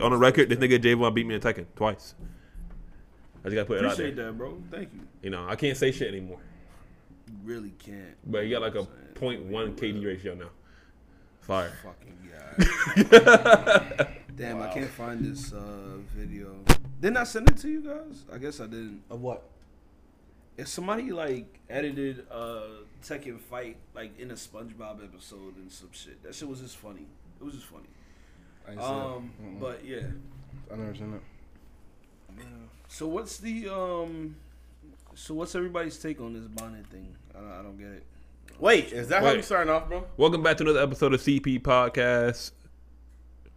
on 0.00 0.10
the 0.10 0.16
record, 0.16 0.48
this 0.48 0.58
nigga 0.58 0.78
Javon 0.78 1.14
beat 1.14 1.26
me 1.26 1.34
in 1.34 1.40
Tekken 1.40 1.66
twice. 1.74 2.14
I 3.44 3.48
just 3.48 3.54
gotta 3.54 3.66
put 3.66 3.78
it 3.78 3.84
out 3.84 3.96
there. 3.96 4.06
Appreciate 4.06 4.16
that, 4.16 4.36
bro. 4.36 4.62
Thank 4.70 4.92
you. 4.92 5.00
You 5.22 5.30
know, 5.30 5.46
I 5.48 5.56
can't 5.56 5.76
say 5.76 5.92
shit 5.92 6.08
anymore. 6.08 6.38
You 7.28 7.34
really 7.44 7.74
can't. 7.78 8.16
But 8.26 8.44
you 8.46 8.50
got 8.50 8.62
like 8.62 8.74
a 8.74 8.78
You 8.78 8.84
know 8.84 8.88
what 9.50 9.62
I'm 9.64 9.78
saying? 9.78 9.94
0.1 9.94 10.00
KD 10.00 10.06
ratio 10.06 10.34
now. 10.34 10.50
Fire. 11.40 11.72
Fucking 11.82 12.16
guy. 14.00 14.14
Damn, 14.34 14.60
I 14.60 14.72
can't 14.72 14.90
find 14.90 15.24
this 15.24 15.52
uh, 15.52 15.98
video. 16.14 16.56
Didn't 17.00 17.16
I 17.18 17.24
send 17.24 17.48
it 17.48 17.56
to 17.58 17.68
you 17.68 17.82
guys? 17.82 18.24
I 18.32 18.38
guess 18.38 18.60
I 18.60 18.64
didn't. 18.64 19.02
Of 19.10 19.20
what? 19.20 19.44
If 20.56 20.68
somebody 20.68 21.12
like 21.12 21.60
edited 21.68 22.26
uh 22.30 22.62
Tekken 23.02 23.38
fight 23.38 23.76
like 23.94 24.18
in 24.18 24.30
a 24.30 24.34
SpongeBob 24.34 25.04
episode 25.04 25.56
and 25.56 25.70
some 25.70 25.90
shit, 25.92 26.22
that 26.22 26.34
shit 26.34 26.48
was 26.48 26.60
just 26.60 26.76
funny. 26.76 27.06
It 27.40 27.44
was 27.44 27.54
just 27.54 27.66
funny. 27.66 27.86
I 28.66 28.72
ain't 28.72 28.80
seen 28.80 28.90
Um, 28.90 29.30
it. 29.38 29.44
Mm-mm. 29.44 29.60
but 29.60 29.84
yeah. 29.84 30.00
I 30.72 30.76
never 30.76 30.94
seen 30.94 31.14
it. 31.14 31.20
So 32.88 33.06
what's 33.06 33.36
the 33.38 33.68
um? 33.68 34.36
So 35.14 35.34
what's 35.34 35.54
everybody's 35.54 35.98
take 35.98 36.20
on 36.20 36.32
this 36.34 36.46
bonnet 36.46 36.86
thing? 36.88 37.14
I 37.34 37.40
don't, 37.40 37.50
I 37.52 37.62
don't 37.62 37.78
get 37.78 37.88
it. 37.88 38.04
Wait, 38.58 38.92
is 38.92 39.08
that 39.08 39.22
how 39.22 39.32
you 39.32 39.42
starting 39.42 39.72
off, 39.72 39.88
bro? 39.88 40.04
Welcome 40.16 40.42
back 40.42 40.56
to 40.58 40.64
another 40.64 40.80
episode 40.82 41.12
of 41.14 41.20
CP 41.20 41.60
Podcast. 41.62 42.52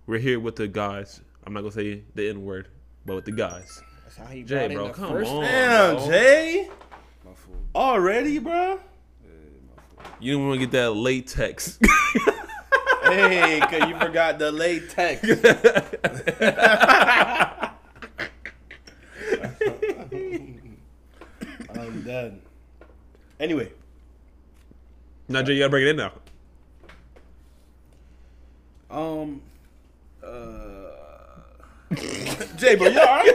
We're 0.08 0.20
here 0.20 0.40
with 0.40 0.55
the 0.55 0.67
guys. 0.67 1.22
I'm 1.45 1.53
not 1.53 1.62
gonna 1.62 1.72
say 1.72 2.03
the 2.16 2.30
N 2.30 2.44
word, 2.44 2.67
but 3.05 3.16
with 3.16 3.26
the 3.26 3.31
guys. 3.31 3.81
That's 4.03 4.17
how 4.17 4.26
he 4.26 4.44
Jay, 4.44 4.73
bro, 4.73 4.89
come 4.89 5.12
first 5.12 5.31
on. 5.31 5.44
Damn, 5.44 5.95
bro. 5.95 6.08
Jay. 6.08 6.70
My 7.26 7.31
fault. 7.34 7.58
Already, 7.76 8.39
bro? 8.39 8.80
You 10.20 10.34
don't 10.34 10.48
want 10.50 10.59
to 10.59 10.66
get 10.66 10.72
that 10.72 10.91
latex. 10.91 11.80
hey, 13.09 13.59
cause 13.59 13.90
you 13.90 13.99
forgot 13.99 14.40
the 14.40 14.52
latex. 14.52 15.23
I'm 21.75 22.02
dead. 22.02 22.42
Anyway, 23.39 23.72
now, 25.30 25.44
Jay, 25.44 25.53
you 25.53 25.59
gotta 25.59 25.69
break 25.69 25.86
it 25.86 25.89
in 25.89 25.97
now. 25.97 26.11
Um. 28.89 29.41
Uh. 30.23 30.89
Jay, 32.58 32.75
bro, 32.75 32.88
you 32.88 33.00
alright? 33.00 33.30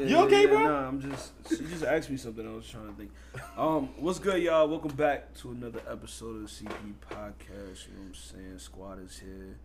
Yeah, 0.00 0.06
You 0.06 0.16
okay, 0.24 0.40
yeah, 0.42 0.46
bro? 0.48 0.58
Nah, 0.64 0.88
I'm 0.88 1.00
just. 1.00 1.32
She 1.48 1.56
just 1.66 1.84
asked 1.84 2.08
me 2.08 2.16
something. 2.16 2.46
I 2.48 2.54
was 2.54 2.66
trying 2.66 2.86
to 2.88 2.94
think. 2.94 3.10
Um, 3.56 3.90
what's 3.98 4.18
good, 4.18 4.42
y'all? 4.42 4.66
Welcome 4.66 4.94
back 4.96 5.34
to 5.38 5.50
another 5.50 5.80
episode 5.90 6.36
of 6.36 6.42
the 6.42 6.48
CP 6.48 6.94
Podcast. 7.10 7.86
You 7.86 7.92
know 7.94 8.00
what 8.00 8.08
I'm 8.08 8.14
saying? 8.14 8.58
Squad 8.58 9.04
is 9.04 9.18
here. 9.18 9.58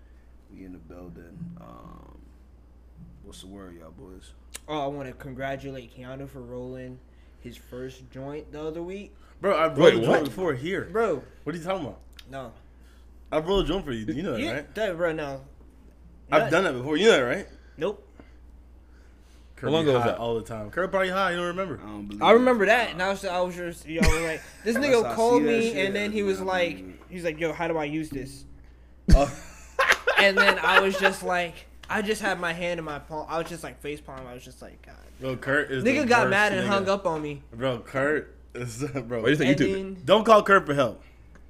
We 0.53 0.66
in 0.66 0.73
the 0.73 0.77
building. 0.77 1.38
Um, 1.61 2.17
what's 3.23 3.42
the 3.42 3.47
word, 3.47 3.75
y'all 3.80 3.92
boys? 3.92 4.33
Oh, 4.67 4.83
I 4.83 4.88
want 4.88 5.08
to 5.08 5.14
congratulate 5.14 5.95
Keanu 5.97 6.27
for 6.27 6.42
rolling 6.42 6.99
his 7.39 7.55
first 7.55 8.09
joint 8.11 8.52
the 8.52 8.61
other 8.61 8.83
week. 8.83 9.16
Bro, 9.39 9.58
I've 9.58 9.77
Wait, 9.77 9.94
rolled 9.94 10.03
a 10.03 10.05
joint 10.05 10.25
before 10.25 10.53
here. 10.53 10.89
Bro, 10.92 11.23
What 11.45 11.55
are 11.55 11.58
you 11.58 11.64
talking 11.64 11.86
about? 11.86 11.99
no. 12.30 12.52
I've 13.31 13.47
rolled 13.47 13.66
a 13.66 13.67
joint 13.70 13.86
for 13.86 13.92
you. 13.94 14.05
You 14.14 14.22
know 14.22 14.33
that, 14.33 14.39
You- 14.42 14.52
right? 14.52 14.75
That, 14.75 14.97
bro, 14.97 15.14
no. 15.14 15.42
I've 16.30 16.44
Not- 16.44 16.52
done 16.52 16.64
that 16.66 16.73
before. 16.73 16.97
You 16.97 17.05
know 17.05 17.11
that, 17.11 17.20
right? 17.22 17.47
Nope. 17.77 18.05
Kirby 19.56 19.72
long 19.72 19.84
ago 19.84 19.94
was 19.94 20.03
high 20.03 20.08
that? 20.11 20.17
all 20.17 20.36
the 20.36 20.42
time. 20.44 20.70
Kirby 20.70 20.92
probably 20.92 21.09
high. 21.09 21.31
You 21.31 21.38
don't 21.38 21.48
remember? 21.48 21.80
I 21.84 21.88
don't 21.88 22.08
believe. 22.08 22.22
I 22.23 22.31
remember 22.31 22.66
that, 22.66 22.89
and 22.92 23.02
I 23.02 23.09
was, 23.09 23.23
I 23.25 23.39
was 23.39 23.56
just, 23.56 23.88
y'all 23.88 24.02
like, 24.23 24.42
this 24.64 24.75
Unless 24.75 24.94
I 24.94 24.98
nigga 25.03 25.16
called 25.16 25.44
that 25.44 25.48
me, 25.48 25.61
shit, 25.72 25.86
and 25.86 25.95
then 25.95 26.11
he 26.11 26.22
I 26.22 26.23
was 26.23 26.38
believe 26.39 26.48
like, 26.48 26.80
it. 26.80 26.86
he's 27.09 27.23
like, 27.23 27.39
yo, 27.39 27.53
how 27.53 27.67
do 27.67 27.78
I 27.78 27.86
use 27.86 28.09
this? 28.09 28.45
Oh. 29.16 29.31
And 30.17 30.38
then 30.38 30.58
I 30.59 30.80
was 30.80 30.98
just 30.98 31.23
like, 31.23 31.53
I 31.89 32.02
just 32.02 32.22
had 32.22 32.39
my 32.39 32.53
hand 32.53 32.80
in 32.80 32.86
my 32.86 33.00
palm. 33.00 33.28
I 33.30 33.38
was 33.38 33.50
just 33.50 33.64
like 33.64 33.80
face 33.81 34.00
palm. 34.00 34.26
I 34.26 34.33
was 34.33 34.45
just 34.45 34.61
like, 34.61 34.81
God. 34.81 34.95
Bro, 35.20 35.36
Kurt 35.38 35.70
is 35.72 35.83
the 35.83 35.89
Nigga 35.89 36.08
got 36.08 36.20
worst 36.22 36.30
mad 36.31 36.53
and 36.53 36.61
nigga. 36.61 36.67
hung 36.67 36.89
up 36.89 37.06
on 37.06 37.22
me. 37.22 37.44
Bro, 37.53 37.80
Kurt 37.80 38.33
is 38.56 38.78
bro. 39.08 39.20
What 39.22 39.26
do 39.26 39.31
you 39.31 39.36
think 39.36 39.52
And 39.52 39.59
YouTube? 39.59 39.70
it? 39.70 39.73
then, 39.73 39.98
Don't 40.06 40.23
call 40.26 40.42
Kurt 40.42 40.66
for 40.66 40.73
help. 40.73 41.04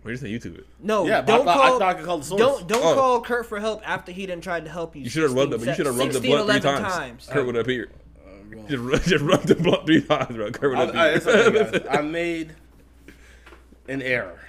Why 0.05 0.11
just 0.11 0.21
say 0.21 0.29
YouTube? 0.29 0.59
it? 0.59 0.67
no, 0.79 1.07
yeah, 1.07 1.21
don't 1.21 1.47
I, 1.47 1.53
call. 1.55 1.63
I 1.63 1.69
thought 1.69 1.81
I 1.81 1.93
could 1.95 2.05
call 2.05 2.19
the 2.19 2.23
source. 2.25 2.39
Don't 2.39 2.67
don't 2.67 2.83
Oh. 2.85 2.93
call 2.93 3.21
Kurt 3.21 3.47
for 3.47 3.59
help 3.59 3.81
after 3.83 4.11
he 4.11 4.27
done 4.27 4.39
tried 4.39 4.65
to 4.65 4.69
help 4.71 4.95
you. 4.95 5.01
You 5.01 5.09
should 5.09 5.23
have 5.23 5.33
rubbed 5.33 5.51
the. 5.53 5.57
16, 5.57 5.69
You 5.71 5.75
should 5.75 5.85
have 5.87 5.97
rubbed 5.97 6.09
the 6.11 6.13
16, 6.19 6.31
blunt 6.31 6.45
three 6.61 6.69
11 6.71 6.83
times. 6.83 7.27
Kurt 7.27 7.45
would 7.47 7.55
have 7.55 7.65
appeared. 7.65 7.89
Uh, 8.23 8.29
bro. 8.47 8.61
Just, 8.67 8.83
ru- 8.83 8.99
just 9.17 9.23
rub 9.23 9.41
the 9.41 9.55
blunt 9.55 9.85
three 9.87 10.01
times, 10.03 10.35
bro. 10.35 10.51
Kurt 10.51 10.69
would 10.69 10.77
I, 10.77 10.85
have 10.85 10.95
I, 10.95 11.09
it's 11.09 11.25
okay, 11.25 11.47
appeared. 11.47 11.83
guys. 11.85 11.97
I 11.97 12.01
made 12.03 12.53
an 13.87 14.03
error, 14.03 14.39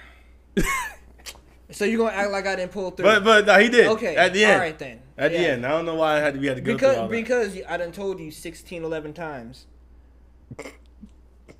So 1.71 1.85
you're 1.85 1.97
gonna 2.05 2.15
act 2.15 2.31
like 2.31 2.45
I 2.45 2.55
didn't 2.55 2.71
pull 2.71 2.91
through? 2.91 3.05
but 3.05 3.23
but 3.23 3.45
no, 3.47 3.57
he 3.59 3.67
did. 3.69 3.87
okay, 3.87 4.15
at 4.15 4.33
the 4.33 4.43
end. 4.45 4.53
All 4.53 4.59
right 4.59 4.77
then. 4.77 4.99
At 5.17 5.31
the 5.31 5.39
end, 5.39 5.65
I 5.65 5.69
don't 5.69 5.85
know 5.87 5.95
why 5.95 6.17
I 6.17 6.19
had 6.19 6.35
to. 6.35 6.39
We 6.39 6.45
had 6.45 6.57
to 6.57 6.61
go 6.61 6.77
through 6.77 6.89
all 6.89 7.07
Because 7.07 7.47
that. 7.53 7.61
because 7.61 7.71
I 7.71 7.77
done 7.77 7.91
told 7.91 8.19
you 8.19 8.29
16, 8.29 8.83
11 8.83 9.13
times. 9.13 9.65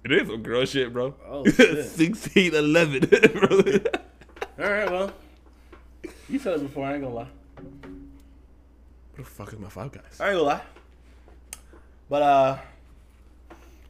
It 0.04 0.12
is 0.12 0.28
some 0.28 0.42
girl 0.44 0.66
shit, 0.66 0.94
bro. 0.94 1.16
Oh, 1.28 1.46
shit. 1.50 1.86
16, 1.86 2.54
11, 2.56 3.00
bro. 3.34 3.58
All 4.66 4.72
right, 4.72 4.90
well, 4.92 5.12
you 6.30 6.40
said 6.40 6.56
it 6.56 6.62
before. 6.64 6.86
I 6.86 6.94
ain't 6.94 7.04
gonna 7.04 7.14
lie. 7.16 7.28
What 7.56 9.18
the 9.18 9.24
fuck 9.24 9.54
is 9.54 9.60
my 9.60 9.70
five 9.70 9.92
guys? 9.92 10.18
I 10.20 10.28
ain't 10.30 10.34
gonna 10.38 10.44
lie. 10.44 10.62
But 12.10 12.22
uh, 12.22 12.58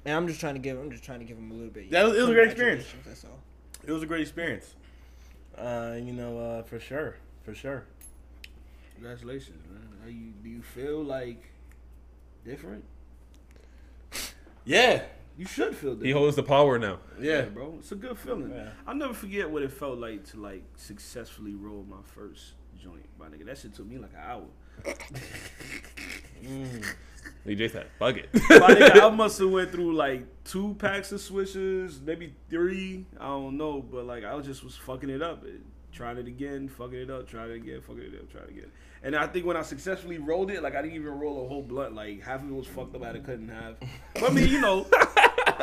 And 0.05 0.15
I'm 0.15 0.27
just 0.27 0.39
trying 0.39 0.55
to 0.55 0.59
give 0.59 0.79
I'm 0.79 0.89
just 0.89 1.03
trying 1.03 1.19
to 1.19 1.25
give 1.25 1.37
him 1.37 1.51
a 1.51 1.53
little 1.53 1.69
bit. 1.69 1.85
It 1.91 2.03
was- 2.03 2.17
it 2.17 2.21
was 2.21 2.29
a 2.29 2.33
great 2.33 2.47
experience. 2.49 2.85
That's 3.05 3.25
all. 3.25 3.39
it 3.85 3.91
was 3.91 4.01
a 4.03 4.05
great 4.05 4.21
experience. 4.21 4.73
Uh, 5.57 5.95
you 6.01 6.13
know, 6.13 6.39
uh, 6.39 6.63
for 6.63 6.79
sure, 6.79 7.15
for 7.43 7.53
sure. 7.53 7.83
Congratulations, 8.95 9.63
man. 9.69 9.87
How 10.03 10.09
you 10.09 10.31
do 10.43 10.49
you 10.49 10.61
feel 10.61 11.03
like 11.03 11.43
different? 12.45 12.83
Yeah, 14.65 15.03
You 15.37 15.45
should 15.45 15.75
feel 15.75 15.91
different. 15.91 16.05
He 16.05 16.11
holds 16.11 16.35
the 16.35 16.43
power 16.43 16.79
now. 16.79 16.99
yeah. 17.19 17.43
bro. 17.43 17.75
It's 17.79 17.91
a 17.91 17.95
good 17.95 18.17
feeling. 18.17 18.51
Yeah. 18.51 18.69
I'll 18.87 18.95
never 18.95 19.13
forget 19.13 19.49
what 19.49 19.61
it 19.61 19.71
felt 19.71 19.99
like 19.99 20.23
to 20.31 20.37
like 20.41 20.63
successfully 20.75 21.53
roll 21.53 21.85
my 21.89 21.97
first 22.15 22.53
joint, 22.81 23.05
my 23.19 23.27
nigga. 23.27 23.45
That 23.45 23.57
shit 23.57 23.73
took 23.75 23.85
me 23.87 23.97
like 23.99 24.11
an 24.13 24.19
hour. 24.25 24.43
Mm. 26.43 26.85
DJ 27.45 27.71
said, 27.71 27.87
fuck 27.97 28.15
it. 28.17 28.29
My 28.33 28.39
nigga, 28.75 29.01
I 29.01 29.09
must 29.09 29.39
have 29.39 29.49
went 29.49 29.71
through 29.71 29.95
like 29.95 30.25
two 30.43 30.75
packs 30.77 31.11
of 31.11 31.19
Swishers, 31.19 32.01
maybe 32.01 32.35
three. 32.49 33.05
I 33.19 33.25
don't 33.25 33.57
know, 33.57 33.81
but 33.81 34.05
like 34.05 34.23
I 34.23 34.39
just 34.41 34.63
was 34.63 34.75
fucking 34.75 35.09
it 35.09 35.21
up, 35.23 35.43
It- 35.45 35.61
trying 35.91 36.17
it 36.17 36.27
again, 36.27 36.67
fucking 36.69 36.93
it 36.99 37.09
up, 37.09 37.27
trying 37.27 37.49
it 37.51 37.55
again, 37.55 37.81
fucking 37.81 38.03
it 38.03 38.13
up, 38.21 38.29
trying 38.31 38.43
it 38.45 38.49
again. 38.51 38.71
And 39.01 39.15
I 39.15 39.25
think 39.25 39.45
when 39.47 39.57
I 39.57 39.63
successfully 39.63 40.19
rolled 40.19 40.51
it, 40.51 40.61
like 40.61 40.75
I 40.75 40.81
didn't 40.83 40.95
even 40.95 41.17
roll 41.19 41.43
a 41.43 41.47
whole 41.47 41.63
blunt. 41.63 41.95
Like 41.95 42.21
half 42.21 42.43
of 42.43 42.49
it 42.49 42.53
was 42.53 42.67
fucked 42.67 42.95
up, 42.95 43.03
I 43.03 43.17
couldn't 43.17 43.49
have. 43.49 43.77
But 44.13 44.31
I 44.31 44.33
mean, 44.33 44.47
you 44.49 44.61
know, 44.61 44.85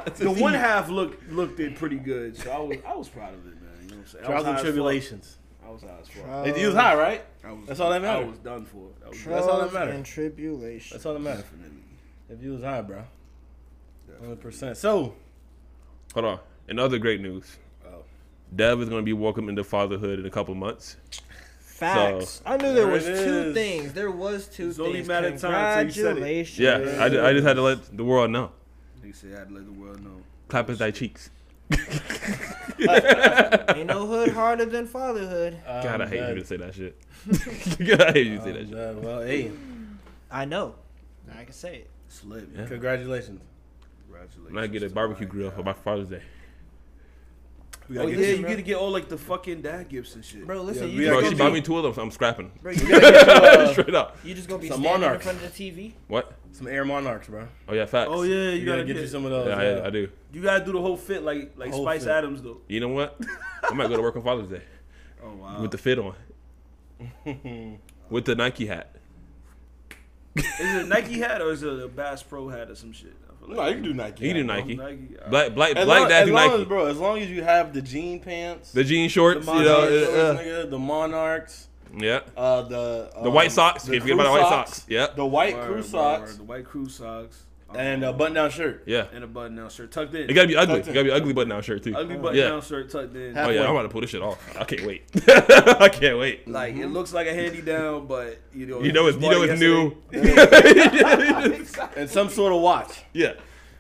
the 0.16 0.31
one 0.31 0.54
half 0.54 0.88
looked 0.88 1.31
looked 1.31 1.60
it 1.60 1.76
pretty 1.76 1.97
good, 1.98 2.37
so 2.37 2.50
I 2.50 2.59
was 2.59 2.76
I 2.87 2.94
was 2.94 3.09
proud 3.09 3.34
of 3.34 3.41
it, 3.47 3.60
man. 3.60 3.70
You 3.82 3.88
know 3.91 3.97
what 3.97 4.00
I'm 4.03 4.06
saying? 4.06 4.22
Was 4.25 4.28
Trials 4.28 4.44
high 4.44 4.50
and 4.53 4.60
tribulations. 4.60 5.37
I 5.66 5.70
was 5.70 5.82
high 5.82 5.88
as 6.00 6.09
fuck. 6.09 6.25
Trials 6.25 6.56
He 6.59 6.66
was 6.66 6.75
high, 6.75 6.94
right? 6.94 7.25
I 7.42 7.53
was, 7.53 7.66
That's 7.66 7.81
all 7.81 7.91
that 7.91 7.97
I 7.97 7.98
matters. 8.00 8.28
was 8.31 8.38
done 8.38 8.64
for. 8.66 8.88
That 9.00 9.10
was 9.10 9.25
That's 9.25 9.47
all 9.47 9.53
that 9.60 9.70
Trials 9.70 9.72
matters. 9.75 9.94
And 9.94 10.04
tribulations. 10.06 10.91
That's 10.93 11.06
all 11.06 11.14
that 11.14 11.20
matters. 11.20 11.43
definitely. 11.44 11.70
If 12.31 12.43
you 12.43 12.53
was 12.53 12.62
high, 12.62 12.82
bro. 12.82 13.03
Hundred 14.20 14.41
percent. 14.41 14.76
So, 14.76 15.14
Hold 16.14 16.26
on. 16.26 16.38
In 16.69 16.78
other 16.78 16.98
great 16.98 17.20
news, 17.20 17.56
Oh. 17.87 18.04
Dev 18.54 18.81
is 18.82 18.88
going 18.88 19.00
to 19.03 19.04
be 19.04 19.12
welcome 19.12 19.48
into 19.48 19.64
fatherhood 19.64 20.19
in 20.20 20.26
a 20.26 20.31
couple 20.31 20.54
months. 20.54 20.97
Facts. 21.60 22.41
I 22.47 22.56
knew 22.56 22.72
there 22.72 22.75
There 22.75 22.87
was 22.87 23.04
two 23.04 23.10
is. 23.12 23.54
things. 23.54 23.93
There 23.94 24.10
was 24.10 24.47
two 24.47 24.69
It's 24.69 24.78
only 24.78 24.94
things. 25.03 25.09
a 25.09 25.12
matter 25.12 25.28
of 25.28 25.41
time 25.41 25.78
till 25.78 25.87
you 25.87 25.93
said 25.93 26.00
it. 26.03 26.14
Congratulations. 26.20 26.59
Yeah, 26.60 27.03
I, 27.03 27.31
I 27.31 27.32
just 27.32 27.47
had 27.47 27.56
to 27.56 27.62
let 27.62 27.97
the 27.97 28.04
world 28.04 28.31
know. 28.31 28.53
Nigga 29.04 29.15
said 29.15 29.34
I 29.34 29.38
had 29.41 29.48
to 29.48 29.54
let 29.54 29.66
the 29.66 29.72
world 29.72 30.03
know. 30.03 30.22
Clap 30.48 30.70
at 30.70 30.78
thy 30.78 30.91
cheeks. 30.91 31.31
Ain't 31.70 33.87
no 33.87 34.06
hood 34.06 34.31
harder 34.31 34.65
than 34.65 34.87
fatherhood. 34.87 35.59
God, 35.66 36.00
I 36.00 36.04
I'm 36.04 36.10
hate 36.10 36.16
dead. 36.20 36.37
you 36.37 36.41
to 36.42 36.47
say 36.47 36.56
that 36.56 36.75
shit. 36.75 36.97
God, 37.87 38.00
I 38.00 38.12
hate 38.12 38.26
you 38.26 38.37
to 38.38 38.43
say 38.43 38.53
that 38.53 38.60
shit. 38.60 38.70
dead. 38.70 39.03
Well, 39.04 39.20
hey, 39.22 39.50
I 40.31 40.44
know. 40.44 40.75
I 41.38 41.44
can 41.44 41.52
say 41.52 41.76
it. 41.76 41.90
It's 42.06 42.25
lit. 42.25 42.49
Yeah. 42.55 42.67
congratulations. 42.67 43.40
Congratulations. 44.06 44.46
I'm 44.49 44.55
gonna 44.55 44.69
get 44.69 44.82
a 44.82 44.90
barbecue 44.90 45.26
grill 45.26 45.50
guy. 45.50 45.56
for 45.56 45.62
my 45.62 45.73
Father's 45.73 46.08
Day. 46.08 46.23
We 47.88 47.98
Oh 47.98 48.02
gotta 48.02 48.10
yeah, 48.12 48.16
get 48.20 48.28
you 48.36 48.40
bro. 48.42 48.50
get 48.50 48.56
to 48.56 48.62
get 48.62 48.76
all 48.76 48.90
like 48.90 49.08
the 49.08 49.19
fucking 49.19 49.60
dad 49.62 49.88
gifts 49.90 50.14
and 50.14 50.25
shit. 50.25 50.46
Bro, 50.46 50.62
listen, 50.62 50.88
Yeah, 50.88 50.92
you 50.92 50.98
we 50.98 51.04
just 51.04 51.10
Bro, 51.10 51.20
gotta 51.20 51.26
she 51.32 51.38
gonna 51.38 51.44
bought 51.50 51.54
be, 51.54 51.60
me 51.60 51.66
two 51.66 51.76
of 51.76 51.82
them, 51.84 51.92
so 51.94 52.02
I'm 52.02 52.10
scrapping. 52.10 52.52
bro, 52.62 52.72
you 52.72 52.88
gotta 52.88 53.00
get, 53.00 53.28
Uh, 53.28 53.72
Straight 53.72 53.94
up. 53.94 54.16
you 54.25 54.34
just 54.34 54.48
gonna 54.48 54.62
be 54.62 54.69
Some 54.69 54.81
standing 54.81 55.00
monarchs. 55.02 55.26
in 55.26 55.32
front 55.32 55.44
of 55.46 55.56
the 55.56 55.70
TV. 55.70 55.92
What? 56.08 56.32
some 56.52 56.69
Air 56.69 56.84
Monarchs, 56.84 57.26
bro. 57.28 57.48
Oh 57.69 57.75
yeah, 57.75 57.84
facts. 57.84 58.10
Oh 58.12 58.22
yeah, 58.22 58.34
you, 58.34 58.60
You 58.60 58.64
gotta, 58.64 58.82
gotta 58.82 58.86
get 58.86 58.94
get, 58.94 59.02
you 59.02 59.08
some 59.08 59.25
of 59.25 59.31
those. 59.32 59.48
Yeah, 59.48 59.82
I, 59.82 59.86
I 59.86 59.90
do. 59.90 60.08
You 60.32 60.40
gotta 60.40 60.64
do 60.64 60.70
the 60.72 60.81
whole 60.81 60.96
fit 60.96 61.22
like 61.25 61.52
like 61.56 61.72
Whole 61.72 61.82
Spice 61.84 62.04
fit. 62.04 62.10
Adams 62.12 62.42
though. 62.42 62.60
You 62.69 62.78
know 62.81 62.88
what? 62.88 63.20
I 63.64 63.75
might 63.75 63.88
go 63.88 63.96
to 63.96 64.02
work 64.02 64.14
on 64.16 64.22
Father's 64.22 64.46
Day 64.48 64.62
Oh 65.22 65.34
wow. 65.34 65.60
with 65.60 65.72
the 65.72 65.78
fit 65.78 65.98
on, 65.98 66.14
with 68.08 68.25
the 68.25 68.34
Nike 68.36 68.66
hat. 68.66 68.94
is 70.36 70.44
it 70.58 70.84
a 70.84 70.86
Nike 70.86 71.19
hat 71.19 71.40
or 71.42 71.50
is 71.50 71.62
it 71.62 71.72
a 71.82 71.88
Bass 71.88 72.22
Pro 72.22 72.48
hat 72.48 72.70
or 72.70 72.75
some 72.76 72.92
shit? 72.92 73.14
I 73.49 73.55
No, 73.55 73.67
you 73.69 73.75
can 73.75 73.82
do 73.82 73.94
Nike. 73.94 74.25
You 74.26 74.32
can 74.35 74.41
do. 74.43 74.44
Nike. 74.46 74.75
Nike. 74.76 75.17
Black, 75.31 75.55
black, 75.55 75.76
As 75.76 75.85
black 75.85 76.00
long, 76.00 76.08
dad 76.08 76.25
do 76.26 76.32
Nike. 76.32 76.55
as, 76.62 76.64
bro, 76.67 76.87
as 76.87 76.99
long 76.99 77.19
as 77.19 77.31
you 77.31 77.43
have 77.43 77.73
the 77.73 77.82
jean 77.82 78.20
pants, 78.20 78.73
the 78.73 78.85
jean 78.85 79.08
shorts, 79.08 79.44
the 79.46 79.52
you 79.52 79.62
know, 79.64 79.81
Monarchs, 79.81 80.08
uh, 80.08 80.38
nigga, 80.41 80.70
the 80.70 80.79
Monarchs, 80.79 81.69
Yeah. 81.96 82.20
Uh, 82.37 82.62
the 82.62 83.11
The 83.14 83.29
um, 83.29 83.35
White 83.35 83.52
Sox. 83.52 83.85
the 83.85 83.93
Can't 83.93 84.02
forget 84.02 84.14
about 84.14 84.25
the 84.25 84.31
White 84.31 84.49
Sox. 84.49 84.85
Yep. 84.88 85.17
The 85.17 85.26
white 85.26 85.55
Word, 85.55 85.67
crew 85.67 85.75
word, 85.76 85.85
socks 85.85 86.31
word. 86.31 86.38
The 86.38 86.44
white 86.44 86.64
crew 86.64 86.88
socks. 86.88 87.43
And 87.76 88.05
a 88.05 88.12
button-down 88.12 88.50
shirt. 88.50 88.82
Yeah. 88.87 89.06
and 89.12 89.25
a 89.25 89.26
button 89.26 89.56
down 89.56 89.71
shirt 89.71 89.91
tucked 89.93 90.15
in. 90.15 90.29
It 90.31 90.35
gotta 90.35 90.49
be 90.49 90.56
ugly. 90.56 90.75
It 90.76 90.85
Tucked 90.85 90.94
gotta 90.94 91.05
be 91.05 91.11
ugly 91.11 91.32
button 91.32 91.50
down 91.50 91.62
shirt 91.62 91.82
too. 91.82 91.94
Ugly 91.97 92.17
button 92.17 92.38
Yeah. 92.38 92.49
down 92.49 92.62
shirt 92.62 92.91
tucked 92.91 93.15
in. 93.17 93.37
Oh 93.37 93.50
yeah, 93.50 93.65
I'm 93.65 93.71
about 93.71 93.82
to 93.82 93.88
pull 93.88 94.00
this 94.00 94.11
shit 94.11 94.23
off. 94.23 94.38
I 94.59 94.65
can't 94.65 94.87
wait. 94.87 95.03
I 95.29 95.88
can't 95.88 96.19
wait. 96.19 96.47
Like 96.49 96.75
it 96.76 96.87
looks 96.88 97.12
like 97.12 97.26
a 97.26 97.35
handy 97.35 97.61
down, 97.62 98.06
but 98.06 98.38
you 98.55 98.67
know 98.67 98.82
You 98.82 98.93
know 98.93 99.06
it's 99.06 99.19
you 99.19 99.31
know 99.31 99.43
it's 99.43 99.61
new. 99.61 99.97
And 101.97 102.11
some 102.11 102.29
sort 102.29 102.53
of 102.53 102.61
watch. 102.61 103.03
yeah. 103.12 103.35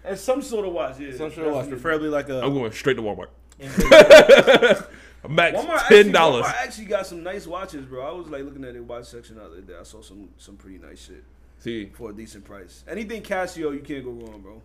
And 0.04 0.18
some 0.18 0.42
sort 0.42 0.66
of 0.66 0.72
watch. 0.74 0.98
Yeah, 1.00 1.16
Some 1.16 1.32
sort 1.32 1.46
of 1.48 1.54
watch. 1.54 1.68
Preferably 1.70 2.08
like 2.10 2.28
a. 2.28 2.42
I'm 2.42 2.52
going 2.52 2.70
straight 2.72 2.94
to 2.98 3.02
Walmart. 3.02 3.28
And 3.58 3.72
Max 5.34 5.56
Walmart 5.58 5.86
ten 5.88 6.12
dollars. 6.12 6.44
I 6.44 6.64
actually 6.64 6.84
got 6.84 7.06
some 7.06 7.22
nice 7.22 7.46
watches, 7.46 7.86
bro. 7.86 8.06
I 8.06 8.12
was 8.12 8.28
like 8.28 8.42
looking 8.44 8.64
at 8.64 8.74
the 8.74 8.82
watch 8.82 9.06
section 9.06 9.36
the 9.36 9.44
other 9.44 9.62
day. 9.62 9.72
I 9.80 9.82
saw 9.84 10.02
some 10.02 10.28
some 10.36 10.56
pretty 10.56 10.76
nice 10.78 11.06
shit 11.06 11.24
See, 11.64 11.86
for 11.86 12.10
a 12.10 12.12
decent 12.12 12.44
price. 12.44 12.84
Anything 12.86 13.22
Casio, 13.22 13.72
you 13.72 13.80
can't 13.80 14.04
go 14.04 14.10
wrong, 14.10 14.42
bro. 14.42 14.60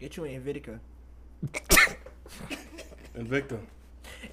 Get 0.00 0.16
you 0.16 0.24
an 0.24 0.42
Invitica. 0.42 0.80
Invicta. 3.16 3.60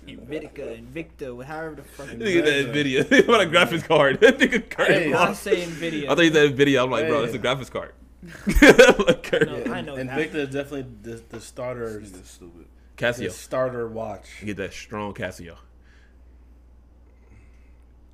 Invitica, 0.08 0.84
Invicta, 0.84 1.44
however 1.46 1.76
the 1.76 1.84
fuck. 1.84 2.08
look 2.08 2.22
at 2.28 2.46
that 2.46 2.70
video. 2.74 3.04
what 3.28 3.40
a 3.40 3.46
graphics 3.46 3.88
card. 3.88 4.20
That 4.22 4.40
nigga 4.40 4.68
crazy. 4.68 5.10
Hey. 5.10 5.14
I 5.14 5.34
say 5.34 5.64
Nvidia. 5.64 6.06
I 6.10 6.16
thought 6.16 6.24
you 6.26 6.34
said 6.34 6.58
video. 6.58 6.86
I'm 6.86 6.90
like, 6.90 7.08
bro, 7.08 7.20
Hey. 7.20 7.26
it's 7.26 7.36
a 7.36 7.40
graphics 7.40 7.70
card. 7.70 7.94
Like, 9.08 9.30
crazy. 9.30 9.46
No, 9.46 9.72
I 9.72 9.82
know 9.82 9.96
that. 9.96 10.08
Invicta 10.08 10.36
is 10.36 10.50
definitely 10.50 10.88
the, 11.04 11.22
the 11.30 11.40
starter. 11.40 12.00
This 12.00 12.10
nigga's 12.10 12.30
stupid. 12.32 12.66
The 12.98 13.04
Casio. 13.06 13.32
starter 13.32 13.88
watch. 13.88 14.26
Get 14.44 14.58
that 14.58 14.74
strong 14.74 15.14
Casio. 15.14 15.58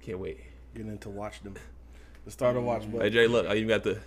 Can't 0.02 0.20
wait. 0.20 0.42
Getting 0.76 0.92
into 0.92 1.08
watch 1.10 1.42
them. 1.42 1.56
The 2.26 2.32
starter 2.32 2.62
watch, 2.62 2.84
Hey 2.84 3.10
Jay, 3.10 3.28
look, 3.28 3.50
you 3.58 3.68
got 3.68 3.84
the. 3.84 4.00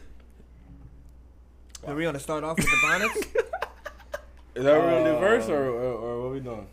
Are 1.86 1.94
we 1.94 2.04
gonna 2.04 2.20
start 2.20 2.44
off 2.44 2.56
with 2.56 2.66
the 2.66 2.78
bonnets? 2.82 3.16
is 4.54 4.64
that 4.64 4.76
what 4.76 4.84
we're 4.84 4.90
gonna 4.90 5.10
do 5.10 5.16
Uh, 5.16 5.20
first, 5.20 5.50
or, 5.50 5.66
or, 5.68 5.92
or 5.92 6.22
what 6.22 6.32
we 6.32 6.40
doing? 6.40 6.66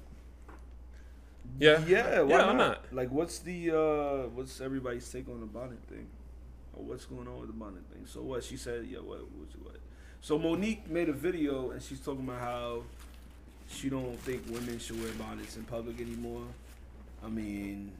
Yeah. 1.59 1.83
Yeah, 1.85 2.21
why 2.21 2.29
Yeah, 2.29 2.37
not? 2.37 2.49
I'm 2.49 2.57
not. 2.57 2.85
Like, 2.93 3.11
what's 3.11 3.39
the 3.39 3.71
uh, 3.71 4.27
what's 4.29 4.61
everybody's 4.61 5.09
take 5.11 5.27
on 5.29 5.39
the 5.39 5.45
bonnet 5.47 5.79
thing? 5.89 6.07
Or 6.73 6.83
what's 6.83 7.05
going 7.05 7.27
on 7.27 7.39
with 7.39 7.47
the 7.47 7.53
bonnet 7.57 7.83
thing? 7.91 8.05
So 8.05 8.21
what? 8.21 8.43
She 8.43 8.55
said, 8.55 8.87
yeah, 8.89 8.99
what, 8.99 9.19
what, 9.19 9.49
what? 9.63 9.75
So 10.21 10.37
Monique 10.37 10.89
made 10.89 11.09
a 11.09 11.13
video 11.13 11.71
and 11.71 11.81
she's 11.81 11.99
talking 11.99 12.23
about 12.23 12.39
how 12.39 12.83
she 13.67 13.89
don't 13.89 14.17
think 14.19 14.43
women 14.47 14.77
should 14.79 15.01
wear 15.01 15.11
bonnets 15.13 15.57
in 15.57 15.63
public 15.63 15.99
anymore. 15.99 16.43
I 17.23 17.27
mean, 17.29 17.91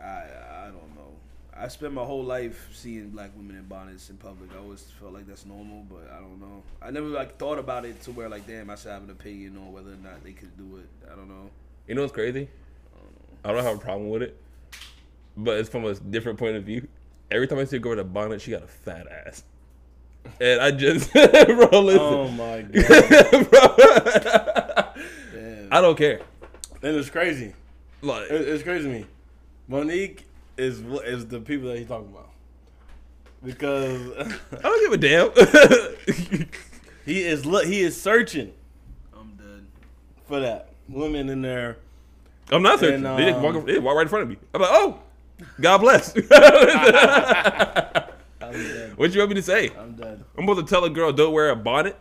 I 0.00 0.04
I 0.04 0.64
don't 0.66 0.94
know. 0.96 1.12
I 1.56 1.68
spent 1.68 1.92
my 1.92 2.04
whole 2.04 2.24
life 2.24 2.68
seeing 2.72 3.10
black 3.10 3.30
women 3.36 3.56
in 3.56 3.64
bonnets 3.64 4.10
in 4.10 4.16
public. 4.16 4.50
I 4.54 4.58
always 4.58 4.82
felt 5.00 5.12
like 5.12 5.26
that's 5.26 5.46
normal, 5.46 5.84
but 5.88 6.10
I 6.12 6.16
don't 6.20 6.40
know. 6.40 6.62
I 6.82 6.90
never 6.90 7.06
like 7.06 7.36
thought 7.38 7.58
about 7.58 7.84
it 7.84 8.00
to 8.02 8.12
where 8.12 8.28
like, 8.28 8.46
damn, 8.46 8.70
I 8.70 8.74
should 8.74 8.90
have 8.90 9.04
an 9.04 9.10
opinion 9.10 9.56
on 9.56 9.72
whether 9.72 9.92
or 9.92 9.96
not 10.02 10.24
they 10.24 10.32
could 10.32 10.56
do 10.56 10.78
it. 10.78 10.88
I 11.10 11.14
don't 11.14 11.28
know. 11.28 11.50
You 11.86 11.94
know 11.94 12.00
what's 12.02 12.12
crazy? 12.12 12.48
I 13.44 13.52
don't 13.52 13.62
have 13.62 13.76
a 13.76 13.80
problem 13.80 14.08
with 14.08 14.22
it, 14.22 14.40
but 15.36 15.58
it's 15.58 15.68
from 15.68 15.84
a 15.84 15.94
different 15.94 16.38
point 16.38 16.56
of 16.56 16.64
view. 16.64 16.88
Every 17.30 17.46
time 17.46 17.58
I 17.58 17.64
see 17.64 17.76
a 17.76 17.78
girl 17.78 17.90
with 17.90 18.00
a 18.00 18.04
bonnet, 18.04 18.40
she 18.40 18.50
got 18.52 18.62
a 18.62 18.66
fat 18.66 19.06
ass, 19.06 19.44
and 20.40 20.60
I 20.60 20.70
just, 20.70 21.12
bro, 21.12 21.68
Oh 21.72 22.28
my 22.28 22.62
god! 22.72 23.50
bro, 23.50 23.76
Damn. 25.32 25.68
I 25.70 25.80
don't 25.80 25.96
care. 25.96 26.20
And 26.82 26.96
it's 26.96 27.10
crazy. 27.10 27.52
Like, 28.02 28.28
It's 28.30 28.62
crazy 28.62 28.84
to 28.84 28.90
me. 28.90 29.06
Monique 29.68 30.24
is 30.56 30.80
wh- 30.80 31.04
is 31.04 31.26
the 31.26 31.40
people 31.40 31.68
that 31.68 31.78
he's 31.78 31.88
talking 31.88 32.10
about 32.10 32.30
because 33.44 34.10
I 34.52 34.62
don't 34.62 34.82
give 34.82 34.92
a 34.92 34.96
damn. 34.96 36.48
he 37.06 37.22
is 37.22 37.44
look 37.44 37.66
he 37.66 37.82
is 37.82 38.00
searching 38.00 38.52
I'm 39.16 39.32
dead. 39.36 39.66
for 40.26 40.40
that 40.40 40.70
women 40.88 41.28
in 41.28 41.42
there. 41.42 41.76
I'm 42.50 42.62
not 42.62 42.80
searching. 42.80 43.04
And, 43.06 43.18
they 43.18 43.26
just 43.26 43.36
um, 43.36 43.42
walk, 43.42 43.66
they 43.66 43.72
just 43.72 43.82
walk 43.82 43.96
right 43.96 44.02
in 44.02 44.08
front 44.08 44.22
of 44.24 44.28
me. 44.28 44.36
I'm 44.52 44.60
like, 44.60 44.70
oh, 44.72 44.98
God 45.60 45.78
bless. 45.78 46.14
I'm 48.40 48.54
what 48.96 49.12
you 49.12 49.20
want 49.20 49.30
me 49.30 49.34
to 49.36 49.42
say? 49.42 49.70
I'm 49.70 49.92
dead. 49.92 50.22
I'm 50.36 50.44
about 50.48 50.56
to 50.56 50.62
tell 50.64 50.84
a 50.84 50.90
girl 50.90 51.12
don't 51.12 51.32
wear 51.32 51.50
a 51.50 51.56
bonnet? 51.56 51.98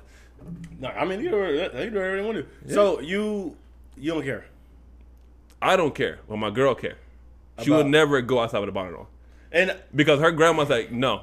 No, 0.80 0.90
I 0.90 1.06
mean 1.06 1.22
you 1.22 1.30
do 1.30 1.70
they 1.74 1.90
do 1.90 1.96
whatever 1.96 2.18
they 2.18 2.22
want 2.22 2.38
to 2.38 2.44
do. 2.44 2.74
So 2.74 3.00
you 3.00 3.56
you 3.98 4.14
don't 4.14 4.24
care. 4.24 4.46
I 5.62 5.76
don't 5.78 5.96
care. 5.96 6.20
Well, 6.28 6.38
my 6.38 6.50
girl 6.50 6.76
care. 6.76 6.98
She 7.62 7.70
would 7.72 7.88
never 7.88 8.22
go 8.22 8.40
outside 8.40 8.60
with 8.60 8.70
a 8.70 8.72
bonnet 8.72 8.96
on 8.96 9.06
And 9.52 9.78
because 9.94 10.20
her 10.20 10.32
grandma's 10.32 10.70
like, 10.70 10.92
no, 10.92 11.22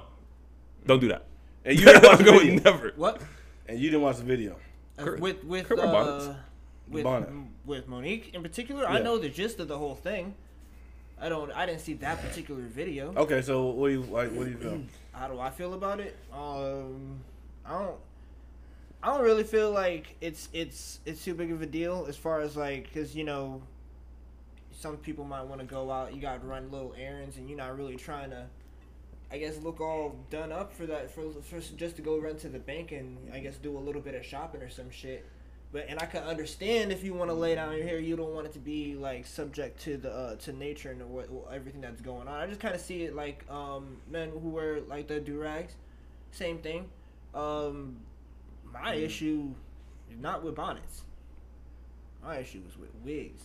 don't 0.86 1.00
do 1.00 1.08
that. 1.08 1.24
and 1.64 1.78
you 1.78 1.84
didn't 1.84 2.04
watch 2.08 2.18
the 2.18 2.24
Go 2.24 2.38
video. 2.38 2.60
never. 2.62 2.92
what? 2.96 3.20
And 3.68 3.78
you 3.78 3.90
didn't 3.90 4.02
watch 4.02 4.16
the 4.18 4.24
video. 4.24 4.56
Uh, 4.98 5.04
Cur- 5.04 5.16
with 5.18 5.44
with 5.44 5.66
Curb 5.68 5.80
our 5.80 5.86
bonnets. 5.86 6.26
uh, 6.26 6.34
with 6.88 7.04
Bonnet. 7.04 7.28
with 7.64 7.86
Monique 7.88 8.34
in 8.34 8.42
particular, 8.42 8.86
I 8.86 8.98
Yeah. 8.98 9.04
know 9.04 9.18
the 9.18 9.28
gist 9.28 9.60
of 9.60 9.68
the 9.68 9.78
whole 9.78 9.94
thing. 9.94 10.34
I 11.20 11.28
don't. 11.28 11.52
I 11.52 11.66
didn't 11.66 11.80
see 11.80 11.92
that 11.94 12.20
particular 12.22 12.62
video. 12.62 13.12
Okay, 13.14 13.42
so 13.42 13.66
what 13.66 13.88
do 13.88 13.92
you 13.94 14.02
like? 14.02 14.30
What 14.32 14.44
do 14.46 14.50
you 14.50 14.56
feel? 14.56 14.80
How 15.12 15.28
do 15.28 15.38
I 15.38 15.50
feel 15.50 15.74
about 15.74 16.00
it? 16.00 16.16
Um, 16.32 17.20
I 17.64 17.78
don't. 17.78 17.96
I 19.02 19.08
don't 19.14 19.22
really 19.22 19.44
feel 19.44 19.70
like 19.70 20.16
it's 20.20 20.48
it's 20.52 21.00
it's 21.06 21.22
too 21.24 21.34
big 21.34 21.52
of 21.52 21.60
a 21.62 21.66
deal 21.66 22.06
as 22.08 22.16
far 22.16 22.40
as 22.40 22.56
like 22.56 22.84
because 22.84 23.14
you 23.14 23.24
know, 23.24 23.62
some 24.80 24.96
people 24.96 25.24
might 25.24 25.42
want 25.42 25.60
to 25.60 25.66
go 25.66 25.90
out. 25.90 26.14
You 26.14 26.22
got 26.22 26.40
to 26.40 26.46
run 26.46 26.70
little 26.70 26.94
errands, 26.98 27.36
and 27.36 27.48
you're 27.48 27.58
not 27.58 27.76
really 27.76 27.96
trying 27.96 28.30
to. 28.30 28.46
I 29.32 29.38
guess 29.38 29.58
look 29.62 29.80
all 29.80 30.16
done 30.28 30.50
up 30.50 30.72
for 30.72 30.86
that 30.86 31.08
for, 31.08 31.30
for 31.42 31.60
just 31.60 31.94
to 31.96 32.02
go 32.02 32.18
run 32.18 32.36
to 32.38 32.48
the 32.48 32.58
bank 32.58 32.90
and 32.90 33.16
I 33.32 33.38
guess 33.38 33.58
do 33.58 33.78
a 33.78 33.78
little 33.78 34.00
bit 34.00 34.16
of 34.16 34.24
shopping 34.26 34.60
or 34.60 34.68
some 34.68 34.90
shit. 34.90 35.24
But 35.70 35.86
and 35.88 36.00
I 36.00 36.06
can 36.06 36.24
understand 36.24 36.90
if 36.90 37.04
you 37.04 37.14
want 37.14 37.30
to 37.30 37.34
lay 37.34 37.54
down 37.54 37.76
your 37.76 37.84
hair, 37.84 38.00
you 38.00 38.16
don't 38.16 38.34
want 38.34 38.46
it 38.48 38.52
to 38.54 38.58
be 38.58 38.96
like 38.96 39.24
subject 39.26 39.80
to 39.82 39.98
the 39.98 40.10
uh, 40.10 40.36
to 40.36 40.52
nature 40.52 40.90
and 40.90 41.08
what, 41.10 41.28
everything 41.52 41.80
that's 41.80 42.00
going 42.00 42.26
on. 42.26 42.40
I 42.40 42.46
just 42.48 42.58
kind 42.58 42.74
of 42.74 42.80
see 42.80 43.04
it 43.04 43.14
like 43.14 43.44
um, 43.48 43.98
men 44.10 44.30
who 44.30 44.48
wear 44.48 44.80
like 44.80 45.06
the 45.06 45.20
do 45.20 45.38
rags, 45.38 45.74
same 46.32 46.58
thing. 46.58 46.88
Um, 47.32 47.98
my 48.64 48.94
issue 48.94 49.54
is 50.10 50.18
not 50.18 50.42
with 50.42 50.56
bonnets. 50.56 51.02
My 52.20 52.38
issue 52.38 52.62
is 52.68 52.76
with 52.76 52.90
wigs. 53.04 53.42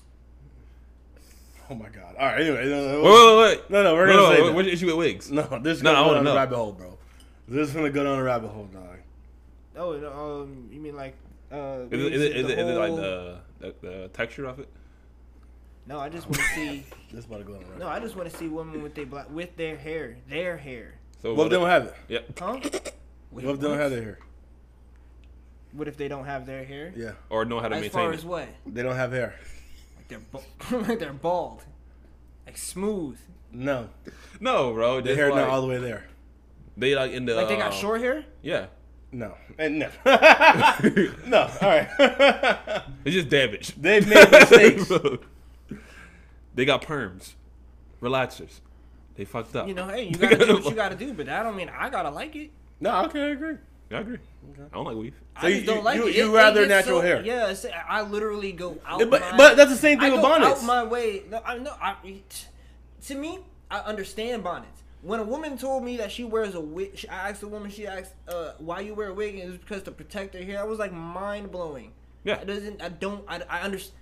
Oh 1.70 1.76
my 1.76 1.90
god! 1.90 2.16
All 2.20 2.26
right. 2.28 2.42
Anyway, 2.42 2.66
no, 2.70 2.88
no, 2.92 3.04
Wait, 3.04 3.12
wait, 3.12 3.58
wait. 3.60 3.70
no, 3.72 3.84
no 3.84 3.94
we're 3.96 4.06
No, 4.06 4.14
gonna 4.14 4.24
no, 4.30 4.36
say 4.36 4.42
what- 4.42 4.48
that. 4.48 4.56
what's 4.56 4.66
your 4.68 4.74
issue 4.74 4.86
with 4.88 4.96
wigs? 4.98 5.32
No, 5.32 5.42
this 5.64 5.78
is 5.78 5.84
No, 5.84 5.94
gonna 5.94 6.04
go 6.04 6.08
wanna 6.14 6.24
down 6.26 6.34
a 6.34 6.40
rabbit 6.40 6.56
hole, 6.56 6.72
bro. 6.74 6.98
This 7.48 7.70
is 7.70 7.74
gonna 7.76 7.90
go 7.90 8.04
down 8.04 8.20
a 8.20 8.24
rabbit 8.24 8.50
hole, 8.50 8.66
dog. 8.66 8.98
Oh, 9.78 9.94
no, 9.98 10.42
um, 10.44 10.70
you 10.72 10.80
mean 10.80 10.96
like 10.96 11.16
uh? 11.52 11.80
Is 11.90 11.92
it, 11.92 11.94
is 11.94 12.02
wigs 12.02 12.04
it, 12.04 12.12
with 12.12 12.22
is 12.22 12.22
the 12.22 12.54
it, 12.54 12.60
is 12.60 12.70
it 12.70 12.80
like 12.80 12.96
the, 12.96 13.38
the, 13.60 13.76
the 13.82 14.08
texture 14.10 14.46
of 14.46 14.60
it? 14.60 14.70
No, 15.88 16.00
I 16.00 16.10
just 16.10 16.26
want 16.28 16.38
to 16.38 16.44
see. 16.56 16.84
This 17.12 17.26
about 17.26 17.38
to 17.40 17.44
go 17.44 17.54
down 17.54 17.64
a. 17.76 17.80
No, 17.80 17.88
I 17.88 18.00
just 18.00 18.16
want 18.16 18.30
to 18.30 18.38
see 18.38 18.48
women 18.48 18.84
with 18.84 18.94
their 18.96 19.06
black 19.08 19.30
with 19.32 19.56
their 19.58 19.76
hair, 19.76 20.18
their 20.30 20.58
hair. 20.58 20.96
So 21.22 21.34
What 21.34 21.46
if 21.46 21.50
they 21.52 21.56
don't 21.58 21.70
have 21.70 21.84
it? 21.86 21.96
Yeah. 22.08 22.20
Huh? 22.40 22.60
What 23.32 23.44
if 23.44 23.60
they 23.60 23.68
don't 23.68 23.78
have 23.80 23.92
their 23.92 24.04
hair? 24.04 24.20
What 25.72 25.88
if 25.88 25.98
they 25.98 26.08
don't 26.08 26.26
have 26.26 26.46
their 26.46 26.64
hair? 26.64 26.94
Yeah, 26.96 27.12
Or 27.30 27.44
know 27.44 27.60
how 27.60 27.68
to 27.68 27.76
As 27.76 27.82
maintain 27.82 27.92
far 28.02 28.14
as 28.14 28.24
what? 28.24 28.48
they 28.66 28.82
don't 28.84 28.96
have 28.96 29.12
hair. 29.12 29.36
Like 30.10 30.10
they're 30.10 30.20
ba- 30.32 30.78
like 30.90 31.00
they're 31.00 31.14
bald, 31.14 31.64
like 32.46 32.58
smooth. 32.58 33.18
No, 33.52 33.90
No, 34.40 34.74
bro. 34.74 34.96
their 35.02 35.14
Just 35.14 35.18
hair 35.18 35.30
like, 35.32 35.40
not 35.46 35.50
all 35.50 35.62
the 35.62 35.68
way 35.68 35.78
there. 35.78 36.06
They 36.78 36.94
like 36.94 37.12
in 37.12 37.26
the. 37.26 37.36
Like 37.36 37.48
they 37.48 37.56
got 37.56 37.72
um, 37.72 37.78
short 37.80 38.02
hair. 38.02 38.26
Yeah. 38.42 38.68
No, 39.12 39.34
and 39.58 39.80
no, 39.80 39.90
no. 40.06 41.50
All 41.62 41.70
right, 41.70 41.88
It's 43.06 43.16
just 43.16 43.30
damage. 43.30 43.74
they've 43.76 44.06
made 44.06 44.30
mistakes. 44.30 44.92
they 46.54 46.66
got 46.66 46.82
perms, 46.82 47.36
relaxers. 48.02 48.60
They 49.16 49.24
fucked 49.24 49.56
up. 49.56 49.70
You 49.70 49.74
know, 49.74 49.88
hey, 49.88 50.04
you 50.10 50.18
gotta 50.18 50.46
do 50.46 50.56
what 50.56 50.66
you 50.66 50.76
gotta 50.76 50.96
do, 50.98 51.14
but 51.14 51.28
that 51.28 51.44
don't 51.44 51.56
mean 51.56 51.70
I 51.70 51.90
gotta 51.90 52.10
like 52.10 52.36
it. 52.36 52.52
No, 52.82 53.06
okay, 53.06 53.22
I 53.22 53.28
agree. 53.30 53.56
I 53.92 53.96
agree. 54.00 54.18
I 54.72 54.74
don't 54.76 54.86
like 54.86 54.96
weave. 54.98 55.14
So 55.42 55.48
I 55.48 55.50
you- 55.50 55.56
just 55.56 55.66
don't 55.68 55.78
you- 55.78 55.84
like 55.84 55.98
you- 55.98 56.08
it. 56.08 56.16
you 56.16 56.32
It- 56.32 56.36
rather 56.36 56.62
it 56.64 56.68
natural 56.70 57.00
so- 57.00 57.06
hair? 57.06 57.22
Yeah, 57.24 57.54
I 57.88 58.02
literally 58.02 58.52
go 58.52 58.78
out. 58.86 59.00
But 59.10 59.22
my, 59.22 59.38
but 59.38 59.58
that's 59.58 59.72
the 59.72 59.78
same 59.78 60.00
thing 60.00 60.12
I 60.12 60.16
with 60.16 60.22
go 60.24 60.30
bonnets. 60.30 60.62
out 60.62 60.66
my 60.66 60.84
way. 60.84 61.24
No, 61.30 61.42
I 61.46 61.58
know. 61.58 61.74
I, 61.82 61.96
to 63.08 63.16
me, 63.16 63.40
I 63.70 63.80
understand 63.80 64.44
bonnets. 64.44 64.82
When 65.02 65.20
a 65.20 65.24
woman 65.24 65.58
told 65.58 65.84
me 65.84 65.98
that 65.98 66.12
she 66.12 66.24
wears 66.24 66.56
a 66.56 66.60
wig, 66.60 66.98
she- 66.98 67.08
I 67.10 67.30
asked 67.30 67.42
the 67.42 67.48
woman. 67.48 67.70
She 67.70 67.86
asked, 67.86 68.14
uh, 68.28 68.54
"Why 68.58 68.80
you 68.80 68.96
wear 68.96 69.10
a 69.10 69.14
wig?" 69.14 69.38
And 69.38 69.54
it's 69.54 69.64
because 69.64 69.84
to 69.84 69.92
protect 69.92 70.34
her 70.34 70.42
hair. 70.44 70.60
I 70.60 70.64
was 70.64 70.80
like 70.80 70.92
mind 70.92 71.52
blowing. 71.52 71.92
Yeah. 72.24 72.40
It 72.40 72.48
doesn't. 72.48 72.82
I 72.82 72.90
don't. 72.90 73.24
I, 73.28 73.42
I 73.48 73.62
understand. 73.62 73.96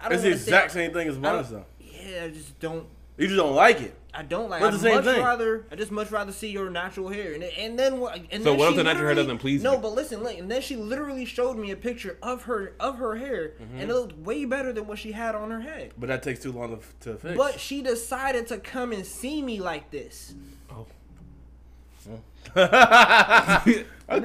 I 0.00 0.04
don't 0.04 0.12
It's 0.14 0.22
the 0.22 0.28
wanna 0.30 0.38
say 0.38 0.44
exact 0.46 0.72
same 0.72 0.92
thing 0.94 1.08
as 1.08 1.18
bonnets, 1.18 1.50
though. 1.50 1.66
Yeah, 1.80 2.24
I 2.24 2.28
just 2.30 2.58
don't. 2.60 2.86
You 3.18 3.26
just 3.28 3.36
don't 3.38 3.54
like 3.54 3.80
it. 3.80 3.94
I 4.14 4.22
don't 4.22 4.50
like. 4.50 4.60
But 4.60 4.68
I'd 4.68 4.74
the 4.74 4.78
same 4.78 4.94
much 4.96 5.04
thing. 5.04 5.22
rather. 5.22 5.64
I 5.70 5.74
just 5.74 5.90
much 5.90 6.10
rather 6.10 6.32
see 6.32 6.50
your 6.50 6.68
natural 6.70 7.08
hair, 7.08 7.32
and 7.32 7.42
and 7.44 7.78
then? 7.78 7.94
And 8.30 8.42
So 8.42 8.50
then 8.50 8.58
what 8.58 8.70
if 8.70 8.76
the 8.76 8.84
natural 8.84 9.06
hair 9.06 9.14
doesn't 9.14 9.38
please 9.38 9.62
No, 9.62 9.72
you? 9.74 9.78
but 9.78 9.94
listen, 9.94 10.22
look, 10.22 10.36
and 10.38 10.50
then 10.50 10.60
she 10.60 10.76
literally 10.76 11.24
showed 11.24 11.56
me 11.56 11.70
a 11.70 11.76
picture 11.76 12.18
of 12.22 12.42
her 12.44 12.74
of 12.78 12.98
her 12.98 13.14
hair, 13.16 13.52
Mm-hmm. 13.62 13.80
and 13.80 13.90
it 13.90 13.94
looked 13.94 14.18
way 14.18 14.44
better 14.44 14.72
than 14.72 14.86
what 14.86 14.98
she 14.98 15.12
had 15.12 15.34
on 15.34 15.50
her 15.50 15.60
head. 15.60 15.92
But 15.98 16.08
that 16.08 16.22
takes 16.22 16.40
too 16.40 16.52
long 16.52 16.76
to, 16.78 17.10
to 17.10 17.16
fix. 17.18 17.36
But 17.38 17.58
she 17.58 17.80
decided 17.82 18.46
to 18.48 18.58
come 18.58 18.92
and 18.92 19.06
see 19.06 19.40
me 19.40 19.60
like 19.60 19.90
this. 19.90 20.34
And 22.54 22.74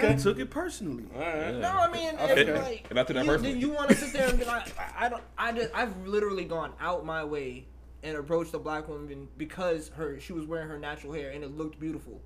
I 0.02 0.06
okay. 0.08 0.18
took 0.18 0.38
it 0.40 0.50
personally. 0.50 1.06
All 1.16 1.22
right. 1.22 1.56
No, 1.56 1.70
I 1.70 1.90
mean, 1.92 2.16
Okay. 2.20 2.42
it's 2.42 2.60
like, 2.62 2.88
And 2.90 3.00
I 3.00 3.04
took 3.04 3.16
that 3.16 3.24
you, 3.26 3.32
personally. 3.32 3.60
you 3.60 3.70
want 3.70 3.90
to 3.90 3.96
sit 3.96 4.12
there 4.12 4.28
and 4.28 4.38
be 4.38 4.44
like, 4.44 4.68
I, 4.78 5.06
I 5.06 5.10
don't, 5.10 5.24
I 5.38 5.52
just, 5.54 5.74
I've 5.74 5.96
literally 6.06 6.44
gone 6.44 6.74
out 6.82 7.06
my 7.06 7.24
way 7.24 7.66
and 8.08 8.18
approached 8.18 8.54
a 8.54 8.60
black 8.60 8.88
woman 8.88 9.28
because 9.38 9.90
her, 9.90 10.20
she 10.20 10.32
was 10.32 10.46
wearing 10.46 10.70
her 10.70 10.80
natural 10.80 11.12
hair 11.12 11.32
and 11.32 11.44
it 11.44 11.58
looked 11.58 11.78
beautiful. 11.80 12.22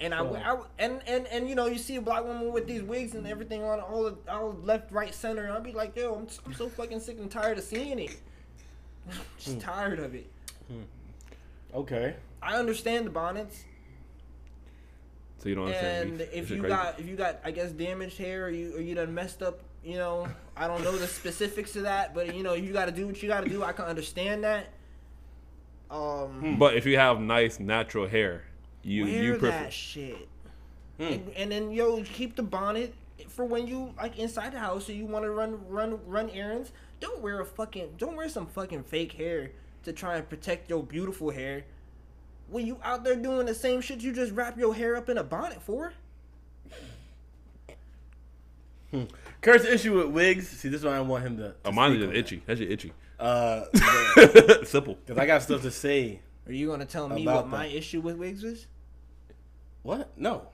And 0.00 0.12
I, 0.12 0.18
So- 0.18 0.34
I, 0.34 0.84
and, 0.84 1.00
and, 1.06 1.26
and 1.28 1.48
you 1.48 1.54
know, 1.54 1.66
you 1.66 1.78
see 1.78 1.96
a 1.96 2.00
black 2.00 2.24
woman 2.24 2.52
with 2.52 2.66
these 2.66 2.82
wigs 2.82 3.14
and 3.14 3.26
everything 3.26 3.62
on 3.62 3.78
all, 3.80 4.02
the, 4.04 4.16
all 4.28 4.52
left, 4.64 4.90
right, 4.90 5.14
center, 5.14 5.44
and 5.44 5.52
I'll 5.52 5.60
be 5.60 5.72
like, 5.72 5.96
yo, 5.96 6.14
I'm, 6.14 6.26
I'm 6.44 6.54
so 6.54 6.68
fucking 6.68 6.98
sick 6.98 7.18
and 7.18 7.30
tired 7.30 7.58
of 7.58 7.64
seeing 7.64 8.00
it. 8.00 8.16
Just 9.38 9.54
hmm. 9.54 9.58
tired 9.60 10.00
of 10.00 10.14
it. 10.16 10.28
Hmm. 10.66 10.82
Okay. 11.74 12.16
I 12.42 12.56
understand 12.56 13.06
the 13.06 13.10
bonnets, 13.10 13.64
So 15.38 15.48
you 15.48 15.54
don't 15.54 15.66
understand. 15.66 16.10
and 16.10 16.20
if 16.32 16.50
you 16.50 16.60
crazy. 16.60 16.74
got 16.74 17.00
if 17.00 17.06
you 17.06 17.16
got 17.16 17.40
I 17.42 17.52
guess 17.52 17.70
damaged 17.70 18.18
hair 18.18 18.46
or 18.46 18.50
you 18.50 18.76
or 18.76 18.80
you 18.80 18.94
done 18.94 19.14
messed 19.14 19.42
up, 19.42 19.60
you 19.82 19.96
know, 19.96 20.28
I 20.56 20.66
don't 20.66 20.84
know 20.84 20.96
the 20.96 21.06
specifics 21.06 21.74
of 21.76 21.84
that, 21.84 22.14
but 22.14 22.34
you 22.34 22.42
know, 22.42 22.52
you 22.52 22.72
got 22.72 22.84
to 22.86 22.92
do 22.92 23.06
what 23.06 23.22
you 23.22 23.28
got 23.28 23.44
to 23.44 23.50
do. 23.50 23.62
I 23.62 23.72
can 23.72 23.86
understand 23.86 24.44
that. 24.44 24.73
Um, 25.90 26.56
But 26.58 26.76
if 26.76 26.86
you 26.86 26.96
have 26.98 27.20
nice 27.20 27.60
natural 27.60 28.08
hair, 28.08 28.44
you 28.82 29.04
wear 29.04 29.22
you 29.22 29.30
prefer. 29.32 29.48
that 29.50 29.72
shit, 29.72 30.28
Hmm. 30.98 31.02
and, 31.04 31.30
and 31.36 31.52
then 31.52 31.70
yo 31.72 32.02
keep 32.04 32.36
the 32.36 32.42
bonnet 32.42 32.94
for 33.28 33.44
when 33.44 33.66
you 33.66 33.92
like 33.96 34.18
inside 34.18 34.52
the 34.52 34.58
house 34.58 34.88
or 34.88 34.92
you 34.92 35.06
want 35.06 35.24
to 35.24 35.30
run 35.30 35.58
run 35.68 35.98
run 36.06 36.30
errands. 36.30 36.72
Don't 37.00 37.20
wear 37.20 37.40
a 37.40 37.44
fucking 37.44 37.94
don't 37.98 38.16
wear 38.16 38.28
some 38.28 38.46
fucking 38.46 38.84
fake 38.84 39.12
hair 39.12 39.50
to 39.84 39.92
try 39.92 40.16
and 40.16 40.28
protect 40.28 40.70
your 40.70 40.82
beautiful 40.82 41.30
hair. 41.30 41.64
When 42.48 42.66
you 42.66 42.78
out 42.82 43.04
there 43.04 43.16
doing 43.16 43.46
the 43.46 43.54
same 43.54 43.80
shit 43.80 44.00
you 44.00 44.12
just 44.12 44.32
wrap 44.32 44.58
your 44.58 44.74
hair 44.74 44.96
up 44.96 45.08
in 45.08 45.18
a 45.18 45.24
bonnet 45.24 45.62
for. 45.62 45.92
Kurt's 49.40 49.64
issue 49.64 49.96
with 49.96 50.06
wigs. 50.06 50.48
See, 50.48 50.68
this 50.68 50.80
is 50.80 50.84
why 50.84 50.96
I 50.96 51.00
want 51.00 51.24
him 51.24 51.36
to. 51.38 51.48
to 51.48 51.54
Oh, 51.64 51.72
mine 51.72 51.90
is 51.92 51.96
speak 51.98 52.00
just 52.02 52.10
on 52.10 52.16
itchy. 52.16 52.42
That 52.46 52.58
shit 52.58 52.70
itchy. 52.70 52.92
That. 53.24 54.60
Uh, 54.60 54.64
Simple. 54.64 54.94
because 54.94 55.18
I 55.18 55.26
got 55.26 55.42
stuff 55.42 55.62
to 55.62 55.70
say. 55.70 56.20
Are 56.46 56.52
you 56.52 56.66
gonna 56.68 56.84
tell 56.84 57.08
me 57.08 57.22
About 57.22 57.44
what 57.44 57.48
my 57.48 57.68
that. 57.68 57.76
issue 57.76 58.00
with 58.00 58.16
wigs 58.16 58.44
is? 58.44 58.66
What? 59.82 60.12
No. 60.18 60.48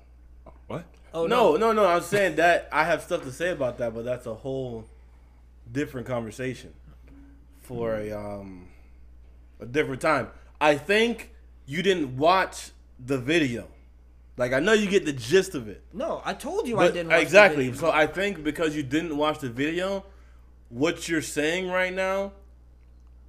What? 0.67 0.85
Oh 1.13 1.27
no, 1.27 1.57
no, 1.57 1.73
no. 1.73 1.87
I'm 1.87 2.03
saying 2.03 2.37
that 2.37 2.69
I 2.73 2.85
have 2.85 3.03
stuff 3.03 3.23
to 3.25 3.33
say 3.33 3.51
about 3.51 3.79
that, 3.79 3.93
but 3.95 4.05
that's 4.05 4.27
a 4.27 4.35
whole 4.35 4.85
different 5.71 6.07
conversation 6.07 6.73
for 7.63 7.97
a 7.97 8.13
um 8.13 8.69
a 9.61 9.67
different 9.67 10.01
time. 10.01 10.29
I 10.61 10.77
think 10.77 11.33
you 11.67 11.83
didn't 11.83 12.17
watch 12.17 12.71
the 13.05 13.19
video. 13.19 13.67
Like 14.37 14.53
I 14.53 14.61
know 14.61 14.73
you 14.73 14.89
get 14.89 15.05
the 15.05 15.13
gist 15.13 15.55
of 15.57 15.69
it. 15.69 15.83
no! 15.93 16.23
I 16.25 16.35
told 16.35 16.69
you 16.69 16.79
I 16.79 16.87
But 16.87 16.95
didn't. 16.95 17.09
Watch 17.09 17.17
the 17.19 17.23
exactly. 17.23 17.65
video. 17.71 17.81
So 17.81 17.91
I 17.91 18.07
think 18.07 18.45
because 18.45 18.77
you 18.77 18.85
didn't 18.85 19.17
watch 19.17 19.41
the 19.41 19.51
video, 19.51 20.05
what 20.69 21.09
you're 21.09 21.21
saying 21.23 21.69
right 21.69 21.93
now 21.93 22.33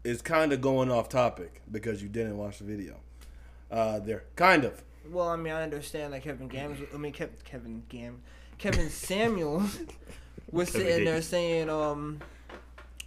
is 0.04 0.22
kind 0.22 0.52
of 0.52 0.62
going 0.62 0.92
off 0.92 1.10
topic 1.10 1.62
because 1.70 2.02
you 2.02 2.10
didn't 2.10 2.38
watch 2.38 2.60
the 2.60 2.64
video. 2.64 2.98
Uh, 3.70 4.00
there, 4.00 4.24
kind 4.36 4.66
of. 4.66 4.84
Well, 5.10 5.28
I 5.28 5.36
mean, 5.36 5.54
I 5.54 5.64
understand 5.64 6.14
that 6.14 6.24
Kevin 6.24 6.48
Gams. 6.48 6.80
I 6.94 6.98
mean, 6.98 7.14
Kev, 7.14 7.30
Kevin 7.44 7.84
Gam, 7.90 8.22
Kevin 8.58 8.90
Samuels 8.90 9.80
was 10.52 10.72
Kevin 10.72 10.88
sitting 10.88 11.06
there 11.06 11.22
saying, 11.22 11.70
um, 11.70 12.20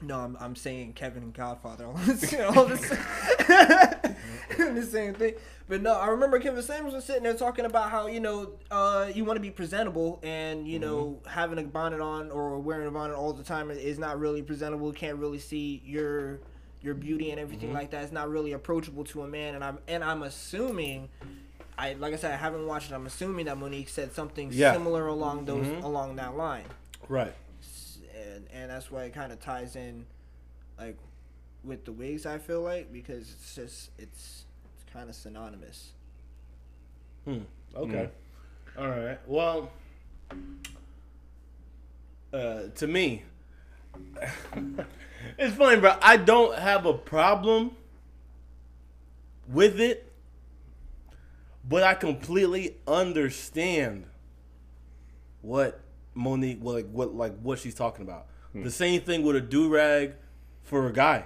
no, 0.03 0.19
I'm, 0.19 0.37
I'm 0.41 0.57
saying 0.57 0.95
Kevin 0.95 1.31
Godfather. 1.31 1.87
All 1.87 1.95
this, 1.95 2.35
all 2.35 2.65
this, 2.67 2.89
the 4.59 4.89
same 4.91 5.15
thing. 5.15 5.35
But 5.69 5.83
no, 5.83 5.95
I 5.95 6.09
remember 6.09 6.39
Kevin 6.41 6.63
Samuels 6.63 6.95
was 6.95 7.05
sitting 7.05 7.23
there 7.23 7.35
talking 7.35 7.65
about 7.65 7.91
how 7.91 8.07
you 8.07 8.21
know 8.21 8.53
uh, 8.71 9.11
you 9.15 9.25
want 9.25 9.37
to 9.37 9.41
be 9.41 9.51
presentable, 9.51 10.21
and 10.23 10.69
you 10.69 10.79
know 10.79 11.21
having 11.27 11.59
a 11.59 11.63
bonnet 11.63 12.01
on 12.01 12.31
or 12.31 12.59
wearing 12.59 12.87
a 12.87 12.91
bonnet 12.91 13.15
all 13.15 13.33
the 13.33 13.45
time 13.45 13.71
is 13.71 13.99
not 13.99 14.19
really 14.19 14.43
presentable. 14.43 14.89
You 14.89 14.95
Can't 14.95 15.19
really 15.19 15.39
see 15.39 15.83
your 15.87 16.41
your 16.85 16.95
beauty 16.95 17.31
and 17.31 17.41
everything 17.41 17.73
like 17.73 17.91
that. 17.93 18.05
It's 18.05 18.13
not 18.13 18.29
really 18.31 18.53
approachable 18.53 19.05
to 19.05 19.23
a 19.23 19.27
man, 19.29 19.55
and 19.55 19.65
I'm 19.65 19.79
and 19.89 20.05
I'm 20.05 20.23
assuming. 20.23 21.09
I 21.77 21.95
like 21.95 22.13
I 22.13 22.17
said, 22.17 22.33
I 22.33 22.37
haven't 22.37 22.67
watched 22.67 22.93
it. 22.93 22.95
I'm 22.95 23.07
assuming 23.07 23.47
that 23.47 23.57
Monique 23.59 23.89
said 23.89 24.13
something 24.15 24.51
Yeah. 24.53 24.73
similar 24.75 25.09
along 25.09 25.47
those 25.47 25.67
along 25.83 26.17
that 26.17 26.37
line, 26.37 26.67
Right. 27.09 27.35
And 28.15 28.47
and 28.53 28.71
that's 28.71 28.91
why 28.93 29.05
it 29.05 29.13
kind 29.15 29.33
of 29.33 29.41
ties 29.41 29.75
in, 29.75 30.07
like, 30.79 30.97
with 31.65 31.85
the 31.85 31.91
wigs. 31.93 32.27
I 32.27 32.39
feel 32.39 32.61
like 32.63 32.93
because 32.93 33.29
it's 33.33 33.55
just 33.57 33.91
it's 33.99 34.45
it's 34.77 34.93
kind 34.93 35.09
of 35.09 35.17
synonymous. 35.17 35.91
Hmm. 37.25 37.39
Okay. 37.75 38.09
All 38.79 38.89
right. 38.89 39.19
Well, 39.27 39.73
uh, 42.33 42.69
to 42.77 42.87
me, 42.87 43.23
it's 45.39 45.55
funny, 45.57 45.81
bro. 45.81 45.97
I 46.03 46.17
don't 46.17 46.59
have 46.59 46.87
a 46.87 46.95
problem 46.95 47.73
with 49.49 49.81
it, 49.81 50.11
but 51.69 51.83
I 51.83 51.95
completely 51.95 52.77
understand 52.87 54.07
what 55.43 55.81
Monique, 56.15 56.59
what 56.61 56.75
like 56.75 56.89
what 56.91 57.15
like 57.15 57.39
what 57.41 57.59
she's 57.59 57.75
talking 57.75 58.03
about. 58.03 58.27
The 58.55 58.71
same 58.71 59.01
thing 59.01 59.25
with 59.25 59.35
a 59.35 59.41
do 59.41 59.69
rag 59.69 60.13
for 60.63 60.87
a 60.87 60.93
guy. 60.93 61.25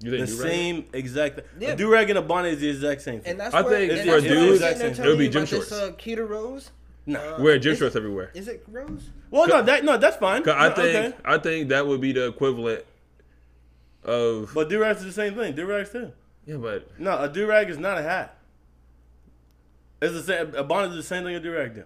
You 0.00 0.10
The 0.10 0.18
think 0.18 0.28
you 0.28 0.36
right? 0.36 0.50
same 0.50 0.84
exact. 0.92 1.40
Yeah. 1.58 1.70
A 1.70 1.76
do 1.76 1.90
rag 1.90 2.10
and 2.10 2.18
a 2.18 2.22
bonnet 2.22 2.54
is 2.54 2.60
the 2.60 2.68
exact 2.68 3.00
same 3.00 3.20
thing. 3.20 3.30
And 3.30 3.40
that's 3.40 3.54
I 3.54 3.62
where, 3.62 3.70
think 3.70 3.92
and 3.92 4.00
for 4.02 4.16
a 4.16 4.20
that's 4.20 4.22
why 4.22 4.28
dude, 4.28 4.62
it 4.62 4.94
telling 4.96 5.10
would 5.10 5.18
be 5.18 5.28
gym 5.28 5.42
about 5.42 5.50
this, 5.50 5.68
shorts. 5.68 5.72
Uh, 5.72 5.92
Keita 5.92 6.28
Rose. 6.28 6.70
No. 7.06 7.36
Uh, 7.36 7.42
Wear 7.42 7.58
gym 7.58 7.76
shorts 7.76 7.96
everywhere. 7.96 8.30
Is 8.34 8.48
it 8.48 8.64
Rose? 8.68 9.10
Well, 9.30 9.46
no, 9.46 9.62
that 9.62 9.84
no, 9.84 9.96
that's 9.96 10.16
fine. 10.16 10.42
'Cause 10.42 10.54
I 10.56 10.70
think 10.70 11.14
okay. 11.14 11.14
I 11.24 11.38
think 11.38 11.68
that 11.70 11.86
would 11.86 12.00
be 12.00 12.12
the 12.12 12.26
equivalent 12.28 12.84
of 14.04 14.52
But 14.54 14.68
do 14.68 14.80
rags 14.80 15.00
is 15.00 15.06
the 15.06 15.12
same 15.12 15.34
thing. 15.34 15.54
Do 15.54 15.66
rags 15.66 15.90
too. 15.90 16.12
yeah, 16.46 16.56
but 16.56 16.88
No, 16.98 17.18
a 17.22 17.28
do 17.28 17.46
rag 17.46 17.70
is 17.70 17.78
not 17.78 17.98
a 17.98 18.02
hat. 18.02 18.36
It's 20.02 20.12
the 20.14 20.22
same. 20.22 20.54
A 20.54 20.62
bonnet 20.62 20.90
is 20.90 20.96
the 20.96 21.02
same 21.02 21.24
thing 21.24 21.34
a 21.34 21.40
do 21.40 21.52
rag 21.52 21.74
do. 21.74 21.84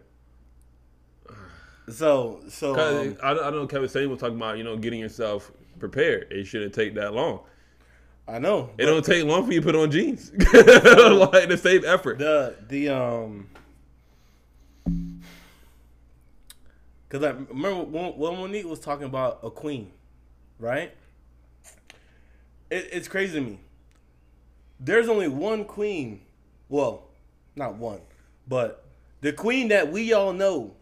So, 1.92 2.40
so 2.48 2.78
um, 2.78 3.16
I, 3.22 3.30
I 3.32 3.50
know 3.50 3.66
Kevin 3.66 3.88
Samuel 3.88 4.10
was 4.12 4.20
talking 4.20 4.36
about 4.36 4.58
you 4.58 4.64
know 4.64 4.76
getting 4.76 5.00
yourself 5.00 5.50
prepared. 5.78 6.28
It 6.30 6.44
shouldn't 6.46 6.74
take 6.74 6.94
that 6.94 7.14
long. 7.14 7.40
I 8.28 8.38
know 8.38 8.70
It 8.78 8.86
don't 8.86 9.04
take 9.04 9.24
long 9.24 9.44
for 9.46 9.52
you 9.52 9.60
to 9.60 9.66
put 9.66 9.74
on 9.74 9.90
jeans. 9.90 10.30
like 10.54 11.48
the 11.48 11.58
same 11.60 11.84
effort. 11.84 12.18
the 12.18 12.54
the 12.68 12.88
um. 12.90 13.49
Cause 17.10 17.24
I 17.24 17.30
remember 17.30 17.82
when, 17.82 18.12
when 18.16 18.38
Monique 18.38 18.66
was 18.66 18.78
talking 18.78 19.04
about 19.04 19.40
a 19.42 19.50
queen, 19.50 19.90
right? 20.60 20.92
It, 22.70 22.88
it's 22.92 23.08
crazy 23.08 23.34
to 23.34 23.40
me. 23.44 23.58
There's 24.78 25.08
only 25.08 25.26
one 25.28 25.64
queen. 25.64 26.20
Well, 26.68 27.02
not 27.56 27.74
one, 27.74 28.00
but 28.46 28.84
the 29.22 29.32
queen 29.32 29.68
that 29.68 29.90
we 29.90 30.12
all 30.12 30.32
know 30.32 30.72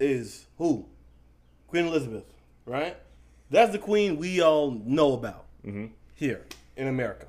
is 0.00 0.46
who? 0.56 0.86
Queen 1.68 1.86
Elizabeth, 1.86 2.24
right? 2.64 2.96
That's 3.50 3.72
the 3.72 3.78
queen 3.78 4.16
we 4.16 4.40
all 4.40 4.70
know 4.70 5.12
about 5.12 5.44
Mhm. 5.66 5.90
here 6.14 6.46
in 6.76 6.88
America. 6.88 7.26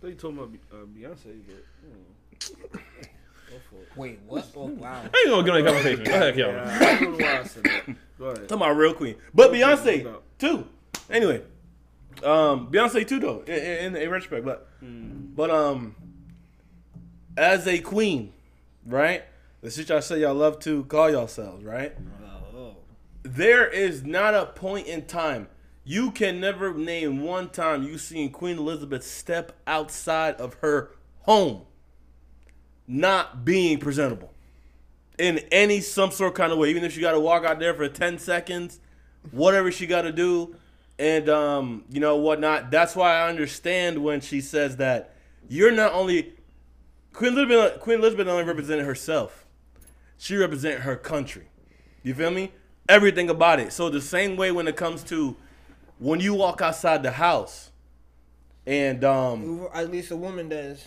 They 0.00 0.12
thought 0.12 0.20
told 0.20 0.36
me 0.36 0.42
about 0.42 0.80
uh, 0.80 0.86
Beyonce, 0.86 1.38
but 1.46 2.48
go 2.56 2.68
it. 2.70 3.10
Wait, 3.96 4.20
what? 4.26 4.46
Oh 4.56 4.66
wow. 4.66 5.02
I 5.02 5.24
ain't 5.26 5.28
gonna 5.28 5.42
get 5.42 5.54
on 5.54 5.64
the 5.64 5.70
conversation. 5.70 6.04
Go 6.04 6.14
ahead, 6.14 6.34
Kevin. 6.34 6.54
Yeah, 6.54 6.78
I 6.80 7.00
don't 7.00 7.18
know 7.18 7.24
why 7.24 7.38
I 7.38 7.42
said 7.44 7.64
that. 7.64 7.86
Go 8.18 8.24
ahead. 8.26 8.48
Talking 8.48 8.56
about 8.56 8.76
real 8.76 8.94
queen, 8.94 9.16
but 9.34 9.52
Beyonce 9.52 10.04
no 10.04 10.20
too. 10.38 10.66
Anyway, 11.10 11.42
um, 12.22 12.70
Beyonce 12.70 13.06
too 13.06 13.20
though, 13.20 13.40
in, 13.42 13.94
in, 13.94 13.96
in 13.96 14.10
retrospect, 14.10 14.44
but 14.44 14.68
but 14.80 15.50
um, 15.50 15.94
as 17.36 17.66
a 17.66 17.78
queen, 17.78 18.32
right? 18.86 19.24
The 19.60 19.70
shit 19.70 19.88
y'all 19.88 20.00
say 20.00 20.20
y'all 20.20 20.34
love 20.34 20.60
to 20.60 20.84
call 20.84 21.10
yourselves, 21.10 21.64
right? 21.64 21.96
Oh. 22.54 22.76
There 23.22 23.66
is 23.66 24.04
not 24.04 24.34
a 24.34 24.46
point 24.46 24.86
in 24.86 25.06
time. 25.06 25.48
You 25.84 26.10
can 26.10 26.38
never 26.38 26.74
name 26.74 27.22
one 27.22 27.48
time 27.48 27.82
you 27.82 27.98
seen 27.98 28.30
Queen 28.30 28.58
Elizabeth 28.58 29.04
step 29.04 29.52
outside 29.66 30.34
of 30.34 30.54
her 30.60 30.90
home 31.22 31.62
not 32.88 33.44
being 33.44 33.78
presentable 33.78 34.32
in 35.18 35.38
any 35.52 35.80
some 35.80 36.10
sort 36.10 36.32
of 36.32 36.36
kind 36.36 36.52
of 36.52 36.58
way. 36.58 36.70
Even 36.70 36.84
if 36.84 36.94
she 36.94 37.00
got 37.00 37.12
to 37.12 37.20
walk 37.20 37.44
out 37.44 37.58
there 37.58 37.74
for 37.74 37.88
10 37.88 38.18
seconds, 38.18 38.80
whatever 39.30 39.70
she 39.70 39.86
got 39.86 40.02
to 40.02 40.12
do, 40.12 40.56
and 40.98 41.28
um, 41.28 41.84
you 41.90 42.00
know 42.00 42.16
whatnot. 42.16 42.70
That's 42.70 42.96
why 42.96 43.20
I 43.20 43.28
understand 43.28 44.02
when 44.02 44.20
she 44.20 44.40
says 44.40 44.78
that 44.78 45.14
you're 45.48 45.70
not 45.70 45.92
only 45.92 46.32
Queen 47.12 47.34
Elizabeth. 47.34 47.80
Queen 47.80 47.98
Elizabeth 47.98 48.26
only 48.26 48.44
represented 48.44 48.84
herself; 48.84 49.46
she 50.16 50.36
represented 50.36 50.80
her 50.80 50.96
country. 50.96 51.48
You 52.02 52.14
feel 52.14 52.30
me? 52.30 52.52
Everything 52.88 53.28
about 53.30 53.60
it. 53.60 53.72
So 53.72 53.90
the 53.90 54.00
same 54.00 54.36
way 54.36 54.50
when 54.50 54.66
it 54.66 54.76
comes 54.76 55.04
to 55.04 55.36
when 55.98 56.20
you 56.20 56.34
walk 56.34 56.60
outside 56.62 57.02
the 57.02 57.12
house, 57.12 57.70
and 58.66 59.04
um, 59.04 59.68
At 59.72 59.90
least 59.90 60.10
a 60.10 60.16
woman 60.16 60.48
does. 60.48 60.84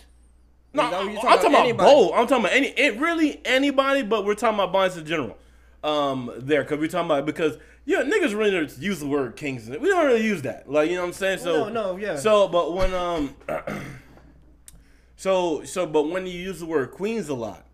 No, 0.74 0.86
Is 0.86 0.92
I'm, 0.94 1.14
talking 1.14 1.22
talking 1.22 1.50
about? 1.50 1.60
Anybody? 1.60 1.90
both. 1.90 2.12
I'm 2.14 2.26
talking 2.26 2.44
about 2.44 2.56
any, 2.56 2.68
it 2.68 2.98
really 2.98 3.40
anybody, 3.44 4.02
but 4.02 4.24
we're 4.24 4.34
talking 4.34 4.58
about 4.58 4.72
bonds 4.72 4.96
in 4.96 5.04
general. 5.04 5.36
Um, 5.84 6.30
there, 6.38 6.64
cause 6.64 6.78
we're 6.78 6.88
talking 6.88 7.06
about 7.06 7.26
because 7.26 7.58
yeah, 7.84 8.02
niggas 8.02 8.36
really 8.36 8.68
use 8.78 9.00
the 9.00 9.06
word 9.06 9.34
kings. 9.36 9.68
We 9.68 9.88
don't 9.88 10.06
really 10.06 10.24
use 10.24 10.42
that, 10.42 10.70
like 10.70 10.88
you 10.88 10.94
know 10.94 11.02
what 11.02 11.08
I'm 11.08 11.12
saying. 11.12 11.38
So 11.38 11.64
No, 11.64 11.68
no, 11.68 11.96
yeah. 11.96 12.16
So, 12.16 12.46
but 12.48 12.72
when 12.72 12.94
um, 12.94 13.34
so 15.16 15.64
so, 15.64 15.86
but 15.86 16.08
when 16.08 16.26
you 16.26 16.38
use 16.38 16.60
the 16.60 16.66
word 16.66 16.92
queens 16.92 17.28
a 17.28 17.34
lot, 17.34 17.66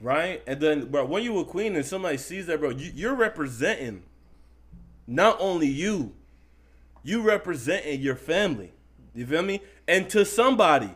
right? 0.00 0.42
And 0.46 0.60
then, 0.60 0.86
bro, 0.86 1.04
when 1.04 1.22
you 1.22 1.38
a 1.38 1.44
queen 1.44 1.76
and 1.76 1.84
somebody 1.84 2.16
sees 2.16 2.46
that, 2.46 2.60
bro, 2.60 2.70
you, 2.70 2.90
you're 2.94 3.14
representing 3.14 4.02
not 5.06 5.36
only 5.40 5.66
you, 5.66 6.12
you 7.02 7.20
representing 7.22 8.00
your 8.00 8.16
family. 8.16 8.72
You 9.14 9.26
feel 9.26 9.42
me? 9.42 9.60
And 9.88 10.08
to 10.10 10.24
somebody, 10.24 10.94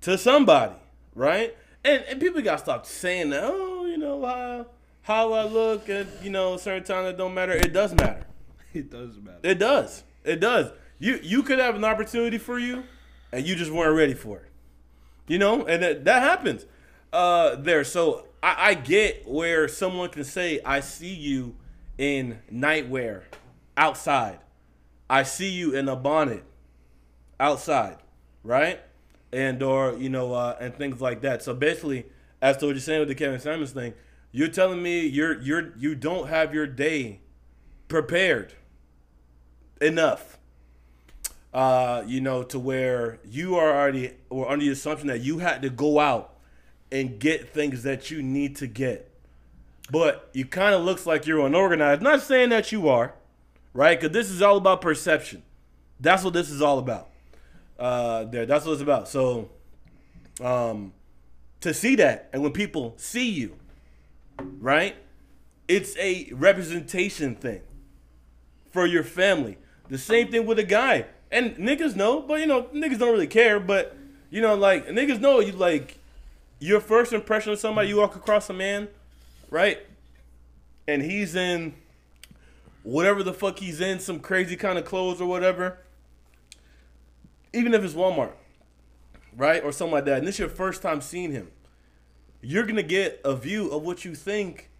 to 0.00 0.16
somebody, 0.16 0.74
right? 1.14 1.56
And 1.84 2.04
and 2.08 2.20
people 2.20 2.42
gotta 2.42 2.58
stop 2.58 2.86
saying 2.86 3.30
that. 3.30 3.44
Oh, 3.44 3.86
you 3.86 3.96
know 3.96 4.24
how 4.24 4.66
how 5.02 5.32
I 5.32 5.44
look 5.44 5.88
at 5.88 6.06
you 6.22 6.30
know 6.30 6.56
certain 6.56 6.84
times 6.84 7.06
that 7.06 7.16
don't 7.16 7.34
matter. 7.34 7.52
It 7.52 7.72
does 7.72 7.94
matter. 7.94 8.26
It 8.72 8.88
does 8.88 9.16
matter. 9.18 9.40
It 9.42 9.58
does. 9.58 10.04
It 10.22 10.38
does. 10.38 10.70
You 11.00 11.18
you 11.24 11.42
could 11.42 11.58
have 11.58 11.74
an 11.74 11.84
opportunity 11.84 12.38
for 12.38 12.56
you, 12.56 12.84
and 13.32 13.44
you 13.44 13.56
just 13.56 13.72
weren't 13.72 13.96
ready 13.96 14.14
for 14.14 14.38
it. 14.38 14.50
You 15.26 15.38
know, 15.38 15.66
and 15.66 15.82
that, 15.82 16.04
that 16.04 16.22
happens. 16.22 16.66
Uh, 17.12 17.56
there. 17.56 17.82
So 17.82 18.26
I, 18.40 18.68
I 18.68 18.74
get 18.74 19.26
where 19.26 19.66
someone 19.66 20.10
can 20.10 20.22
say, 20.22 20.60
"I 20.64 20.78
see 20.78 21.12
you 21.12 21.56
in 21.98 22.38
nightwear 22.52 23.22
outside. 23.76 24.38
I 25.08 25.24
see 25.24 25.50
you 25.50 25.74
in 25.74 25.88
a 25.88 25.96
bonnet 25.96 26.44
outside, 27.40 27.96
right? 28.44 28.80
And 29.32 29.62
or 29.62 29.96
you 29.96 30.08
know, 30.08 30.32
uh, 30.32 30.56
and 30.60 30.74
things 30.74 31.00
like 31.00 31.20
that. 31.20 31.42
So 31.42 31.54
basically, 31.54 32.06
as 32.42 32.56
to 32.58 32.66
what 32.66 32.72
you're 32.72 32.80
saying 32.80 33.00
with 33.00 33.08
the 33.08 33.14
Kevin 33.14 33.38
Simmons 33.38 33.70
thing, 33.70 33.94
you're 34.32 34.48
telling 34.48 34.82
me 34.82 35.06
you're 35.06 35.40
you're 35.40 35.76
you 35.78 35.94
don't 35.94 36.28
have 36.28 36.52
your 36.52 36.66
day 36.66 37.20
prepared 37.88 38.54
enough. 39.80 40.38
Uh, 41.52 42.04
you 42.06 42.20
know, 42.20 42.44
to 42.44 42.60
where 42.60 43.18
you 43.28 43.56
are 43.56 43.76
already 43.76 44.12
or 44.28 44.48
under 44.48 44.64
the 44.64 44.70
assumption 44.70 45.08
that 45.08 45.20
you 45.20 45.38
had 45.38 45.62
to 45.62 45.68
go 45.70 45.98
out 45.98 46.36
and 46.92 47.18
get 47.18 47.52
things 47.52 47.82
that 47.82 48.10
you 48.10 48.22
need 48.22 48.56
to 48.56 48.66
get. 48.66 49.10
But 49.90 50.30
you 50.32 50.44
kind 50.44 50.74
of 50.74 50.82
looks 50.82 51.06
like 51.06 51.26
you're 51.26 51.44
unorganized. 51.44 52.02
Not 52.02 52.22
saying 52.22 52.50
that 52.50 52.70
you 52.70 52.88
are, 52.88 53.14
right? 53.74 54.00
Because 54.00 54.12
this 54.12 54.30
is 54.30 54.40
all 54.40 54.56
about 54.56 54.80
perception. 54.80 55.42
That's 55.98 56.22
what 56.22 56.32
this 56.32 56.50
is 56.50 56.62
all 56.62 56.78
about. 56.78 57.09
Uh, 57.80 58.24
there, 58.24 58.44
that's 58.44 58.66
what 58.66 58.72
it's 58.72 58.82
about. 58.82 59.08
So, 59.08 59.48
um, 60.42 60.92
to 61.62 61.72
see 61.72 61.96
that, 61.96 62.28
and 62.32 62.42
when 62.42 62.52
people 62.52 62.92
see 62.98 63.30
you, 63.30 63.56
right, 64.60 64.94
it's 65.66 65.96
a 65.96 66.30
representation 66.32 67.34
thing 67.34 67.62
for 68.70 68.86
your 68.86 69.02
family. 69.02 69.56
The 69.88 69.98
same 69.98 70.30
thing 70.30 70.44
with 70.44 70.58
a 70.58 70.64
guy. 70.64 71.06
And 71.32 71.56
niggas 71.56 71.96
know, 71.96 72.20
but 72.20 72.40
you 72.40 72.46
know, 72.46 72.64
niggas 72.64 72.98
don't 72.98 73.12
really 73.12 73.26
care. 73.26 73.58
But 73.58 73.96
you 74.30 74.42
know, 74.42 74.54
like 74.56 74.88
niggas 74.88 75.20
know 75.20 75.40
you 75.40 75.52
like 75.52 75.98
your 76.58 76.80
first 76.80 77.12
impression 77.12 77.52
of 77.52 77.58
somebody. 77.58 77.88
You 77.88 77.96
walk 77.96 78.14
across 78.14 78.50
a 78.50 78.52
man, 78.52 78.88
right? 79.48 79.78
And 80.86 81.02
he's 81.02 81.34
in 81.34 81.74
whatever 82.82 83.22
the 83.22 83.32
fuck 83.32 83.58
he's 83.58 83.80
in, 83.80 84.00
some 84.00 84.18
crazy 84.20 84.56
kind 84.56 84.76
of 84.78 84.84
clothes 84.84 85.20
or 85.20 85.26
whatever. 85.26 85.78
Even 87.52 87.74
if 87.74 87.82
it's 87.82 87.94
Walmart, 87.94 88.32
right, 89.36 89.62
or 89.62 89.72
something 89.72 89.92
like 89.92 90.04
that, 90.04 90.18
and 90.18 90.26
this 90.26 90.36
is 90.36 90.40
your 90.40 90.48
first 90.48 90.82
time 90.82 91.00
seeing 91.00 91.32
him, 91.32 91.50
you're 92.40 92.64
gonna 92.64 92.82
get 92.82 93.20
a 93.24 93.34
view 93.34 93.70
of 93.70 93.82
what 93.82 94.04
you 94.04 94.14
think 94.14 94.70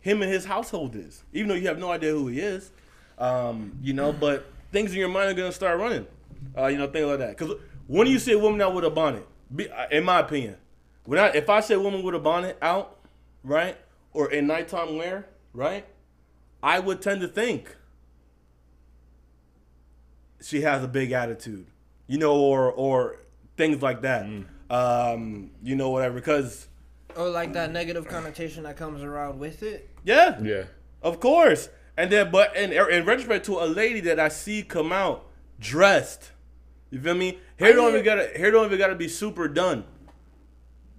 him 0.00 0.22
and 0.22 0.32
his 0.32 0.46
household 0.46 0.96
is, 0.96 1.24
even 1.32 1.48
though 1.48 1.54
you 1.54 1.68
have 1.68 1.78
no 1.78 1.90
idea 1.90 2.12
who 2.12 2.28
he 2.28 2.40
is. 2.40 2.70
Um, 3.18 3.78
you 3.82 3.92
know, 3.92 4.12
but 4.12 4.46
things 4.72 4.92
in 4.92 4.98
your 4.98 5.08
mind 5.08 5.30
are 5.30 5.34
gonna 5.34 5.52
start 5.52 5.78
running. 5.78 6.06
Uh, 6.56 6.66
you 6.66 6.78
know, 6.78 6.86
things 6.86 7.06
like 7.06 7.18
that. 7.18 7.36
Because 7.36 7.56
when 7.86 8.06
you 8.06 8.18
see 8.18 8.32
a 8.32 8.38
woman 8.38 8.60
out 8.62 8.74
with 8.74 8.84
a 8.84 8.90
bonnet, 8.90 9.26
uh, 9.58 9.86
in 9.90 10.04
my 10.04 10.20
opinion, 10.20 10.56
when 11.04 11.18
I 11.18 11.28
if 11.28 11.50
I 11.50 11.60
say 11.60 11.76
woman 11.76 12.02
with 12.02 12.14
a 12.14 12.18
bonnet 12.18 12.56
out, 12.62 12.96
right, 13.44 13.76
or 14.12 14.30
in 14.32 14.46
nighttime 14.46 14.96
wear, 14.96 15.26
right, 15.52 15.84
I 16.62 16.78
would 16.78 17.02
tend 17.02 17.20
to 17.20 17.28
think 17.28 17.76
she 20.42 20.62
has 20.62 20.82
a 20.82 20.88
big 20.88 21.12
attitude, 21.12 21.66
you 22.10 22.18
know, 22.18 22.34
or 22.34 22.72
or 22.72 23.16
things 23.56 23.80
like 23.82 24.02
that. 24.02 24.26
Um, 24.68 25.50
you 25.62 25.76
know, 25.76 25.90
whatever. 25.90 26.16
Because 26.16 26.66
Or 27.16 27.28
like 27.28 27.52
that 27.54 27.70
negative 27.72 28.06
connotation 28.08 28.64
that 28.64 28.76
comes 28.76 29.02
around 29.02 29.38
with 29.38 29.62
it. 29.62 29.88
yeah, 30.04 30.40
Yeah. 30.42 30.64
Of 31.02 31.20
course. 31.20 31.68
And 31.96 32.10
then, 32.10 32.30
but 32.30 32.54
in, 32.56 32.72
in 32.72 33.04
retrospect 33.04 33.46
to 33.46 33.58
a 33.60 33.66
lady 33.66 34.00
that 34.00 34.18
I 34.18 34.28
see 34.28 34.62
come 34.62 34.90
out 34.92 35.26
dressed, 35.58 36.32
you 36.90 37.00
feel 37.00 37.14
me? 37.14 37.38
Hair 37.58 37.74
don't 37.74 37.90
even 37.92 38.04
gotta 38.04 38.26
hair 38.36 38.50
don't 38.50 38.66
even 38.66 38.78
gotta 38.78 38.94
be 38.96 39.08
super 39.08 39.46
done. 39.48 39.84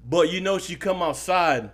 But 0.07 0.31
you 0.31 0.39
know 0.41 0.57
she 0.59 0.75
come 0.75 1.01
outside 1.01 1.71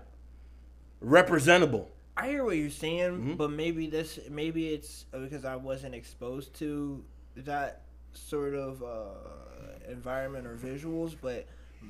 representable. 0.99 1.89
I 2.15 2.29
hear 2.29 2.43
what 2.43 2.57
you're 2.57 2.69
saying, 2.71 3.11
Mm-hmm. 3.11 3.33
but 3.35 3.51
maybe 3.51 3.87
this, 3.87 4.19
maybe 4.29 4.69
it's 4.69 5.05
because 5.11 5.45
I 5.45 5.55
wasn't 5.55 5.93
exposed 5.93 6.53
to 6.55 7.03
that 7.37 7.83
sort 8.17 8.53
of 8.55 8.83
uh, 8.83 9.89
environment 9.89 10.47
or 10.47 10.55
visuals. 10.55 11.15
But 11.21 11.47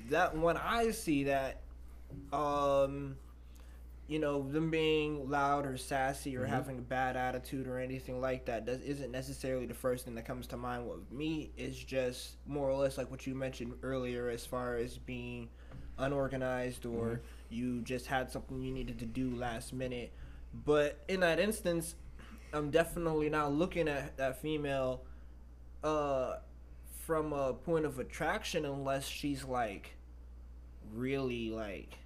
that 0.10 0.38
when 0.38 0.58
I 0.58 0.92
see 0.92 1.26
that, 1.26 1.62
um, 2.34 3.18
you 4.08 4.20
know, 4.20 4.48
them 4.50 4.70
being 4.72 5.30
loud 5.30 5.66
or 5.66 5.78
sassy 5.78 6.34
Mm-hmm. 6.34 6.44
or 6.44 6.46
having 6.46 6.78
a 6.80 6.82
bad 6.82 7.18
attitude 7.18 7.68
or 7.68 7.78
anything 7.80 8.22
like 8.22 8.46
that 8.46 8.66
does 8.66 8.80
isn't 8.82 9.12
necessarily 9.12 9.66
the 9.66 9.74
first 9.74 10.06
thing 10.06 10.16
that 10.16 10.26
comes 10.26 10.48
to 10.48 10.58
mind 10.58 10.88
with 10.88 11.12
me. 11.12 11.52
It's 11.58 11.78
just 11.78 12.36
more 12.46 12.70
or 12.70 12.78
less 12.78 12.98
like 12.98 13.10
what 13.12 13.28
you 13.28 13.36
mentioned 13.36 13.74
earlier, 13.84 14.30
as 14.30 14.46
far 14.46 14.76
as 14.78 14.98
being 14.98 15.50
unorganized 15.98 16.86
or 16.86 17.06
Mm-hmm. 17.08 17.22
you 17.50 17.82
just 17.82 18.06
had 18.08 18.30
something 18.32 18.62
you 18.62 18.72
needed 18.72 19.00
to 19.00 19.06
do 19.06 19.36
last 19.36 19.74
minute. 19.74 20.12
But 20.66 21.00
in 21.08 21.20
that 21.22 21.40
instance, 21.40 21.96
I'm 22.54 22.72
definitely 22.72 23.30
not 23.30 23.52
looking 23.54 23.88
at 23.90 24.16
that 24.18 24.42
female 24.42 25.02
uh 25.84 26.38
from 27.06 27.32
a 27.34 27.54
point 27.54 27.86
of 27.86 28.00
attraction 28.00 28.66
unless 28.66 29.08
she's 29.08 29.44
like 29.46 29.96
really 30.94 31.50
like 31.50 31.98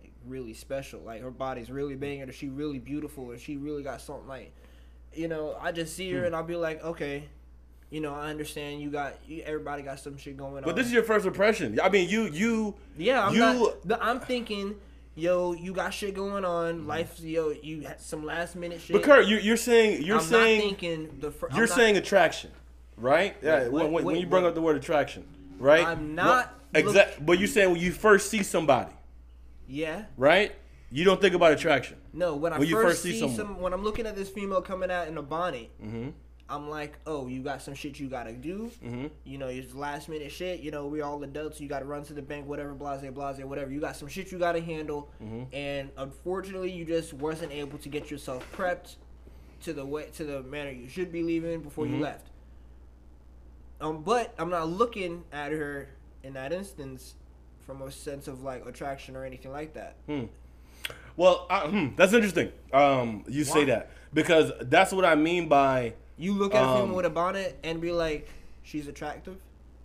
like 0.00 0.12
really 0.26 0.52
special. 0.54 1.00
Like 1.00 1.22
her 1.22 1.30
body's 1.30 1.70
really 1.70 1.94
banging 1.94 2.28
or 2.28 2.32
she 2.32 2.48
really 2.48 2.78
beautiful 2.78 3.30
or 3.30 3.38
she 3.38 3.56
really 3.56 3.82
got 3.82 4.00
something 4.00 4.28
like 4.28 4.52
you 5.14 5.28
know, 5.28 5.56
I 5.60 5.72
just 5.72 5.96
see 5.96 6.10
her 6.12 6.20
Hmm. 6.20 6.26
and 6.26 6.36
I'll 6.36 6.42
be 6.42 6.56
like, 6.56 6.82
okay, 6.84 7.24
you 7.88 8.00
know, 8.00 8.12
I 8.14 8.28
understand 8.28 8.82
you 8.82 8.90
got 8.90 9.14
you, 9.26 9.42
everybody 9.44 9.82
got 9.82 9.98
some 10.00 10.18
shit 10.18 10.36
going 10.36 10.56
on. 10.58 10.62
But 10.64 10.76
this 10.76 10.86
is 10.86 10.92
your 10.92 11.04
first 11.04 11.24
impression. 11.26 11.78
I 11.82 11.88
mean, 11.88 12.08
you 12.08 12.24
you 12.24 12.74
Yeah, 12.98 13.26
I'm 13.26 13.34
You- 13.34 13.72
not. 13.86 14.02
I'm 14.02 14.20
thinking, 14.20 14.74
yo, 15.16 15.52
you 15.54 15.72
got 15.72 15.92
shit 15.92 16.14
going 16.14 16.44
on. 16.44 16.86
Life, 16.86 17.18
yo, 17.20 17.50
you 17.50 17.80
had 17.80 18.00
some 18.00 18.24
last 18.24 18.54
minute 18.54 18.80
shit. 18.80 18.92
But 18.94 19.02
Kurt, 19.02 19.26
you, 19.26 19.38
you're 19.38 19.56
saying 19.56 20.02
you're 20.02 20.18
I'm 20.18 20.22
saying 20.22 20.58
not 20.60 20.64
thinking 20.78 21.18
the. 21.20 21.28
I'm 21.50 21.56
you're 21.56 21.66
not- 21.66 21.76
saying 21.76 21.96
attraction, 21.96 22.50
right? 22.96 23.36
Yeah. 23.42 23.62
Wait, 23.64 23.72
when, 23.72 23.92
wait, 23.92 24.04
when, 24.04 24.16
you 24.16 24.26
bring 24.26 24.44
up 24.46 24.54
the 24.54 24.60
word 24.62 24.76
attraction, 24.76 25.24
right? 25.58 25.84
I'm 25.84 26.14
not 26.14 26.54
exact. 26.74 27.24
But 27.26 27.38
you 27.40 27.46
saying 27.48 27.70
when 27.72 27.80
you 27.80 27.90
first 27.92 28.30
see 28.30 28.42
somebody, 28.44 28.92
Yeah. 29.66 30.04
right? 30.16 30.54
You 30.92 31.04
don't 31.04 31.20
think 31.20 31.34
about 31.34 31.50
attraction. 31.52 31.96
No, 32.12 32.36
when 32.36 32.52
I 32.52 32.58
When 32.60 32.68
first, 32.70 32.86
first 32.86 33.02
see 33.02 33.12
see 33.12 33.18
someone. 33.20 33.36
some, 33.36 33.60
when 33.60 33.72
I'm 33.72 33.82
looking 33.82 34.06
at 34.06 34.14
this 34.14 34.28
female 34.30 34.62
coming 34.62 34.90
out 34.90 35.08
in 35.08 35.18
a 35.18 35.22
bonnet, 35.22 35.68
Mm-hmm. 35.84 36.10
I'm 36.48 36.70
like, 36.70 36.98
oh, 37.06 37.26
you 37.26 37.40
got 37.42 37.60
some 37.60 37.74
shit 37.74 37.98
you 37.98 38.08
gotta 38.08 38.32
do. 38.32 38.70
Mm-hmm. 38.84 39.06
You 39.24 39.38
know, 39.38 39.48
it's 39.48 39.74
last 39.74 40.08
minute 40.08 40.30
shit. 40.30 40.60
You 40.60 40.70
know, 40.70 40.86
we 40.86 41.00
all 41.00 41.22
adults. 41.24 41.60
You 41.60 41.68
gotta 41.68 41.84
run 41.84 42.04
to 42.04 42.12
the 42.14 42.22
bank, 42.22 42.46
whatever, 42.46 42.72
blase, 42.72 43.02
blase, 43.12 43.38
whatever. 43.44 43.70
You 43.72 43.80
got 43.80 43.96
some 43.96 44.06
shit 44.08 44.30
you 44.30 44.38
gotta 44.38 44.60
handle, 44.60 45.10
Mm-hmm. 45.22 45.54
and 45.54 45.90
unfortunately, 45.96 46.70
you 46.70 46.84
just 46.84 47.12
wasn't 47.14 47.50
able 47.52 47.78
to 47.78 47.88
get 47.88 48.10
yourself 48.10 48.46
prepped 48.56 48.96
to 49.62 49.72
the 49.72 49.84
way 49.84 50.08
to 50.14 50.24
the 50.24 50.42
manner 50.44 50.70
you 50.70 50.88
should 50.88 51.10
be 51.10 51.22
leaving 51.22 51.60
before 51.62 51.84
Mm-hmm. 51.86 51.94
you 51.96 52.00
left. 52.02 52.28
Um, 53.80 54.02
but 54.02 54.32
I'm 54.38 54.48
not 54.50 54.68
looking 54.68 55.24
at 55.32 55.52
her 55.52 55.88
in 56.22 56.32
that 56.34 56.52
instance 56.52 57.14
from 57.66 57.82
a 57.82 57.90
sense 57.90 58.28
of 58.28 58.42
like 58.42 58.64
attraction 58.66 59.16
or 59.16 59.24
anything 59.24 59.52
like 59.52 59.74
that. 59.74 59.96
Well, 61.16 61.46
uh, 61.50 61.68
hmm, 61.68 61.88
that's 61.96 62.12
interesting. 62.12 62.52
Um, 62.72 63.24
you 63.28 63.44
say 63.44 63.64
that 63.64 63.90
because 64.14 64.52
that's 64.62 64.92
what 64.92 65.04
I 65.04 65.14
mean 65.16 65.48
by 65.48 65.94
You 66.18 66.32
look 66.34 66.54
at 66.54 66.62
a 66.62 66.66
Um, 66.66 66.80
female 66.82 66.96
with 66.96 67.06
a 67.06 67.10
bonnet 67.10 67.58
and 67.62 67.80
be 67.80 67.92
like, 67.92 68.28
she's 68.62 68.88
attractive, 68.88 69.36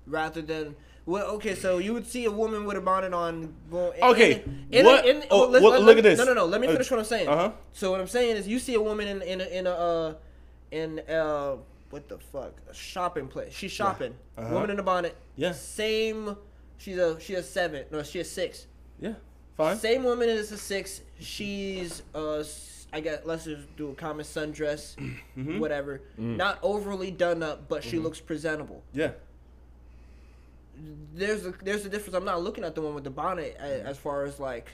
rather 0.07 0.41
than 0.41 0.75
Well, 1.03 1.25
okay, 1.31 1.55
so 1.55 1.79
you 1.79 1.93
would 1.95 2.05
see 2.05 2.25
a 2.25 2.31
woman 2.31 2.63
with 2.63 2.77
a 2.77 2.81
bonnet 2.81 3.11
on. 3.11 3.55
Well, 3.71 3.91
Okay, 4.03 4.43
in- 4.45 4.67
in- 4.71 4.85
what- 4.85 5.03
in- 5.05 5.23
oh, 5.31 5.47
let- 5.47 5.61
what- 5.63 5.71
let- 5.73 5.81
look 5.81 5.97
at 5.97 6.03
this. 6.03 6.19
No, 6.19 6.25
no, 6.25 6.33
no. 6.35 6.45
Let 6.45 6.61
me 6.61 6.67
Uh, 6.67 6.73
finish 6.73 6.91
what 6.91 6.99
I'm 6.99 7.05
saying. 7.05 7.27
uh-huh. 7.27 7.51
So 7.73 7.89
what 7.89 7.99
I'm 7.99 8.07
saying 8.07 8.37
is, 8.37 8.47
you 8.47 8.59
see 8.59 8.75
a 8.75 8.81
woman 8.81 9.07
in 9.07 9.21
in 9.23 9.41
a, 9.41 9.45
in 9.45 9.65
a 9.65 9.71
uh, 9.71 10.13
in 10.69 10.99
uh 11.09 11.55
what 11.89 12.07
the 12.07 12.19
fuck 12.19 12.53
a 12.69 12.73
shopping 12.73 13.27
place. 13.27 13.51
She's 13.51 13.71
shopping. 13.71 14.13
Uh-huh. 14.37 14.53
Woman 14.53 14.69
in 14.69 14.79
a 14.79 14.83
bonnet. 14.83 15.15
Yeah. 15.35 15.53
Same. 15.53 16.37
She's 16.77 16.99
a 16.99 17.19
she 17.19 17.33
a 17.33 17.41
seven. 17.43 17.85
No, 17.91 18.03
she 18.03 18.19
a 18.19 18.23
six. 18.23 18.67
Yeah, 18.99 19.15
fine. 19.57 19.77
Same 19.79 20.03
woman 20.03 20.29
is 20.29 20.51
a 20.51 20.57
six. 20.57 21.01
She's 21.19 22.03
uh, 22.13 22.43
I 22.93 22.99
guess 22.99 23.21
let's 23.25 23.45
just 23.45 23.73
do 23.77 23.89
a 23.91 23.95
common 23.95 24.25
sundress, 24.25 24.95
Mm-hmm. 25.37 25.59
whatever. 25.59 26.01
Not 26.17 26.59
overly 26.61 27.09
done 27.11 27.41
up, 27.41 27.69
but 27.69 27.83
she 27.83 27.97
Mhm. 27.97 28.03
looks 28.03 28.19
presentable. 28.19 28.83
Yeah. 28.93 29.11
There's 31.13 31.45
a 31.45 31.51
there's 31.63 31.85
a 31.85 31.89
difference. 31.89 32.15
I'm 32.15 32.25
not 32.25 32.41
looking 32.41 32.63
at 32.63 32.75
the 32.75 32.81
one 32.81 32.95
with 32.95 33.03
the 33.03 33.09
bonnet 33.11 33.55
a- 33.59 33.85
as 33.85 33.97
far 33.97 34.23
as 34.25 34.39
like, 34.39 34.69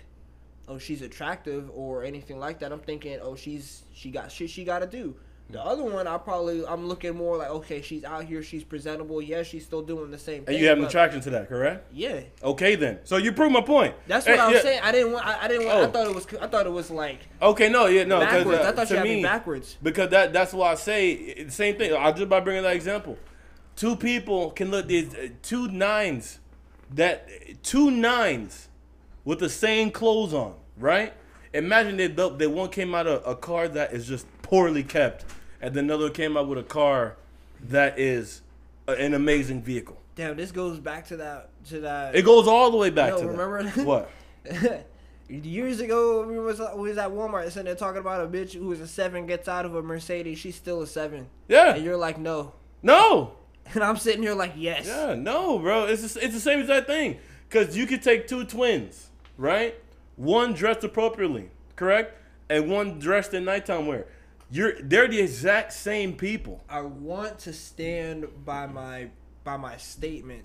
oh 0.67 0.77
she's 0.77 1.01
attractive 1.01 1.69
or 1.73 2.03
anything 2.03 2.39
like 2.39 2.59
that. 2.59 2.71
I'm 2.71 2.79
thinking 2.79 3.19
oh 3.21 3.35
she's 3.35 3.83
she 3.93 4.09
got 4.11 4.31
shit 4.31 4.49
she 4.49 4.63
got 4.63 4.79
to 4.79 4.87
do. 4.87 5.15
The 5.49 5.63
other 5.63 5.83
one 5.83 6.07
I 6.07 6.17
probably 6.17 6.65
I'm 6.67 6.87
looking 6.89 7.15
more 7.15 7.37
like 7.37 7.49
okay 7.49 7.81
she's 7.81 8.03
out 8.03 8.25
here 8.25 8.43
she's 8.43 8.65
presentable. 8.65 9.21
Yeah, 9.21 9.43
she's 9.43 9.63
still 9.65 9.81
doing 9.81 10.11
the 10.11 10.17
same. 10.17 10.43
And 10.45 10.57
you 10.57 10.67
have 10.67 10.77
an 10.77 10.83
attraction 10.83 11.21
to 11.21 11.29
that, 11.29 11.47
correct? 11.47 11.87
Yeah, 11.93 12.19
Okay, 12.43 12.75
then. 12.75 12.99
So 13.05 13.15
you 13.15 13.31
prove 13.31 13.51
my 13.53 13.61
point. 13.61 13.95
that's 14.07 14.27
Eh, 14.27 14.31
what 14.31 14.39
I 14.41 14.45
was 14.47 14.55
yeah. 14.55 14.61
saying. 14.61 14.79
I 14.83 14.91
didn't 14.91 15.13
want. 15.13 15.25
I, 15.25 15.45
I 15.45 15.47
didn't 15.47 15.65
want. 15.67 15.77
I 15.79 15.81
Oh. 15.83 15.91
thought 15.91 16.07
it 16.07 16.15
was. 16.15 16.27
I 16.41 16.47
thought 16.47 16.65
it 16.65 16.71
was 16.71 16.91
like 16.91 17.19
Okay, 17.41 17.69
no, 17.69 17.85
yeah, 17.85 18.03
no, 18.03 18.19
because 18.19 18.43
backwards. 18.43 18.59
uh, 18.59 18.67
I 18.67 18.71
thought 18.73 18.89
you 18.89 18.95
had 18.97 19.03
me, 19.05 19.23
backwards. 19.23 19.77
because 19.81 20.09
that 20.09 20.33
that's 20.33 20.53
why 20.53 20.71
I 20.71 20.75
say 20.75 21.43
the 21.45 21.51
same 21.51 21.77
thing. 21.77 21.93
I 21.93 22.11
just 22.11 22.27
by 22.27 22.41
bringing 22.41 22.63
that 22.63 22.75
example, 22.75 23.17
two 23.77 23.95
people 23.95 24.51
can 24.51 24.69
look 24.69 24.87
these 24.87 25.13
uh, 25.15 25.29
two 25.43 25.69
nines, 25.69 26.39
that 26.93 27.29
two 27.63 27.89
nines, 27.89 28.67
with 29.23 29.39
the 29.39 29.49
same 29.49 29.91
clothes 29.91 30.33
on, 30.33 30.55
right? 30.77 31.13
Imagine 31.53 31.95
they 31.95 32.07
the- 32.07 32.29
that 32.35 32.49
one 32.49 32.67
came 32.69 32.93
out 32.93 33.07
of 33.07 33.25
a 33.25 33.33
car 33.33 33.69
that 33.69 33.93
is 33.93 34.05
just 34.05 34.25
poorly 34.41 34.83
kept, 34.83 35.25
and 35.61 35.73
then 35.73 35.85
another 35.85 36.09
came 36.09 36.37
out 36.37 36.47
with 36.47 36.57
a 36.57 36.63
car 36.63 37.15
that 37.69 37.97
is 37.99 38.41
a, 38.87 38.91
an 38.93 39.13
amazing 39.13 39.61
vehicle. 39.61 39.97
Damn, 40.15 40.35
this 40.37 40.51
goes 40.51 40.79
back 40.79 41.07
to 41.07 41.17
that 41.17 41.49
to 41.65 41.79
that. 41.81 42.15
It 42.15 42.23
goes 42.25 42.47
all 42.47 42.71
the 42.71 42.77
way 42.77 42.89
back 42.89 43.11
Yo, 43.11 43.19
to 43.21 43.25
that. 43.27 43.37
remember- 43.37 43.69
what? 43.83 44.09
Years 45.29 45.81
ago, 45.81 46.25
we 46.25 46.39
was 46.39 46.59
we 46.75 46.87
was 46.89 46.97
at 46.97 47.09
Walmart 47.09 47.47
sitting 47.51 47.65
there 47.65 47.75
talking 47.75 47.99
about 47.99 48.23
a 48.23 48.27
bitch 48.27 48.53
who 48.53 48.67
was 48.67 48.79
a 48.79 48.87
seven 48.87 49.25
gets 49.25 49.49
out 49.49 49.65
of 49.65 49.75
a 49.75 49.81
Mercedes, 49.83 50.39
she's 50.39 50.55
still 50.55 50.81
a 50.81 50.87
seven, 50.87 51.27
Yeah. 51.49 51.75
and 51.75 51.83
you're 51.83 51.97
like 51.97 52.17
no, 52.17 52.53
No. 52.81 53.33
and 53.73 53.83
I'm 53.83 53.97
sitting 53.97 54.23
here 54.23 54.33
like 54.33 54.53
yes. 54.55 54.87
Yeah, 54.87 55.15
no, 55.15 55.59
bro. 55.59 55.85
It's 55.87 56.01
just, 56.01 56.15
it's 56.17 56.33
the 56.33 56.39
same 56.39 56.59
exact 56.61 56.87
thing. 56.87 57.17
Cause 57.49 57.75
you 57.75 57.85
could 57.85 58.01
take 58.01 58.27
two 58.29 58.45
twins, 58.45 59.09
right? 59.37 59.75
One 60.15 60.53
dressed 60.53 60.85
appropriately, 60.85 61.49
correct, 61.75 62.13
and 62.49 62.71
one 62.71 62.97
dressed 62.99 63.33
in 63.33 63.43
nighttime 63.43 63.85
wear. 63.85 64.05
You're 64.49 64.81
they're 64.81 65.07
the 65.07 65.19
exact 65.19 65.73
same 65.73 66.13
people. 66.13 66.63
I 66.69 66.81
want 66.81 67.39
to 67.39 67.53
stand 67.53 68.27
by 68.45 68.67
my 68.67 69.09
by 69.43 69.57
my 69.57 69.77
statement, 69.77 70.43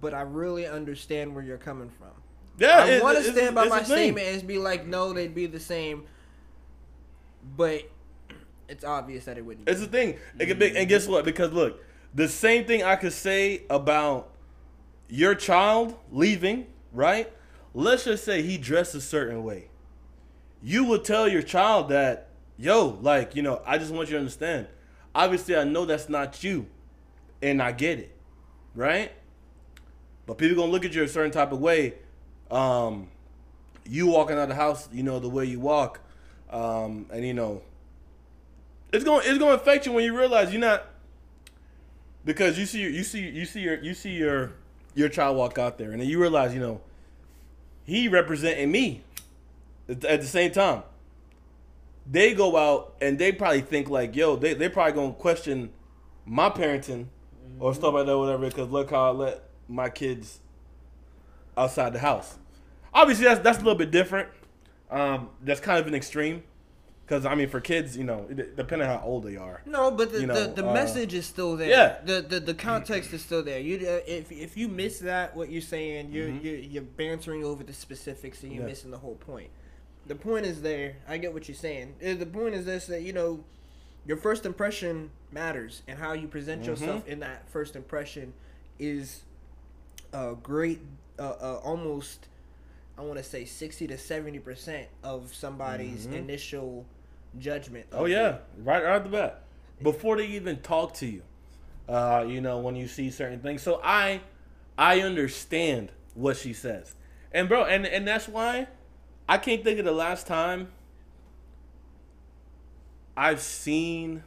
but 0.00 0.14
I 0.14 0.22
really 0.22 0.66
understand 0.66 1.34
where 1.34 1.42
you're 1.42 1.58
coming 1.58 1.90
from. 1.90 2.10
Yeah, 2.58 3.00
I 3.00 3.02
want 3.02 3.18
to 3.18 3.24
stand 3.24 3.54
by 3.54 3.66
my 3.66 3.82
statement 3.82 4.26
and 4.26 4.46
be 4.46 4.58
like, 4.58 4.86
no, 4.86 5.12
they'd 5.12 5.34
be 5.34 5.46
the 5.46 5.60
same. 5.60 6.04
But 7.56 7.90
it's 8.68 8.84
obvious 8.84 9.24
that 9.24 9.38
it 9.38 9.44
wouldn't. 9.44 9.68
It's 9.68 9.80
the 9.80 9.86
thing. 9.86 10.18
Be, 10.36 10.76
and 10.76 10.88
guess 10.88 11.08
what? 11.08 11.24
Because 11.24 11.52
look, 11.52 11.82
the 12.14 12.28
same 12.28 12.64
thing 12.64 12.82
I 12.82 12.96
could 12.96 13.12
say 13.12 13.62
about 13.70 14.30
your 15.08 15.34
child 15.34 15.96
leaving, 16.12 16.66
right? 16.92 17.32
Let's 17.74 18.04
just 18.04 18.24
say 18.24 18.42
he 18.42 18.58
dressed 18.58 18.94
a 18.94 19.00
certain 19.00 19.42
way. 19.44 19.68
You 20.62 20.84
would 20.84 21.04
tell 21.04 21.28
your 21.28 21.42
child 21.42 21.88
that, 21.88 22.28
yo, 22.60 22.98
like, 23.00 23.34
you 23.34 23.42
know, 23.42 23.62
I 23.66 23.78
just 23.78 23.92
want 23.92 24.08
you 24.08 24.14
to 24.14 24.18
understand. 24.18 24.66
Obviously, 25.14 25.56
I 25.56 25.64
know 25.64 25.86
that's 25.86 26.08
not 26.08 26.44
you, 26.44 26.66
and 27.42 27.62
I 27.62 27.72
get 27.72 27.98
it, 27.98 28.14
right? 28.74 29.10
But 30.26 30.38
people 30.38 30.56
gonna 30.56 30.70
look 30.70 30.84
at 30.84 30.94
you 30.94 31.02
a 31.02 31.08
certain 31.08 31.32
type 31.32 31.52
of 31.52 31.58
way. 31.58 31.94
Um, 32.50 33.08
you 33.84 34.06
walking 34.06 34.36
out 34.36 34.42
of 34.42 34.48
the 34.50 34.54
house, 34.54 34.88
you 34.92 35.02
know, 35.02 35.18
the 35.18 35.28
way 35.28 35.46
you 35.46 35.58
walk, 35.58 36.00
um, 36.50 37.06
and 37.10 37.26
you 37.26 37.34
know, 37.34 37.62
it's 38.92 39.04
gonna 39.04 39.22
it's 39.24 39.38
to 39.38 39.48
affect 39.48 39.86
you 39.86 39.92
when 39.92 40.04
you 40.04 40.16
realize 40.16 40.52
you're 40.52 40.60
not 40.60 40.86
because 42.24 42.58
you 42.58 42.66
see 42.66 42.82
you 42.82 43.02
see 43.02 43.28
you 43.28 43.46
see 43.46 43.60
your 43.60 43.80
you 43.82 43.94
see 43.94 44.10
your 44.10 44.52
your 44.94 45.08
child 45.08 45.36
walk 45.36 45.58
out 45.58 45.78
there 45.78 45.92
and 45.92 46.00
then 46.00 46.08
you 46.08 46.20
realize 46.20 46.52
you 46.52 46.60
know 46.60 46.80
he 47.84 48.08
representing 48.08 48.70
me 48.70 49.02
at 49.88 50.00
the 50.00 50.26
same 50.26 50.50
time 50.50 50.82
they 52.10 52.34
go 52.34 52.56
out 52.56 52.94
and 53.00 53.18
they 53.18 53.30
probably 53.32 53.60
think 53.60 53.88
like 53.88 54.16
yo 54.16 54.36
they 54.36 54.54
they 54.54 54.68
probably 54.68 54.92
gonna 54.92 55.12
question 55.12 55.70
my 56.26 56.50
parenting 56.50 57.06
or 57.58 57.74
stuff 57.74 57.94
like 57.94 58.06
that 58.06 58.18
whatever 58.18 58.46
because 58.48 58.68
look 58.70 58.90
how 58.90 59.08
I 59.08 59.10
let 59.10 59.42
my 59.68 59.88
kids 59.88 60.40
outside 61.56 61.92
the 61.92 61.98
house 61.98 62.36
obviously 62.92 63.24
that's 63.26 63.40
that's 63.40 63.58
a 63.58 63.62
little 63.62 63.78
bit 63.78 63.90
different 63.90 64.28
um 64.90 65.28
that's 65.42 65.60
kind 65.60 65.78
of 65.78 65.86
an 65.86 65.94
extreme 65.94 66.42
because 67.10 67.26
I 67.26 67.34
mean, 67.34 67.48
for 67.48 67.60
kids, 67.60 67.96
you 67.96 68.04
know, 68.04 68.28
depending 68.30 68.88
on 68.88 69.00
how 69.00 69.04
old 69.04 69.24
they 69.24 69.36
are. 69.36 69.62
No, 69.66 69.90
but 69.90 70.12
the, 70.12 70.20
you 70.20 70.26
know, 70.28 70.46
the, 70.46 70.62
the 70.62 70.68
uh, 70.68 70.72
message 70.72 71.12
is 71.12 71.26
still 71.26 71.56
there. 71.56 71.68
yeah. 71.68 71.96
The, 72.04 72.22
the 72.22 72.38
the 72.38 72.54
context 72.54 73.12
is 73.12 73.20
still 73.20 73.42
there. 73.42 73.58
You 73.58 73.78
uh, 73.78 73.98
if 74.06 74.30
if 74.30 74.56
you 74.56 74.68
miss 74.68 75.00
that, 75.00 75.34
what 75.34 75.50
you're 75.50 75.60
saying, 75.60 76.12
you're 76.12 76.28
Mhm. 76.28 76.44
you're, 76.44 76.54
you're 76.54 76.82
bantering 76.84 77.42
over 77.44 77.64
the 77.64 77.72
specifics 77.72 78.44
and 78.44 78.52
you're 78.52 78.62
Yeah. 78.62 78.68
missing 78.68 78.92
the 78.92 78.98
whole 78.98 79.16
point. 79.16 79.50
The 80.10 80.16
point 80.16 80.44
is 80.44 80.60
there. 80.62 80.96
I 81.06 81.18
get 81.18 81.32
what 81.32 81.46
you're 81.46 81.54
saying. 81.54 81.94
Uh, 82.04 82.14
The 82.14 82.26
point 82.26 82.56
is 82.56 82.64
this: 82.64 82.86
that 82.86 83.02
you 83.02 83.12
know, 83.12 83.44
your 84.04 84.16
first 84.16 84.44
impression 84.44 85.10
matters, 85.30 85.82
and 85.86 86.00
how 86.00 86.14
you 86.14 86.26
present 86.26 86.64
yourself 86.64 87.06
in 87.06 87.20
that 87.20 87.48
first 87.48 87.76
impression 87.76 88.32
is 88.76 89.22
a 90.12 90.34
great, 90.34 90.80
uh, 91.16 91.22
uh, 91.40 91.60
almost. 91.62 92.26
I 92.98 93.02
want 93.02 93.18
to 93.18 93.22
say 93.22 93.44
sixty 93.44 93.86
to 93.86 93.96
seventy 93.96 94.40
percent 94.40 94.88
of 95.04 95.32
somebody's 95.32 96.08
Mhm. 96.08 96.14
initial 96.14 96.86
judgment. 97.38 97.86
Oh 97.92 98.06
yeah, 98.06 98.38
right, 98.58 98.82
right 98.82 98.96
off 98.96 99.04
the 99.04 99.10
bat, 99.10 99.44
before 99.80 100.16
they 100.16 100.26
even 100.26 100.56
talk 100.60 100.92
to 100.94 101.06
you, 101.06 101.22
uh, 101.88 102.24
you 102.26 102.40
know, 102.40 102.58
when 102.58 102.74
you 102.74 102.88
see 102.88 103.12
certain 103.12 103.38
things. 103.38 103.62
So 103.62 103.80
I, 103.84 104.22
I 104.76 105.02
understand 105.02 105.92
what 106.14 106.36
she 106.36 106.52
says, 106.52 106.96
and 107.30 107.48
bro, 107.48 107.64
and 107.64 107.86
and 107.86 108.08
that's 108.08 108.26
why 108.26 108.66
I 109.30 109.38
can't 109.38 109.62
think 109.62 109.78
of 109.78 109.84
the 109.84 109.92
last 109.92 110.26
time 110.26 110.72
I've 113.16 113.38
seen. 113.38 114.24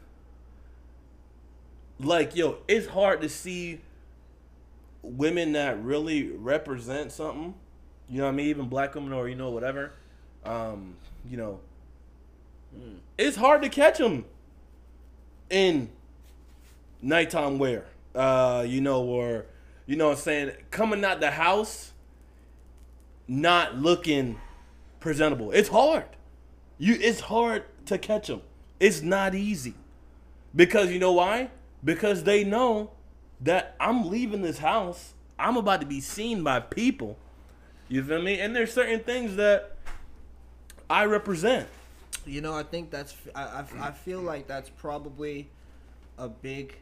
Like 1.99 2.37
yo, 2.37 2.59
it's 2.69 2.87
hard 2.87 3.21
to 3.21 3.27
see 3.27 3.81
women 5.01 5.51
that 5.51 5.83
really 5.83 6.29
represent 6.29 7.11
something. 7.11 7.53
You 8.07 8.19
know 8.19 8.23
what 8.23 8.29
I 8.29 8.35
mean? 8.35 8.47
Even 8.47 8.69
black 8.69 8.95
women 8.95 9.11
or 9.11 9.27
you 9.27 9.35
know 9.35 9.49
whatever. 9.49 9.91
Um, 10.45 10.95
you 11.29 11.35
know, 11.35 11.59
it's 13.17 13.35
hard 13.35 13.61
to 13.63 13.69
catch 13.69 13.97
them 13.97 14.23
in 15.49 15.89
nighttime 17.01 17.59
wear. 17.59 17.87
Uh, 18.15 18.63
you 18.65 18.79
know, 18.79 19.03
or 19.03 19.47
you 19.85 19.97
know 19.97 20.07
what 20.07 20.17
I'm 20.17 20.23
saying, 20.23 20.51
coming 20.71 21.03
out 21.03 21.19
the 21.19 21.31
house 21.31 21.91
not 23.27 23.75
looking 23.75 24.39
presentable. 25.03 25.51
It's 25.51 25.69
hard. 25.69 26.05
You 26.79 26.97
it's 26.99 27.19
hard 27.19 27.65
to 27.87 27.97
catch 27.97 28.27
them. 28.27 28.41
It's 28.79 29.01
not 29.01 29.35
easy. 29.35 29.75
Because 30.55 30.91
you 30.91 30.97
know 30.97 31.11
why? 31.11 31.51
Because 31.83 32.23
they 32.23 32.43
know 32.43 32.91
that 33.41 33.75
I'm 33.79 34.09
leaving 34.09 34.41
this 34.41 34.59
house. 34.59 35.13
I'm 35.37 35.57
about 35.57 35.81
to 35.81 35.85
be 35.85 35.99
seen 35.99 36.41
by 36.43 36.61
people. 36.61 37.17
You 37.89 38.01
feel 38.03 38.21
me? 38.21 38.39
And 38.39 38.55
there's 38.55 38.73
certain 38.73 39.01
things 39.01 39.35
that 39.35 39.75
I 40.89 41.03
represent. 41.03 41.67
You 42.25 42.39
know, 42.39 42.55
I 42.55 42.63
think 42.63 42.89
that's 42.89 43.13
I, 43.35 43.43
I, 43.43 43.65
I 43.87 43.91
feel 43.91 44.21
like 44.21 44.47
that's 44.47 44.69
probably 44.69 45.49
a 46.17 46.29
big 46.29 46.77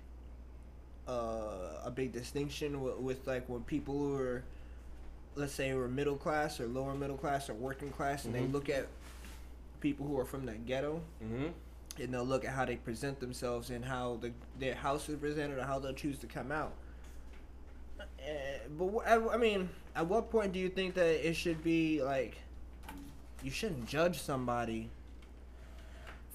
uh, 1.07 1.81
a 1.83 1.91
big 1.93 2.11
distinction 2.11 2.81
with, 2.83 2.97
with 2.97 3.27
like 3.27 3.49
when 3.49 3.61
people 3.61 3.97
who 3.97 4.15
are 4.15 4.43
let's 5.35 5.53
say 5.53 5.73
were 5.73 5.87
middle 5.87 6.15
class 6.17 6.59
or 6.59 6.67
lower 6.67 6.93
middle 6.93 7.17
class 7.17 7.49
or 7.49 7.53
working 7.53 7.89
class 7.91 8.25
and 8.25 8.35
they 8.35 8.41
Mhm. 8.41 8.51
look 8.53 8.69
at 8.69 8.87
people 9.79 10.05
who 10.05 10.19
are 10.19 10.25
from 10.25 10.45
the 10.45 10.53
ghetto 10.53 11.01
Mm-hmm. 11.23 11.47
and 12.01 12.13
they'll 12.13 12.25
look 12.25 12.43
at 12.45 12.51
how 12.51 12.65
they 12.65 12.75
present 12.75 13.19
themselves 13.19 13.69
and 13.69 13.85
how 13.85 14.17
the 14.21 14.31
their 14.59 14.75
house 14.75 15.07
is 15.09 15.17
presented 15.17 15.57
or 15.57 15.63
how 15.63 15.79
they'll 15.79 15.93
choose 15.93 16.19
to 16.19 16.27
come 16.27 16.51
out. 16.51 16.73
Uh, 17.99 18.03
but 18.77 18.87
I, 19.07 19.33
I 19.33 19.37
mean, 19.37 19.69
at 19.95 20.05
what 20.07 20.29
point 20.29 20.53
do 20.53 20.59
you 20.59 20.69
think 20.69 20.95
that 20.95 21.27
it 21.27 21.33
should 21.35 21.63
be 21.63 22.01
like 22.03 22.37
you 23.43 23.49
shouldn't 23.51 23.87
judge 23.87 24.19
somebody 24.21 24.89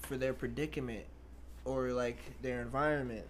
for 0.01 0.17
their 0.17 0.33
predicament 0.33 1.05
or 1.65 1.89
like 1.91 2.17
their 2.41 2.61
environment? 2.61 3.25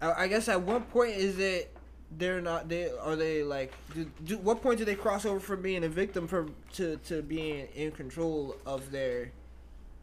I, 0.00 0.24
I 0.24 0.28
guess 0.28 0.48
at 0.48 0.62
what 0.62 0.88
point 0.90 1.14
is 1.16 1.38
it 1.38 1.73
they're 2.16 2.40
not. 2.40 2.68
They 2.68 2.90
are 2.90 3.16
they 3.16 3.42
like. 3.42 3.72
Do, 3.94 4.10
do, 4.24 4.38
what 4.38 4.62
point 4.62 4.78
do 4.78 4.84
they 4.84 4.94
cross 4.94 5.24
over 5.24 5.40
from 5.40 5.62
being 5.62 5.84
a 5.84 5.88
victim 5.88 6.26
from 6.28 6.54
to 6.74 6.96
to 7.08 7.22
being 7.22 7.66
in 7.74 7.90
control 7.92 8.56
of 8.66 8.90
their 8.90 9.30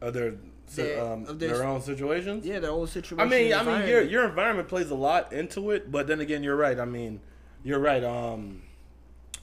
Of 0.00 0.14
their, 0.14 0.34
Their- 0.74 1.00
um, 1.04 1.26
of 1.26 1.38
their, 1.38 1.56
their- 1.58 1.64
own 1.66 1.80
situations. 1.82 2.44
yeah 2.46 2.58
their 2.58 2.70
own 2.70 2.86
situation? 2.86 3.20
I 3.20 3.28
mean, 3.30 3.52
I 3.54 3.62
mean, 3.62 3.88
your 3.88 4.02
your 4.02 4.24
environment 4.28 4.68
plays 4.68 4.90
a 4.90 4.94
lot 4.94 5.32
into 5.32 5.70
it, 5.70 5.90
but 5.90 6.06
then 6.06 6.20
again, 6.20 6.42
you're 6.42 6.56
right. 6.56 6.78
I 6.78 6.84
mean, 6.84 7.20
you're 7.64 7.78
right. 7.80 8.02
Um, 8.04 8.62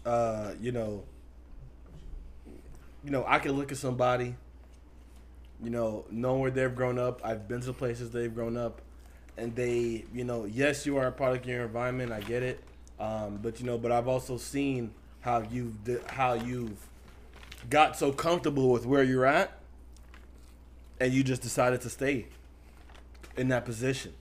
uh, 0.05 0.51
you 0.61 0.71
know, 0.71 1.03
you 3.03 3.11
know, 3.11 3.23
I 3.27 3.39
can 3.39 3.53
look 3.53 3.71
at 3.71 3.77
somebody, 3.77 4.35
you 5.63 5.69
know, 5.69 6.05
know 6.11 6.35
where 6.37 6.51
they've 6.51 6.73
grown 6.75 6.99
up. 6.99 7.21
I've 7.23 7.47
been 7.47 7.61
to 7.61 7.73
places 7.73 8.11
they've 8.11 8.33
grown 8.33 8.57
up, 8.57 8.81
and 9.39 9.55
they, 9.55 10.05
you 10.13 10.23
know, 10.23 10.45
yes, 10.45 10.85
you 10.85 10.97
are 10.97 11.07
a 11.07 11.11
product 11.11 11.45
of 11.45 11.51
your 11.51 11.63
environment. 11.63 12.11
I 12.11 12.21
get 12.21 12.43
it, 12.43 12.63
um, 12.99 13.39
but 13.41 13.59
you 13.59 13.65
know, 13.65 13.77
but 13.77 13.91
I've 13.91 14.07
also 14.07 14.37
seen 14.37 14.91
how 15.21 15.43
you've 15.51 15.75
how 16.09 16.33
you've 16.33 16.77
got 17.69 17.97
so 17.97 18.11
comfortable 18.11 18.69
with 18.69 18.85
where 18.85 19.03
you're 19.03 19.25
at, 19.25 19.59
and 20.99 21.13
you 21.13 21.23
just 21.23 21.41
decided 21.41 21.81
to 21.81 21.89
stay 21.89 22.27
in 23.37 23.49
that 23.49 23.65
position. 23.65 24.13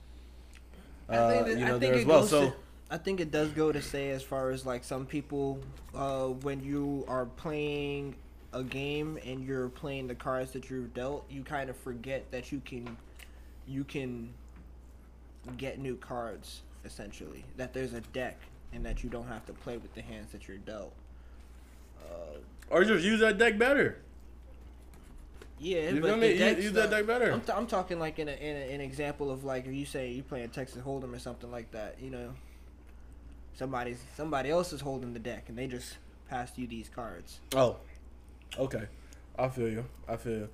I 1.09 1.15
Uh, 1.15 1.43
think, 1.45 1.59
you 1.59 1.65
I 1.65 1.67
know, 1.69 1.79
think 1.79 1.93
there 1.93 1.93
it 1.93 1.99
as 2.01 2.05
well. 2.05 2.23
So 2.23 2.49
to, 2.49 2.55
I 2.91 2.97
think 2.97 3.19
it 3.19 3.31
does 3.31 3.49
go 3.51 3.71
to 3.71 3.81
say 3.81 4.11
as 4.11 4.23
far 4.23 4.51
as 4.51 4.65
like 4.65 4.83
some 4.83 5.05
people, 5.05 5.59
uh, 5.93 6.27
when 6.27 6.63
you 6.63 7.05
are 7.07 7.25
playing 7.25 8.15
a 8.53 8.63
game 8.63 9.19
and 9.25 9.43
you're 9.43 9.69
playing 9.69 10.07
the 10.07 10.15
cards 10.15 10.51
that 10.51 10.69
you're 10.69 10.87
dealt, 10.87 11.25
you 11.29 11.43
kind 11.43 11.69
of 11.69 11.77
forget 11.77 12.31
that 12.31 12.51
you 12.51 12.61
can, 12.61 12.97
you 13.67 13.83
can 13.83 14.33
get 15.57 15.79
new 15.79 15.95
cards 15.95 16.61
essentially. 16.85 17.43
That 17.57 17.73
there's 17.73 17.93
a 17.93 18.01
deck 18.01 18.37
and 18.73 18.85
that 18.85 19.03
you 19.03 19.09
don't 19.09 19.27
have 19.27 19.45
to 19.47 19.53
play 19.53 19.77
with 19.77 19.93
the 19.95 20.01
hands 20.01 20.31
that 20.31 20.47
you're 20.47 20.57
dealt. 20.57 20.93
Uh, 22.03 22.37
or 22.69 22.83
just 22.85 23.03
use 23.03 23.19
that 23.19 23.37
deck 23.37 23.57
better. 23.57 23.97
yeah, 25.59 25.89
You 25.89 26.01
but 26.01 26.07
feel 26.07 26.15
the 26.15 26.21
me? 26.21 26.33
You- 26.33 26.63
use 26.63 26.71
that 26.73 26.89
deck 26.89 27.05
better. 27.05 27.31
I'm, 27.31 27.41
t- 27.41 27.51
I'm 27.51 27.67
talking 27.67 27.99
like 27.99 28.19
in, 28.19 28.29
a, 28.29 28.33
in 28.33 28.55
a, 28.55 28.73
an 28.75 28.81
example 28.81 29.31
of 29.31 29.43
like 29.43 29.65
if 29.65 29.73
you 29.73 29.85
say 29.85 30.11
you 30.11 30.23
playing 30.23 30.49
Texas 30.49 30.81
Hold'em 30.83 31.13
or 31.13 31.19
something 31.19 31.51
like 31.51 31.71
that, 31.71 31.97
you 32.01 32.09
know, 32.09 32.31
somebody's 33.55 34.01
somebody 34.15 34.49
else 34.49 34.71
is 34.71 34.81
holding 34.81 35.13
the 35.13 35.19
deck 35.19 35.45
and 35.49 35.57
they 35.57 35.67
just 35.67 35.97
passed 36.29 36.57
you 36.57 36.67
these 36.67 36.89
cards. 36.89 37.39
Oh, 37.55 37.77
okay. 38.57 38.83
I 39.37 39.47
feel 39.49 39.69
you. 39.69 39.85
I 40.07 40.15
feel 40.17 40.33
you. 40.33 40.49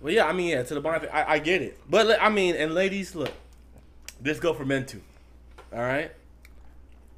Well, 0.00 0.12
yeah. 0.12 0.26
I 0.26 0.32
mean, 0.32 0.48
yeah. 0.50 0.62
To 0.62 0.74
the 0.74 0.80
bond, 0.80 1.08
I, 1.12 1.24
I 1.34 1.38
get 1.38 1.62
it. 1.62 1.78
But 1.90 2.20
I 2.22 2.28
mean, 2.28 2.54
and 2.54 2.74
ladies, 2.74 3.14
look, 3.14 3.32
this 4.20 4.38
go 4.40 4.54
for 4.54 4.64
men 4.64 4.86
too. 4.86 5.02
All 5.72 5.80
right. 5.80 6.12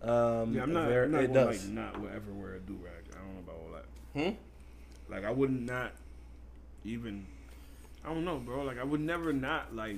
Um, 0.02 0.54
Yeah, 0.54 0.62
I'm 0.62 0.72
not. 0.72 0.88
there- 0.88 1.04
I'm 1.04 1.12
not 1.12 1.22
it 1.24 1.32
gonna, 1.32 1.46
does. 1.52 1.64
like 1.64 1.74
not 1.74 2.00
will 2.00 2.08
ever 2.08 2.32
wear 2.32 2.54
a 2.54 2.60
do 2.60 2.78
rag. 2.84 2.92
I 3.12 3.18
don't 3.18 3.34
know 3.34 3.40
about 3.40 3.56
all 3.56 3.72
that. 3.72 4.22
Hmm? 4.22 5.12
Like 5.12 5.24
I 5.24 5.30
would 5.30 5.50
not 5.50 5.66
not 5.82 5.92
even. 6.84 7.26
I 8.04 8.08
don't 8.08 8.24
know, 8.24 8.38
bro. 8.38 8.62
Like 8.62 8.78
I 8.78 8.84
would 8.84 9.00
never 9.00 9.32
not 9.32 9.74
like 9.74 9.96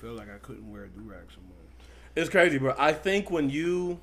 feel 0.00 0.14
like 0.14 0.28
I 0.34 0.38
couldn't 0.38 0.70
wear 0.72 0.84
a 0.84 0.88
do 0.88 1.00
rag 1.02 1.24
somewhere. 1.34 1.56
It's 2.16 2.30
crazy, 2.30 2.58
bro. 2.58 2.74
I 2.78 2.92
think 2.92 3.30
when 3.30 3.50
you, 3.50 4.00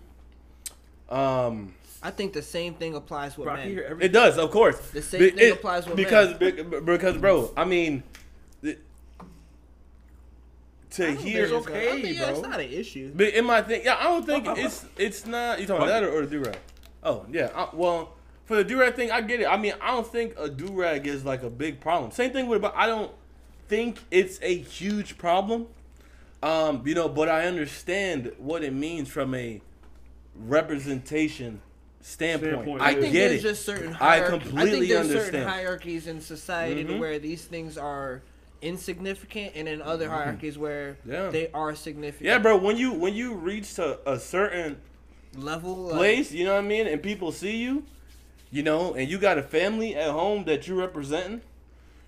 um, 1.09 1.73
I 2.03 2.11
think 2.11 2.33
the 2.33 2.41
same 2.41 2.75
thing 2.75 2.95
applies 2.95 3.37
with 3.37 3.45
Bro, 3.45 3.55
men. 3.55 3.97
It 3.99 4.09
does, 4.13 4.37
of 4.37 4.51
course. 4.51 4.77
The 4.91 5.01
same 5.01 5.19
Be- 5.19 5.29
thing 5.31 5.51
applies 5.53 5.85
with 5.87 5.95
because 5.95 6.33
be- 6.35 6.51
because 6.51 7.17
bro, 7.17 7.51
I 7.57 7.65
mean, 7.65 8.03
the- 8.03 8.03
I 8.05 8.16
to 10.97 11.11
hear 11.11 11.47
think 11.47 11.57
it's 11.59 11.67
a- 11.67 11.71
I 11.73 11.75
okay, 11.77 12.01
think, 12.01 12.17
yeah, 12.17 12.29
it's 12.29 12.41
not 12.41 12.59
an 12.59 12.69
issue. 12.71 13.11
But 13.15 13.27
in 13.29 13.45
my 13.45 13.61
thing, 13.61 13.81
yeah, 13.85 13.97
I 13.99 14.03
don't 14.03 14.25
think 14.25 14.45
Fuck, 14.45 14.57
fuck, 14.57 14.65
it's 14.65 14.85
it's 14.97 15.25
not. 15.25 15.59
You 15.59 15.65
talking 15.67 15.83
about 15.83 16.01
that 16.01 16.03
or, 16.03 16.11
or 16.11 16.21
the 16.25 16.31
do 16.31 16.43
rag? 16.43 16.57
Oh 17.03 17.25
yeah. 17.31 17.49
I, 17.55 17.69
well, 17.73 18.13
for 18.45 18.55
the 18.57 18.63
do 18.63 18.79
rag 18.79 18.95
thing, 18.95 19.11
I 19.11 19.21
get 19.21 19.39
it. 19.41 19.45
I 19.47 19.57
mean, 19.57 19.73
I 19.81 19.91
don't 19.91 20.07
think 20.07 20.33
a 20.37 20.49
do 20.49 20.67
rag 20.67 21.07
is 21.07 21.23
like 21.25 21.43
a 21.43 21.49
big 21.49 21.79
problem. 21.79 22.11
Same 22.11 22.31
thing 22.31 22.47
with, 22.47 22.61
but 22.61 22.73
I 22.75 22.85
don't 22.87 23.11
think 23.67 23.99
it's 24.11 24.39
a 24.41 24.57
huge 24.57 25.17
problem. 25.17 25.67
Um, 26.43 26.83
you 26.85 26.93
know, 26.95 27.09
but 27.09 27.29
I 27.29 27.47
understand 27.47 28.31
what 28.37 28.63
it 28.63 28.71
means 28.73 29.09
from 29.09 29.33
a 29.33 29.59
representation 30.35 31.61
standpoint. 32.01 32.53
Standpoint, 32.53 32.81
I. 32.81 32.89
I 32.89 32.93
think 32.93 33.13
get 33.13 33.29
there's 33.29 33.39
it. 33.45 33.47
just 33.49 33.65
certain 33.65 33.93
I 33.93 33.97
hierarchy. 33.97 34.35
I, 34.35 34.39
completely 34.39 34.79
think 34.79 34.89
there's 34.89 35.07
certain 35.07 35.17
understand. 35.41 35.49
hierarchies 35.49 36.07
in 36.07 36.21
society 36.21 36.83
to 36.83 36.93
Mhm. 36.93 36.99
where 36.99 37.19
these 37.19 37.43
things 37.45 37.77
are 37.77 38.21
insignificant, 38.61 39.53
and 39.55 39.67
in 39.67 39.81
other 39.81 40.09
hierarchies 40.09 40.57
where 40.57 40.93
Mm-hmm. 41.01 41.11
Yeah. 41.11 41.29
they 41.29 41.49
are 41.53 41.75
significant. 41.75 42.25
yeah, 42.25 42.37
bro. 42.39 42.57
When 42.57 42.77
you 42.77 42.91
when 42.93 43.13
you 43.13 43.33
reach 43.35 43.75
to 43.75 43.99
a 44.09 44.19
certain 44.19 44.77
Level 45.35 45.75
like, 45.75 45.95
place, 45.97 46.31
you 46.31 46.45
know 46.45 46.53
what 46.55 46.63
I 46.63 46.67
mean, 46.67 46.87
and 46.87 47.01
people 47.03 47.31
see 47.31 47.57
you, 47.57 47.83
you 48.49 48.63
know, 48.63 48.93
and 48.95 49.07
you 49.09 49.17
got 49.19 49.37
a 49.37 49.43
family 49.43 49.95
at 49.95 50.09
home 50.09 50.45
that 50.45 50.67
you're 50.67 50.77
representing, 50.77 51.41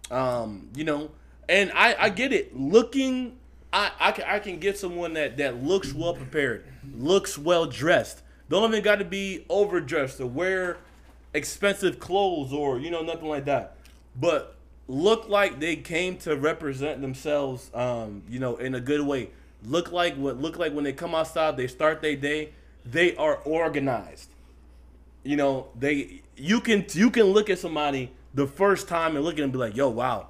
um, 0.10 0.70
you 0.76 0.84
know, 0.84 1.12
and 1.48 1.72
I 1.76 1.96
I 2.00 2.10
get 2.10 2.32
it. 2.34 2.56
Looking, 2.58 3.38
I 3.72 3.92
I 4.00 4.12
can 4.12 4.26
I 4.28 4.40
can 4.40 4.60
get 4.60 4.78
someone 4.78 5.14
that 5.14 5.38
that 5.38 5.64
looks 5.64 5.94
well 5.94 6.14
prepared, 6.14 6.64
looks 6.96 7.38
well 7.38 7.66
dressed. 7.66 8.22
Don't 8.50 8.68
even 8.72 8.84
got 8.84 8.96
to 8.96 9.06
be 9.06 9.46
overdressed 9.50 10.20
or 10.20 10.26
wear 10.26 10.78
expensive 11.34 12.00
clothes 12.00 12.52
or 12.52 12.80
you 12.80 12.90
know 12.90 13.04
nothing 13.04 13.28
like 13.30 13.46
that, 13.46 13.76
but 14.16 14.56
look 14.90 15.30
like 15.30 15.60
they 15.60 15.76
came 15.76 16.18
to 16.18 16.36
represent 16.36 17.00
themselves, 17.00 17.70
um, 17.76 18.24
you 18.28 18.40
know, 18.40 18.58
in 18.58 18.74
a 18.74 18.82
good 18.82 19.02
way. 19.02 19.30
Look 19.64 19.92
like 19.92 20.16
what 20.16 20.42
look 20.42 20.58
like 20.58 20.74
when 20.74 20.84
they 20.84 20.94
come 20.94 21.14
outside, 21.14 21.56
they 21.56 21.68
start 21.68 22.02
their 22.02 22.16
day. 22.16 22.50
They 22.86 23.16
are 23.16 23.36
organized. 23.36 24.30
You 25.24 25.38
know, 25.38 25.68
they 25.78 26.22
you 26.36 26.60
can 26.60 26.86
you 26.92 27.12
can 27.12 27.26
look 27.26 27.50
at 27.50 27.60
somebody 27.60 28.12
the 28.34 28.48
first 28.48 28.88
time 28.88 29.16
and 29.16 29.24
look 29.24 29.34
at 29.34 29.38
them 29.38 29.46
and 29.46 29.54
be 29.54 29.60
like, 29.60 29.76
"Yo, 29.76 29.90
wow," 29.90 30.28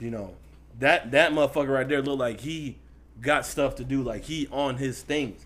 you 0.00 0.10
know, 0.10 0.34
that 0.80 1.12
that 1.12 1.32
motherfucker 1.32 1.68
right 1.68 1.88
there 1.88 2.02
look 2.02 2.18
like 2.18 2.40
he 2.40 2.76
got 3.20 3.46
stuff 3.46 3.76
to 3.76 3.84
do, 3.84 4.02
like 4.02 4.24
he 4.24 4.48
on 4.50 4.78
his 4.78 5.02
things. 5.02 5.44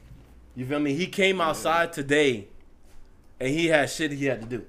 You 0.56 0.64
feel 0.66 0.80
me? 0.80 0.94
He 0.94 1.06
came 1.06 1.40
outside 1.40 1.92
today, 1.92 2.46
and 3.38 3.50
he 3.50 3.66
had 3.66 3.90
shit 3.90 4.12
he 4.12 4.26
had 4.26 4.40
to 4.42 4.46
do 4.46 4.64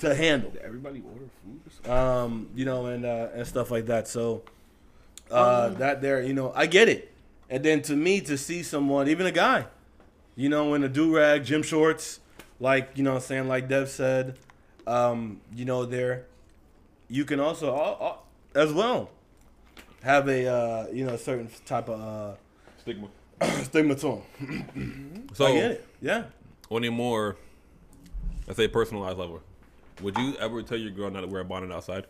to 0.00 0.14
handle 0.14 0.50
Did 0.50 0.62
everybody 0.62 1.02
order 1.02 1.26
food? 1.44 1.60
Or 1.66 1.70
something? 1.70 1.92
um, 1.92 2.48
you 2.54 2.64
know, 2.64 2.86
and 2.86 3.04
uh, 3.04 3.28
and 3.34 3.46
stuff 3.46 3.70
like 3.70 3.86
that. 3.86 4.08
So 4.08 4.42
uh, 5.30 5.70
that 5.70 6.02
there, 6.02 6.22
you 6.22 6.32
know, 6.34 6.52
I 6.54 6.66
get 6.66 6.88
it. 6.88 7.12
And 7.48 7.64
then 7.64 7.82
to 7.82 7.94
me, 7.96 8.20
to 8.22 8.36
see 8.36 8.62
someone, 8.62 9.08
even 9.08 9.26
a 9.26 9.32
guy, 9.32 9.66
you 10.34 10.48
know, 10.48 10.74
in 10.74 10.82
a 10.82 10.88
do 10.88 11.14
rag, 11.16 11.44
gym 11.44 11.62
shorts, 11.62 12.20
like 12.60 12.90
you 12.94 13.02
know, 13.04 13.12
what 13.12 13.16
I'm 13.22 13.22
saying 13.22 13.48
like 13.48 13.68
Dev 13.68 13.88
said, 13.88 14.36
um, 14.86 15.40
you 15.54 15.64
know, 15.64 15.84
there, 15.84 16.26
you 17.08 17.24
can 17.24 17.38
also 17.40 17.74
uh, 17.74 18.04
uh, 18.04 18.16
as 18.60 18.72
well 18.72 19.10
have 20.02 20.28
a 20.28 20.46
uh, 20.46 20.86
you 20.92 21.04
know 21.06 21.16
certain 21.16 21.48
type 21.64 21.88
of 21.88 22.38
Stigma. 22.78 23.08
uh, 23.40 23.50
stigma 23.62 23.94
to 23.96 24.22
them. 24.40 25.26
So 25.34 25.46
I 25.46 25.52
get 25.52 25.70
it. 25.72 25.86
Yeah. 26.00 26.24
on 26.70 26.84
a 26.84 26.90
more, 26.90 27.36
let's 28.46 28.56
say, 28.56 28.68
personalized 28.68 29.18
level, 29.18 29.40
would 30.02 30.16
you 30.16 30.34
ever 30.36 30.62
tell 30.62 30.78
your 30.78 30.90
girl 30.90 31.10
not 31.10 31.22
to 31.22 31.26
wear 31.26 31.40
a 31.40 31.44
bonnet 31.44 31.72
outside? 31.72 32.06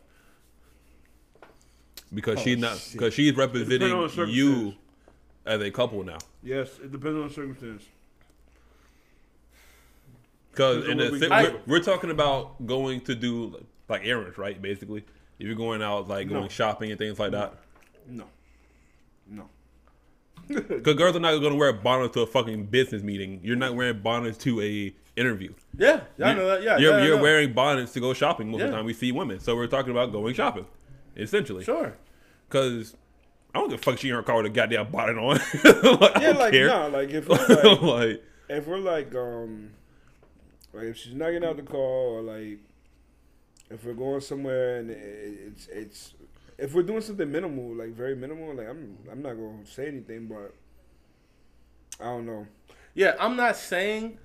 Because 2.14 2.40
she's 2.40 2.58
not, 2.58 2.82
because 2.92 3.14
she's 3.14 3.36
representing 3.36 4.28
you 4.28 4.74
as 5.44 5.60
a 5.60 5.70
couple 5.70 6.04
now. 6.04 6.18
Yes, 6.42 6.68
it 6.82 6.92
depends 6.92 7.16
on 7.18 7.28
the 7.28 7.34
circumstance. 7.34 7.84
Because 10.50 10.88
in 10.88 10.96
the, 10.96 11.10
we're, 11.30 11.60
we're 11.66 11.82
talking 11.82 12.10
about 12.10 12.64
going 12.66 13.02
to 13.02 13.14
do 13.14 13.62
like 13.88 14.02
errands, 14.04 14.38
right? 14.38 14.60
Basically, 14.60 15.04
if 15.38 15.46
you're 15.46 15.54
going 15.54 15.82
out 15.82 16.08
like 16.08 16.28
going 16.28 16.42
No. 16.42 16.48
shopping 16.48 16.90
and 16.90 16.98
things 16.98 17.18
like 17.18 17.32
that. 17.32 17.54
No, 18.08 18.24
no. 19.28 19.48
Because 20.68 20.94
girls 20.94 21.16
are 21.16 21.20
not 21.20 21.38
going 21.38 21.52
to 21.52 21.58
wear 21.58 21.72
bonnets 21.72 22.14
to 22.14 22.20
a 22.20 22.26
fucking 22.26 22.66
business 22.66 23.02
meeting. 23.02 23.40
You're 23.42 23.56
not 23.56 23.74
wearing 23.74 24.00
bonnets 24.00 24.38
to 24.38 24.60
a 24.60 24.94
interview. 25.16 25.52
Yeah. 25.76 26.02
Yeah. 26.18 26.28
I 26.28 26.34
know 26.34 26.46
that. 26.48 26.62
Yeah. 26.62 26.78
you're, 26.78 26.98
yeah, 26.98 27.04
you're 27.04 27.20
wearing 27.20 27.52
bonnets 27.52 27.92
to 27.94 28.00
go 28.00 28.12
shopping 28.14 28.48
most 28.50 28.60
of 28.60 28.66
the 28.68 28.72
Yeah. 28.72 28.76
time. 28.76 28.84
We 28.86 28.92
see 28.92 29.10
women, 29.12 29.40
so 29.40 29.56
we're 29.56 29.66
talking 29.66 29.90
about 29.90 30.12
going 30.12 30.34
shopping, 30.34 30.66
essentially. 31.16 31.64
Sure. 31.64 31.96
Because 32.48 32.94
I 33.54 33.58
don't 33.58 33.70
give 33.70 33.80
a 33.80 33.82
fuck 33.82 33.98
she 33.98 34.08
in 34.10 34.14
her 34.14 34.22
car 34.22 34.36
with 34.36 34.46
a 34.46 34.50
goddamn 34.50 34.90
bonnet 34.92 35.16
on. 35.18 35.36
like, 36.00 36.16
I 36.16 36.20
Yeah, 36.20 36.26
don't 36.32 36.38
like 36.38 36.52
care. 36.52 36.68
nah, 36.68 36.86
like 36.86 37.10
if 37.10 37.28
we're 37.28 37.36
like, 37.38 37.82
like, 37.82 38.24
if 38.48 38.66
we're 38.66 38.78
like 38.78 39.14
um, 39.14 39.70
like 40.72 40.84
if 40.84 40.96
she's 40.98 41.14
not 41.14 41.30
getting 41.30 41.48
out 41.48 41.56
the 41.56 41.62
car 41.62 41.80
or 41.80 42.20
like 42.22 42.58
if 43.70 43.84
we're 43.84 43.94
going 43.94 44.20
somewhere 44.20 44.76
and 44.78 44.90
it, 44.90 44.96
it's 45.46 45.66
it's 45.68 46.14
if 46.58 46.74
we're 46.74 46.82
doing 46.82 47.00
something 47.00 47.30
minimal, 47.30 47.74
like 47.74 47.90
very 47.94 48.14
minimal, 48.16 48.54
like 48.54 48.68
I'm 48.68 48.96
I'm 49.10 49.22
not 49.22 49.34
gonna 49.34 49.64
say 49.66 49.88
anything, 49.88 50.26
but 50.26 50.54
I 52.00 52.04
don't 52.04 52.26
know. 52.26 52.46
Yeah, 52.94 53.14
I'm 53.20 53.36
not 53.36 53.56
saying. 53.56 54.18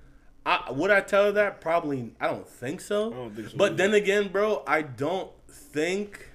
I, 0.44 0.72
would 0.72 0.90
I 0.90 1.00
tell 1.00 1.26
her 1.26 1.32
that? 1.32 1.60
Probably. 1.60 2.14
I 2.20 2.26
don't 2.26 2.48
think 2.48 2.80
so. 2.80 3.12
I 3.12 3.14
don't 3.16 3.36
think 3.36 3.48
so 3.50 3.56
But 3.56 3.64
either. 3.72 3.76
then 3.76 3.94
again, 3.94 4.28
bro, 4.28 4.64
I 4.66 4.82
don't 4.82 5.30
think. 5.48 6.28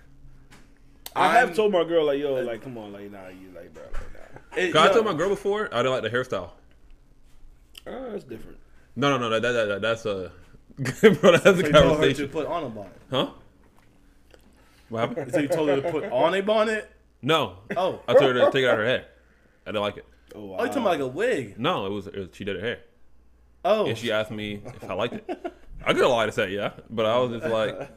I 1.16 1.34
have 1.34 1.50
I'm- 1.50 1.56
told 1.56 1.72
my 1.74 1.84
girl 1.84 2.06
like, 2.06 2.20
yo, 2.20 2.36
like, 2.36 2.62
come 2.62 2.78
on, 2.78 2.94
like, 2.94 3.12
nah, 3.12 3.28
you 3.28 3.52
like, 3.56 3.74
bro, 3.74 3.84
like, 3.84 4.14
nah. 4.14 4.58
It, 4.62 4.72
Cause 4.72 4.90
I 4.90 4.94
told 4.94 5.06
my 5.06 5.14
girl 5.14 5.30
before 5.30 5.68
I 5.74 5.78
didn't 5.84 5.92
like 5.92 6.04
the 6.04 6.10
hairstyle. 6.10 6.52
Uh, 7.86 8.12
that's 8.12 8.24
different. 8.24 8.58
No, 8.96 9.10
no, 9.18 9.30
no. 9.30 9.40
That, 9.40 9.42
that, 9.42 9.66
that 9.66 9.82
that's 9.82 10.06
a 10.06 10.32
bro. 10.78 11.32
That's 11.38 11.46
a 11.46 11.56
So 11.56 11.58
you 11.58 11.62
told 11.64 11.64
her 11.64 11.64
to 11.64 11.72
conversation. 11.90 12.30
put 12.30 12.46
on 12.48 12.64
a 12.64 12.70
bonnet. 12.70 12.92
Huh? 13.10 13.30
What 14.90 15.10
happened? 15.10 15.34
So 15.34 15.40
you 15.40 15.48
told 15.48 15.70
her 15.70 15.82
to 15.82 15.92
put 15.92 16.06
on 16.06 16.34
a 16.36 16.42
bonnet? 16.42 16.90
No. 17.22 17.58
Oh. 17.76 18.02
I 18.08 18.14
told 18.14 18.36
her 18.36 18.46
to 18.46 18.52
take 18.52 18.64
it 18.64 18.68
out 18.68 18.74
of 18.74 18.80
her 18.80 18.86
hair. 18.86 19.06
I 19.66 19.72
didn't 19.72 19.82
like 19.82 19.98
it. 19.98 20.06
Oh, 20.36 20.46
wow. 20.46 20.58
Oh, 20.60 20.64
you 20.64 20.68
talking 20.68 20.82
about 20.84 20.92
like 20.92 21.00
a 21.00 21.08
wig? 21.08 21.60
No, 21.60 21.86
it 21.86 21.90
was, 21.90 22.08
it 22.08 22.16
was 22.16 22.30
she 22.34 22.44
did 22.44 22.56
her 22.58 22.62
hair, 22.62 22.80
Oh. 23.66 23.86
and 23.88 23.98
she 23.98 24.12
asked 24.12 24.32
me 24.32 24.62
if 24.66 24.90
I 24.90 24.94
liked 24.94 25.16
it. 25.16 25.54
I 25.84 25.94
could 25.94 26.02
have 26.04 26.12
lied 26.12 26.28
to 26.28 26.32
say 26.32 26.52
yeah, 26.52 26.72
but 26.90 27.06
I 27.06 27.18
was 27.18 27.32
just 27.40 27.52
like, 27.52 27.90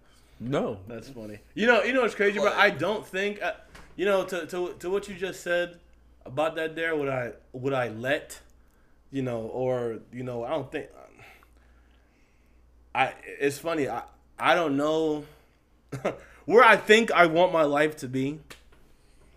no. 0.40 0.78
That's 0.86 1.08
funny. 1.08 1.38
You 1.54 1.66
know, 1.66 1.82
you 1.82 1.92
know 1.92 2.02
what's 2.02 2.14
crazy, 2.14 2.38
bro? 2.38 2.52
I 2.52 2.70
don't 2.70 3.06
think, 3.06 3.42
uh, 3.42 3.52
you 3.96 4.04
know, 4.04 4.24
to, 4.24 4.46
to 4.46 4.74
to 4.78 4.90
what 4.90 5.08
you 5.08 5.14
just 5.14 5.42
said 5.42 5.78
about 6.24 6.54
that. 6.56 6.76
There, 6.76 6.94
would 6.96 7.08
I 7.08 7.32
would 7.52 7.72
I 7.72 7.88
let, 7.88 8.38
you 9.10 9.22
know, 9.22 9.40
or 9.42 9.98
you 10.12 10.22
know, 10.22 10.44
I 10.44 10.50
don't 10.50 10.70
think. 10.70 10.88
I 12.94 13.14
it's 13.24 13.58
funny. 13.58 13.88
I 13.88 14.02
I 14.38 14.54
don't 14.54 14.76
know 14.76 15.24
where 16.44 16.64
I 16.64 16.76
think 16.76 17.10
I 17.12 17.26
want 17.26 17.52
my 17.52 17.62
life 17.62 17.96
to 17.98 18.08
be. 18.08 18.40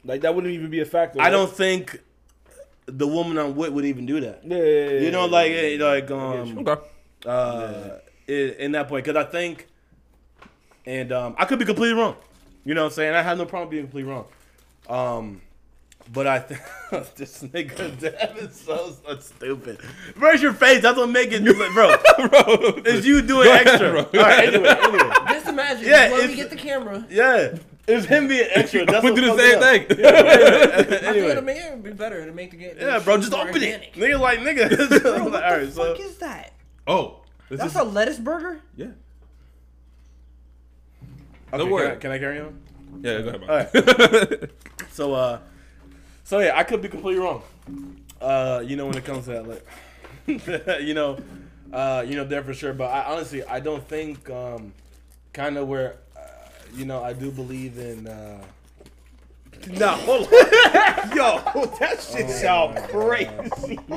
Like 0.05 0.21
that 0.21 0.35
wouldn't 0.35 0.53
even 0.53 0.69
be 0.69 0.81
a 0.81 0.85
factor. 0.85 1.19
I 1.21 1.25
right? 1.25 1.29
don't 1.29 1.51
think 1.51 2.01
the 2.85 3.07
woman 3.07 3.37
I'm 3.37 3.55
with 3.55 3.71
would 3.71 3.85
even 3.85 4.05
do 4.05 4.19
that. 4.21 4.41
Yeah, 4.43 4.57
yeah, 4.57 4.63
yeah, 4.63 4.99
You 4.99 5.11
know, 5.11 5.25
yeah, 5.25 5.31
like 5.31 5.51
yeah, 5.51 5.61
yeah. 5.61 5.85
like 5.85 6.11
um. 6.11 6.67
Okay. 6.67 6.81
uh, 7.25 7.97
in, 8.27 8.49
in 8.59 8.71
that 8.73 8.87
point 8.87 9.05
because 9.05 9.21
I 9.21 9.29
think, 9.29 9.67
and 10.85 11.11
um, 11.11 11.35
I 11.37 11.45
could 11.45 11.59
be 11.59 11.65
completely 11.65 11.97
wrong. 11.97 12.15
You 12.65 12.73
know 12.73 12.83
what 12.83 12.91
I'm 12.91 12.95
saying? 12.95 13.13
I 13.13 13.21
have 13.21 13.37
no 13.37 13.45
problem 13.45 13.69
being 13.69 13.83
completely 13.83 14.11
wrong. 14.11 14.25
Um, 14.89 15.41
but 16.11 16.27
I 16.27 16.39
think 16.39 16.61
this 17.15 17.41
nigga 17.43 17.99
Dev 17.99 18.37
is 18.37 18.55
so, 18.59 18.95
so 19.05 19.19
stupid. 19.19 19.79
Where's 20.17 20.41
your 20.41 20.53
face? 20.53 20.81
That's 20.81 20.97
what 20.97 21.09
make 21.09 21.29
it, 21.31 21.43
bro. 21.73 21.95
bro. 22.27 22.81
Is 22.85 23.05
you 23.05 23.21
doing 23.21 23.45
Go 23.45 23.51
ahead, 23.53 23.67
extra? 23.67 23.89
bro. 23.91 24.01
All 24.01 24.09
right, 24.27 24.47
anyway, 24.53 24.67
anyway, 24.69 25.09
Just 25.29 25.47
imagine. 25.47 25.83
Yeah, 25.87 26.07
Yeah, 26.07 26.11
when 26.13 26.27
we 26.29 26.35
get 26.35 26.49
the 26.49 26.55
camera. 26.55 27.05
yeah, 27.09 27.55
it's 27.87 28.05
him 28.05 28.27
being 28.27 28.47
extra. 28.53 28.85
That's 28.87 29.03
we 29.03 29.11
what 29.11 29.15
do 29.19 29.21
the 29.21 29.27
fucked 29.29 29.41
same 29.41 29.57
up. 29.57 29.63
thing. 29.63 30.05
I 30.05 30.83
think 30.83 31.03
anyway, 31.03 31.27
it'll 31.31 31.43
make 31.43 31.57
it 31.57 31.83
be 31.83 31.91
better 31.93 32.25
to 32.25 32.31
make 32.31 32.51
the 32.51 32.57
game. 32.57 32.75
yeah, 32.79 32.99
bro, 32.99 33.17
just 33.17 33.33
open 33.33 33.47
organic. 33.49 33.95
it. 33.97 33.99
Nigga, 33.99 34.19
like 34.19 34.39
nigga. 34.39 35.01
Bro, 35.01 35.13
All 35.13 35.23
what 35.25 35.31
the 35.33 35.39
right, 35.39 35.65
fuck 35.67 35.97
so 35.97 36.03
is 36.03 36.17
that? 36.17 36.53
oh, 36.87 37.21
this 37.49 37.59
That's 37.59 37.73
is 37.75 37.79
a 37.79 37.83
lettuce 37.83 38.19
burger. 38.19 38.61
yeah. 38.75 38.87
okay, 41.53 41.57
Don't 41.57 41.59
can 41.61 41.71
worry. 41.71 41.91
I, 41.91 41.95
can 41.95 42.11
I 42.11 42.19
carry 42.19 42.39
on? 42.39 42.59
Yeah, 43.01 43.21
go 43.21 43.29
ahead, 43.29 43.41
bro. 43.45 43.49
All 43.49 44.39
right. 44.39 44.49
So 44.91 45.13
uh, 45.13 45.39
so 46.23 46.39
yeah, 46.39 46.57
I 46.57 46.63
could 46.63 46.81
be 46.81 46.89
completely 46.89 47.21
wrong. 47.21 47.43
Uh, 48.21 48.63
you 48.65 48.75
know 48.75 48.85
when 48.87 48.97
it 48.97 49.05
comes 49.05 49.25
to 49.25 49.31
that, 49.31 49.47
like, 49.47 50.81
you 50.81 50.93
know, 50.93 51.17
uh, 51.71 52.03
you 52.07 52.15
know 52.15 52.23
there 52.23 52.43
for 52.43 52.53
sure. 52.53 52.73
But 52.73 52.85
I 52.85 53.13
honestly, 53.13 53.43
I 53.43 53.59
don't 53.59 53.85
think, 53.87 54.29
um, 54.29 54.73
kind 55.33 55.57
of 55.57 55.67
where, 55.67 55.97
uh, 56.15 56.19
you 56.73 56.85
know, 56.85 57.03
I 57.03 57.13
do 57.13 57.31
believe 57.31 57.77
in. 57.77 58.07
Uh, 58.07 58.43
Nah, 59.71 59.95
hold 59.95 60.25
on. 60.27 60.31
Yo, 61.15 61.39
that 61.79 62.01
shit 62.01 62.25
Oh 62.25 62.31
sound 62.31 62.75
my 62.75 62.81
crazy. 62.81 63.75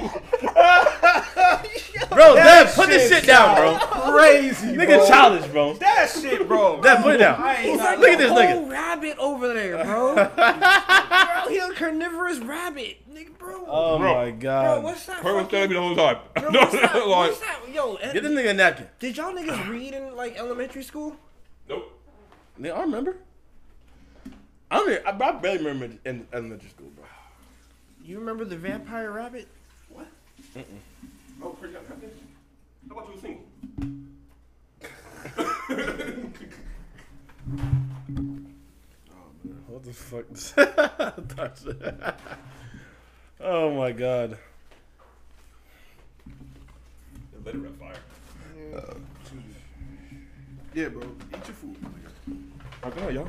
bro, 2.10 2.34
Dad, 2.36 2.74
put 2.74 2.88
this 2.88 3.08
shit 3.10 3.26
down, 3.26 3.56
bro. 3.56 3.78
Crazy, 4.12 4.68
Nigga, 4.68 4.98
bro. 4.98 5.08
childish, 5.08 5.46
bro. 5.50 5.74
That 5.74 6.08
shit, 6.10 6.46
bro. 6.46 6.80
Dad, 6.82 7.02
put 7.02 7.14
it 7.16 7.18
down. 7.18 7.40
I 7.42 7.56
ain't 7.56 7.78
like 7.78 7.98
Look 7.98 8.08
at 8.10 8.14
a 8.14 8.18
this 8.18 8.30
whole 8.30 8.38
nigga. 8.40 8.70
rabbit 8.70 9.18
over 9.18 9.52
there, 9.54 9.84
bro. 9.84 10.14
bro, 10.14 11.48
he 11.52 11.58
a 11.58 11.72
carnivorous 11.74 12.38
rabbit, 12.38 12.98
nigga, 13.12 13.36
bro. 13.38 13.64
Oh 13.66 13.98
Bro. 13.98 14.14
my 14.14 14.30
god. 14.30 14.62
bro, 14.76 14.80
what's 14.90 15.06
that? 15.06 15.16
Kurt 15.20 15.34
was 15.34 15.44
fucking- 15.44 15.50
telling 15.50 15.68
me 15.70 15.74
the 15.74 15.82
whole 15.82 15.96
time. 15.96 16.18
Bro, 16.34 16.50
No, 16.50 16.60
what's 16.60 16.72
that? 16.74 16.94
like, 16.94 17.06
What's 17.06 17.40
that? 17.40 17.60
Yo, 17.72 17.94
eh, 17.96 18.12
Get 18.12 18.22
this 18.22 18.32
nigga 18.32 18.50
a 18.50 18.54
napkin. 18.54 18.86
did 18.98 19.16
y'all 19.16 19.32
niggas 19.32 19.68
read 19.68 19.94
in 19.94 20.14
like 20.16 20.36
elementary 20.38 20.82
school? 20.84 21.16
nope. 21.68 21.92
Nigga, 22.60 22.76
I 22.76 22.80
remember. 22.82 23.16
I 24.70 24.76
don't. 24.78 24.90
even- 24.90 25.06
I, 25.06 25.10
I 25.28 25.32
barely 25.32 25.58
remember 25.64 25.96
in 26.04 26.26
elementary 26.32 26.68
school, 26.70 26.90
bro. 26.94 27.04
You 28.04 28.18
remember 28.18 28.44
the 28.44 28.56
vampire 28.56 29.10
rabbit? 29.10 29.48
What? 29.90 30.06
Oh, 31.42 31.56
Kurt 31.60 31.72
got 31.72 31.88
nothing. 31.88 32.10
How 32.88 32.98
about 32.98 33.14
you 33.14 33.20
single? 33.20 33.44
What 39.68 39.84
the 39.84 39.92
fuck? 39.92 40.24
oh 43.40 43.74
my 43.74 43.92
god. 43.92 44.38
Let 47.44 47.54
it 47.54 47.58
rip 47.58 47.78
fire. 47.78 47.94
Uh, 48.74 48.94
yeah, 50.74 50.88
bro. 50.88 51.02
Eat 51.02 51.46
your 51.46 51.54
food. 51.54 51.76
my 51.82 51.88
nigga. 51.90 53.04
Oh, 53.04 53.08
y'all. 53.08 53.28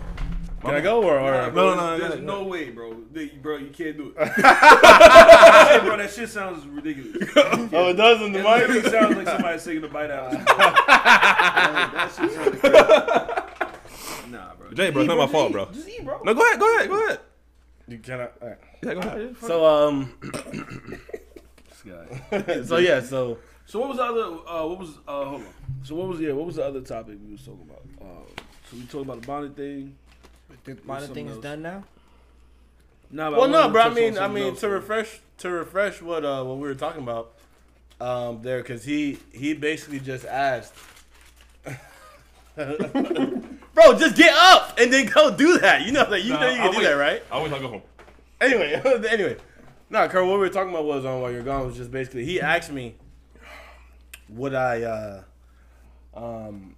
Can 0.62 0.74
I 0.74 0.82
go 0.82 1.04
or, 1.04 1.20
or 1.20 1.32
Nah, 1.32 1.50
bro, 1.52 1.76
no, 1.76 1.76
no, 1.76 1.98
no, 1.98 2.10
there's 2.10 2.22
no. 2.22 2.42
no 2.42 2.48
way, 2.48 2.72
bro. 2.72 2.98
They- 3.12 3.28
bro, 3.28 3.58
you 3.58 3.70
can't 3.70 3.96
do 3.98 4.14
it. 4.18 4.26
Shit, 4.36 5.84
bro, 5.84 5.98
that 5.98 6.12
shit 6.14 6.30
sounds 6.30 6.66
ridiculous. 6.68 7.30
Oh, 7.74 7.90
it 7.90 7.94
does 7.94 8.22
in 8.22 8.32
the 8.32 8.40
It 8.40 8.70
mic. 8.70 8.86
sounds 8.92 9.16
like 9.18 9.28
somebody 9.28 9.60
taking 9.60 9.84
a 9.84 9.88
bite 9.88 10.10
out. 10.12 10.28
of 10.28 10.32
some- 10.38 10.46
that 10.48 12.12
shit 12.20 12.32
sounds 12.32 12.60
crazy. 12.60 14.32
Nah, 14.32 14.56
bro. 14.56 14.72
Jay, 14.74 14.90
bro, 14.90 15.02
it's 15.04 15.08
not 15.08 15.18
my 15.18 15.28
fault, 15.28 15.52
bro. 15.52 15.66
Just 15.72 15.88
eat, 15.88 16.04
bro. 16.04 16.22
No, 16.24 16.34
go 16.34 16.42
ahead, 16.46 16.60
go 16.60 16.76
ahead, 16.78 16.90
go 16.90 17.06
ahead. 17.06 17.20
You 17.88 18.00
cannot. 18.00 18.34
all 18.42 18.48
right. 18.50 18.58
Yeah, 18.84 18.94
go 18.96 19.00
ahead. 19.00 19.36
So 19.42 19.66
um. 19.66 20.14
This 20.22 21.84
guy. 21.86 22.62
so 22.64 22.78
yeah. 22.78 23.00
So 23.02 23.38
So 23.66 23.80
what 23.80 23.90
was 23.90 23.98
the 23.98 24.04
other? 24.04 24.24
Uh, 24.46 24.66
what 24.68 24.80
was? 24.80 24.90
Uh, 25.08 25.24
hold 25.26 25.42
on. 25.44 25.48
So 25.84 25.96
what 25.96 26.08
was? 26.10 26.20
Yeah, 26.20 26.34
what 26.34 26.46
was 26.48 26.56
the 26.58 26.66
other 26.66 26.82
topic 26.82 27.18
we 27.26 27.32
was 27.32 27.44
talking 27.46 27.62
about? 27.70 27.84
Uh, 28.02 28.26
so 28.70 28.76
we 28.78 28.82
talked 28.88 29.06
about 29.06 29.22
the 29.22 29.28
bonnet 29.28 29.56
thing. 29.56 29.96
The 30.76 30.82
something 30.88 30.88
bonnet 30.88 31.14
thing 31.14 31.28
is 31.28 31.34
else. 31.36 31.44
done 31.44 31.62
now. 31.62 31.84
Nah, 33.10 33.32
well, 33.32 33.48
no, 33.48 33.64
to 33.68 33.70
bro. 33.70 33.82
I 33.84 33.90
mean, 33.94 34.18
I 34.18 34.28
mean, 34.28 34.50
else, 34.50 34.60
to 34.62 34.70
refresh 34.70 35.20
to 35.40 35.50
refresh 35.50 36.02
what 36.02 36.26
uh 36.26 36.44
what 36.44 36.58
we 36.58 36.68
were 36.68 36.76
talking 36.76 37.02
about 37.04 37.34
um 38.02 38.42
there, 38.42 38.60
because 38.60 38.84
he 38.84 39.18
he 39.34 39.54
basically 39.54 40.00
just 40.00 40.26
asked. 40.26 40.74
Bro, 42.56 44.00
just 44.00 44.16
get 44.18 44.34
up 44.36 44.80
and 44.80 44.92
then 44.92 45.06
go 45.06 45.36
do 45.36 45.60
that. 45.60 45.86
You 45.86 45.92
know 45.92 46.10
that. 46.10 46.24
You 46.24 46.34
Nah, 46.34 46.40
know 46.42 46.50
you 46.50 46.56
I'll 46.60 46.64
can 46.64 46.72
do 46.72 46.78
wait. 46.80 46.84
that, 46.86 46.94
right? 46.94 47.24
I 47.32 47.36
always 47.36 47.52
go 47.52 47.68
home. 47.68 47.82
Anyway, 48.42 48.74
anyway, 49.10 49.38
no, 49.92 50.08
Kurt. 50.08 50.26
What 50.26 50.34
we 50.34 50.40
were 50.40 50.50
talking 50.50 50.72
about 50.72 50.86
was 50.86 51.06
on 51.06 51.22
while 51.22 51.32
you're 51.32 51.44
gone 51.44 51.68
was 51.68 51.78
just 51.78 51.92
basically 51.92 52.26
he 52.26 52.42
asked 52.42 52.72
me, 52.72 52.96
would 54.30 54.56
I, 54.56 54.82
uh, 54.82 55.24
um, 56.16 56.76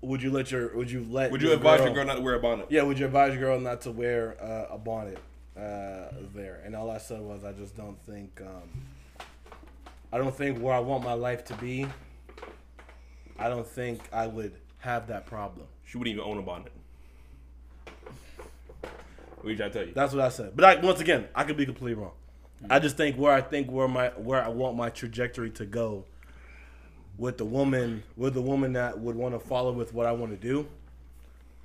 would 0.00 0.22
you 0.22 0.30
let 0.30 0.50
your, 0.50 0.76
would 0.76 0.90
you 0.90 1.04
let, 1.08 1.30
Would 1.30 1.42
you 1.42 1.52
advise 1.52 1.80
your 1.80 1.92
girl 1.92 2.04
not 2.04 2.16
to 2.16 2.20
wear 2.20 2.34
a 2.34 2.40
bonnet? 2.40 2.66
Yeah, 2.70 2.82
would 2.82 2.98
you 2.98 3.06
advise 3.06 3.32
your 3.32 3.40
girl 3.40 3.60
not 3.60 3.80
to 3.82 3.90
wear 3.90 4.36
uh, 4.40 4.74
a 4.74 4.78
bonnet 4.78 5.18
uh, 5.56 6.12
there? 6.34 6.60
And 6.64 6.76
all 6.76 6.90
I 6.90 6.98
said 6.98 7.20
was, 7.20 7.44
I 7.44 7.52
just 7.52 7.76
don't 7.76 8.00
think, 8.02 8.40
um, 8.40 9.26
I 10.12 10.18
don't 10.18 10.34
think 10.34 10.58
where 10.58 10.74
I 10.74 10.78
want 10.78 11.04
my 11.04 11.14
life 11.14 11.44
to 11.46 11.54
be. 11.54 11.86
I 13.38 13.48
don't 13.48 13.66
think 13.66 14.00
I 14.12 14.26
would 14.26 14.52
have 14.78 15.08
that 15.08 15.26
problem. 15.26 15.66
She 15.84 15.98
wouldn't 15.98 16.14
even 16.16 16.28
own 16.28 16.38
a 16.38 16.42
bonnet. 16.42 16.72
What 19.40 19.56
did 19.56 19.60
I 19.60 19.68
tell 19.68 19.86
you? 19.86 19.92
That's 19.94 20.12
what 20.12 20.24
I 20.24 20.28
said. 20.28 20.52
But 20.56 20.64
I, 20.64 20.74
once 20.80 21.00
again, 21.00 21.28
I 21.34 21.44
could 21.44 21.56
be 21.56 21.64
completely 21.64 21.94
wrong. 21.94 22.12
I 22.68 22.80
just 22.80 22.96
think 22.96 23.16
where 23.16 23.32
I 23.32 23.40
think 23.40 23.70
where 23.70 23.86
my 23.86 24.08
where 24.08 24.42
I 24.42 24.48
want 24.48 24.76
my 24.76 24.90
trajectory 24.90 25.50
to 25.50 25.64
go 25.64 26.04
with 27.18 27.36
the 27.36 27.44
woman 27.44 28.02
with 28.16 28.34
the 28.34 28.40
woman 28.40 28.72
that 28.74 28.98
would 28.98 29.16
want 29.16 29.34
to 29.34 29.40
follow 29.40 29.72
with 29.72 29.92
what 29.92 30.06
I 30.06 30.12
want 30.12 30.32
to 30.32 30.38
do. 30.38 30.66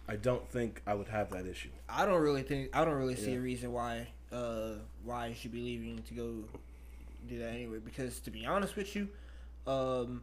I 0.07 0.17
don't 0.17 0.45
think 0.49 0.81
I 0.85 0.95
would 0.95 1.07
have 1.07 1.29
that 1.31 1.45
issue. 1.45 1.69
I 1.87 2.05
don't 2.05 2.21
really 2.21 2.41
think 2.43 2.75
I 2.75 2.83
don't 2.83 2.95
really 2.95 3.15
see 3.15 3.31
Yeah. 3.31 3.37
a 3.37 3.41
reason 3.41 3.71
why 3.71 4.07
uh 4.31 4.73
why 5.03 5.27
you 5.27 5.35
should 5.35 5.51
be 5.53 5.61
leaving 5.61 6.01
to 6.03 6.13
go 6.13 6.33
do 7.29 7.39
that 7.39 7.51
anyway. 7.53 7.77
Because 7.79 8.19
to 8.21 8.31
be 8.31 8.45
honest 8.45 8.75
with 8.75 8.95
you, 8.95 9.07
um, 9.65 10.21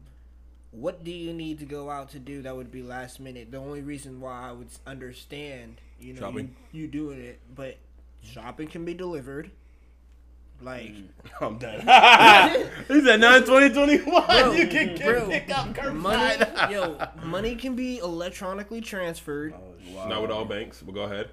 what 0.73 1.03
do 1.03 1.11
you 1.11 1.33
need 1.33 1.59
to 1.61 1.65
go 1.65 1.89
out 1.89 2.11
to 2.11 2.19
do 2.19 2.43
that 2.43 2.55
would 2.55 2.71
be 2.71 2.83
last 2.83 3.21
minute? 3.21 3.51
The 3.51 3.57
only 3.57 3.81
reason 3.81 4.21
why 4.21 4.49
I 4.49 4.53
would 4.53 4.69
understand, 4.87 5.81
you 5.99 6.13
know, 6.13 6.29
you, 6.31 6.51
you 6.73 6.87
doing 6.87 7.21
it, 7.21 7.41
but 7.55 7.77
shopping 8.23 8.69
can 8.69 8.85
be 8.85 8.93
delivered. 8.95 9.51
Like, 10.63 10.93
mm. 10.93 11.07
I'm 11.41 11.59
done. 11.59 11.81
he 12.89 13.05
said 13.05 13.21
9 13.21 13.41
2021. 13.41 14.27
Bro, 14.27 14.53
you 14.53 14.69
can 14.69 14.95
get 14.95 15.05
bro, 15.05 15.29
pick 15.29 15.51
up 15.51 15.95
money, 15.95 16.45
yo, 16.71 16.99
money 17.25 17.57
can 17.57 17.75
be 17.75 17.99
electronically 17.99 18.81
transferred. 18.81 19.55
Oh, 19.55 20.09
not 20.09 20.23
with 20.23 20.31
all 20.31 20.45
banks, 20.45 20.83
but 20.83 20.95
go 20.95 21.03
ahead. 21.03 21.31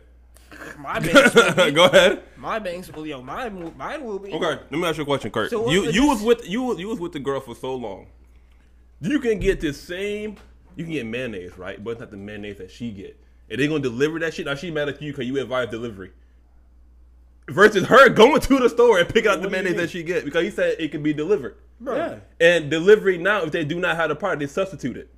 My 0.78 1.00
banks, 1.00 1.34
go 1.74 1.86
ahead. 1.86 2.24
my 2.38 2.58
banks, 2.58 2.92
well, 2.94 3.06
yo, 3.06 3.22
mine, 3.22 3.60
will- 3.60 3.74
mine 3.76 4.04
will 4.04 4.18
be. 4.18 4.32
Okay, 4.32 4.46
let 4.46 4.72
me 4.72 4.86
ask 4.86 4.98
you 4.98 5.04
a 5.04 5.06
question, 5.06 5.30
Kurt. 5.30 5.50
So 5.50 5.70
you 5.70 5.84
you 5.84 5.92
this- 5.92 6.06
was 6.08 6.22
with 6.22 6.50
you 6.50 6.78
you 6.78 6.88
was 6.88 7.00
with 7.00 7.12
the 7.12 7.20
girl 7.20 7.42
for 7.42 7.54
so 7.54 7.76
long. 7.76 8.08
You 9.02 9.20
can 9.20 9.40
get 9.40 9.60
the 9.60 9.74
same. 9.74 10.38
You 10.76 10.86
can 10.86 10.94
get 10.94 11.06
mayonnaise, 11.06 11.58
right? 11.58 11.84
But 11.84 11.92
it's 11.92 12.00
not 12.00 12.12
the 12.12 12.18
mayonnaise 12.18 12.58
that 12.58 12.72
she 12.72 12.92
get. 12.92 13.20
And 13.50 13.60
they 13.60 13.68
gonna 13.68 13.82
deliver 13.82 14.20
that 14.20 14.34
shit. 14.34 14.46
Now 14.46 14.56
she 14.56 14.72
mad 14.72 14.88
at 14.90 15.02
you 15.02 15.12
because 15.12 15.26
you 15.26 15.40
advised 15.40 15.72
delivery. 15.72 16.12
Versus 17.50 17.86
her 17.86 18.10
going 18.10 18.42
to 18.42 18.60
the 18.60 18.70
store 18.70 19.00
and 19.00 19.08
picking 19.08 19.32
out 19.32 19.36
the 19.36 19.48
What 19.48 19.54
do 19.56 19.64
mayonnaise 19.64 19.78
that 19.78 19.90
she 19.90 20.04
get 20.04 20.26
because 20.26 20.44
he 20.44 20.52
said 20.52 20.76
it 20.80 20.92
can 20.92 21.02
be 21.02 21.14
delivered. 21.14 21.56
Yeah. 21.82 22.20
And 22.42 22.70
delivery 22.70 23.18
now, 23.18 23.44
if 23.44 23.52
they 23.52 23.64
do 23.64 23.80
not 23.80 23.96
have 23.96 24.10
the 24.10 24.16
product, 24.16 24.42
they 24.42 24.48
substitute 24.48 24.98
it. 24.98 25.10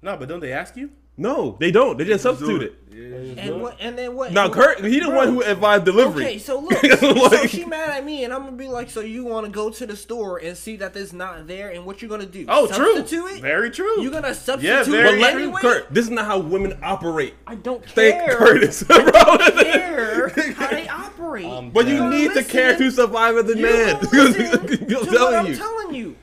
No, 0.00 0.16
but 0.16 0.28
don't 0.28 0.40
they 0.40 0.52
ask 0.52 0.76
you? 0.76 0.90
No, 1.18 1.56
they 1.60 1.70
don't. 1.70 1.96
They 1.96 2.04
just 2.04 2.22
substitute 2.22 2.62
it. 2.62 2.74
Yeah. 2.92 3.42
And 3.42 3.60
what? 3.62 3.76
And 3.80 3.96
then 3.96 4.14
what? 4.16 4.32
Now, 4.32 4.48
Kurt, 4.48 4.82
he 4.84 4.98
the 5.00 5.06
Bro. 5.06 5.16
one 5.16 5.28
who 5.28 5.42
advised 5.42 5.84
delivery. 5.84 6.24
Okay, 6.24 6.38
so 6.38 6.58
look, 6.60 6.78
so 6.98 7.10
Like- 7.12 7.50
she 7.50 7.64
mad 7.64 7.90
at 7.90 8.04
me, 8.04 8.24
and 8.24 8.32
I'm 8.32 8.40
gonna 8.44 8.56
be 8.56 8.68
like, 8.68 8.88
so 8.90 9.00
you 9.00 9.24
want 9.24 9.44
to 9.46 9.52
go 9.52 9.68
to 9.70 9.86
the 9.86 9.96
store 9.96 10.38
and 10.38 10.56
see 10.56 10.76
that 10.76 10.94
there's 10.94 11.12
not 11.12 11.46
there, 11.46 11.70
and 11.70 11.84
what 11.86 12.00
you 12.02 12.08
gonna 12.08 12.24
do? 12.26 12.46
Oh, 12.48 12.66
true. 12.66 12.96
Substitute 12.96 13.26
it? 13.36 13.40
Very 13.42 13.70
true. 13.70 14.00
You 14.02 14.10
gonna 14.10 14.28
Yeah, 14.28 14.32
substitute 14.34 14.86
very 14.86 15.04
But 15.08 15.14
it 15.14 15.20
let 15.20 15.34
anyway? 15.36 15.60
Kurt, 15.60 15.92
this 15.92 16.04
is 16.06 16.10
not 16.10 16.24
how 16.26 16.38
women 16.38 16.78
operate. 16.82 17.34
I 17.46 17.54
don't 17.56 17.84
Thank 17.84 18.14
care. 18.14 18.36
Curtis, 18.38 18.82
bro. 18.82 18.96
care 19.02 20.28
how 20.54 20.68
they 20.70 20.88
operate. 20.90 21.44
Um, 21.46 21.70
But 21.70 21.86
you 21.88 21.98
don't 21.98 22.10
need 22.10 22.28
to 22.28 22.34
listen. 22.36 22.50
care 22.50 22.76
to 22.76 22.90
survive 22.90 23.36
as 23.36 23.50
a 23.50 23.56
You 23.56 23.62
man. 23.62 23.96
I'm 23.96 24.00
to 24.00 24.08
what 24.08 25.56
telling 25.56 25.86
I'm 25.88 25.94
you. 25.94 26.16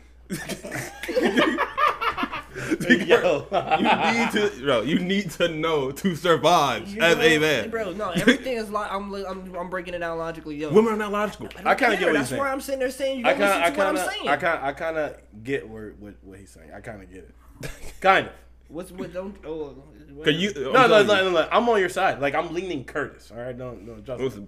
Telling. 2.75 3.07
Yo. 3.07 3.47
You 3.79 4.13
need 4.13 4.31
to, 4.31 4.61
bro. 4.63 4.81
You 4.81 4.99
need 4.99 5.31
to 5.31 5.47
know 5.47 5.91
to 5.91 6.15
survive 6.15 6.87
You 6.89 7.01
as 7.01 7.17
know, 7.17 7.23
a 7.23 7.39
man. 7.39 7.69
bro. 7.69 7.91
No, 7.93 8.09
everything 8.15 8.57
is 8.57 8.69
like 8.69 8.91
I'm, 8.91 9.11
li- 9.11 9.25
I'm, 9.27 9.53
I'm 9.55 9.69
breaking 9.69 9.93
it 9.93 9.99
down 9.99 10.17
logically. 10.17 10.55
Yo, 10.57 10.71
Women 10.71 10.93
are 10.93 10.97
not 10.97 11.11
logical. 11.11 11.47
don't 11.47 11.65
I 11.67 11.75
kinda 11.75 11.97
get 11.97 12.05
what 12.05 12.09
he's 12.11 12.19
That's 12.19 12.29
saying. 12.29 12.39
why 12.41 12.51
I'm 12.51 12.61
sitting 12.61 12.79
there 12.79 12.89
saying 12.91 13.19
you 13.19 13.25
I 13.25 13.33
don't 13.33 13.39
kind 13.39 13.49
listen 13.49 13.63
of, 13.63 13.75
to 13.75 13.81
I 13.81 13.85
what 13.91 13.99
I'm 13.99 14.09
saying. 14.13 14.27
I 14.29 14.37
kind, 14.37 14.65
I 14.65 14.71
kind 14.73 14.97
of 14.97 15.17
get 15.43 15.69
where 15.69 15.89
what, 15.99 16.13
what 16.21 16.39
he's 16.39 16.49
saying. 16.49 16.71
I 16.75 16.79
kind 16.81 17.01
of 17.01 17.11
get 17.11 17.29
it. 17.61 17.69
kind 18.01 18.27
of. 18.27 18.33
What's 18.69 18.91
what? 18.91 19.13
Don't. 19.13 19.35
Oh, 19.45 19.75
Cause 20.23 20.33
you, 20.33 20.51
No, 20.55 20.73
I'm 20.73 20.89
no, 20.89 21.03
no, 21.03 21.03
no, 21.03 21.29
no, 21.31 21.47
I'm 21.51 21.67
on 21.69 21.79
your 21.79 21.89
side. 21.89 22.19
Like 22.19 22.33
I'm 22.35 22.53
leaning 22.53 22.83
Curtis. 22.85 23.31
All 23.31 23.37
right, 23.41 23.57
don't, 23.57 23.85
don't. 23.85 24.05
Just 24.05 24.19
Listen, 24.21 24.47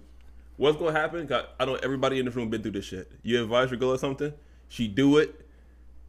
what's 0.56 0.76
gonna 0.78 0.92
happen? 0.92 1.30
I 1.32 1.64
don't 1.64 1.74
know 1.74 1.80
everybody 1.82 2.18
in 2.18 2.26
this 2.26 2.34
room 2.34 2.48
been 2.50 2.62
through 2.62 2.72
this 2.72 2.84
shit. 2.84 3.10
You 3.22 3.42
advise 3.42 3.70
your 3.70 3.78
girl 3.78 3.90
or 3.92 3.98
something, 3.98 4.32
she 4.68 4.88
do 4.88 5.18
it. 5.18 5.42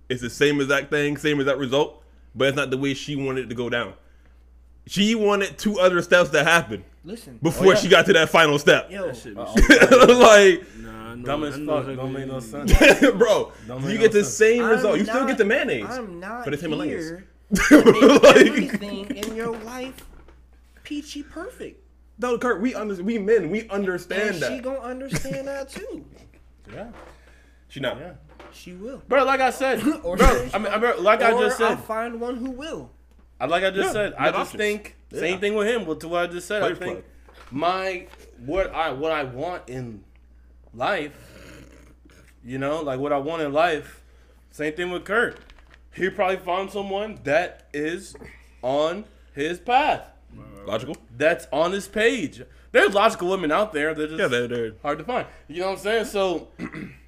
It's 0.09 0.21
the 0.21 0.29
same 0.29 0.61
exact 0.61 0.89
thing, 0.89 1.17
same 1.17 1.39
exact 1.39 1.57
result, 1.59 2.03
but 2.37 2.47
it's 2.49 2.57
not 2.57 2.69
the 2.69 2.77
way 2.77 2.93
she 2.93 3.15
wanted 3.15 3.45
it 3.45 3.49
to 3.49 3.55
go 3.55 3.69
down. 3.69 3.93
She 4.85 5.15
wanted 5.15 5.57
two 5.57 5.79
other 5.79 6.01
steps 6.01 6.29
to 6.29 6.43
happen 6.45 6.85
listen. 7.03 7.39
before 7.43 7.67
oh, 7.67 7.69
yeah. 7.71 7.75
she 7.75 7.89
got 7.89 8.05
to 8.05 8.13
that 8.13 8.29
final 8.29 8.57
step. 8.57 8.89
Yo, 8.89 9.11
Shit 9.11 9.35
like, 9.35 10.63
Nah, 10.77 11.15
know- 11.15 11.25
Dumb 11.25 11.43
as 11.43 11.55
fuck. 11.57 11.85
Don't 11.97 12.13
make 12.13 12.27
no 12.27 12.39
sense. 12.39 12.71
bro, 13.17 13.51
Don't 13.67 13.83
you 13.83 13.97
get 13.97 14.13
the 14.13 14.23
sense. 14.23 14.35
same 14.35 14.63
I'm 14.63 14.69
result. 14.69 14.97
You 14.99 15.03
still 15.03 15.25
get 15.25 15.37
the 15.37 15.43
mayonnaise. 15.45 15.85
I'm 15.89 16.19
not 16.21 16.45
But 16.45 16.53
it's 16.53 16.63
him 16.63 16.71
and 16.73 16.83
here 16.83 17.25
to 17.53 17.81
Like- 18.23 18.37
everything 18.37 19.05
in 19.17 19.35
your 19.35 19.57
life 19.57 20.05
peachy 20.83 21.23
perfect. 21.23 21.83
No, 22.19 22.37
Kurt, 22.37 22.61
we 22.61 22.73
under, 22.73 22.95
we 23.03 23.17
men, 23.19 23.49
we 23.49 23.67
understand 23.69 24.35
And 24.35 24.41
that. 24.41 24.51
she 24.51 24.59
gonna 24.59 24.79
understand 24.79 25.47
that 25.47 25.69
too. 25.69 26.03
Yeah, 26.73 26.87
she 27.67 27.79
not. 27.79 27.99
yeah. 27.99 28.13
She 28.53 28.73
will. 28.73 29.01
Bro, 29.07 29.25
like 29.25 29.39
I 29.39 29.49
said, 29.51 29.81
Or 30.03 30.17
bro, 30.17 30.27
I 30.53 30.57
mean, 30.57 30.71
I 30.73 30.77
mean, 30.79 31.03
like 31.03 31.21
I 31.21 31.31
just 31.31 31.57
said, 31.57 31.71
I'll 31.71 31.77
find 31.77 32.19
one 32.19 32.35
who 32.37 32.51
will. 32.51 32.91
I 33.39 33.45
like 33.45 33.63
I 33.63 33.69
just 33.69 33.87
Yeah, 33.87 33.91
said, 33.93 34.13
I 34.17 34.27
just 34.31 34.39
options. 34.53 34.59
think 34.61 34.95
Yeah. 35.11 35.19
same 35.19 35.39
thing 35.39 35.55
with 35.55 35.67
him. 35.67 35.85
But 35.85 35.99
to 36.01 36.07
what 36.07 36.23
I 36.23 36.27
just 36.27 36.47
said, 36.47 36.63
I 36.63 36.73
Play 36.73 36.75
think 36.87 36.99
play. 36.99 37.37
my 37.51 38.07
what 38.45 38.73
I 38.73 38.91
what 38.91 39.11
I 39.11 39.23
want 39.23 39.69
in 39.69 40.03
life, 40.73 41.13
you 42.43 42.57
know, 42.57 42.81
like 42.81 42.99
what 42.99 43.11
I 43.13 43.17
want 43.17 43.41
in 43.41 43.53
life. 43.53 44.01
Same 44.51 44.73
thing 44.73 44.89
with 44.91 45.05
Kurt. 45.05 45.37
He 45.93 46.09
probably 46.09 46.37
found 46.37 46.71
someone 46.71 47.19
that 47.23 47.67
is 47.73 48.15
on 48.63 49.05
his 49.33 49.59
path. 49.59 50.03
Logical? 50.65 50.95
That's 51.15 51.47
on 51.51 51.71
his 51.71 51.87
page. 51.87 52.41
There's 52.71 52.93
logical 52.93 53.29
women 53.29 53.51
out 53.51 53.71
there. 53.73 53.93
They're 53.93 54.07
just 54.07 54.19
Yeah, 54.19 54.27
they're, 54.27 54.47
they're 54.47 54.73
hard 54.81 54.97
to 54.99 55.03
find. 55.03 55.25
You 55.47 55.61
know 55.61 55.67
what 55.69 55.77
I'm 55.77 55.83
saying? 55.83 56.05
So, 56.05 56.49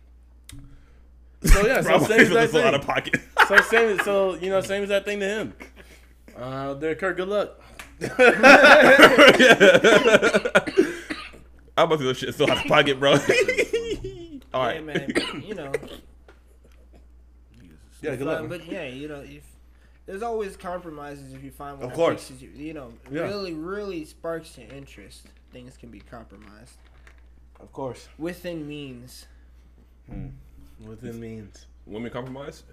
so 1.43 1.65
yeah. 1.65 1.81
So 1.81 1.99
same 1.99 2.19
as 2.21 2.27
exact 2.27 2.53
a 2.53 2.57
lot 2.57 2.63
thing. 2.65 2.73
of 2.75 2.81
pocket. 2.85 3.21
So 3.47 3.57
same. 3.61 3.99
So 3.99 4.35
you 4.35 4.49
know, 4.49 4.61
same 4.61 4.83
as 4.83 4.89
that 4.89 5.05
thing 5.05 5.19
to 5.21 5.27
him. 5.27 5.53
Uh, 6.35 6.73
there, 6.75 6.95
Kurt. 6.95 7.17
Good 7.17 7.27
luck. 7.27 7.59
I'm 11.77 11.85
about 11.85 11.99
to 11.99 12.03
go 12.05 12.13
shit 12.13 12.33
still 12.33 12.49
out 12.51 12.57
of 12.57 12.65
pocket, 12.65 12.99
bro. 12.99 13.11
All 14.53 14.63
right, 14.65 14.75
Yeah, 14.75 14.81
man. 14.81 15.13
You 15.45 15.55
know. 15.55 15.71
Yeah, 18.01 18.15
good 18.15 18.25
But, 18.25 18.41
luck. 18.41 18.49
but 18.49 18.65
yeah, 18.65 18.85
you 18.87 19.07
know, 19.07 19.21
if 19.21 19.43
there's 20.05 20.21
always 20.23 20.55
compromises 20.57 21.33
if 21.33 21.43
you 21.43 21.51
find 21.51 21.77
one 21.77 21.83
Of 21.85 21.89
that 21.91 21.95
course. 21.95 22.27
fixes 22.27 22.41
you, 22.41 22.49
you 22.55 22.73
know, 22.73 22.93
Yeah. 23.11 23.23
really, 23.23 23.53
really 23.53 24.05
sparks 24.05 24.57
your 24.57 24.69
interest. 24.71 25.27
Things 25.51 25.75
can 25.77 25.89
be 25.89 25.99
compromised 25.99 26.75
Of 27.59 27.71
course. 27.73 28.07
within 28.17 28.67
means. 28.67 29.25
Within 30.85 31.19
means. 31.19 31.65
women 31.85 32.11
compromise. 32.11 32.63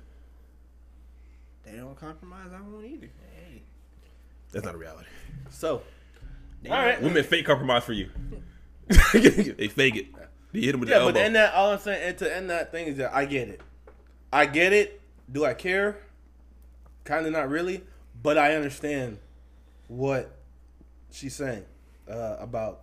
They 1.65 1.73
don't 1.77 1.97
compromise. 1.97 2.49
I 2.55 2.61
won't 2.61 2.85
either. 2.85 3.09
Hey, 3.35 3.63
That's 4.53 4.65
not 4.65 4.75
a 4.75 4.79
reality. 4.79 5.09
So, 5.51 5.83
they 6.63 6.71
all 6.71 6.79
right. 6.79 7.03
Women 7.03 7.25
fake 7.25 7.45
compromise 7.47 7.85
for 7.85 7.93
you. 7.93 8.11
they 9.13 9.69
fake 9.69 9.97
it. 9.97 10.07
They 10.53 10.61
hit 10.61 10.73
them 10.73 10.81
with 10.81 10.89
Yeah, 10.89 10.99
the 11.01 11.05
elbow. 11.05 11.07
Yeah, 11.09 11.13
but 11.13 11.17
elbow. 11.17 11.21
end 11.21 11.35
that 11.37 11.55
all 11.55 11.73
I'm 11.73 11.79
saying 11.81 12.09
and 12.09 12.19
to 12.19 12.37
end 12.37 12.51
that 12.51 12.71
thing 12.71 12.87
is 12.87 12.97
that 12.99 13.13
I 13.15 13.25
get 13.25 13.49
it. 13.49 13.61
I 14.33 14.47
get 14.47 14.73
it. 14.73 15.01
Do 15.31 15.45
I 15.45 15.55
care? 15.55 15.99
Kind 17.05 17.27
of 17.27 17.33
not 17.33 17.49
really, 17.49 17.83
but 18.23 18.39
I 18.39 18.55
understand 18.55 19.19
what 19.89 20.37
she's 21.11 21.35
saying 21.35 21.65
uh, 22.09 22.37
about 22.39 22.83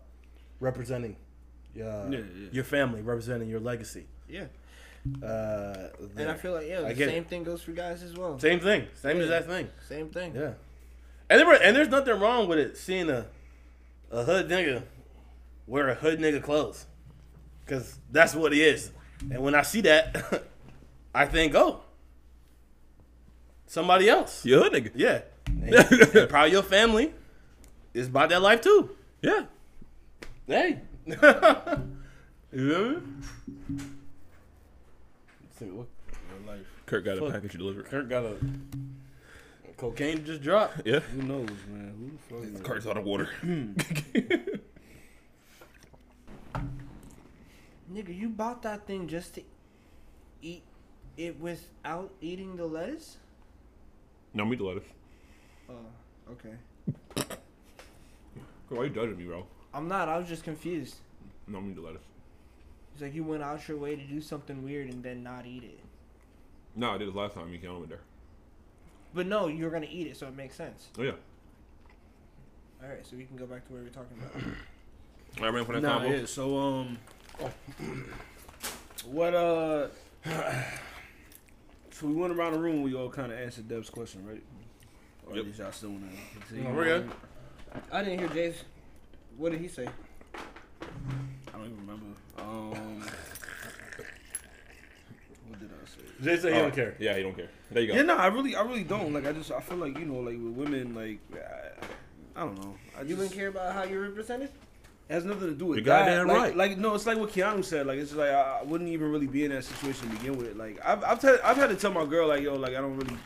representing 0.60 1.16
uh, 1.78 1.80
Yeah, 1.80 2.10
yeah. 2.10 2.20
your 2.52 2.64
family, 2.66 3.02
representing 3.02 3.50
your 3.50 3.60
legacy. 3.62 4.08
Yeah, 4.28 4.46
Uh, 5.22 5.90
and 6.18 6.30
I 6.30 6.34
feel 6.36 6.54
like 6.54 6.68
yeah, 6.68 6.82
the 6.82 6.94
get 6.94 7.10
same 7.10 7.26
thing 7.26 7.44
goes 7.44 7.62
for 7.62 7.72
guys 7.72 8.02
as 8.04 8.14
well. 8.16 8.40
same 8.40 8.60
thing, 8.62 8.88
same 8.94 9.18
Yeah. 9.18 9.24
exact 9.24 9.48
thing. 9.48 9.68
Same 9.88 10.10
thing. 10.10 10.34
Yeah, 10.34 10.54
and 11.30 11.40
there, 11.42 11.52
and 11.62 11.76
there's 11.76 11.90
nothing 11.90 12.18
wrong 12.20 12.48
with 12.48 12.58
it 12.58 12.78
seeing 12.78 13.10
a 13.10 13.26
a 14.12 14.24
hood 14.24 14.48
nigga 14.48 14.84
wear 15.68 15.90
a 15.90 15.96
hood 15.96 16.20
nigga 16.20 16.42
clothes, 16.42 16.86
cause 17.66 18.00
that's 18.12 18.34
what 18.34 18.54
he 18.54 18.64
is. 18.64 18.92
And 19.30 19.40
when 19.44 19.56
I 19.56 19.62
see 19.64 19.82
that, 19.82 20.44
I 21.16 21.26
think, 21.26 21.54
oh, 21.56 21.82
somebody 23.68 24.08
else. 24.10 24.46
you 24.46 24.58
a 24.60 24.64
hood 24.64 24.72
nigga. 24.74 24.92
Yeah, 24.96 25.22
and, 25.48 25.74
and 26.16 26.30
probably 26.30 26.52
your 26.52 26.64
family 26.64 27.14
is 27.94 28.08
about 28.08 28.30
that 28.30 28.42
life 28.42 28.62
too. 28.62 28.90
Yeah. 29.22 29.46
Hey, 30.48 30.80
you 31.06 31.16
know 32.52 33.02
me? 35.66 35.72
Let's 35.78 35.90
what 35.90 36.46
your 36.46 36.56
life. 36.56 36.66
Kurt 36.86 37.06
got 37.06 37.18
a 37.18 37.22
Fuck. 37.22 37.32
package 37.34 37.54
delivered. 37.54 37.86
Kurt 37.86 38.10
got 38.10 38.24
a 38.26 38.36
cocaine 39.78 40.24
just 40.26 40.42
dropped. 40.42 40.82
Yeah. 40.86 41.00
Who 41.00 41.22
knows, 41.24 41.50
man? 41.70 42.18
Who 42.30 42.38
the 42.40 42.46
fuck? 42.46 42.54
knows? 42.54 42.62
Kurt's 42.62 42.88
out 42.88 42.98
of 42.98 43.04
water. 43.06 43.30
Nigga, 47.94 48.18
you 48.18 48.30
bought 48.30 48.62
that 48.64 48.88
thing 48.88 49.08
just 49.08 49.36
to 49.36 49.42
eat 50.42 50.64
it 51.18 51.40
without 51.40 52.12
eating 52.22 52.56
the 52.56 52.66
lettuce? 52.66 53.18
no, 54.34 54.46
me 54.46 54.56
the 54.56 54.64
lettuce. 54.64 54.84
Oh, 55.70 56.32
okay. 56.32 56.56
Why 58.70 58.78
are 58.80 58.86
you 58.86 58.90
judging 58.92 59.18
me, 59.18 59.26
bro? 59.26 59.46
I'm 59.74 59.88
not. 59.88 60.10
I 60.10 60.18
was 60.18 60.28
just 60.28 60.44
confused. 60.44 60.96
No, 61.48 61.62
me 61.62 61.74
the 61.74 61.82
lettuce. 61.82 62.02
It's 62.94 63.02
like 63.02 63.14
you 63.16 63.24
went 63.24 63.44
out 63.44 63.68
your 63.68 63.78
way 63.78 63.96
to 63.96 64.04
do 64.04 64.22
something 64.22 64.64
weird 64.64 64.88
and 64.90 65.04
then 65.04 65.24
not 65.24 65.46
eat 65.46 65.64
it. 65.64 65.80
No, 66.76 66.92
I 66.92 66.98
did 66.98 67.08
it 67.08 67.16
last 67.16 67.34
time. 67.36 67.52
You 67.52 67.58
came 67.60 67.72
over 67.72 67.86
there. 67.86 68.02
But 69.14 69.28
no, 69.28 69.48
you're 69.48 69.70
gonna 69.72 69.88
eat 69.90 70.08
it, 70.08 70.18
so 70.18 70.28
it 70.28 70.36
makes 70.36 70.56
sense. 70.56 70.88
Oh 70.98 71.04
yeah. 71.04 71.12
All 72.82 72.90
right, 72.90 73.06
so 73.06 73.16
we 73.16 73.26
can 73.26 73.38
go 73.38 73.46
back 73.46 73.66
to 73.68 73.74
where 73.74 73.82
we 73.82 73.88
were 73.88 73.94
talking 73.94 74.18
about. 74.18 74.44
I 75.42 75.48
ran 75.50 75.66
for 75.66 75.74
that 75.74 75.82
Nah, 75.82 76.00
combo. 76.00 76.16
yeah. 76.16 76.26
So 76.26 76.58
um, 76.58 76.98
what 79.06 79.34
uh, 79.34 79.88
so 81.92 82.08
we 82.08 82.14
went 82.14 82.34
around 82.34 82.54
the 82.54 82.60
room. 82.60 82.82
We 82.82 82.94
all 82.96 83.10
kind 83.10 83.32
of 83.32 83.38
answered 83.40 83.68
Deb's 83.68 83.90
question, 83.90 84.26
right? 84.28 84.44
Or 85.28 85.36
Yep. 85.36 85.40
at 85.40 85.46
least 85.46 85.60
y'all 85.60 85.72
still 85.72 85.90
want 85.92 86.04
to. 86.50 86.62
No, 86.62 86.72
we're 86.72 86.84
good. 86.86 87.12
I 87.92 88.04
didn't 88.04 88.20
hear 88.20 88.28
Jay's. 88.30 88.64
What 89.38 89.52
did 89.52 89.62
he 89.62 89.68
say? 89.68 89.88
I 90.36 91.52
don't 91.54 91.66
even 91.66 91.78
remember. 91.78 92.06
Um, 92.38 93.04
what 95.48 95.60
did 95.60 95.70
I 95.70 95.86
say? 95.88 96.02
Jay 96.24 96.38
said 96.38 96.54
he 96.54 96.60
Oh, 96.60 96.64
don't 96.64 96.76
care. 96.76 96.96
Yeah, 97.00 97.16
he 97.16 97.24
don't 97.24 97.36
care. 97.36 97.50
There 97.72 97.82
you 97.84 97.88
go. 97.90 97.94
Yeah, 97.96 98.02
no, 98.04 98.18
I 98.18 98.28
really, 98.28 98.56
I 98.56 98.62
really 98.64 98.84
don't. 98.84 99.14
Like, 99.14 99.26
I 99.26 99.32
just, 99.34 99.52
I 99.52 99.60
feel 99.60 99.78
like 99.78 99.98
you 99.98 100.06
know, 100.06 100.20
like 100.20 100.36
with 100.36 100.54
women, 100.56 100.96
like, 100.96 101.20
I, 101.34 102.42
I 102.42 102.46
don't 102.46 102.56
know. 102.62 102.76
I 102.98 103.02
You 103.02 103.08
just, 103.10 103.18
wouldn't 103.20 103.36
care 103.36 103.48
about 103.50 103.74
how 103.74 103.84
you're 103.84 104.02
represented? 104.02 104.50
It 105.10 105.14
has 105.16 105.26
nothing 105.26 105.50
to 105.50 105.54
do 105.54 105.66
with 105.66 105.80
You're 105.80 105.86
that. 105.86 106.06
goddamn 106.06 106.28
like, 106.30 106.38
right. 106.38 106.56
Like 106.56 106.78
no, 106.78 106.96
it's 106.96 107.06
like 107.06 107.18
what 107.18 107.30
Keanu 107.32 107.64
said. 107.64 107.86
Like 107.86 108.00
it's 108.00 108.12
just 108.12 108.20
like 108.20 108.30
I, 108.30 108.60
I 108.62 108.64
wouldn't 108.64 108.90
even 108.90 109.12
really 109.12 109.28
be 109.28 109.44
in 109.44 109.52
that 109.52 109.66
situation 109.66 110.10
to 110.10 110.16
begin 110.16 110.38
with. 110.38 110.56
Like 110.56 110.80
I've 110.84 111.04
I've, 111.04 111.20
t- 111.20 111.28
I've 111.44 111.58
had 111.58 111.68
to 111.72 111.76
tell 111.76 111.92
my 111.92 112.06
girl 112.06 112.30
like 112.30 112.42
yo 112.42 112.56
like 112.56 112.72
I 112.72 112.80
don't 112.82 112.96
really 112.96 113.18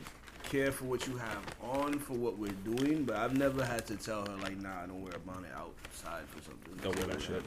care 0.44 0.72
for 0.72 0.86
what 0.86 1.06
you 1.08 1.16
have 1.18 1.40
on 1.62 2.00
for 2.00 2.14
what 2.14 2.36
we're 2.40 2.50
doing, 2.66 3.04
but 3.04 3.16
I've 3.18 3.38
never 3.38 3.64
had 3.64 3.86
to 3.88 3.96
tell 3.96 4.26
her 4.26 4.36
like 4.42 4.58
nah, 4.60 4.82
I 4.84 4.88
don't 4.88 5.04
wear 5.04 5.14
a 5.16 5.20
bonnet 5.20 5.52
outside 5.56 6.24
for 6.28 6.42
something. 6.44 6.74
Don't 6.82 6.96
wear 6.98 7.06
that 7.16 7.22
shit. 7.22 7.44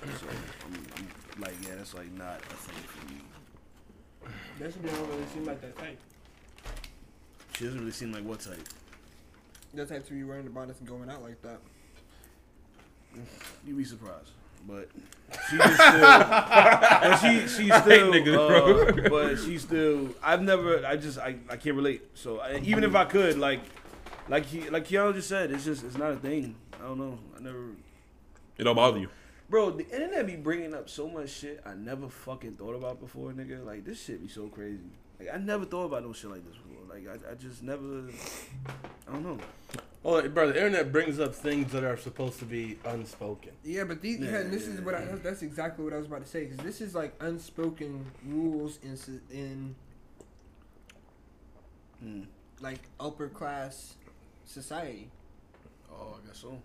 So 0.00 0.26
I'm, 0.66 0.86
I'm 0.96 1.40
like 1.42 1.54
yeah, 1.62 1.74
that's 1.76 1.94
like 1.94 2.10
not 2.12 2.40
a 2.50 2.54
thing 2.54 2.82
for 2.86 3.12
me. 3.12 3.20
Destiny 4.58 4.88
don't 4.90 5.08
really 5.08 5.26
seem 5.32 5.44
like 5.44 5.60
that 5.60 5.78
type. 5.78 5.98
She 7.56 7.64
doesn't 7.64 7.80
really 7.80 7.92
seem 7.92 8.12
like 8.12 8.24
what 8.24 8.40
type. 8.40 8.66
That 9.74 9.88
type 9.88 10.06
to 10.06 10.12
be 10.12 10.24
wearing 10.24 10.44
the 10.44 10.50
bonnets 10.50 10.80
and 10.80 10.88
going 10.88 11.10
out 11.10 11.22
like 11.22 11.40
that. 11.42 11.58
You'd 13.66 13.76
be 13.76 13.84
surprised. 13.84 14.30
But 14.66 14.88
she's 15.48 15.60
still, 15.60 16.00
but 16.00 17.16
she 17.16 17.48
she 17.48 17.70
I 17.70 17.80
hate 17.80 17.82
still, 17.82 18.12
niggas, 18.12 18.88
uh, 18.88 18.92
bro. 18.92 19.08
but 19.08 19.38
she 19.38 19.58
still. 19.58 20.14
I've 20.22 20.42
never. 20.42 20.84
I 20.86 20.96
just 20.96 21.18
I, 21.18 21.36
I 21.48 21.56
can't 21.56 21.76
relate. 21.76 22.02
So 22.14 22.40
I, 22.40 22.58
even 22.64 22.84
if 22.84 22.94
I 22.94 23.04
could, 23.06 23.38
like, 23.38 23.60
like 24.28 24.46
he 24.46 24.68
like 24.68 24.86
Keanu 24.86 25.14
just 25.14 25.28
said, 25.28 25.50
it's 25.50 25.64
just 25.64 25.84
it's 25.84 25.96
not 25.96 26.12
a 26.12 26.16
thing. 26.16 26.56
I 26.74 26.84
don't 26.84 26.98
know. 26.98 27.18
I 27.36 27.40
never. 27.40 27.70
It 28.58 28.64
don't 28.64 28.76
bother 28.76 28.98
you. 28.98 29.08
Bro, 29.50 29.72
the 29.72 29.84
internet 29.88 30.28
be 30.28 30.36
bringing 30.36 30.72
up 30.74 30.88
so 30.88 31.08
much 31.08 31.28
shit 31.28 31.60
I 31.66 31.74
never 31.74 32.08
fucking 32.08 32.52
thought 32.52 32.76
about 32.76 33.00
before, 33.00 33.32
nigga. 33.32 33.66
Like 33.66 33.84
this 33.84 34.00
shit 34.00 34.22
be 34.22 34.28
so 34.28 34.46
crazy. 34.46 34.92
Like 35.18 35.28
I 35.34 35.38
never 35.38 35.64
thought 35.64 35.86
about 35.86 36.04
no 36.04 36.12
shit 36.12 36.30
like 36.30 36.46
this 36.46 36.56
before. 36.56 36.84
Like 36.88 37.08
I, 37.08 37.32
I 37.32 37.34
just 37.34 37.60
never. 37.64 38.08
I 39.08 39.12
don't 39.12 39.24
know. 39.24 39.38
Oh, 40.04 40.26
bro, 40.28 40.52
the 40.52 40.56
internet 40.56 40.92
brings 40.92 41.18
up 41.18 41.34
things 41.34 41.72
that 41.72 41.82
are 41.84 41.96
supposed 41.96 42.38
to 42.38 42.44
be 42.46 42.78
unspoken. 42.86 43.50
Yeah, 43.64 43.84
but 43.84 44.00
these, 44.00 44.18
yeah, 44.20 44.30
Yeah, 44.30 44.42
this 44.44 44.66
is 44.66 44.78
yeah, 44.78 44.84
what 44.86 44.94
I, 44.94 45.04
that's 45.04 45.42
exactly 45.42 45.84
what 45.84 45.92
I 45.92 45.98
was 45.98 46.06
about 46.06 46.22
to 46.22 46.28
say. 46.28 46.44
Because 46.44 46.64
this 46.64 46.80
is 46.80 46.94
like 46.94 47.12
unspoken 47.20 48.06
rules 48.24 48.78
in 48.84 48.96
in 49.30 49.74
Hmm. 52.00 52.22
like 52.60 52.80
upper 53.00 53.28
class 53.28 53.94
society. 54.46 55.10
Oh, 55.92 56.16
I 56.22 56.26
guess 56.26 56.38
so. 56.38 56.56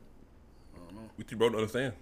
I 0.76 0.78
don't 0.86 0.96
know. 0.96 1.10
We 1.18 1.24
two 1.24 1.36
bro 1.36 1.50
don't 1.50 1.58
understand. 1.58 1.94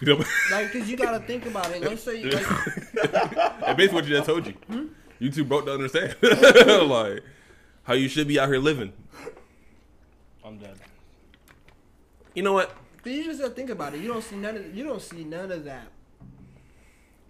You 0.00 0.06
know, 0.06 0.24
Like, 0.50 0.72
cause 0.72 0.88
you 0.88 0.96
gotta 0.96 1.20
think 1.20 1.46
about 1.46 1.70
it. 1.70 1.82
Let's 1.82 2.02
say, 2.02 2.24
like, 2.24 2.46
and 3.66 3.76
basically 3.76 3.94
what 3.94 4.04
you 4.04 4.16
just 4.16 4.26
told 4.26 4.46
you. 4.46 4.52
Hmm? 4.66 4.86
You 5.18 5.30
two 5.30 5.44
broke 5.44 5.66
to 5.66 5.72
understand. 5.72 6.16
like 6.22 7.22
how 7.84 7.94
you 7.94 8.08
should 8.08 8.26
be 8.28 8.38
out 8.40 8.48
here 8.48 8.58
living. 8.58 8.92
I'm 10.44 10.58
dead. 10.58 10.76
You 12.34 12.42
know 12.42 12.52
what? 12.52 12.74
cause 13.02 13.12
you 13.12 13.24
just 13.24 13.40
gotta 13.40 13.54
think 13.54 13.70
about 13.70 13.94
it. 13.94 14.00
You 14.00 14.08
don't 14.08 14.24
see 14.24 14.36
none 14.36 14.56
of 14.56 14.74
you 14.74 14.84
don't 14.84 15.02
see 15.02 15.24
none 15.24 15.52
of 15.52 15.64
that. 15.64 15.88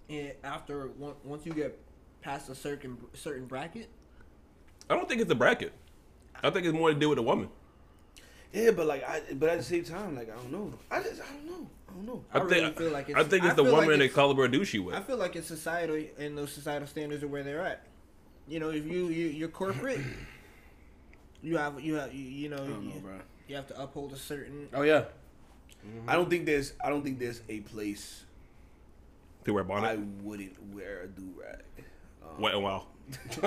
And 0.09 0.33
after 0.43 0.89
once 1.23 1.45
you 1.45 1.53
get 1.53 1.79
past 2.21 2.49
a 2.49 2.55
certain 2.55 2.97
certain 3.13 3.45
bracket, 3.45 3.89
I 4.89 4.95
don't 4.95 5.07
think 5.07 5.21
it's 5.21 5.31
a 5.31 5.35
bracket. 5.35 5.73
I 6.43 6.49
think 6.49 6.65
it's 6.65 6.75
more 6.75 6.93
to 6.93 6.99
do 6.99 7.09
with 7.09 7.17
a 7.17 7.23
woman. 7.23 7.49
Yeah, 8.53 8.71
but 8.71 8.87
like 8.87 9.03
I, 9.07 9.21
but 9.33 9.49
at 9.49 9.57
the 9.57 9.63
same 9.63 9.83
time, 9.83 10.15
like 10.15 10.29
I 10.31 10.35
don't 10.35 10.51
know. 10.51 10.73
I 10.89 11.01
just 11.03 11.21
I 11.21 11.25
don't 11.33 11.45
know. 11.45 11.67
I 11.89 11.93
don't 11.93 12.05
know. 12.05 12.23
I, 12.33 12.37
I 12.37 12.41
really 12.41 12.61
think 12.61 12.77
feel 12.77 12.91
like 12.91 13.09
it's, 13.09 13.17
I 13.17 13.23
think 13.23 13.43
it's 13.45 13.55
the 13.55 13.63
feel 13.63 13.71
like 13.73 13.81
woman 13.81 13.99
that 13.99 14.05
it's- 14.05 14.15
caliber 14.15 14.45
of 14.45 14.51
dude 14.51 14.67
she 14.67 14.79
with. 14.79 14.95
I 14.95 15.01
feel 15.01 15.17
like 15.17 15.35
it's 15.35 15.47
societal 15.47 16.01
and 16.17 16.37
those 16.37 16.51
societal 16.51 16.87
standards 16.87 17.23
are 17.23 17.27
where 17.27 17.43
they're 17.43 17.61
at. 17.65 17.83
You 18.47 18.59
know, 18.59 18.69
if 18.69 18.85
you, 18.85 19.07
you 19.07 19.27
you're 19.27 19.47
corporate, 19.49 19.99
you 21.41 21.57
have 21.57 21.79
you 21.79 21.95
have 21.95 22.13
you, 22.13 22.23
you 22.23 22.49
know, 22.49 22.57
I 22.57 22.59
don't 22.59 22.87
know, 22.87 22.93
you, 22.95 22.99
bro. 23.01 23.13
you 23.47 23.55
have 23.55 23.67
to 23.67 23.81
uphold 23.81 24.13
a 24.13 24.17
certain. 24.17 24.69
Oh 24.73 24.81
yeah. 24.83 25.05
I 26.07 26.15
don't 26.15 26.29
think 26.29 26.45
there's 26.45 26.73
I 26.83 26.89
don't 26.89 27.03
think 27.03 27.19
there's 27.19 27.41
a 27.49 27.59
place 27.61 28.23
To 29.43 29.53
wear 29.53 29.63
bonnet. 29.63 29.87
I 29.87 29.95
wouldn't 30.23 30.55
wear 30.73 31.01
a 31.01 31.07
do 31.07 31.23
rag. 31.39 31.61
Um, 32.23 32.41
Wet 32.41 32.53
and 32.55 32.63
wild. 32.63 32.85
Jay, 33.35 33.41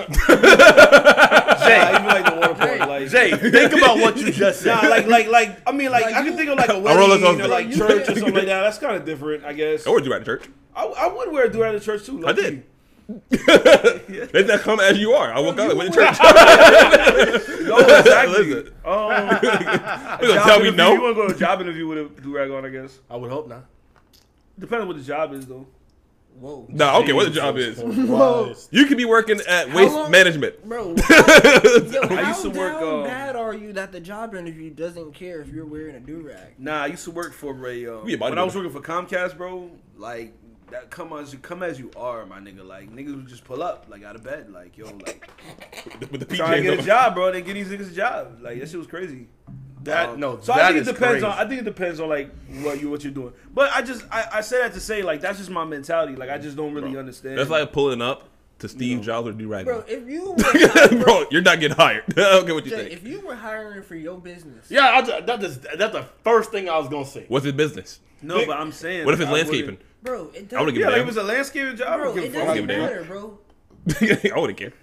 even 1.91 2.05
like 2.05 2.25
the 2.25 2.37
water 2.39 2.55
park, 2.55 2.79
like 2.79 3.09
Jay, 3.09 3.31
think 3.35 3.73
about 3.73 3.97
what 3.97 4.17
you 4.17 4.31
just 4.31 4.61
said. 4.61 4.81
Nah, 4.81 4.89
like 4.89 5.07
like 5.07 5.27
like 5.27 5.59
I 5.67 5.71
mean 5.71 5.91
like, 5.91 6.05
Like 6.05 6.15
I 6.15 6.19
you- 6.19 6.25
can 6.29 6.37
think 6.37 6.49
of 6.49 6.57
like 6.57 6.69
a 6.69 6.73
roller 6.73 7.07
wedding 7.09 7.21
coaster. 7.23 7.43
or 7.43 7.47
like 7.47 7.67
You 7.69 7.75
church 7.77 8.01
or 8.03 8.05
something 8.15 8.33
like 8.33 8.45
that. 8.45 8.61
That's 8.61 8.77
kind 8.77 8.95
of 8.95 9.05
different, 9.05 9.43
I 9.45 9.53
guess. 9.53 9.85
I 9.87 9.91
would 9.91 10.03
do 10.03 10.13
at 10.13 10.25
church. 10.25 10.43
I, 10.75 10.85
I 10.85 11.07
would 11.07 11.31
wear 11.31 11.45
a 11.45 11.51
do 11.51 11.61
rag 11.61 11.75
at 11.75 11.81
church 11.81 12.05
too. 12.05 12.19
I 12.25 12.31
low-key. 12.31 12.41
did. 12.41 12.63
Let 14.33 14.47
that 14.47 14.59
come 14.61 14.79
as 14.79 14.97
you 14.99 15.11
are. 15.13 15.33
I 15.33 15.39
woke 15.39 15.57
up 15.59 15.71
you 15.71 15.77
with 15.77 15.89
would- 15.89 15.93
church. 15.93 16.17
No, 16.21 17.77
exactly. 17.79 18.45
Listen. 18.45 18.73
Um, 18.85 19.39
You 20.21 20.27
gonna 20.27 20.41
tell 20.45 20.59
me 20.59 20.69
You 20.69 21.01
want 21.01 21.15
to 21.15 21.15
go 21.15 21.27
to 21.27 21.35
a 21.35 21.37
job 21.37 21.59
interview 21.61 21.87
with 21.87 21.97
a 21.97 22.21
do 22.21 22.35
rag 22.35 22.51
on? 22.51 22.65
I 22.65 22.69
guess. 22.69 22.99
I 23.09 23.15
would 23.17 23.31
hope 23.31 23.47
not. 23.49 23.65
Depending 24.59 24.81
on 24.83 24.87
what 24.89 24.97
the 24.97 25.03
job 25.03 25.33
is, 25.33 25.47
though. 25.47 25.65
Whoa, 26.35 26.65
Nah, 26.69 26.99
okay, 26.99 27.11
what 27.11 27.25
the 27.25 27.31
job 27.31 27.57
is. 27.57 27.79
Whoa. 27.79 28.53
You 28.71 28.85
could 28.85 28.97
be 28.97 29.03
working 29.05 29.41
at 29.47 29.73
waste 29.73 29.93
long- 29.93 30.09
management. 30.09 30.63
bro! 30.67 30.95
How, 31.03 31.15
yo, 31.65 32.01
I 32.01 32.29
used 32.29 32.43
to 32.43 32.49
work, 32.49 32.79
down 32.79 32.83
um, 32.99 33.03
bad 33.03 33.35
are 33.35 33.53
you 33.53 33.73
that 33.73 33.91
the 33.91 33.99
job 33.99 34.33
interview 34.33 34.69
doesn't 34.69 35.13
care 35.13 35.41
if 35.41 35.49
you're 35.49 35.65
wearing 35.65 35.95
a 35.95 35.99
do 35.99 36.21
rag? 36.21 36.53
Nah, 36.57 36.83
I 36.83 36.87
used 36.87 37.03
to 37.05 37.11
work 37.11 37.33
for 37.33 37.67
a. 37.67 37.85
Um, 37.87 38.07
You 38.07 38.17
when 38.17 38.37
I 38.37 38.43
was 38.43 38.55
working 38.55 38.71
for 38.71 38.79
Comcast, 38.79 39.35
bro. 39.37 39.69
Like 39.97 40.33
that, 40.71 40.89
come 40.89 41.11
as 41.11 41.33
you 41.33 41.39
come 41.39 41.61
as 41.61 41.77
you 41.77 41.91
are, 41.97 42.25
my 42.25 42.39
nigga. 42.39 42.65
Like 42.65 42.89
niggas 42.89 43.15
would 43.15 43.27
just 43.27 43.43
pull 43.43 43.61
up, 43.61 43.87
like 43.89 44.03
out 44.03 44.15
of 44.15 44.23
bed, 44.23 44.49
like 44.49 44.77
yo, 44.77 44.85
like 44.85 45.29
With 46.11 46.25
the 46.25 46.35
trying 46.37 46.63
to 46.63 46.69
get 46.69 46.79
a 46.79 46.83
job, 46.83 47.15
bro. 47.15 47.31
They 47.33 47.41
get 47.41 47.55
these 47.55 47.67
niggas 47.67 47.91
a 47.91 47.95
job. 47.95 48.39
Like 48.41 48.59
that 48.61 48.69
shit 48.69 48.77
was 48.77 48.87
crazy. 48.87 49.27
That 49.83 50.09
Um, 50.09 50.19
no. 50.19 50.39
So 50.41 50.53
that 50.53 50.61
I 50.65 50.67
think 50.73 50.81
it 50.87 50.91
depends 50.91 51.21
crazy. 51.23 51.25
on. 51.25 51.31
I 51.31 51.47
think 51.47 51.61
it 51.61 51.65
depends 51.65 51.99
on 51.99 52.09
like 52.09 52.31
what 52.61 52.81
you 52.81 52.89
what 52.89 53.03
you're 53.03 53.13
doing. 53.13 53.33
But 53.53 53.71
I 53.73 53.81
just 53.81 54.03
I, 54.11 54.25
I 54.33 54.41
say 54.41 54.59
that 54.59 54.73
to 54.73 54.79
say 54.79 55.01
like 55.03 55.21
that's 55.21 55.37
just 55.37 55.49
my 55.49 55.63
mentality. 55.63 56.15
Like 56.15 56.29
I 56.29 56.37
just 56.37 56.57
don't 56.57 56.73
really 56.73 56.91
Bro, 56.91 56.99
understand. 56.99 57.37
That's 57.37 57.49
like 57.49 57.71
pulling 57.71 58.01
up 58.01 58.27
to 58.59 58.67
Steve 58.67 58.97
No. 58.97 59.03
Jobs 59.03 59.27
or 59.29 59.31
do 59.31 59.47
right 59.47 59.63
Bro, 59.65 59.85
if 59.87 60.05
you 60.09 60.31
were, 60.97 61.03
Bro, 61.03 61.25
you're 61.31 61.41
not 61.41 61.61
getting 61.61 61.77
hired. 61.77 62.03
I 62.11 62.13
don't 62.21 62.45
care 62.45 62.53
what 62.55 62.65
you 62.65 62.71
Jay, 62.71 62.77
think. 62.89 62.91
if 62.91 63.07
you 63.07 63.21
were 63.25 63.35
hiring 63.35 63.81
for 63.83 63.95
your 63.95 64.17
business, 64.19 64.69
Yeah, 64.69 64.85
I, 64.95 65.01
ju- 65.01 65.25
that 65.25 65.41
is, 65.41 65.59
that's 65.59 65.93
the 65.93 66.03
first 66.25 66.51
thing 66.51 66.67
I 66.69 66.77
was 66.77 66.89
gonna 66.89 67.05
say. 67.05 67.23
What's 67.29 67.45
his 67.45 67.53
business? 67.53 68.01
no, 68.21 68.45
but 68.45 68.59
I'm 68.59 68.73
saying. 68.73 69.05
What 69.05 69.13
if 69.13 69.21
it's 69.21 69.29
I 69.29 69.33
landscaping? 69.33 69.77
bro, 70.03 70.23
it 70.33 70.39
I 70.39 70.41
doesn't. 70.41 70.59
wouldn't 70.59 70.73
give 70.75 70.81
Yeah, 70.81 70.87
a 70.87 70.89
like 70.89 70.95
damn. 70.97 71.03
if 71.03 71.07
it's 71.07 71.17
a 71.17 71.23
landscaping 71.23 71.75
job. 71.77 71.99
Bro, 72.01 72.15
don't 72.15 72.17
it 72.17 72.21
give 72.21 72.35
a 72.35 72.37
give 72.37 72.45
doesn't 72.47 72.63
a 72.63 72.67
damn. 72.67 72.81
matter, 72.81 73.03
bro. 73.05 73.39
I 74.35 74.39
wouldn't 74.39 74.59
care. 74.59 74.73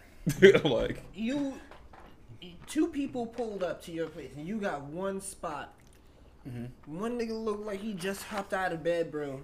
I'm 0.64 0.70
like, 0.72 1.03
You, 1.14 1.53
two 2.66 2.88
people 2.88 3.26
pulled 3.26 3.62
up 3.62 3.82
to 3.84 3.92
your 3.92 4.06
place 4.06 4.30
and 4.36 4.46
you 4.46 4.58
got 4.58 4.82
one 4.84 5.20
spot. 5.20 5.72
Mm-hmm. 6.48 6.98
One 6.98 7.18
nigga 7.18 7.44
looked 7.44 7.64
like 7.66 7.80
he 7.80 7.92
just 7.94 8.22
hopped 8.24 8.52
out 8.52 8.72
of 8.72 8.82
bed, 8.84 9.10
bro. 9.10 9.40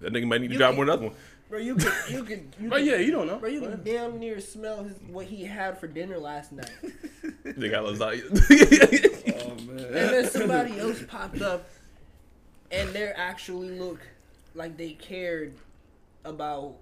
that 0.00 0.12
nigga 0.12 0.26
might 0.26 0.40
need 0.40 0.50
a 0.50 0.54
You 0.54 0.58
job 0.58 0.70
can- 0.70 0.76
more 0.76 0.84
than 0.86 0.92
another 0.94 1.06
one. 1.08 1.16
Bro, 1.48 1.60
you 1.60 1.76
could, 1.76 1.92
you 2.10 2.24
could, 2.24 2.56
you 2.60 2.68
But 2.68 2.78
could, 2.78 2.86
yeah, 2.86 2.96
you 2.96 3.12
don't 3.12 3.28
know. 3.28 3.38
bro, 3.38 3.48
you 3.48 3.60
can 3.60 3.80
damn 3.84 4.18
near 4.18 4.40
smell 4.40 4.82
his, 4.82 4.96
what 5.08 5.26
he 5.26 5.44
had 5.44 5.78
for 5.78 5.86
dinner 5.86 6.18
last 6.18 6.52
night. 6.52 6.70
They 7.44 7.68
got 7.68 7.84
lasagna. 7.84 8.24
Oh 9.46 9.54
man. 9.64 9.78
And 9.78 9.94
then 9.94 10.28
somebody 10.28 10.78
else 10.80 11.02
popped 11.06 11.40
up, 11.42 11.68
and 12.72 12.88
they 12.90 13.04
actually 13.08 13.78
look 13.78 14.00
like 14.54 14.76
they 14.76 14.90
cared 14.92 15.54
about 16.24 16.74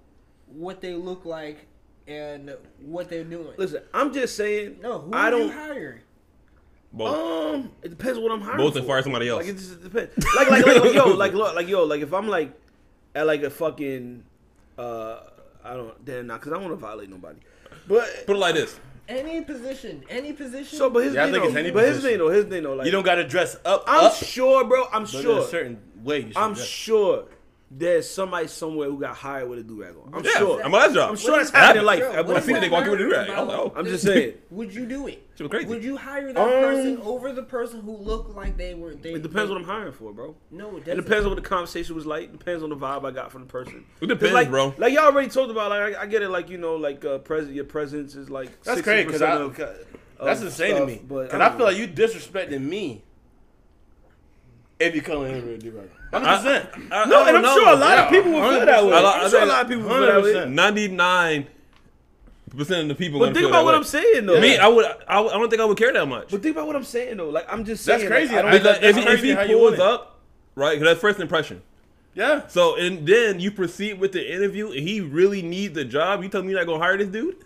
what 0.47 0.81
they 0.81 0.93
look 0.95 1.25
like 1.25 1.67
and 2.07 2.55
what 2.81 3.09
they're 3.09 3.23
doing. 3.23 3.53
Listen, 3.57 3.81
I'm 3.93 4.13
just 4.13 4.35
saying. 4.37 4.77
no, 4.81 4.99
who 4.99 5.13
I 5.13 5.27
are 5.27 5.31
don't. 5.31 5.47
you 5.47 5.51
hiring? 5.53 5.99
Both. 6.93 7.55
Um, 7.55 7.71
it 7.83 7.89
depends 7.89 8.17
what 8.19 8.31
I'm 8.31 8.41
hiring. 8.41 8.57
Both 8.57 8.75
and 8.77 8.87
fire 8.87 9.01
somebody 9.01 9.27
else. 9.27 9.41
Like 9.43 9.53
it 9.53 9.57
just 9.57 9.83
depends. 9.83 10.25
Like 10.35 10.49
like 10.49 10.65
like, 10.65 10.93
yo 10.93 11.07
like 11.09 11.33
look 11.39 11.55
like 11.55 11.67
yo 11.67 11.83
like 11.83 12.01
if 12.01 12.13
I'm 12.13 12.27
like 12.27 12.53
at 13.13 13.27
like 13.27 13.43
a 13.43 13.49
fucking 13.49 14.23
uh 14.77 15.19
I 15.63 15.73
don't 15.73 16.05
then 16.05 16.27
not 16.27 16.39
because 16.39 16.53
I 16.53 16.55
don't 16.55 16.65
want 16.69 16.79
to 16.79 16.85
violate 16.85 17.09
nobody. 17.09 17.39
But 17.87 18.07
Put 18.25 18.35
it 18.37 18.39
like 18.39 18.55
this. 18.55 18.79
Any 19.07 19.41
position, 19.41 20.03
any 20.09 20.33
position. 20.33 20.77
so 20.77 20.89
but 20.89 21.03
his 21.03 21.13
Yeah, 21.15 21.23
I 21.23 21.25
thing 21.25 21.33
think 21.33 21.43
though, 21.43 21.49
it's 21.49 21.57
any 21.57 21.71
but 21.71 21.83
his 21.85 21.97
position. 21.97 22.09
thing 22.11 22.19
though 22.27 22.33
his 22.33 22.45
thing 22.45 22.63
though 22.63 22.73
like 22.75 22.85
You 22.85 22.91
don't 22.91 23.03
got 23.05 23.15
to 23.15 23.27
dress 23.27 23.57
up. 23.65 23.83
I'm 23.87 24.05
up, 24.05 24.15
sure, 24.15 24.63
bro. 24.63 24.85
I'm 24.93 25.03
but 25.03 25.13
in 25.15 25.21
sure. 25.21 25.39
a 25.41 25.43
certain 25.43 25.79
way. 26.03 26.21
You 26.21 26.31
I'm 26.35 26.53
dress. 26.53 26.65
sure 26.65 27.25
there's 27.77 28.09
somebody 28.09 28.47
somewhere 28.47 28.89
who 28.89 28.99
got 28.99 29.15
hired 29.15 29.49
with 29.49 29.59
a 29.59 29.63
do 29.63 29.81
rag 29.81 29.95
on. 29.95 30.13
I'm 30.13 30.23
Yeah, 30.23 30.31
sure. 30.37 30.63
I'm 30.63 30.73
on 30.73 30.79
that 30.79 30.93
job. 30.93 31.09
I'm 31.09 31.17
sure 31.17 31.37
that's 31.37 31.51
What 31.51 31.59
happening 31.61 31.79
in 31.81 31.85
life. 31.85 31.99
Bro, 31.99 32.09
at 32.11 32.15
what 32.17 32.27
one 32.27 32.35
I 32.37 32.39
seen 32.39 32.55
if 32.55 32.61
the 32.61 32.69
point. 32.69 32.71
walking 32.71 32.91
with 32.91 33.01
a 33.01 33.03
do-rag. 33.03 33.29
I 33.29 33.39
was 33.41 33.47
like, 33.49 33.57
oh. 33.59 33.73
I'm 33.75 33.85
just 33.85 34.03
saying. 34.05 34.33
Would 34.51 34.73
you 34.73 34.85
do 34.85 35.07
it? 35.07 35.27
Shit 35.35 35.41
was 35.41 35.49
crazy. 35.51 35.67
Would 35.67 35.83
you 35.83 35.97
hire 35.97 36.31
that 36.31 36.39
Um, 36.39 36.49
person 36.49 36.97
over 37.01 37.33
the 37.33 37.43
person 37.43 37.81
who 37.81 37.97
looked 37.97 38.33
like 38.33 38.55
they 38.55 38.75
were? 38.75 38.95
They, 38.95 39.13
It 39.13 39.23
depends 39.23 39.49
they, 39.49 39.53
what 39.55 39.57
I'm 39.61 39.67
hiring 39.67 39.91
for, 39.91 40.13
bro. 40.13 40.35
No, 40.51 40.69
it 40.69 40.77
It 40.77 40.85
doesn't. 40.85 41.03
depends 41.03 41.25
on 41.25 41.31
what 41.31 41.43
the 41.43 41.49
conversation 41.49 41.95
was 41.95 42.05
like. 42.05 42.31
Depends 42.31 42.63
on 42.63 42.69
the 42.69 42.77
vibe 42.77 43.05
I 43.05 43.11
got 43.11 43.31
from 43.31 43.41
the 43.41 43.47
person. 43.47 43.83
It 43.99 43.99
'Cause 43.99 44.09
depends, 44.09 44.33
like, 44.33 44.49
bro. 44.49 44.73
Like 44.77 44.93
y'all 44.93 45.05
already 45.05 45.27
talked 45.29 45.51
about. 45.51 45.71
Like 45.71 45.95
I, 45.97 46.03
I 46.03 46.05
get 46.05 46.21
it. 46.21 46.29
Like 46.29 46.49
you 46.49 46.57
know, 46.57 46.75
like 46.77 47.03
uh, 47.03 47.17
pres- 47.17 47.49
your 47.49 47.65
presence 47.65 48.15
is 48.15 48.29
like 48.29 48.61
That's 48.63 48.79
60% 48.79 48.83
crazy 48.83 49.05
because 49.05 49.21
I. 49.21 49.49
That's 50.23 50.39
of 50.39 50.45
insane 50.47 50.75
to 50.75 50.85
me. 50.85 51.01
But 51.05 51.23
Because 51.25 51.41
I 51.41 51.45
I, 51.47 51.49
feel 51.49 51.57
know. 51.59 51.65
like 51.65 51.77
you 51.77 51.87
disrespecting 51.89 52.61
me. 52.61 53.03
If 54.79 54.93
you 54.93 55.01
come 55.01 55.25
in 55.25 55.33
here 55.35 55.41
with 55.45 55.55
a 55.55 55.57
do-rag. 55.57 55.89
Hundred 56.11 56.27
I- 56.27 56.37
percent. 56.37 56.89
No, 56.89 57.25
and 57.25 57.37
I'm 57.37 57.41
don't 57.41 57.57
sure 57.59 57.63
a 57.69 57.75
know. 57.75 57.81
lot 57.85 57.97
of 57.97 58.09
people 58.09 58.31
will 58.31 58.49
feel 58.49 58.65
that 58.65 58.85
way. 58.85 58.91
100%. 58.91 59.23
I'm 59.23 59.29
sure 59.29 59.41
a 59.41 59.45
lot 59.45 59.61
of 59.63 59.67
people 59.69 59.83
will 59.83 59.89
feel 59.89 60.21
that 60.33 60.45
way. 60.45 60.49
Ninety-nine 60.53 61.47
percent 62.55 62.81
of 62.83 62.87
the 62.89 62.95
people. 62.95 63.19
But 63.19 63.33
think 63.33 63.47
about 63.47 63.65
what 63.65 63.71
way. 63.73 63.77
I'm 63.77 63.83
saying 63.83 64.25
though. 64.25 64.39
Me, 64.39 64.57
I 64.57 64.67
would. 64.67 64.85
I, 64.85 65.19
I 65.21 65.29
don't 65.29 65.49
think 65.49 65.61
I 65.61 65.65
would 65.65 65.77
care 65.77 65.93
that 65.93 66.05
much. 66.07 66.29
But 66.31 66.41
think 66.41 66.55
about 66.55 66.67
what 66.67 66.75
I'm 66.75 66.83
saying 66.83 67.17
though. 67.17 67.29
Like 67.29 67.51
I'm 67.51 67.63
just 67.65 67.83
saying. 67.85 67.99
That's 68.01 68.09
crazy. 68.09 68.35
Like, 68.35 68.45
I 68.45 68.47
I- 68.47 68.51
don't, 68.51 68.61
Because 68.63 68.81
that's 68.81 68.97
if, 68.97 69.23
he- 69.23 69.29
if 69.31 69.47
he 69.47 69.53
pulls 69.53 69.79
up, 69.79 70.19
right? 70.55 70.73
Because 70.77 70.91
that's 70.93 70.99
first 71.01 71.19
impression. 71.19 71.61
Yeah. 72.13 72.47
So 72.47 72.75
and 72.77 73.05
then 73.07 73.39
you 73.39 73.51
proceed 73.51 73.99
with 73.99 74.11
the 74.13 74.33
interview, 74.33 74.71
and 74.71 74.79
he 74.87 75.01
really 75.01 75.41
needs 75.41 75.73
the 75.73 75.83
job. 75.85 76.23
You 76.23 76.29
tell 76.29 76.43
me 76.43 76.51
you're 76.51 76.59
not 76.59 76.67
gonna 76.67 76.79
hire 76.83 76.97
this 76.97 77.09
dude? 77.09 77.37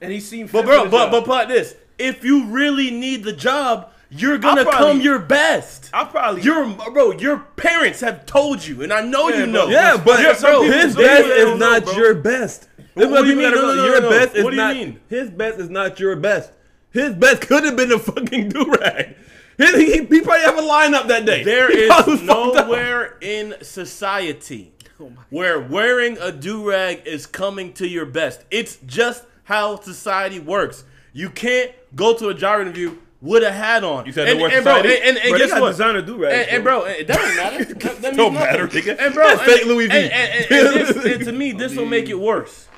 and 0.00 0.12
he 0.12 0.20
seemed. 0.20 0.52
But 0.52 0.64
bro, 0.64 0.84
but 0.88 1.04
job. 1.04 1.10
but 1.10 1.26
but 1.26 1.48
this. 1.48 1.74
If 1.98 2.22
you 2.22 2.44
really 2.46 2.90
need 2.90 3.24
the 3.24 3.32
job, 3.32 3.90
you're 4.10 4.38
gonna 4.38 4.62
probably- 4.64 4.78
come 4.86 5.00
your 5.00 5.18
best. 5.18 5.90
I'll 5.92 6.06
probably 6.06 6.42
Your 6.42 6.64
bro, 6.92 7.12
your 7.12 7.38
parents 7.56 8.00
have 8.00 8.24
told 8.26 8.64
you, 8.66 8.82
and 8.82 8.92
I 8.92 9.02
know 9.02 9.28
Yeah, 9.28 9.38
you 9.40 9.46
know. 9.46 9.64
bro. 9.66 9.74
Yeah, 9.74 9.96
but 10.02 10.20
Yeah, 10.20 10.38
bro, 10.40 10.62
his 10.62 10.92
some 10.94 11.02
best 11.02 11.24
people 11.24 11.32
is 11.32 11.58
don't 11.60 11.86
know, 11.86 11.92
your 11.92 12.14
best. 12.14 12.68
That's 12.94 13.10
What 13.10 13.22
do 13.22 13.28
you 13.30 13.36
mean? 13.36 13.50
No, 13.50 13.60
no, 13.60 13.74
no, 13.74 13.84
Your 13.86 14.00
no, 14.00 14.10
best 14.10 14.34
is 14.34 14.44
What 14.44 14.50
do 14.50 14.56
you 14.56 14.62
not. 14.62 14.74
mean? 14.76 15.00
His 15.08 15.30
best 15.30 15.58
is 15.60 15.70
not 15.70 16.00
your 16.00 16.16
best. 16.16 16.50
His 16.90 17.14
best 17.14 17.42
could 17.42 17.64
have 17.64 17.76
been 17.76 17.92
a 17.92 17.98
fucking 17.98 18.48
do 18.48 18.64
rag. 18.80 19.14
He, 19.58 19.66
he, 19.66 19.92
he 20.04 20.20
probably 20.20 20.40
have 20.40 20.56
a 20.58 20.62
lineup 20.62 21.08
that 21.08 21.24
day. 21.26 21.42
There 21.44 21.70
He 21.72 21.78
is 21.82 21.88
probably 21.88 22.14
up. 22.28 22.54
nowhere 22.54 23.16
in 23.20 23.54
society 23.62 24.72
oh 25.00 25.12
where 25.30 25.60
wearing 25.60 26.16
a 26.18 26.32
do 26.32 26.68
rag 26.68 27.02
is 27.06 27.26
coming 27.26 27.72
to 27.74 27.86
your 27.86 28.06
best. 28.06 28.44
It's 28.50 28.78
just 28.86 29.24
how 29.44 29.78
society 29.80 30.38
works. 30.40 30.84
You 31.12 31.28
can't 31.30 31.72
go 31.94 32.14
to 32.16 32.28
a 32.28 32.34
job 32.34 32.60
interview 32.62 32.96
with 33.20 33.42
a 33.42 33.52
hat 33.52 33.84
on. 33.84 34.06
You 34.06 34.12
said 34.12 34.28
and, 34.28 34.38
no 34.38 34.44
work 34.44 34.52
and 34.52 34.64
bro, 34.64 34.76
and, 34.76 34.84
society? 34.86 35.08
and, 35.08 35.16
and 35.18 35.28
Bro, 35.30 35.32
they 35.32 35.44
guess 35.44 35.50
got 35.50 35.60
what? 35.60 35.70
designer 35.70 36.02
do 36.02 36.22
right. 36.22 36.32
and, 36.32 36.50
and 36.50 36.64
bro. 36.64 36.80
bro, 36.80 36.88
it 36.90 37.06
doesn't 37.06 37.36
matter. 37.36 37.64
That, 37.78 38.02
that 38.02 38.16
Don't 38.16 38.34
nothing. 38.34 38.34
matter, 38.34 38.68
nigga. 38.68 38.96
And 38.98 39.14
bro, 39.14 39.28
and, 39.30 39.40
fake 39.40 39.66
Louis 39.66 39.86
V. 39.88 39.92
And, 39.92 40.12
and, 40.12 40.32
and, 40.32 40.52
and 40.52 40.76
this, 40.76 41.14
and 41.14 41.24
to 41.24 41.32
me, 41.32 41.52
this 41.52 41.76
will 41.76 41.86
make 41.86 42.08
it 42.08 42.18
worse. 42.18 42.68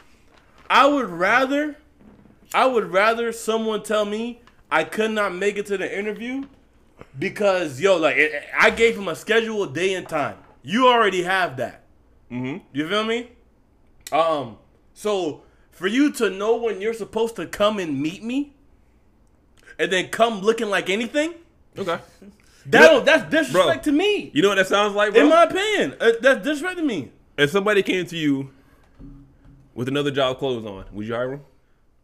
I 0.69 0.87
would 0.87 1.09
rather, 1.11 1.77
I 2.55 2.67
would 2.67 2.93
rather 2.93 3.33
someone 3.33 3.83
tell 3.83 4.05
me 4.05 4.41
I 4.71 4.85
could 4.85 5.11
not 5.11 5.35
make 5.35 5.59
it 5.59 5.67
to 5.67 5.77
the 5.79 5.99
interview 5.99 6.45
because 7.19 7.81
yo, 7.81 7.97
like 7.97 8.17
it, 8.17 8.45
I 8.59 8.71
gave 8.71 8.97
him 8.97 9.09
a 9.09 9.17
schedule, 9.17 9.67
day 9.67 9.95
and 9.95 10.09
time. 10.09 10.37
You 10.63 10.87
already 10.89 11.23
have 11.23 11.57
that. 11.57 11.85
Mm-hmm. 12.31 12.65
You 12.73 12.89
feel 12.89 13.05
me? 13.05 13.33
Um. 14.13 14.59
So 14.95 15.43
for 15.71 15.87
you 15.87 16.13
to 16.13 16.31
know 16.31 16.57
when 16.57 16.81
you're 16.81 16.95
supposed 16.95 17.37
to 17.37 17.47
come 17.47 17.79
and 17.79 18.01
meet 18.01 18.23
me, 18.23 18.55
and 19.81 19.91
then 19.93 20.09
come 20.09 20.41
looking 20.41 20.69
like 20.69 20.91
anything, 20.91 21.35
Okay. 21.79 21.99
that 22.67 22.81
know- 22.81 23.01
that's 23.01 23.25
disrespect 23.31 23.85
bro, 23.85 23.93
to 23.93 23.93
me. 23.93 24.31
You 24.35 24.43
know 24.43 24.49
what 24.51 24.57
that 24.57 24.69
sounds 24.69 24.95
like, 24.95 25.13
bro? 25.13 25.23
In 25.23 25.29
my 25.29 25.45
opinion, 25.45 25.95
uh, 26.01 26.13
that's 26.21 26.45
disrespect 26.45 26.77
to 26.79 26.85
me. 26.85 27.11
if 27.39 27.51
somebody 27.51 27.83
came 27.83 28.05
to 28.07 28.17
you 28.17 28.51
with 29.75 29.89
another 29.89 30.11
job 30.11 30.39
clothes 30.39 30.65
on, 30.67 30.85
would 30.93 31.07
you 31.07 31.15
hire 31.15 31.33
him? 31.33 31.41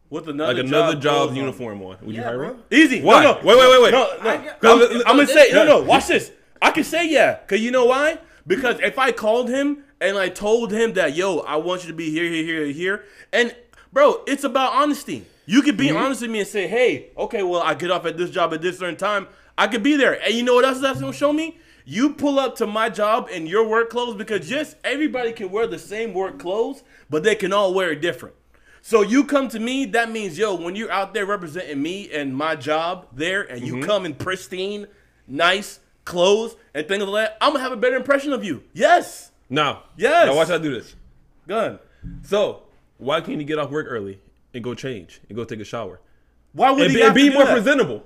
With 0.09 0.27
another 0.29 0.53
Like 0.53 0.63
another 0.65 0.93
job 0.93 1.01
job's 1.03 1.15
clothes 1.17 1.29
on. 1.31 1.35
uniform 1.35 1.81
on, 1.83 1.97
would 2.01 2.15
you 2.15 2.23
hire 2.23 2.37
bro. 2.37 2.47
him? 2.51 2.63
Easy. 2.71 3.01
Why? 3.01 3.23
No, 3.23 3.33
no. 3.33 3.37
Wait, 3.45 3.57
wait, 3.57 3.69
wait, 3.71 3.81
wait. 3.83 3.91
No, 3.91 4.07
no. 4.23 4.29
I 4.29 4.37
get- 4.37 4.57
I'm, 4.63 4.81
I'm 5.07 5.15
gonna 5.17 5.27
say 5.27 5.51
no, 5.51 5.65
no. 5.65 5.81
Watch 5.83 6.07
this. 6.07 6.31
I 6.61 6.71
can 6.71 6.83
say 6.83 7.07
yeah, 7.09 7.39
cause 7.47 7.59
you 7.59 7.71
know 7.71 7.85
why? 7.85 8.17
Because 8.47 8.79
if 8.79 8.97
I 8.97 9.11
called 9.11 9.49
him 9.49 9.83
and 9.99 10.17
I 10.17 10.29
told 10.29 10.71
him 10.71 10.93
that 10.93 11.15
yo, 11.15 11.39
I 11.39 11.57
want 11.57 11.83
you 11.83 11.89
to 11.89 11.93
be 11.93 12.09
here, 12.09 12.23
here, 12.23 12.43
here, 12.43 12.65
here, 12.67 13.03
and 13.33 13.53
bro, 13.91 14.23
it's 14.25 14.43
about 14.45 14.73
honesty. 14.73 15.25
You 15.49 15.61
could 15.61 15.77
be 15.77 15.87
mm-hmm. 15.87 15.97
honest 15.97 16.21
with 16.21 16.29
me 16.29 16.39
and 16.39 16.47
say, 16.47 16.67
hey, 16.67 17.11
okay, 17.17 17.41
well, 17.41 17.61
I 17.61 17.73
get 17.73 17.89
off 17.89 18.05
at 18.05 18.17
this 18.17 18.29
job 18.29 18.53
at 18.53 18.61
this 18.61 18.79
certain 18.79 18.97
time. 18.97 19.27
I 19.57 19.67
could 19.67 19.81
be 19.81 19.95
there. 19.95 20.21
And 20.21 20.33
you 20.33 20.43
know 20.43 20.55
what 20.55 20.65
else 20.65 20.81
that's 20.81 20.99
gonna 20.99 21.13
show 21.13 21.31
me? 21.31 21.57
You 21.85 22.13
pull 22.13 22.37
up 22.37 22.57
to 22.57 22.67
my 22.67 22.89
job 22.89 23.29
in 23.31 23.47
your 23.47 23.65
work 23.65 23.89
clothes 23.89 24.17
because 24.17 24.51
yes, 24.51 24.75
everybody 24.83 25.31
can 25.31 25.49
wear 25.49 25.65
the 25.65 25.79
same 25.79 26.13
work 26.13 26.37
clothes, 26.37 26.83
but 27.09 27.23
they 27.23 27.33
can 27.33 27.53
all 27.53 27.73
wear 27.73 27.91
it 27.91 28.01
different. 28.01 28.35
So 28.81 29.01
you 29.01 29.23
come 29.23 29.47
to 29.49 29.59
me, 29.59 29.85
that 29.85 30.11
means 30.11 30.37
yo, 30.37 30.53
when 30.53 30.75
you're 30.75 30.91
out 30.91 31.13
there 31.13 31.25
representing 31.25 31.81
me 31.81 32.11
and 32.11 32.35
my 32.35 32.57
job 32.57 33.07
there, 33.13 33.43
and 33.43 33.65
you 33.65 33.75
mm-hmm. 33.75 33.83
come 33.83 34.05
in 34.05 34.15
pristine, 34.15 34.87
nice 35.27 35.79
clothes 36.03 36.57
and 36.73 36.85
things 36.89 37.05
like 37.05 37.29
that, 37.29 37.37
I'm 37.39 37.53
gonna 37.53 37.63
have 37.63 37.71
a 37.71 37.77
better 37.77 37.95
impression 37.95 38.33
of 38.33 38.43
you. 38.43 38.63
Yes, 38.73 39.31
No. 39.49 39.79
Yes. 39.95 40.27
Now 40.27 40.35
watch 40.35 40.49
how 40.49 40.55
I 40.55 40.57
do 40.57 40.73
this. 40.73 40.93
good. 41.47 41.79
So 42.23 42.63
why 42.97 43.21
can't 43.21 43.39
you 43.39 43.45
get 43.45 43.59
off 43.59 43.71
work 43.71 43.87
early 43.89 44.19
and 44.53 44.63
go 44.63 44.73
change 44.73 45.21
and 45.29 45.35
go 45.35 45.43
take 45.43 45.59
a 45.59 45.65
shower 45.65 45.99
Why 46.53 46.71
would 46.71 46.83
and 46.83 46.91
he 46.91 46.97
be, 46.97 47.03
and 47.03 47.15
be 47.15 47.29
more 47.29 47.45
that? 47.45 47.53
presentable? 47.53 48.03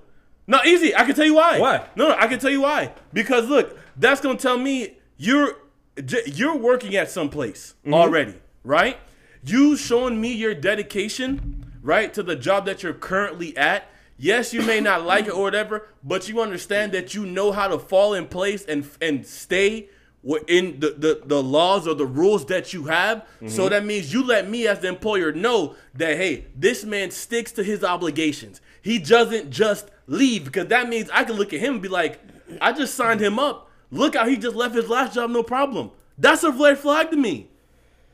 Not 0.48 0.66
easy. 0.66 0.94
I 0.96 1.06
can 1.06 1.16
tell 1.16 1.26
you 1.26 1.36
why. 1.36 1.60
Why? 1.60 1.88
No, 1.96 2.10
no, 2.10 2.16
I 2.18 2.28
can 2.28 2.39
tell 2.39 2.50
you 2.52 2.62
why. 2.62 2.92
Because 3.14 3.48
look, 3.48 3.78
that's 3.96 4.20
gonna 4.22 4.38
tell 4.39 4.58
me 4.58 4.98
you're 5.18 5.56
you're 6.26 6.58
working 6.58 6.96
at 6.96 7.10
some 7.12 7.30
place 7.30 7.76
Mm-hmm. 7.84 7.94
already, 7.94 8.36
right? 8.64 8.98
You 9.44 9.76
showing 9.78 10.20
me 10.20 10.34
your 10.34 10.54
dedication, 10.54 11.66
right, 11.82 12.14
to 12.14 12.24
the 12.24 12.36
job 12.36 12.66
that 12.66 12.84
you're 12.84 12.94
currently 12.94 13.56
at. 13.58 13.88
Yes, 14.18 14.54
you 14.54 14.62
may 14.62 14.80
not 14.80 15.04
like 15.06 15.26
it 15.26 15.32
or 15.32 15.42
whatever, 15.42 15.88
but 16.04 16.30
you 16.30 16.42
understand 16.42 16.92
that 16.92 17.16
you 17.16 17.26
know 17.26 17.52
how 17.52 17.68
to 17.68 17.80
fall 17.80 18.14
in 18.14 18.28
place 18.28 18.66
and 18.66 18.88
and 19.02 19.26
stay 19.26 19.89
within 20.24 20.80
the, 20.80 20.91
the, 20.91 21.22
the 21.26 21.41
laws 21.41 21.88
or 21.88 21.95
the 21.95 22.05
rules 22.05 22.45
that 22.45 22.74
you 22.74 22.84
have. 22.86 23.26
So 23.39 23.63
mm-hmm. 23.63 23.69
that 23.69 23.86
means 23.86 24.13
you 24.13 24.24
let 24.24 24.49
me 24.49 24.67
as 24.67 24.80
the 24.80 24.88
employer 24.88 25.32
know 25.32 25.76
that 25.95 26.17
hey, 26.17 26.45
this 26.55 26.84
man 26.84 27.11
sticks 27.11 27.51
to 27.53 27.63
his 27.63 27.84
obligations. 27.84 28.61
He 28.82 28.99
doesn't 28.99 29.49
just 29.49 29.89
leave 30.07 30.45
because 30.45 30.67
that 30.67 30.89
means 30.89 31.09
I 31.11 31.24
can 31.24 31.36
look 31.36 31.53
at 31.53 31.59
him 31.59 31.74
and 31.74 31.82
be 31.82 31.88
like, 31.88 32.19
I 32.59 32.72
just 32.72 32.95
signed 32.95 33.19
him 33.19 33.39
up. 33.39 33.69
Look 33.91 34.15
how 34.15 34.28
he 34.28 34.38
just 34.38 34.55
left 34.55 34.76
his 34.76 34.89
last 34.89 35.13
job, 35.13 35.30
no 35.32 35.43
problem. 35.43 35.91
That's 36.17 36.43
a 36.43 36.51
red 36.51 36.78
flag 36.78 37.09
to 37.11 37.17
me. 37.17 37.49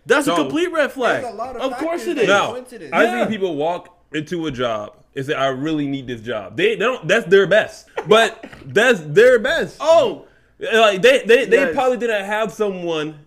That's 0.06 0.26
So- 0.26 0.34
a 0.34 0.38
complete 0.38 0.72
red 0.72 0.92
flag. 0.92 1.24
A 1.24 1.30
lot 1.32 1.56
of 1.56 1.62
of 1.62 1.78
course 1.78 2.04
factors 2.04 2.08
it 2.08 2.16
that 2.16 2.22
is. 2.24 2.28
go 2.28 2.52
Now, 2.52 2.56
into 2.56 2.80
this. 2.80 2.94
I 2.94 3.04
Yeah. 3.04 3.26
see 3.26 3.32
people 3.32 3.56
walk 3.56 3.98
into 4.14 4.48
a 4.48 4.52
job 4.52 4.94
and 5.16 5.26
say, 5.26 5.34
"I 5.34 5.48
really 5.50 5.86
need 5.86 6.08
this 6.08 6.22
job." 6.22 6.56
They, 6.56 6.76
they 6.76 6.80
don't. 6.80 7.06
That's 7.08 7.28
their 7.28 7.46
best, 7.46 7.88
but 8.08 8.46
that's 8.66 9.02
their 9.02 9.38
best. 9.40 9.78
Oh, 9.82 10.27
like 10.60 11.02
they 11.02 11.24
they, 11.26 11.46
they 11.46 11.58
Yes. 11.58 11.74
probably 11.74 11.98
didn't 11.98 12.26
have 12.26 12.52
someone 12.52 13.20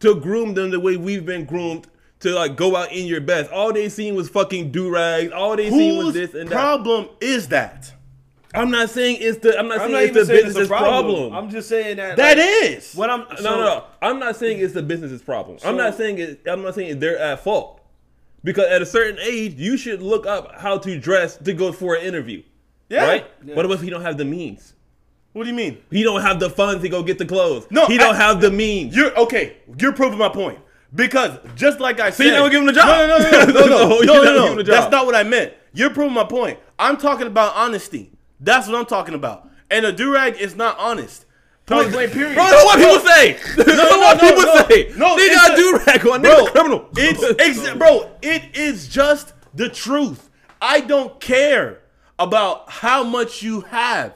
to 0.00 0.14
groom 0.14 0.54
them 0.54 0.70
the 0.70 0.80
way 0.80 0.96
we've 0.96 1.24
been 1.26 1.44
groomed 1.44 1.86
to 2.20 2.30
like 2.34 2.56
go 2.56 2.76
out 2.76 2.92
in 2.92 3.06
your 3.06 3.20
best. 3.20 3.50
All 3.50 3.72
they 3.72 3.88
seen 3.88 4.14
was 4.14 4.28
fucking 4.28 4.70
do 4.72 4.90
rags. 4.90 5.32
All 5.32 5.56
they 5.56 5.70
seen 5.70 6.04
was 6.04 6.14
this 6.14 6.34
and 6.34 6.48
that. 6.48 6.54
problem 6.54 7.08
is 7.20 7.48
that? 7.48 7.92
I'm 8.52 8.70
not 8.70 8.90
saying 8.90 9.18
it's 9.20 9.38
the. 9.38 9.56
I'm 9.58 9.68
not 9.68 9.80
I'm 9.80 9.90
saying 9.90 9.92
not 9.92 10.02
it's 10.02 10.14
the 10.14 10.24
saying 10.26 10.38
it's 10.38 10.46
business's 10.48 10.68
problem. 10.68 10.90
problem. 11.30 11.32
I'm 11.34 11.50
just 11.50 11.68
saying 11.68 11.96
that. 11.98 12.16
That 12.16 12.36
like, 12.36 12.46
is. 12.46 12.94
what 12.94 13.08
I'm. 13.08 13.20
no, 13.20 13.36
so- 13.36 13.42
no, 13.42 13.56
no. 13.58 13.84
I'm 14.02 14.18
not 14.18 14.36
saying 14.36 14.58
it's 14.58 14.74
the 14.74 14.82
business's 14.82 15.22
problem. 15.22 15.58
I'm 15.64 15.76
not 15.76 15.94
saying 15.96 16.18
it. 16.18 16.40
I'm 16.46 16.62
not 16.62 16.74
saying 16.74 16.98
they're 16.98 17.18
at 17.18 17.44
fault. 17.44 17.80
Because 18.42 18.64
at 18.66 18.80
a 18.80 18.86
certain 18.86 19.18
age, 19.22 19.54
you 19.56 19.76
should 19.76 20.00
look 20.02 20.26
up 20.26 20.56
how 20.58 20.78
to 20.78 20.98
dress 20.98 21.36
to 21.36 21.52
go 21.52 21.72
for 21.72 21.94
an 21.94 22.02
interview. 22.02 22.42
Yeah. 22.88 23.04
Right? 23.06 23.26
Yeah. 23.44 23.54
What 23.54 23.70
if 23.70 23.82
he 23.82 23.90
don't 23.90 24.00
have 24.02 24.16
the 24.18 24.24
means? 24.24 24.72
What 25.32 25.44
do 25.44 25.48
you 25.50 25.54
mean? 25.54 25.78
He 25.90 26.02
don't 26.02 26.22
have 26.22 26.40
the 26.40 26.50
funds 26.50 26.82
to 26.82 26.88
go 26.88 27.02
get 27.02 27.18
the 27.18 27.26
clothes. 27.26 27.66
No, 27.70 27.86
he 27.86 27.96
don't 27.98 28.14
I- 28.16 28.18
have 28.18 28.40
the 28.40 28.50
means. 28.50 28.94
You're 28.96 29.16
okay. 29.20 29.58
You're 29.78 29.92
proving 29.92 30.18
my 30.18 30.28
point 30.28 30.58
because 30.94 31.38
just 31.54 31.78
like 31.80 32.00
I 32.00 32.10
said, 32.10 32.24
you 32.26 32.30
never 32.32 32.50
give 32.50 32.60
him 32.60 32.66
the 32.66 32.72
job. 32.72 32.86
No, 32.88 33.06
no, 33.06 33.18
no, 33.18 33.30
no, 33.30 33.46
no, 33.46 33.66
No, 33.66 33.66
no, 33.66 33.86
no, 33.86 33.88
no, 33.88 34.22
give 34.24 34.34
no. 34.34 34.46
him 34.48 34.56
the 34.56 34.64
job. 34.64 34.72
That's 34.74 34.90
not 34.90 35.06
what 35.06 35.14
I 35.14 35.22
meant. 35.22 35.54
You're 35.72 35.90
proving 35.90 36.14
my 36.14 36.24
point. 36.24 36.58
I'm 36.78 36.96
talking 36.96 37.26
about 37.28 37.54
honesty. 37.54 38.10
That's 38.40 38.66
what 38.66 38.76
I'm 38.76 38.86
talking 38.86 39.14
about. 39.14 39.48
And 39.70 39.86
a 39.86 39.92
durag 39.92 40.36
is 40.38 40.56
not 40.56 40.76
honest. 40.78 41.26
Point 41.66 41.92
blank. 41.92 42.10
Period. 42.10 42.34
Bro, 42.34 42.44
that's 42.46 42.64
what 42.64 42.78
people 42.78 42.98
say. 42.98 43.32
That's 43.56 43.68
no, 43.68 43.98
what 43.98 44.20
no, 44.20 44.28
people 44.28 44.42
no. 44.42 44.68
say. 44.68 44.92
No, 44.98 45.16
they 45.16 45.28
got 45.32 45.52
a- 45.52 45.56
do 45.56 45.80
rag 45.86 46.06
on. 46.08 46.22
bro, 46.22 46.42
They're 46.42 46.50
criminal. 46.50 46.88
It's 46.96 47.40
ex- 47.60 47.76
bro. 47.78 48.10
It 48.22 48.56
is 48.56 48.88
just 48.88 49.32
the 49.54 49.68
truth. 49.68 50.28
I 50.60 50.80
don't 50.80 51.20
care 51.20 51.82
about 52.18 52.68
how 52.68 53.04
much 53.04 53.42
you 53.44 53.60
have. 53.60 54.14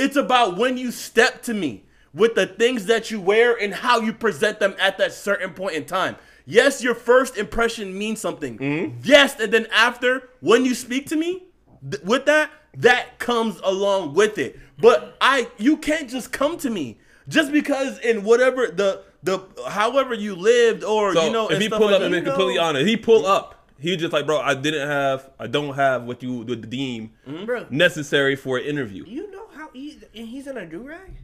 It's 0.00 0.16
about 0.16 0.56
when 0.56 0.76
you 0.76 0.90
step 0.90 1.42
to 1.42 1.54
me 1.54 1.84
with 2.14 2.34
the 2.34 2.46
things 2.46 2.86
that 2.86 3.10
you 3.10 3.20
wear 3.20 3.54
and 3.54 3.72
how 3.72 4.00
you 4.00 4.12
present 4.12 4.58
them 4.58 4.74
at 4.80 4.98
that 4.98 5.12
certain 5.12 5.52
point 5.52 5.76
in 5.76 5.84
time. 5.84 6.16
Yes, 6.46 6.82
your 6.82 6.94
first 6.94 7.36
impression 7.36 7.96
means 7.96 8.20
something. 8.20 8.58
Mm-hmm. 8.58 8.98
Yes, 9.04 9.38
and 9.38 9.52
then 9.52 9.66
after, 9.72 10.30
when 10.40 10.64
you 10.64 10.74
speak 10.74 11.06
to 11.08 11.16
me 11.16 11.44
th- 11.88 12.02
with 12.02 12.24
that, 12.26 12.50
that 12.78 13.18
comes 13.18 13.60
along 13.62 14.14
with 14.14 14.38
it. 14.38 14.58
But 14.78 15.16
I, 15.20 15.48
you 15.58 15.76
can't 15.76 16.08
just 16.08 16.32
come 16.32 16.56
to 16.58 16.70
me 16.70 16.98
just 17.28 17.52
because 17.52 17.98
in 17.98 18.24
whatever 18.24 18.66
the 18.68 19.02
the 19.22 19.40
however 19.68 20.14
you 20.14 20.34
lived 20.34 20.82
or 20.82 21.12
So 21.12 21.26
you 21.26 21.30
know 21.30 21.48
if 21.48 21.60
he 21.60 21.68
pull 21.68 21.86
like 21.86 21.96
up 21.96 22.02
and 22.02 22.12
be 22.12 22.22
completely 22.22 22.58
honest, 22.58 22.86
he 22.86 22.96
pull 22.96 23.26
up. 23.26 23.59
He 23.80 23.96
just 23.96 24.12
like, 24.12 24.26
bro, 24.26 24.38
I 24.38 24.54
didn't 24.54 24.88
have, 24.88 25.30
I 25.38 25.46
don't 25.46 25.74
have 25.74 26.04
what 26.04 26.22
you 26.22 26.40
would 26.40 26.68
deem 26.68 27.12
mm-hmm. 27.26 27.46
Bro, 27.46 27.66
necessary 27.70 28.36
for 28.36 28.58
an 28.58 28.64
interview. 28.64 29.04
you 29.06 29.30
know 29.30 29.46
how 29.54 29.70
he, 29.72 29.98
and 30.14 30.28
he's 30.28 30.46
in 30.46 30.56
a 30.56 30.66
do 30.66 30.86
rag? 30.86 31.16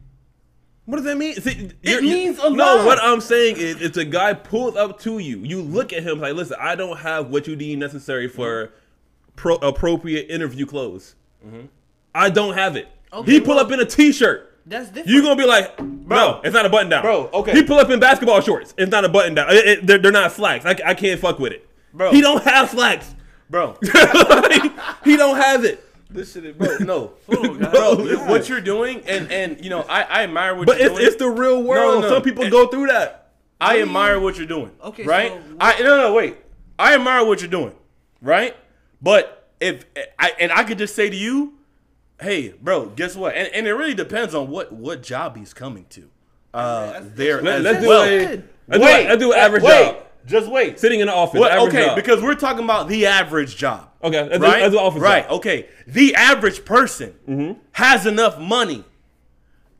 What 0.85 0.97
does 0.97 1.05
that 1.05 1.17
mean? 1.17 1.35
See, 1.35 1.71
you're- 1.81 2.01
means 2.01 2.39
a 2.39 2.49
lot. 2.49 2.55
No, 2.55 2.85
what 2.85 2.97
I'm 3.01 3.21
saying 3.21 3.57
is, 3.57 3.81
it's 3.81 3.97
a 3.97 4.05
guy 4.05 4.33
pulls 4.33 4.75
up 4.75 4.99
to 5.01 5.19
you. 5.19 5.39
You 5.39 5.61
look 5.61 5.91
at 5.91 6.01
him 6.01 6.19
like, 6.21 6.33
listen, 6.33 6.57
I 6.59 6.75
don't 6.75 6.97
have 6.97 7.29
what 7.29 7.45
you 7.45 7.55
deem 7.55 7.79
necessary 7.79 8.27
for 8.27 8.67
mm-hmm. 8.67 8.75
pro- 9.35 9.55
appropriate 9.57 10.31
interview 10.31 10.65
clothes. 10.65 11.15
Mm-hmm. 11.45 11.65
I 12.15 12.29
don't 12.29 12.55
have 12.55 12.75
it. 12.75 12.87
Okay, 13.13 13.33
he 13.33 13.39
pull 13.39 13.55
well- 13.55 13.65
up 13.65 13.71
in 13.71 13.79
a 13.79 13.85
t-shirt. 13.85 14.55
That's 14.65 14.87
different. 14.87 15.07
You 15.07 15.21
gonna 15.21 15.37
be 15.37 15.45
like, 15.45 15.79
no, 15.81 16.41
it's 16.43 16.53
not 16.53 16.65
a 16.65 16.69
button 16.69 16.89
down. 16.89 17.01
Bro, 17.03 17.29
okay. 17.33 17.53
He 17.53 17.63
pull 17.63 17.79
up 17.79 17.89
in 17.89 18.01
basketball 18.01 18.41
shorts. 18.41 18.73
It's 18.77 18.91
not 18.91 19.05
a 19.05 19.09
button 19.09 19.35
down. 19.35 19.49
It- 19.51 19.67
it- 19.67 19.87
they're, 19.87 19.97
they're 19.97 20.11
not 20.11 20.31
slacks. 20.33 20.65
I, 20.65 20.75
I 20.85 20.93
can't 20.93 21.19
fuck 21.19 21.39
with 21.39 21.53
it. 21.53 21.67
Bro. 21.97 22.11
he 22.11 22.21
don't 22.21 22.43
have 22.43 22.69
slacks. 22.69 23.13
bro. 23.49 23.75
he 25.03 25.17
don't 25.17 25.37
have 25.37 25.65
it. 25.65 25.83
This 26.09 26.31
shit 26.33 26.45
is 26.45 26.55
bro. 26.55 26.77
No, 26.77 27.13
God. 27.29 27.59
bro. 27.71 27.95
What 28.27 28.47
you're 28.47 28.61
doing, 28.61 29.01
and 29.07 29.29
and 29.31 29.61
you 29.63 29.69
know, 29.69 29.81
I 29.81 30.03
I 30.03 30.23
admire 30.23 30.55
what 30.55 30.67
But 30.67 30.77
you're 30.77 30.87
it's, 30.87 30.95
doing. 30.95 31.07
it's 31.07 31.15
the 31.17 31.29
real 31.29 31.61
world. 31.63 32.03
no. 32.03 32.09
Some 32.09 32.21
people 32.21 32.45
It- 32.45 32.51
go 32.51 32.67
through 32.67 32.87
that. 32.87 33.23
I 33.59 33.81
admire 33.81 34.19
what 34.19 34.37
you're 34.37 34.45
doing. 34.47 34.71
Okay, 34.83 35.03
right? 35.03 35.31
so- 35.31 35.57
I 35.59 35.79
no 35.81 35.97
no 35.97 36.13
wait. 36.13 36.37
I 36.79 36.93
admire 36.93 37.25
what 37.25 37.41
you're 37.41 37.49
doing, 37.49 37.73
right? 38.21 38.55
But 39.01 39.49
if 39.59 39.83
I 40.19 40.33
and 40.39 40.51
I 40.51 40.63
could 40.63 40.77
just 40.77 40.93
say 40.95 41.09
to 41.09 41.15
you, 41.15 41.55
hey, 42.21 42.49
bro, 42.49 42.85
guess 42.85 43.15
what? 43.15 43.35
And, 43.35 43.47
and 43.53 43.65
it 43.67 43.73
really 43.73 43.95
depends 43.95 44.35
on 44.35 44.49
what 44.49 44.71
what 44.71 45.01
job 45.03 45.35
he's 45.35 45.53
coming 45.53 45.87
to. 45.89 46.09
Uh, 46.53 46.85
That's- 46.91 47.11
there 47.15 47.41
Let, 47.41 47.55
as 47.57 47.63
let's 47.63 47.81
do 47.81 47.87
well. 47.89 48.03
a, 48.03 48.07
let's 48.07 48.35
do, 48.35 48.43
Wait, 48.85 49.05
a, 49.05 49.09
let's 49.09 49.19
do 49.19 49.33
an 49.33 49.39
average 49.39 49.63
wait, 49.63 49.85
job. 49.85 50.03
Just 50.27 50.51
wait. 50.51 50.77
Sitting 50.79 50.99
in 50.99 51.07
the 51.07 51.13
office. 51.13 51.41
Okay, 51.41 51.85
job. 51.85 51.95
because 51.95 52.21
we're 52.21 52.35
talking 52.35 52.63
about 52.63 52.87
the 52.87 53.05
average 53.07 53.55
job. 53.55 53.89
Okay, 54.03 54.21
let's 54.29 54.39
right? 54.39 54.69
do 54.69 54.77
office 54.77 55.01
right. 55.01 55.23
job. 55.23 55.31
Okay. 55.37 55.67
The 55.87 56.13
average 56.15 56.65
person 56.65 57.15
Mm-hmm. 57.27 57.59
has 57.71 58.05
enough 58.05 58.37
money 58.37 58.83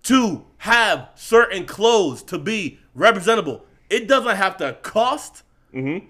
to 0.03 0.45
have 0.59 1.09
certain 1.15 1.65
clothes 1.65 2.23
to 2.23 2.37
be 2.39 2.79
representable. 2.95 3.65
It 3.89 4.07
doesn't 4.07 4.35
have 4.35 4.57
to 4.57 4.73
cost. 4.81 5.43
Mm-hmm. 5.73 6.05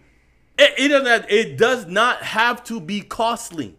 It, 0.60 0.74
it 0.78 0.88
doesn't. 0.90 1.08
Have, 1.08 1.26
it 1.32 1.58
does 1.58 1.86
not 1.88 2.22
have 2.24 2.64
to 2.66 2.80
be 2.80 3.02
costly. 3.02 3.76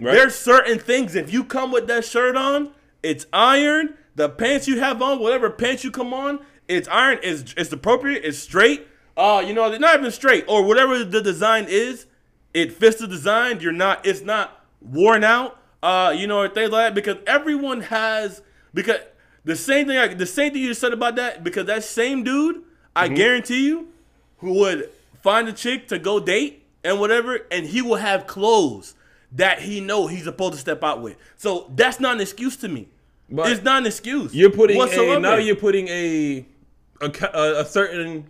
Right? 0.00 0.14
There's 0.14 0.34
certain 0.34 0.78
things. 0.78 1.14
If 1.14 1.32
you 1.32 1.44
come 1.44 1.72
with 1.72 1.86
that 1.88 2.04
shirt 2.04 2.36
on, 2.36 2.70
it's 3.02 3.26
ironed. 3.32 3.94
The 4.14 4.28
pants 4.28 4.66
you 4.66 4.80
have 4.80 5.02
on, 5.02 5.18
whatever 5.20 5.50
pants 5.50 5.84
you 5.84 5.90
come 5.90 6.12
on, 6.14 6.40
it's 6.68 6.88
ironed. 6.88 7.20
It's 7.22 7.54
it's 7.56 7.72
appropriate. 7.72 8.22
It's 8.24 8.38
straight. 8.38 8.86
Uh, 9.20 9.40
you 9.40 9.52
know, 9.52 9.68
they're 9.68 9.78
not 9.78 9.98
even 9.98 10.10
straight 10.10 10.46
or 10.48 10.64
whatever 10.64 11.04
the 11.04 11.20
design 11.20 11.66
is. 11.68 12.06
It 12.54 12.72
fits 12.72 12.98
the 13.00 13.06
design. 13.06 13.60
You're 13.60 13.70
not. 13.72 14.06
It's 14.06 14.22
not 14.22 14.64
worn 14.80 15.24
out. 15.24 15.58
Uh, 15.82 16.14
you 16.16 16.26
know, 16.26 16.38
or 16.38 16.48
things 16.48 16.70
like 16.70 16.86
that. 16.86 16.94
Because 16.94 17.16
everyone 17.26 17.82
has 17.82 18.40
because 18.72 19.00
the 19.44 19.56
same 19.56 19.86
thing. 19.86 19.98
I, 19.98 20.08
the 20.08 20.26
same 20.26 20.52
thing 20.52 20.62
you 20.62 20.68
just 20.68 20.80
said 20.80 20.94
about 20.94 21.16
that. 21.16 21.44
Because 21.44 21.66
that 21.66 21.84
same 21.84 22.24
dude, 22.24 22.62
I 22.96 23.08
guarantee 23.08 23.66
you, 23.66 23.88
who 24.38 24.54
would 24.54 24.90
find 25.22 25.46
a 25.48 25.52
chick 25.52 25.88
to 25.88 25.98
go 25.98 26.18
date 26.18 26.64
and 26.82 26.98
whatever, 26.98 27.40
and 27.50 27.66
he 27.66 27.82
will 27.82 27.96
have 27.96 28.26
clothes 28.26 28.94
that 29.32 29.60
he 29.60 29.80
know 29.80 30.06
he's 30.06 30.24
supposed 30.24 30.54
to 30.54 30.58
step 30.58 30.82
out 30.82 31.02
with. 31.02 31.16
So 31.36 31.70
that's 31.76 32.00
not 32.00 32.14
an 32.14 32.20
excuse 32.22 32.56
to 32.56 32.68
me. 32.68 32.88
But 33.28 33.52
it's 33.52 33.62
not 33.62 33.82
an 33.82 33.86
excuse. 33.86 34.34
You're 34.34 34.50
putting 34.50 34.76
whatsoever. 34.76 35.18
a 35.18 35.20
now 35.20 35.36
you're 35.36 35.54
putting 35.56 35.86
a, 35.88 36.46
a 37.00 37.10
a 37.32 37.64
certain 37.64 38.26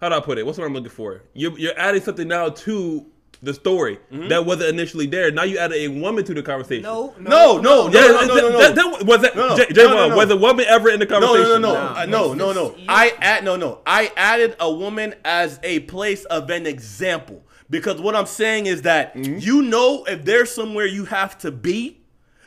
how 0.00 0.08
do 0.08 0.14
I 0.14 0.20
put 0.20 0.38
it? 0.38 0.46
What's 0.46 0.58
what 0.58 0.66
I'm 0.66 0.74
looking 0.74 0.90
for? 0.90 1.22
You're 1.34 1.58
you're 1.58 1.78
adding 1.78 2.02
something 2.02 2.28
now 2.28 2.50
to 2.50 3.06
the 3.42 3.52
story 3.52 3.98
Mm-hmm. 4.10 4.28
that 4.28 4.46
wasn't 4.46 4.70
initially 4.70 5.06
there. 5.06 5.30
Now 5.30 5.42
you 5.42 5.58
added 5.58 5.76
a 5.76 5.88
woman 5.88 6.24
to 6.24 6.32
the 6.34 6.42
conversation. 6.42 6.82
No, 6.84 7.14
no, 7.20 7.58
no, 7.58 7.88
no, 7.88 7.92
Yeah, 7.92 8.06
no, 8.12 8.20
no, 8.26 8.34
no, 8.34 8.48
no. 8.50 8.58
that- 8.58 8.74
that- 8.74 9.04
was 9.06 9.20
that 9.22 9.36
No, 9.36 9.48
no. 9.48 9.56
J, 9.56 9.66
J 9.72 9.84
No, 9.84 9.94
no, 9.94 10.08
no. 10.08 10.16
was 10.16 10.30
a 10.30 10.36
woman 10.36 10.64
ever 10.66 10.88
in 10.88 10.98
the 11.00 11.04
No, 11.06 11.20
conversation? 11.20 11.60
no, 11.62 11.72
no, 11.72 11.74
no, 11.74 11.92
Nah, 11.92 12.00
Uh, 12.00 12.06
no, 12.06 12.32
no, 12.34 12.52
no. 12.52 12.68
this- 12.70 12.80
I 12.88 13.12
add 13.20 13.44
no, 13.44 13.56
no. 13.56 13.80
I 13.86 14.10
added 14.16 14.56
a 14.58 14.70
woman 14.72 15.14
as 15.24 15.60
a 15.62 15.80
place 15.80 16.24
of 16.24 16.48
an 16.50 16.66
example 16.66 17.44
because 17.68 18.00
what 18.00 18.16
I'm 18.16 18.26
saying 18.26 18.66
is 18.66 18.82
that 18.82 19.14
Mm-hmm. 19.14 19.38
you 19.38 19.60
know 19.62 20.04
if 20.08 20.24
there's 20.24 20.50
somewhere 20.50 20.86
you 20.86 21.04
have 21.04 21.36
to 21.38 21.50
be 21.50 22.00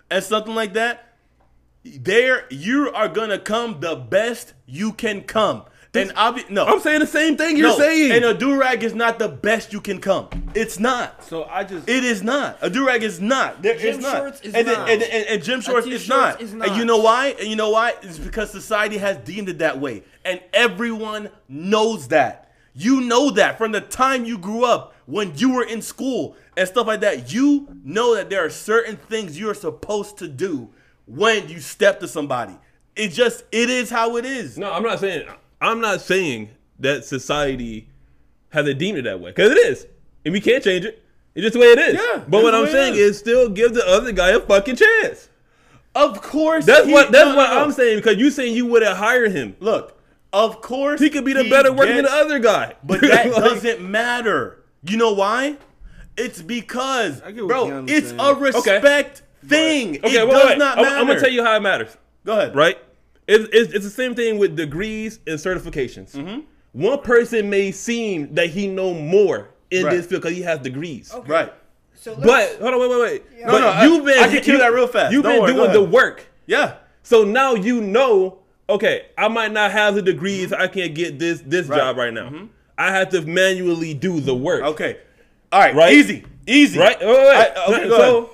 and 0.10 0.24
something 0.24 0.56
like 0.56 0.74
that, 0.74 1.14
there 1.84 2.46
you 2.50 2.92
are 2.94 3.08
gonna 3.08 3.40
come 3.40 3.80
the 3.80 3.96
best 3.96 4.54
you 4.66 4.92
can 4.92 5.22
come. 5.22 5.64
And 5.94 6.12
obvi- 6.12 6.50
no, 6.50 6.66
I'm 6.66 6.80
saying 6.80 7.00
the 7.00 7.08
same 7.08 7.36
thing 7.36 7.58
you're 7.58 7.70
no, 7.70 7.78
saying. 7.78 8.12
And 8.12 8.24
a 8.26 8.34
do 8.34 8.60
rag 8.60 8.84
is 8.84 8.94
not 8.94 9.18
the 9.18 9.28
best 9.28 9.74
you 9.74 9.82
can 9.82 10.00
come. 10.00 10.30
It's 10.54 10.80
not. 10.80 11.24
So 11.24 11.46
I 11.46 11.64
just 11.64 11.90
It 11.90 12.04
is 12.04 12.22
not. 12.22 12.60
A 12.62 12.70
durag 12.70 13.02
is 13.02 13.20
not. 13.20 13.62
There, 13.62 13.78
Gym 13.78 13.96
it's 13.96 14.04
not. 14.04 14.18
shorts 14.18 14.42
is 14.42 14.54
and, 14.54 14.68
then- 14.68 14.80
not. 14.80 14.90
and, 14.90 15.02
and, 15.02 15.26
and 15.28 15.44
gym 15.44 15.62
shorts 15.62 15.88
is 15.88 16.04
t-shirts 16.04 16.10
not. 16.10 16.42
is 16.42 16.54
And 16.54 16.76
you 16.76 16.86
know 16.86 16.98
why? 16.98 17.36
And 17.40 17.48
you 17.48 17.56
know 17.56 17.72
why? 17.72 17.94
It's 18.04 18.20
because 18.20 18.52
society 18.52 18.98
has 18.98 19.18
deemed 19.18 19.50
it 19.50 19.58
that 19.60 19.80
way. 19.80 20.04
And 20.24 20.42
everyone 20.54 21.30
knows 21.48 22.10
that. 22.10 22.52
You 22.76 23.02
know 23.02 23.32
that 23.32 23.58
from 23.58 23.72
the 23.72 23.82
time 23.82 24.26
you 24.26 24.38
grew 24.38 24.64
up, 24.64 24.94
when 25.10 25.36
you 25.38 25.54
were 25.54 25.64
in 25.64 25.82
school 25.82 26.38
and 26.56 26.68
stuff 26.68 26.86
like 26.86 27.00
that. 27.02 27.34
You 27.34 27.68
know 27.84 28.16
that 28.16 28.30
there 28.30 28.46
are 28.46 28.50
certain 28.50 28.96
things 28.96 29.40
you're 29.40 29.56
supposed 29.56 30.18
to 30.20 30.28
do 30.28 30.70
when 31.08 31.50
you 31.50 31.60
step 31.60 32.00
to 32.02 32.08
somebody. 32.08 32.56
It 32.96 33.10
just 33.10 33.44
it 33.52 33.70
is 33.70 33.90
how 33.90 34.18
it 34.18 34.26
is. 34.26 34.58
no, 34.58 34.72
I'm 34.72 34.84
not 34.84 35.00
saying. 35.00 35.28
I'm 35.62 35.82
not 35.82 36.02
saying 36.02 36.50
that 36.80 37.06
society 37.06 37.90
has 38.50 38.68
it 38.68 38.78
deemed 38.78 38.98
it 39.00 39.04
that 39.04 39.20
way 39.20 39.32
because 39.32 39.52
it 39.52 39.58
is, 39.58 39.86
and 40.26 40.32
we 40.34 40.42
can't 40.42 40.64
change 40.64 40.86
it. 40.86 41.04
It's 41.36 41.44
just 41.44 41.54
the 41.54 41.60
way 41.60 41.68
it 41.68 41.80
is. 41.80 41.94
Yeah, 41.96 42.24
but 42.28 42.44
what 42.44 42.56
I'm 42.56 42.68
saying 42.68 42.94
is. 42.94 43.00
is 43.00 43.20
still 43.20 43.50
give 43.50 43.74
the 43.74 43.86
other 43.88 44.12
guy 44.12 44.30
a 44.32 44.40
fucking 44.40 44.76
chance. 44.78 45.30
Of 45.96 46.22
course. 46.22 46.66
That's 46.66 46.86
he- 46.88 46.94
what 46.94 47.12
that's 47.12 47.26
no, 47.26 47.32
no, 47.32 47.38
what 47.38 47.50
no. 47.50 47.60
I'm 47.64 47.72
saying 47.72 47.98
because 47.98 48.18
you 48.18 48.32
saying 48.32 48.56
you 48.56 48.66
wouldn't 48.66 48.98
hire 48.98 49.30
him. 49.30 49.56
Look, 49.60 50.00
of 50.34 50.62
course 50.62 51.00
He 51.02 51.10
could 51.10 51.26
be 51.26 51.34
the 51.34 51.50
better 51.50 51.72
worker 51.74 51.94
than 51.94 52.06
the 52.06 52.12
other 52.12 52.40
guy. 52.40 52.76
But 52.84 53.02
that 53.02 53.32
Like, 53.32 53.44
doesn't 53.44 53.82
matter. 53.82 54.64
You 54.84 54.98
know 54.98 55.14
why? 55.14 55.58
It's 56.18 56.42
because, 56.42 57.22
I 57.22 57.32
get 57.32 57.44
what 57.46 57.50
bro, 57.50 57.86
it's 57.88 58.10
saying. 58.10 58.20
a 58.20 58.34
respect 58.34 59.22
thing. 59.46 59.98
Okay, 59.98 60.18
it 60.22 60.28
wait, 60.28 60.32
does 60.34 60.46
wait. 60.50 60.58
not 60.58 60.78
I'm, 60.78 60.84
matter. 60.84 60.98
I'm 60.98 61.08
gonna 61.08 61.20
tell 61.20 61.30
you 61.30 61.44
how 61.44 61.56
it 61.56 61.62
matters. 61.62 61.96
Go 62.26 62.34
ahead. 62.38 62.56
Right? 62.56 62.78
It's, 63.30 63.48
it's, 63.54 63.74
it's 63.74 63.86
the 63.86 63.92
same 63.92 64.16
thing 64.16 64.40
with 64.40 64.56
degrees 64.56 65.20
and 65.28 65.38
certifications. 65.38 66.14
Mm-hmm. 66.14 66.40
One 66.74 67.02
person 67.02 67.50
may 67.50 67.72
seem 67.72 68.34
that 68.36 68.48
he 68.50 68.68
know 68.68 68.94
more 68.94 69.50
in 69.72 69.86
Right. 69.86 69.92
this 69.96 70.08
field 70.08 70.24
because 70.24 70.36
he 70.36 70.42
has 70.44 70.60
degrees. 70.60 71.14
Okay. 71.14 71.32
Right. 71.32 71.54
So 71.96 72.16
But 72.16 72.58
hold 72.60 72.74
on, 72.74 72.80
wait, 72.80 72.90
wait, 72.90 73.00
wait. 73.02 73.24
Yeah. 73.38 73.46
but 73.48 73.60
No, 73.60 73.74
no, 73.74 73.84
you've 73.84 74.06
been 74.06 74.20
I 74.20 74.28
can 74.28 74.42
kill 74.42 74.58
that 74.60 74.74
real 74.74 74.88
fast. 74.88 75.12
You've 75.14 75.24
Don't 75.24 75.46
been 75.46 75.56
worry, 75.58 75.68
doing 75.72 75.74
the 75.74 75.84
work. 75.84 76.26
Yeah. 76.48 76.76
So 77.04 77.24
now 77.24 77.54
you 77.56 77.82
know, 77.82 78.40
okay, 78.70 79.08
I 79.18 79.28
might 79.28 79.52
not 79.52 79.72
have 79.72 79.96
the 79.96 80.02
degrees, 80.02 80.52
I 80.54 80.68
can't 80.68 80.96
get 80.96 81.20
this 81.20 81.42
this 81.46 81.68
Right. 81.68 81.78
Mm-hmm. 81.80 81.88
job 81.88 81.98
right 81.98 82.14
now. 82.14 82.48
I 82.78 82.92
have 82.94 83.10
to 83.10 83.22
manually 83.22 83.94
do 83.94 84.20
the 84.22 84.34
work. 84.34 84.64
Okay. 84.64 84.98
All 85.52 85.60
right. 85.60 85.76
Right? 85.76 85.94
Easy. 85.94 86.24
Easy. 86.48 86.80
Right? 86.80 86.98
Wait, 87.00 87.08
wait, 87.08 87.16
wait. 87.18 87.36
I- 87.58 87.66
okay, 87.74 87.88
go 87.90 87.98
so 87.98 88.18
ahead. 88.18 88.30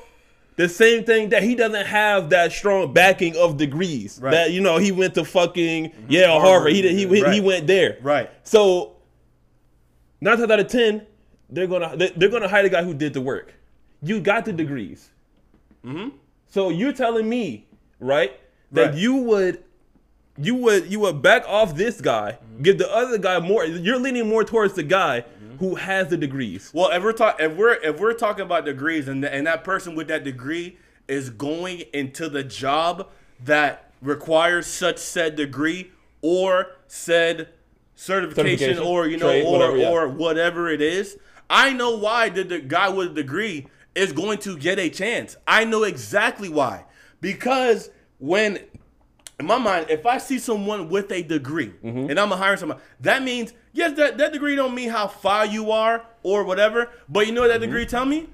The 0.58 0.70
same 0.70 1.04
thing 1.04 1.30
that 1.30 1.44
he 1.44 1.54
doesn't 1.56 1.86
have 1.86 2.30
that 2.30 2.52
strong 2.52 2.94
backing 2.94 3.36
of 3.38 3.58
degrees. 3.58 4.20
Right. 4.22 4.32
That 4.32 4.52
you 4.52 4.62
know 4.62 4.78
he 4.78 4.92
went 4.92 5.14
to 5.16 5.26
fucking 5.26 5.92
Yale, 6.08 6.32
Harvard. 6.40 6.48
Harvard, 6.48 6.74
He 6.74 6.82
he 6.82 7.08
he, 7.08 7.22
right. 7.24 7.34
he 7.34 7.42
went 7.42 7.68
there. 7.68 7.98
Right. 8.02 8.30
So 8.44 8.96
nine 10.22 10.38
times 10.38 10.52
out 10.52 10.60
of 10.60 10.68
ten, 10.68 11.06
they're 11.50 11.68
gonna 11.68 11.96
they- 11.98 12.12
they're 12.16 12.30
gonna 12.30 12.48
hire 12.48 12.64
the 12.64 12.70
guy 12.70 12.84
who 12.84 12.94
did 12.94 13.14
the 13.14 13.22
work. 13.22 13.54
You 14.02 14.20
got 14.20 14.46
the 14.46 14.54
degrees. 14.54 15.10
Mm-hmm. 15.86 16.16
So 16.48 16.70
you're 16.70 16.94
telling 16.94 17.28
me, 17.28 17.68
right, 18.00 18.40
that 18.72 18.90
Right. 18.92 18.96
you 18.96 19.16
would 19.16 19.64
you 20.38 20.56
would 20.56 20.92
you 20.92 21.00
would 21.02 21.22
back 21.22 21.44
off 21.48 21.76
this 21.76 22.02
guy, 22.02 22.38
give 22.62 22.78
the 22.78 22.92
other 22.94 23.18
guy 23.18 23.40
more. 23.40 23.66
You're 23.66 24.00
leaning 24.00 24.28
more 24.28 24.44
towards 24.44 24.74
the 24.74 24.84
guy 24.84 25.24
who 25.60 25.76
has 25.76 26.10
the 26.10 26.18
degrees. 26.18 26.72
Well, 26.74 26.90
if 26.92 27.04
we're 27.04 27.14
talk, 27.14 27.38
if 27.40 27.56
we're 27.56 27.74
if 27.74 28.00
we're 28.00 28.14
talking 28.14 28.46
about 28.46 28.66
degrees, 28.66 29.08
and 29.08 29.24
and 29.26 29.48
that 29.48 29.64
person 29.64 29.96
with 29.96 30.08
that 30.08 30.24
degree 30.24 30.78
is 31.08 31.30
going 31.30 31.82
into 31.94 32.30
the 32.30 32.44
job 32.44 33.10
that 33.44 33.92
requires 34.02 34.68
such 34.68 34.98
said 34.98 35.36
degree 35.36 35.92
or 36.22 36.68
said 36.88 37.50
certification, 37.96 38.58
Certification, 38.58 38.84
or 38.84 39.08
you 39.08 39.18
know 39.18 39.28
trade, 39.28 39.46
or 39.46 39.52
whatever, 39.52 39.78
yeah. 39.78 39.90
or 39.90 40.08
whatever 40.08 40.70
it 40.70 40.82
is, 40.82 41.18
I 41.50 41.74
know 41.74 41.96
why 41.98 42.30
the, 42.30 42.44
the 42.44 42.60
guy 42.60 42.90
with 42.90 43.12
a 43.12 43.14
degree 43.14 43.68
is 43.94 44.12
going 44.12 44.40
to 44.40 44.58
get 44.58 44.80
a 44.80 44.90
chance. 44.90 45.38
I 45.48 45.64
know 45.66 45.84
exactly 45.84 46.50
why 46.50 46.86
because 47.22 47.90
when 48.20 48.60
in 49.40 49.46
my 49.46 49.58
mind, 49.58 49.88
if 49.90 50.06
I 50.06 50.18
see 50.18 50.40
someone 50.40 50.90
with 50.90 51.12
a 51.12 51.22
degree 51.22 51.74
Mm-hmm. 51.84 52.10
and 52.10 52.20
I'm 52.20 52.30
gonna 52.30 52.38
hire 52.38 52.58
someone, 52.58 52.80
that 53.02 53.22
means 53.24 53.54
yes, 53.76 53.96
that, 53.98 54.18
that 54.18 54.34
degree 54.34 54.56
don't 54.56 54.74
mean 54.74 54.90
how 54.90 55.08
far 55.08 55.46
you 55.46 55.70
are 55.72 56.04
or 56.24 56.44
whatever. 56.44 56.90
But 57.08 57.28
you 57.28 57.34
know 57.34 57.42
what 57.42 57.48
that 57.50 57.56
Mm-hmm. 57.62 57.70
degree 57.70 57.86
tell 57.86 58.06
me? 58.06 58.28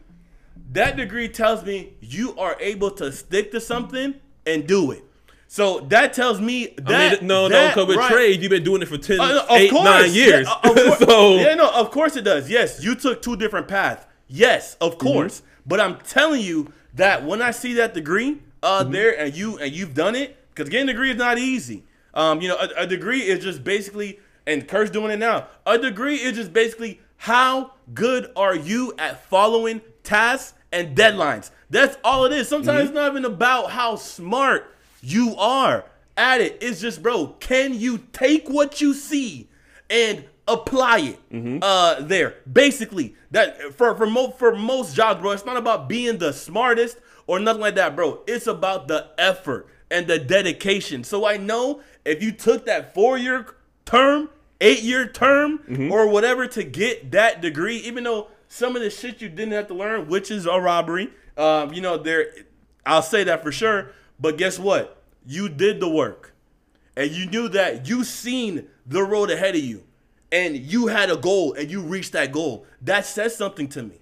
That 0.72 0.96
degree 0.96 1.28
tells 1.28 1.66
me 1.66 1.94
you 2.00 2.38
are 2.38 2.56
able 2.62 2.92
to 2.92 3.12
stick 3.12 3.52
to 3.52 3.60
something 3.60 4.16
and 4.46 4.66
do 4.66 4.92
it. 4.92 5.04
So 5.48 5.82
that 5.90 6.14
tells 6.14 6.40
me 6.40 6.74
that 6.78 7.18
I 7.18 7.20
mean, 7.20 7.28
no, 7.28 7.50
that 7.50 7.64
no, 7.64 7.68
because 7.84 7.88
with 7.90 7.98
right- 7.98 8.12
trade, 8.12 8.42
you've 8.42 8.50
been 8.52 8.64
doing 8.64 8.82
it 8.82 8.88
for 8.88 8.98
10, 8.98 9.20
uh, 9.20 9.46
8, 9.50 9.70
course. 9.70 9.84
9 9.84 10.14
years. 10.14 10.48
Yeah, 10.48 10.70
of 10.70 10.76
course. 10.78 11.00
so, 11.10 11.36
yeah, 11.36 11.56
no, 11.56 11.70
of 11.74 11.92
course 11.92 12.16
it 12.16 12.22
does. 12.22 12.50
Yes, 12.50 12.82
you 12.82 12.96
took 12.96 13.22
two 13.22 13.36
different 13.36 13.68
paths. 13.68 14.06
Yes, 14.28 14.78
of 14.80 14.98
Mm-hmm. 14.98 15.08
course. 15.08 15.42
But 15.66 15.82
I'm 15.82 15.98
telling 15.98 16.42
you 16.42 16.72
that 16.96 17.26
when 17.26 17.42
I 17.42 17.52
see 17.52 17.74
that 17.74 17.94
degree 17.94 18.38
uh, 18.64 18.84
Mm-hmm. 18.84 18.92
there 18.94 19.20
and 19.20 19.36
you 19.36 19.58
and 19.58 19.74
you've 19.74 19.94
done 19.94 20.16
it, 20.16 20.38
because 20.52 20.70
getting 20.70 20.88
a 20.88 20.94
degree 20.94 21.12
is 21.12 21.18
not 21.18 21.38
easy. 21.38 21.84
Um, 22.14 22.42
you 22.42 22.48
know, 22.48 22.56
a, 22.58 22.84
a 22.84 22.88
degree 22.88 23.20
is 23.22 23.44
just 23.44 23.64
basically, 23.64 24.20
and 24.52 24.68
Kurt's 24.68 24.92
doing 24.92 25.12
it 25.12 25.18
now. 25.20 25.48
A 25.66 25.78
degree 25.78 26.16
is 26.16 26.36
just 26.36 26.54
basically 26.54 27.00
how 27.18 27.74
good 27.94 28.32
are 28.36 28.56
you 28.56 28.94
at 28.98 29.24
following 29.26 29.82
tasks 30.04 30.54
and 30.72 30.96
deadlines. 30.98 31.52
That's 31.70 31.98
all 32.04 32.26
it 32.26 32.34
is. 32.34 32.48
Sometimes 32.48 32.78
Mm-hmm. 32.78 32.88
it's 32.88 32.96
not 32.96 33.12
even 33.12 33.26
about 33.26 33.72
how 33.72 33.96
smart 33.96 34.76
you 35.02 35.36
are 35.38 35.86
at 36.18 36.42
it. 36.42 36.58
It's 36.62 36.82
just, 36.82 37.02
bro, 37.02 37.28
can 37.40 37.74
you 37.80 38.00
take 38.14 38.50
what 38.50 38.82
you 38.82 38.94
see 38.94 39.48
and 39.90 40.26
apply 40.48 41.00
it 41.00 41.30
Mm-hmm. 41.32 41.60
uh 41.62 42.02
there 42.02 42.36
basically 42.52 43.16
that 43.30 43.74
for 43.76 43.96
for 43.96 44.08
most 44.08 44.38
for 44.40 44.56
most 44.56 44.96
jobs 44.96 45.22
bro 45.22 45.32
it's 45.32 45.46
not 45.46 45.56
about 45.56 45.88
being 45.88 46.18
the 46.18 46.34
smartest 46.34 46.98
or 47.28 47.40
nothing 47.40 47.62
like 47.62 47.76
that 47.76 47.96
bro 47.96 48.22
it's 48.28 48.48
about 48.48 48.88
the 48.88 49.08
effort 49.20 49.68
and 49.92 50.08
the 50.08 50.18
dedication 50.18 51.04
so 51.04 51.26
i 51.26 51.38
know 51.38 51.80
if 52.06 52.24
you 52.24 52.32
took 52.32 52.66
that 52.66 52.94
four 52.96 53.20
year 53.20 53.46
term 53.86 54.30
eight 54.62 54.82
year 54.82 55.06
term 55.08 55.60
Mm-hmm. 55.68 55.92
or 55.92 56.08
whatever 56.08 56.48
to 56.48 56.64
get 56.64 57.12
that 57.12 57.42
degree 57.42 57.78
even 57.78 58.04
though 58.06 58.28
some 58.48 58.76
of 58.78 58.82
the 58.82 58.90
shit 58.90 59.22
you 59.22 59.28
didn't 59.30 59.52
have 59.54 59.68
to 59.68 59.74
learn 59.74 60.08
which 60.08 60.32
is 60.32 60.46
a 60.46 60.60
robbery 60.60 61.10
um 61.38 61.74
you 61.74 61.82
know 61.82 61.98
there 61.98 62.28
I'll 62.86 63.04
say 63.04 63.24
that 63.26 63.44
for 63.44 63.52
sure. 63.52 63.92
But 64.20 64.38
guess 64.38 64.58
what? 64.58 65.04
You 65.24 65.50
did 65.50 65.80
the 65.80 65.88
work. 65.88 66.34
And 66.98 67.12
you 67.12 67.28
knew 67.28 67.48
that 67.50 67.88
you 67.88 68.04
seen 68.04 68.68
the 68.88 69.04
road 69.04 69.30
ahead 69.30 69.56
of 69.56 69.62
you. 69.62 69.84
And 70.32 70.58
you 70.58 70.88
had 70.88 71.12
a 71.12 71.16
goal 71.16 71.54
and 71.54 71.70
you 71.70 71.82
reached 71.82 72.14
that 72.14 72.32
goal. 72.32 72.66
That 72.82 73.06
says 73.06 73.36
something 73.36 73.68
to 73.70 73.84
me. 73.84 74.02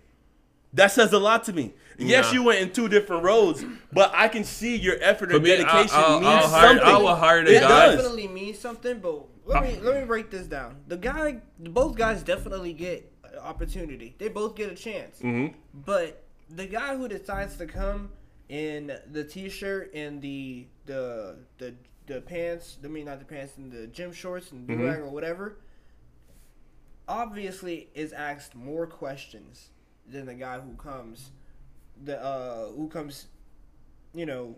That 0.72 0.94
says 0.94 1.12
a 1.12 1.20
lot 1.20 1.44
to 1.46 1.54
me. 1.54 1.74
Yes, 2.00 2.28
Nah. 2.28 2.32
you 2.34 2.44
went 2.44 2.60
in 2.62 2.72
two 2.72 2.88
different 2.88 3.24
roads, 3.24 3.64
but 3.92 4.12
I 4.16 4.28
can 4.28 4.44
see 4.44 4.76
your 4.78 4.96
effort 5.02 5.32
and 5.32 5.44
me, 5.44 5.54
I- 5.54 5.58
dedication 5.58 5.90
I'll- 5.98 6.20
means 6.20 6.26
I'll 6.44 6.48
hire- 6.50 6.68
something. 6.70 6.88
I 6.88 6.98
will 6.98 7.16
hire 7.16 7.44
the 7.44 7.52
it 7.52 7.58
It 7.58 7.68
definitely 7.68 8.28
means 8.28 8.58
something, 8.60 9.00
but 9.00 9.26
let 9.46 9.64
me 9.64 9.80
let 9.82 10.00
me 10.00 10.06
break 10.06 10.30
this 10.32 10.48
down. 10.48 10.78
The 10.88 10.98
guy, 10.98 11.42
both 11.60 11.96
guys 11.98 12.24
definitely 12.24 12.74
get 12.74 13.12
an 13.24 13.40
opportunity. 13.40 14.16
They 14.18 14.30
both 14.30 14.56
get 14.56 14.72
a 14.72 14.76
chance. 14.76 15.20
Mhm. 15.20 15.54
But 15.74 16.24
the 16.50 16.66
guy 16.68 16.96
who 16.96 17.08
decides 17.08 17.58
to 17.58 17.66
come 17.66 18.12
in 18.48 18.98
the 19.12 19.24
t-shirt 19.24 19.92
and 19.94 20.22
the 20.22 20.68
the 20.86 21.36
the 21.60 21.76
the 22.08 22.22
pants, 22.22 22.78
I 22.84 22.88
mean 22.88 23.06
not 23.06 23.20
the 23.20 23.26
pants 23.26 23.58
and 23.58 23.72
the 23.72 23.86
gym 23.88 24.12
shorts 24.12 24.52
and 24.52 24.68
Mm-hmm. 24.68 25.04
or 25.04 25.10
whatever, 25.10 25.58
obviously 27.08 27.90
is 27.94 28.14
asked 28.14 28.56
more 28.56 28.88
questions 28.88 29.70
than 30.08 30.26
the 30.26 30.34
guy 30.34 30.60
who 30.60 30.74
comes 30.74 31.32
the 32.04 32.22
uh 32.24 32.68
who 32.72 32.88
comes 32.88 33.28
you 34.14 34.26
know 34.26 34.56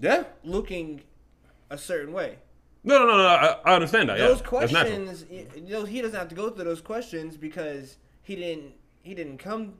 Yeah. 0.00 0.24
looking 0.44 1.02
a 1.70 1.78
certain 1.78 2.12
way. 2.12 2.38
No, 2.84 2.98
no, 2.98 3.06
no, 3.06 3.16
no. 3.16 3.26
I, 3.26 3.58
I 3.64 3.74
understand 3.76 4.08
that. 4.08 4.18
those 4.18 4.40
yeah. 4.40 4.46
Questions, 4.46 5.24
know, 5.68 5.84
he 5.84 6.02
doesn't 6.02 6.18
have 6.18 6.28
to 6.28 6.34
go 6.34 6.50
through 6.50 6.64
those 6.64 6.80
questions 6.80 7.36
because 7.36 7.96
he 8.22 8.34
didn't 8.36 8.72
he 9.02 9.14
didn't 9.14 9.38
come 9.38 9.74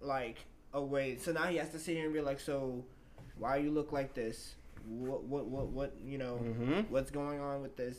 like 0.00 0.44
away. 0.74 1.16
So 1.16 1.32
now 1.32 1.44
he 1.44 1.56
has 1.56 1.70
to 1.70 1.78
sit 1.78 1.96
here 1.96 2.04
and 2.04 2.12
be 2.14 2.20
like, 2.20 2.40
so 2.40 2.84
why 3.38 3.56
you 3.56 3.70
look 3.70 3.92
like 3.92 4.14
this? 4.14 4.56
What 4.86 5.24
what 5.24 5.46
what 5.46 5.68
what 5.68 5.94
you 6.04 6.18
know? 6.18 6.38
Mhm. 6.42 6.90
What's 6.90 7.10
going 7.10 7.40
on 7.40 7.62
with 7.62 7.76
this? 7.76 7.96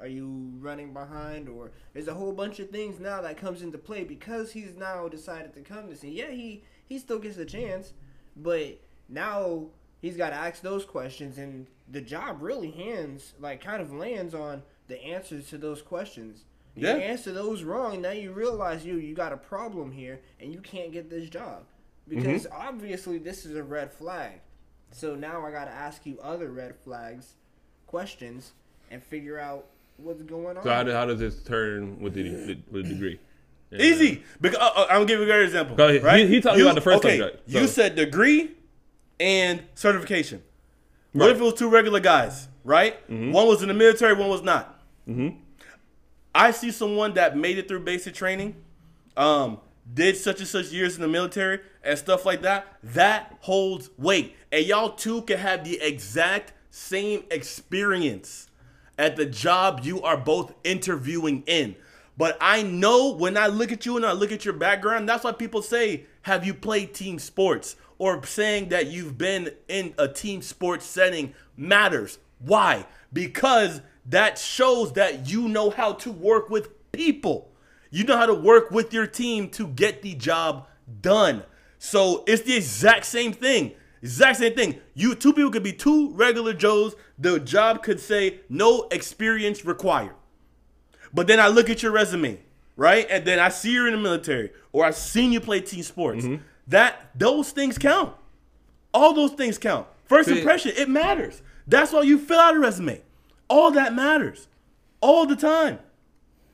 Are 0.00 0.08
you 0.08 0.50
running 0.58 0.92
behind 0.92 1.48
or 1.48 1.70
there's 1.94 2.08
a 2.08 2.14
whole 2.14 2.32
bunch 2.32 2.58
of 2.58 2.68
things 2.68 2.98
now 3.00 3.22
that 3.22 3.36
comes 3.38 3.62
into 3.62 3.78
play 3.78 4.04
because 4.04 4.52
he's 4.52 4.74
now 4.74 5.08
decided 5.08 5.54
to 5.54 5.60
come 5.60 5.88
to 5.88 5.96
see. 5.96 6.10
Yeah, 6.10 6.30
he 6.32 6.64
he 6.86 6.98
still 6.98 7.18
gets 7.18 7.38
a 7.38 7.44
chance, 7.44 7.92
but 8.36 8.78
now 9.08 9.66
he's 10.00 10.16
got 10.16 10.30
to 10.30 10.36
ask 10.36 10.62
those 10.62 10.84
questions 10.84 11.38
and 11.38 11.66
the 11.90 12.00
job 12.00 12.38
really 12.40 12.70
hands 12.70 13.34
like 13.40 13.62
kind 13.62 13.82
of 13.82 13.92
lands 13.92 14.34
on 14.34 14.62
the 14.88 15.02
answers 15.02 15.48
to 15.48 15.58
those 15.58 15.82
questions. 15.82 16.44
You 16.74 16.88
Yeah. 16.88 16.94
answer 16.94 17.32
those 17.32 17.62
wrong, 17.62 18.02
now 18.02 18.10
you 18.10 18.32
realize 18.32 18.84
you 18.84 18.96
you 18.96 19.14
got 19.14 19.32
a 19.32 19.36
problem 19.36 19.92
here 19.92 20.20
and 20.40 20.52
you 20.52 20.60
can't 20.60 20.92
get 20.92 21.08
this 21.08 21.28
job 21.28 21.64
because 22.08 22.46
mm-hmm. 22.46 22.68
obviously 22.68 23.18
this 23.18 23.46
is 23.46 23.54
a 23.54 23.62
red 23.62 23.92
flag. 23.92 24.40
So 24.90 25.14
now 25.14 25.44
I 25.44 25.50
got 25.50 25.64
to 25.66 25.70
ask 25.72 26.06
you 26.06 26.18
other 26.20 26.50
red 26.50 26.74
flags 26.76 27.34
questions 27.86 28.52
and 28.90 29.02
figure 29.02 29.38
out 29.38 29.66
what's 29.96 30.22
going 30.22 30.56
on. 30.56 30.64
So 30.64 30.70
how, 30.70 30.82
do- 30.82 30.92
how 30.92 31.06
does 31.06 31.20
this 31.20 31.42
turn 31.42 32.00
with 32.00 32.14
the 32.14 32.58
with 32.70 32.88
the 32.88 32.94
degree? 32.94 33.20
Yeah. 33.74 33.84
Easy. 33.86 34.22
Because 34.40 34.58
uh, 34.58 34.70
uh, 34.74 34.86
I'm 34.88 34.96
gonna 34.98 35.04
give 35.06 35.18
you 35.18 35.24
a 35.24 35.28
great 35.28 35.44
example. 35.44 35.76
Go 35.76 35.88
ahead. 35.88 36.02
Right? 36.02 36.20
He- 36.28 36.34
he 36.36 36.40
talking 36.40 36.62
about 36.62 36.74
the 36.76 36.80
first 36.80 36.98
okay, 37.04 37.18
subject, 37.18 37.48
You 37.48 37.66
said 37.66 37.96
degree 37.96 38.52
and 39.18 39.62
certification. 39.74 40.42
What 41.12 41.30
if 41.30 41.38
it 41.38 41.42
was 41.42 41.54
two 41.54 41.68
regular 41.70 42.00
guys, 42.00 42.48
right? 42.64 43.00
Mm-hmm. 43.08 43.32
One 43.32 43.46
was 43.46 43.62
in 43.62 43.68
the 43.68 43.74
military, 43.74 44.14
one 44.14 44.28
was 44.28 44.42
not. 44.42 44.80
I 46.34 46.50
see 46.50 46.70
someone 46.72 47.14
that 47.14 47.36
made 47.36 47.58
it 47.58 47.68
through 47.68 47.80
basic 47.80 48.14
training, 48.14 48.56
um, 49.16 49.60
did 49.92 50.16
such 50.16 50.40
and 50.40 50.48
such 50.48 50.72
years 50.72 50.96
in 50.96 51.02
the 51.02 51.08
military 51.08 51.60
and 51.84 51.96
stuff 51.96 52.24
like 52.26 52.42
that. 52.42 52.66
That 52.82 53.36
holds 53.40 53.90
weight, 53.96 54.34
and 54.50 54.64
y'all 54.66 54.90
two 54.90 55.22
can 55.22 55.38
have 55.38 55.64
the 55.64 55.80
exact 55.80 56.52
same 56.70 57.22
experience 57.30 58.48
at 58.98 59.14
the 59.16 59.26
job 59.26 59.80
you 59.84 60.02
are 60.02 60.16
both 60.16 60.52
interviewing 60.64 61.44
in. 61.46 61.76
But 62.16 62.36
I 62.40 62.62
know 62.62 63.12
when 63.12 63.36
I 63.36 63.48
look 63.48 63.72
at 63.72 63.86
you 63.86 63.96
and 63.96 64.06
I 64.06 64.12
look 64.12 64.32
at 64.32 64.44
your 64.44 64.54
background, 64.54 65.08
that's 65.08 65.24
why 65.24 65.32
people 65.32 65.62
say, 65.62 66.04
Have 66.22 66.46
you 66.46 66.54
played 66.54 66.94
team 66.94 67.18
sports? 67.18 67.76
Or 67.98 68.24
saying 68.24 68.70
that 68.70 68.88
you've 68.88 69.16
been 69.16 69.52
in 69.68 69.94
a 69.98 70.08
team 70.08 70.42
sports 70.42 70.84
setting 70.84 71.34
matters. 71.56 72.18
Why? 72.38 72.86
Because 73.12 73.80
that 74.06 74.38
shows 74.38 74.92
that 74.94 75.30
you 75.30 75.48
know 75.48 75.70
how 75.70 75.92
to 75.94 76.10
work 76.10 76.50
with 76.50 76.92
people. 76.92 77.52
You 77.90 78.04
know 78.04 78.16
how 78.16 78.26
to 78.26 78.34
work 78.34 78.70
with 78.70 78.92
your 78.92 79.06
team 79.06 79.48
to 79.50 79.68
get 79.68 80.02
the 80.02 80.14
job 80.14 80.66
done. 81.00 81.44
So 81.78 82.24
it's 82.26 82.42
the 82.42 82.56
exact 82.56 83.06
same 83.06 83.32
thing. 83.32 83.72
Exact 84.02 84.38
same 84.38 84.54
thing. 84.54 84.80
You 84.94 85.14
two 85.14 85.32
people 85.32 85.50
could 85.50 85.62
be 85.62 85.72
two 85.72 86.10
regular 86.12 86.52
Joes. 86.52 86.96
The 87.18 87.38
job 87.38 87.82
could 87.82 88.00
say 88.00 88.40
no 88.48 88.88
experience 88.90 89.64
required. 89.64 90.14
But 91.14 91.26
then 91.28 91.38
I 91.40 91.46
look 91.48 91.70
at 91.70 91.82
your 91.82 91.92
resume, 91.92 92.40
right? 92.76 93.06
And 93.08 93.24
then 93.24 93.38
I 93.38 93.48
see 93.48 93.72
you're 93.72 93.86
in 93.86 93.94
the 93.94 94.00
military 94.00 94.50
or 94.72 94.84
I've 94.84 94.96
seen 94.96 95.32
you 95.32 95.40
play 95.40 95.60
team 95.60 95.82
sports. 95.82 96.26
That 96.66 97.10
those 97.14 97.50
things 97.52 97.78
count. 97.78 98.14
All 98.92 99.14
those 99.14 99.32
things 99.32 99.56
count. 99.58 99.86
First 100.04 100.28
See- 100.28 100.38
impression, 100.38 100.72
it 100.76 100.88
matters. 100.88 101.40
That's 101.66 101.92
why 101.92 102.02
you 102.02 102.18
fill 102.18 102.38
out 102.40 102.56
a 102.56 102.58
resume. 102.58 103.00
All 103.48 103.70
that 103.72 103.94
matters. 103.94 104.48
All 105.00 105.24
the 105.26 105.36
time. 105.36 105.78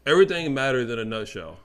everything 0.07 0.53
matters 0.55 0.91
in 0.91 0.99
a 0.99 1.05
nutshell. 1.05 1.59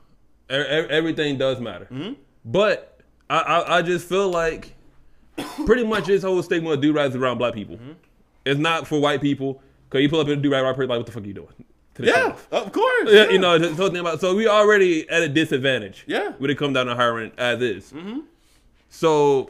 Everything 0.49 1.37
does 1.37 1.59
matter. 1.59 1.85
Mm-hmm. 1.91 2.13
But 2.45 2.99
I, 3.29 3.39
I, 3.39 3.77
I 3.77 3.81
just 3.81 4.07
feel 4.07 4.29
like 4.29 4.73
pretty 5.65 5.83
much 5.83 6.05
this 6.05 6.21
whole 6.23 6.41
stigma 6.43 6.71
of 6.71 6.81
do 6.81 6.93
rags 6.93 7.15
around 7.15 7.39
black 7.39 7.53
people. 7.55 7.77
Mm-hmm. 7.77 7.91
It's 8.45 8.59
not 8.59 8.87
for 8.87 8.99
white 8.99 9.21
people. 9.21 9.61
Cause 9.89 10.01
you 10.01 10.09
pull 10.09 10.19
up 10.19 10.27
in 10.27 10.37
a 10.39 10.41
do 10.41 10.51
right 10.51 10.61
person 10.75 10.89
like, 10.89 10.97
what 10.97 11.05
the 11.05 11.11
fuck 11.11 11.23
are 11.23 11.27
you 11.27 11.33
doing? 11.33 11.47
To 11.95 12.01
the 12.01 12.07
Yeah, 12.09 12.13
sheriff. 12.13 12.47
of 12.51 12.71
course. 12.71 13.09
Yeah, 13.11 13.29
you 13.29 13.39
know, 13.39 13.57
so, 13.73 13.87
think 13.87 13.99
about, 13.99 14.19
so 14.21 14.35
we 14.35 14.47
already 14.47 15.09
at 15.09 15.21
a 15.23 15.29
disadvantage. 15.29 16.03
Yeah. 16.07 16.33
When 16.37 16.49
it 16.49 16.57
comes 16.57 16.73
down 16.73 16.87
to 16.87 16.95
hiring 16.95 17.31
as 17.37 17.61
is. 17.61 17.91
Mm-hmm. 17.91 18.19
So, 18.89 19.49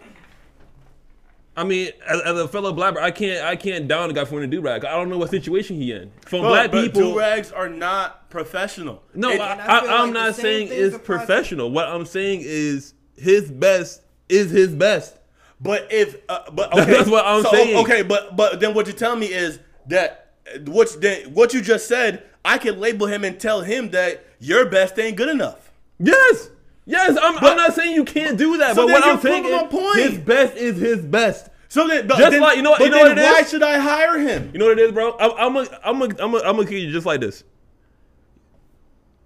I 1.58 1.64
mean, 1.64 1.92
as, 2.08 2.22
as 2.22 2.38
a 2.40 2.48
fellow 2.48 2.74
blabber, 2.74 3.00
I 3.00 3.12
can't 3.12 3.46
I 3.46 3.56
can't 3.56 3.88
down 3.88 4.10
a 4.10 4.14
guy 4.14 4.26
for 4.26 4.36
wearing 4.36 4.50
a 4.50 4.52
do 4.52 4.62
rag. 4.62 4.84
I 4.84 4.92
don't 4.92 5.10
know 5.10 5.18
what 5.18 5.30
situation 5.30 5.78
he 5.78 5.92
in. 5.94 6.12
From 6.26 6.42
But, 6.42 6.50
black 6.50 6.72
but 6.72 6.84
people, 6.84 7.02
do 7.14 7.18
rags 7.18 7.52
are 7.52 7.70
not 7.70 8.30
professional. 8.30 9.02
no, 9.14 9.30
It- 9.32 9.40
I, 9.40 9.52
And 9.54 9.62
I 9.62 9.80
feel 9.82 9.90
I, 9.90 9.94
I'm 9.96 10.06
like 10.08 10.14
not 10.14 10.36
saying 10.36 10.68
things 10.68 10.82
it's 10.82 10.96
apply 10.98 11.18
professional. 11.18 11.72
What 11.72 11.88
I'm 11.88 12.06
saying 12.06 12.42
is 12.44 12.94
his 13.18 13.50
best 13.50 14.02
is 14.28 14.52
his 14.52 14.76
best. 14.76 15.18
But 15.62 15.88
if 15.92 16.18
uh, 16.28 16.52
but 16.52 16.74
okay, 16.74 16.92
That's 16.92 17.10
what 17.10 17.26
I'm 17.26 17.44
so, 17.44 17.52
saying. 17.52 17.78
Okay, 17.86 18.04
but 18.04 18.36
but 18.36 18.60
then 18.60 18.74
what 18.74 18.88
you're 18.88 18.96
telling 18.96 19.20
me 19.22 19.28
is 19.28 19.60
that 19.88 20.34
what's 20.66 20.96
then 20.98 21.34
what 21.34 21.54
you 21.54 21.62
just 21.62 21.88
said, 21.88 22.24
I 22.46 22.58
can 22.58 22.80
label 22.80 23.08
him 23.08 23.24
and 23.24 23.40
tell 23.40 23.62
him 23.62 23.90
that 23.92 24.26
your 24.40 24.66
best 24.68 24.98
ain't 25.00 25.18
good 25.18 25.30
enough. 25.30 25.72
Yes, 26.00 26.50
yes. 26.86 27.18
I'm, 27.22 27.36
But- 27.36 27.44
I'm 27.52 27.58
not 27.58 27.74
saying 27.74 27.94
you 27.96 28.04
can't 28.06 28.38
do 28.38 28.58
that, 28.58 28.76
So 28.76 28.86
but 28.88 28.94
what 28.94 29.04
I'm 29.04 29.20
saying 29.20 29.46
is 29.46 29.62
point. 29.70 29.98
his 30.00 30.18
best 30.20 30.56
is 30.56 30.78
his 30.78 31.04
best. 31.06 31.50
So 31.68 31.88
then, 31.88 32.08
Just 32.08 32.32
then, 32.32 32.42
like- 32.42 32.56
you 32.58 32.64
know 32.64 32.72
what- 32.72 32.82
you 32.82 32.90
know 32.90 33.00
what 33.00 33.18
why 33.18 33.40
is? 33.42 33.50
should 33.50 33.64
I 33.64 33.78
hire 33.80 34.18
him? 34.20 34.50
You 34.54 34.60
know 34.60 34.66
what 34.68 34.80
it 34.80 34.84
is, 34.86 34.92
bro? 34.92 35.18
I'm 35.20 35.32
I'm 35.38 35.56
a, 35.58 35.80
I'm 35.84 36.02
a, 36.02 36.06
I'm 36.20 36.34
a, 36.36 36.38
I'm 36.40 36.56
gonna 36.56 36.66
kill 36.68 36.80
you 36.80 36.92
just 36.92 37.06
like 37.06 37.20
this. 37.22 37.44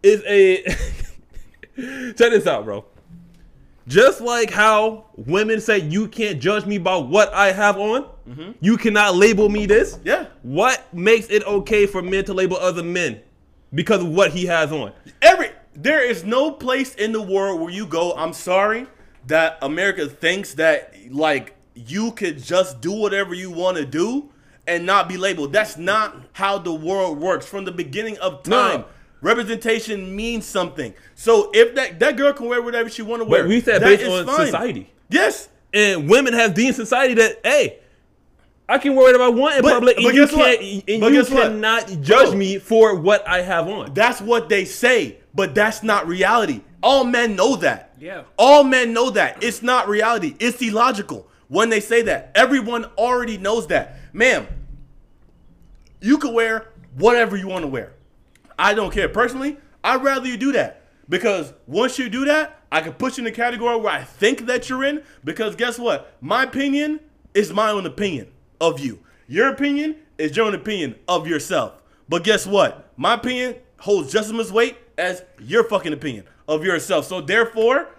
Is 0.02 0.24
a 0.26 0.64
check 1.76 2.32
this 2.32 2.48
out, 2.48 2.66
bro. 2.66 2.86
Just 3.88 4.22
like 4.22 4.52
how 4.52 5.06
women 5.18 5.60
say 5.60 5.80
you 5.80 6.08
can't 6.08 6.40
judge 6.40 6.66
me 6.66 6.78
by 6.78 6.96
what 6.96 7.34
I 7.34 7.52
have 7.52 7.78
on, 7.78 8.06
Mm-hmm. 8.30 8.52
you 8.62 8.78
cannot 8.78 9.16
label 9.16 9.50
me 9.50 9.66
this. 9.66 9.98
Yeah. 10.04 10.28
What 10.44 10.94
makes 10.94 11.28
it 11.30 11.44
okay 11.46 11.86
for 11.88 12.02
men 12.02 12.26
to 12.26 12.34
label 12.34 12.58
other 12.58 12.84
men 12.84 13.22
because 13.74 14.02
of 14.04 14.10
what 14.10 14.32
he 14.32 14.46
has 14.46 14.72
on? 14.72 14.92
Every 15.22 15.50
there 15.74 16.04
is 16.04 16.24
no 16.24 16.52
place 16.52 16.94
in 16.96 17.12
the 17.12 17.22
world 17.22 17.60
where 17.62 17.72
you 17.72 17.86
go. 17.88 18.14
I'm 18.14 18.34
sorry 18.34 18.86
that 19.28 19.58
America 19.62 20.08
thinks 20.08 20.54
that 20.56 20.94
like 21.10 21.56
you 21.74 22.12
could 22.12 22.44
just 22.44 22.82
do 22.82 22.92
whatever 22.92 23.34
you 23.34 23.50
want 23.52 23.78
to 23.78 23.86
do 23.86 24.30
and 24.68 24.86
not 24.86 25.08
be 25.10 25.18
labeled. 25.18 25.52
That's 25.54 25.78
not 25.78 26.16
how 26.34 26.60
the 26.60 26.74
world 26.74 27.20
works. 27.20 27.46
From 27.46 27.66
the 27.66 27.72
beginning 27.72 28.18
of 28.20 28.46
No. 28.48 28.58
time, 28.70 28.86
representation 29.22 30.16
means 30.16 30.46
something. 30.46 30.94
So 31.16 31.50
if 31.54 31.76
that 31.76 32.00
that 32.00 32.18
girl 32.18 32.34
can 32.34 32.48
wear 32.48 32.62
whatever 32.62 32.90
she 32.90 33.02
want 33.02 33.22
to 33.22 33.26
wear, 33.28 33.48
we 33.48 33.62
said 33.62 33.82
that 33.82 33.86
based 33.86 34.04
is 34.04 34.10
on 34.10 34.26
fine. 34.26 34.46
society. 34.48 34.92
Yes. 35.10 35.50
And 35.74 36.10
women 36.10 36.34
have 36.34 36.54
deemed 36.56 36.76
society 36.76 37.14
that, 37.16 37.40
hey, 37.44 37.80
I 38.70 38.78
can 38.78 38.96
wear 38.96 39.06
whatever 39.06 39.24
I 39.24 39.30
want 39.30 39.56
in 39.56 39.62
But- 39.64 39.74
public, 39.74 39.96
but 39.96 40.06
and 40.06 40.14
you 40.16 40.26
guess 40.26 40.32
what? 40.36 40.60
can't, 40.60 40.84
and 40.88 41.02
But 41.02 41.12
you 41.12 41.22
guess 41.24 41.32
what? 41.32 41.44
cannot 41.44 42.02
judge 42.02 42.36
me 42.36 42.60
for 42.60 42.94
what 42.96 43.28
I 43.28 43.42
have 43.42 43.68
on. 43.68 43.96
That's 43.96 44.22
what 44.22 44.48
they 44.48 44.64
say, 44.64 45.18
but 45.34 45.56
that's 45.56 45.82
not 45.82 46.08
reality. 46.08 46.62
All 46.84 47.04
men 47.04 47.36
know 47.36 47.56
that. 47.58 47.94
Yeah. 48.00 48.22
All 48.38 48.64
men 48.64 48.94
know 48.94 49.10
that. 49.10 49.44
It's 49.44 49.64
not 49.64 49.90
reality. 49.90 50.36
It's 50.40 50.62
illogical 50.62 51.28
when 51.48 51.70
they 51.70 51.80
say 51.80 52.04
that. 52.04 52.32
Everyone 52.36 52.86
already 52.96 53.40
knows 53.40 53.66
that. 53.68 53.98
Ma'am, 54.14 54.48
you 56.00 56.20
can 56.20 56.34
wear 56.34 56.68
whatever 56.96 57.36
you 57.36 57.48
want 57.48 57.64
to 57.64 57.68
wear. 57.68 57.94
I 58.58 58.76
don't 58.76 58.94
care. 58.94 59.10
Personally, 59.10 59.58
I'd 59.84 60.04
rather 60.04 60.28
you 60.28 60.38
do 60.38 60.52
that 60.52 60.84
Because 61.08 61.54
once 61.66 61.98
you 61.98 62.08
do 62.08 62.26
that, 62.26 62.60
I 62.72 62.82
can 62.82 62.94
put 62.94 63.18
you 63.18 63.22
in 63.22 63.26
the 63.26 63.32
category 63.32 63.76
where 63.78 63.92
I 63.92 64.04
think 64.04 64.46
that 64.46 64.70
you're 64.70 64.84
in. 64.84 65.02
Because 65.24 65.56
guess 65.56 65.80
what? 65.80 66.14
My 66.22 66.44
opinion 66.44 67.00
is 67.34 67.52
my 67.52 67.72
own 67.72 67.88
opinion 67.88 68.28
of 68.62 68.80
you. 68.80 69.00
Your 69.28 69.50
opinion 69.50 69.96
is 70.18 70.36
your 70.36 70.46
own 70.48 70.56
opinion 70.56 70.96
of 71.08 71.28
yourself. 71.28 71.82
But 72.08 72.24
guess 72.24 72.46
what? 72.48 72.92
My 72.98 73.14
opinion 73.14 73.56
holds 73.80 74.12
just 74.12 74.28
as 74.28 74.34
much 74.34 74.50
weight 74.52 74.78
as 74.98 75.24
your 75.40 75.64
fucking 75.64 75.94
opinion 75.94 76.26
of 76.48 76.64
yourself. 76.66 77.06
So 77.06 77.22
therefore, 77.22 77.90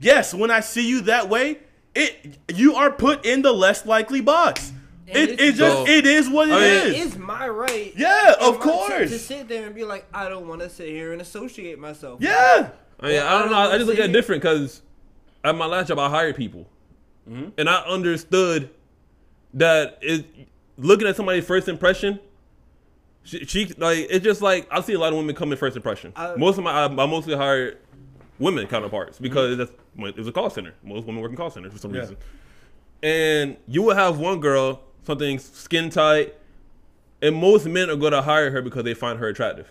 yes, 0.00 0.34
when 0.34 0.50
I 0.50 0.60
see 0.60 0.88
you 0.88 1.02
that 1.02 1.28
way, 1.28 1.58
it 1.94 2.38
you 2.54 2.74
are 2.74 2.90
put 2.90 3.24
in 3.24 3.42
the 3.42 3.52
less 3.52 3.86
likely 3.86 4.20
box. 4.20 4.72
And 5.08 5.16
It, 5.16 5.30
it's- 5.30 5.48
it 5.48 5.54
just 5.56 5.76
So- 5.76 5.86
it 5.88 6.06
is 6.06 6.28
what 6.28 6.48
it 6.48 6.52
I 6.54 6.64
is. 6.64 6.84
mean, 6.92 6.94
It 7.02 7.06
is 7.06 7.18
my 7.18 7.48
right. 7.48 7.92
Yeah, 7.96 8.34
of 8.40 8.60
course. 8.60 9.10
To 9.10 9.18
sit 9.18 9.48
there 9.48 9.66
and 9.66 9.74
be 9.74 9.84
like, 9.84 10.06
I 10.14 10.28
don't 10.28 10.46
want 10.46 10.60
to 10.60 10.68
sit 10.70 10.88
here 10.88 11.12
and 11.12 11.20
associate 11.20 11.78
myself. 11.78 12.20
yeah. 12.22 12.70
I 13.00 13.06
mean, 13.08 13.18
I 13.22 13.38
don't 13.40 13.50
know. 13.50 13.56
I 13.56 13.76
just 13.78 13.86
look 13.88 13.98
at 13.98 14.10
it 14.10 14.12
different 14.12 14.42
because 14.42 14.82
at 15.42 15.56
my 15.56 15.64
last 15.66 15.88
job, 15.88 15.98
I 15.98 16.10
hired 16.10 16.36
people, 16.36 16.68
mm-hmm. 17.28 17.48
and 17.56 17.68
I 17.68 17.76
understood 17.84 18.68
that 19.54 19.98
it. 20.00 20.26
Looking 20.76 21.06
at 21.08 21.14
somebody's 21.16 21.44
first 21.44 21.68
impression, 21.68 22.18
she, 23.22 23.44
she 23.44 23.66
like 23.76 24.06
it's 24.08 24.24
just 24.24 24.40
like 24.40 24.66
I 24.70 24.80
see 24.80 24.94
a 24.94 24.98
lot 24.98 25.12
of 25.12 25.18
women 25.18 25.34
come 25.34 25.52
in 25.52 25.58
first 25.58 25.76
impression. 25.76 26.12
I- 26.16 26.36
Most 26.36 26.56
of 26.58 26.64
my 26.64 26.70
I, 26.70 26.84
I 26.84 27.06
mostly 27.06 27.36
hired 27.36 27.78
women 28.38 28.66
counterparts 28.66 29.18
because 29.18 29.58
that's 29.58 29.72
it 29.98 30.16
was 30.16 30.26
a 30.28 30.32
call 30.32 30.48
center. 30.48 30.74
Most 30.82 31.06
women 31.06 31.20
work 31.20 31.30
in 31.30 31.36
call 31.36 31.50
centers 31.50 31.72
for 31.72 31.78
some 31.78 31.94
Yeah. 31.94 32.00
reason, 32.00 32.16
and 33.02 33.56
you 33.68 33.82
will 33.82 33.94
have 33.94 34.18
one 34.18 34.40
girl 34.40 34.80
something 35.02 35.38
skin 35.38 35.90
tight, 35.90 36.34
and 37.20 37.36
most 37.36 37.66
men 37.66 37.90
are 37.90 37.96
going 37.96 38.12
to 38.12 38.22
hire 38.22 38.50
her 38.50 38.62
because 38.62 38.84
they 38.84 38.94
find 38.94 39.18
her 39.18 39.28
attractive. 39.28 39.66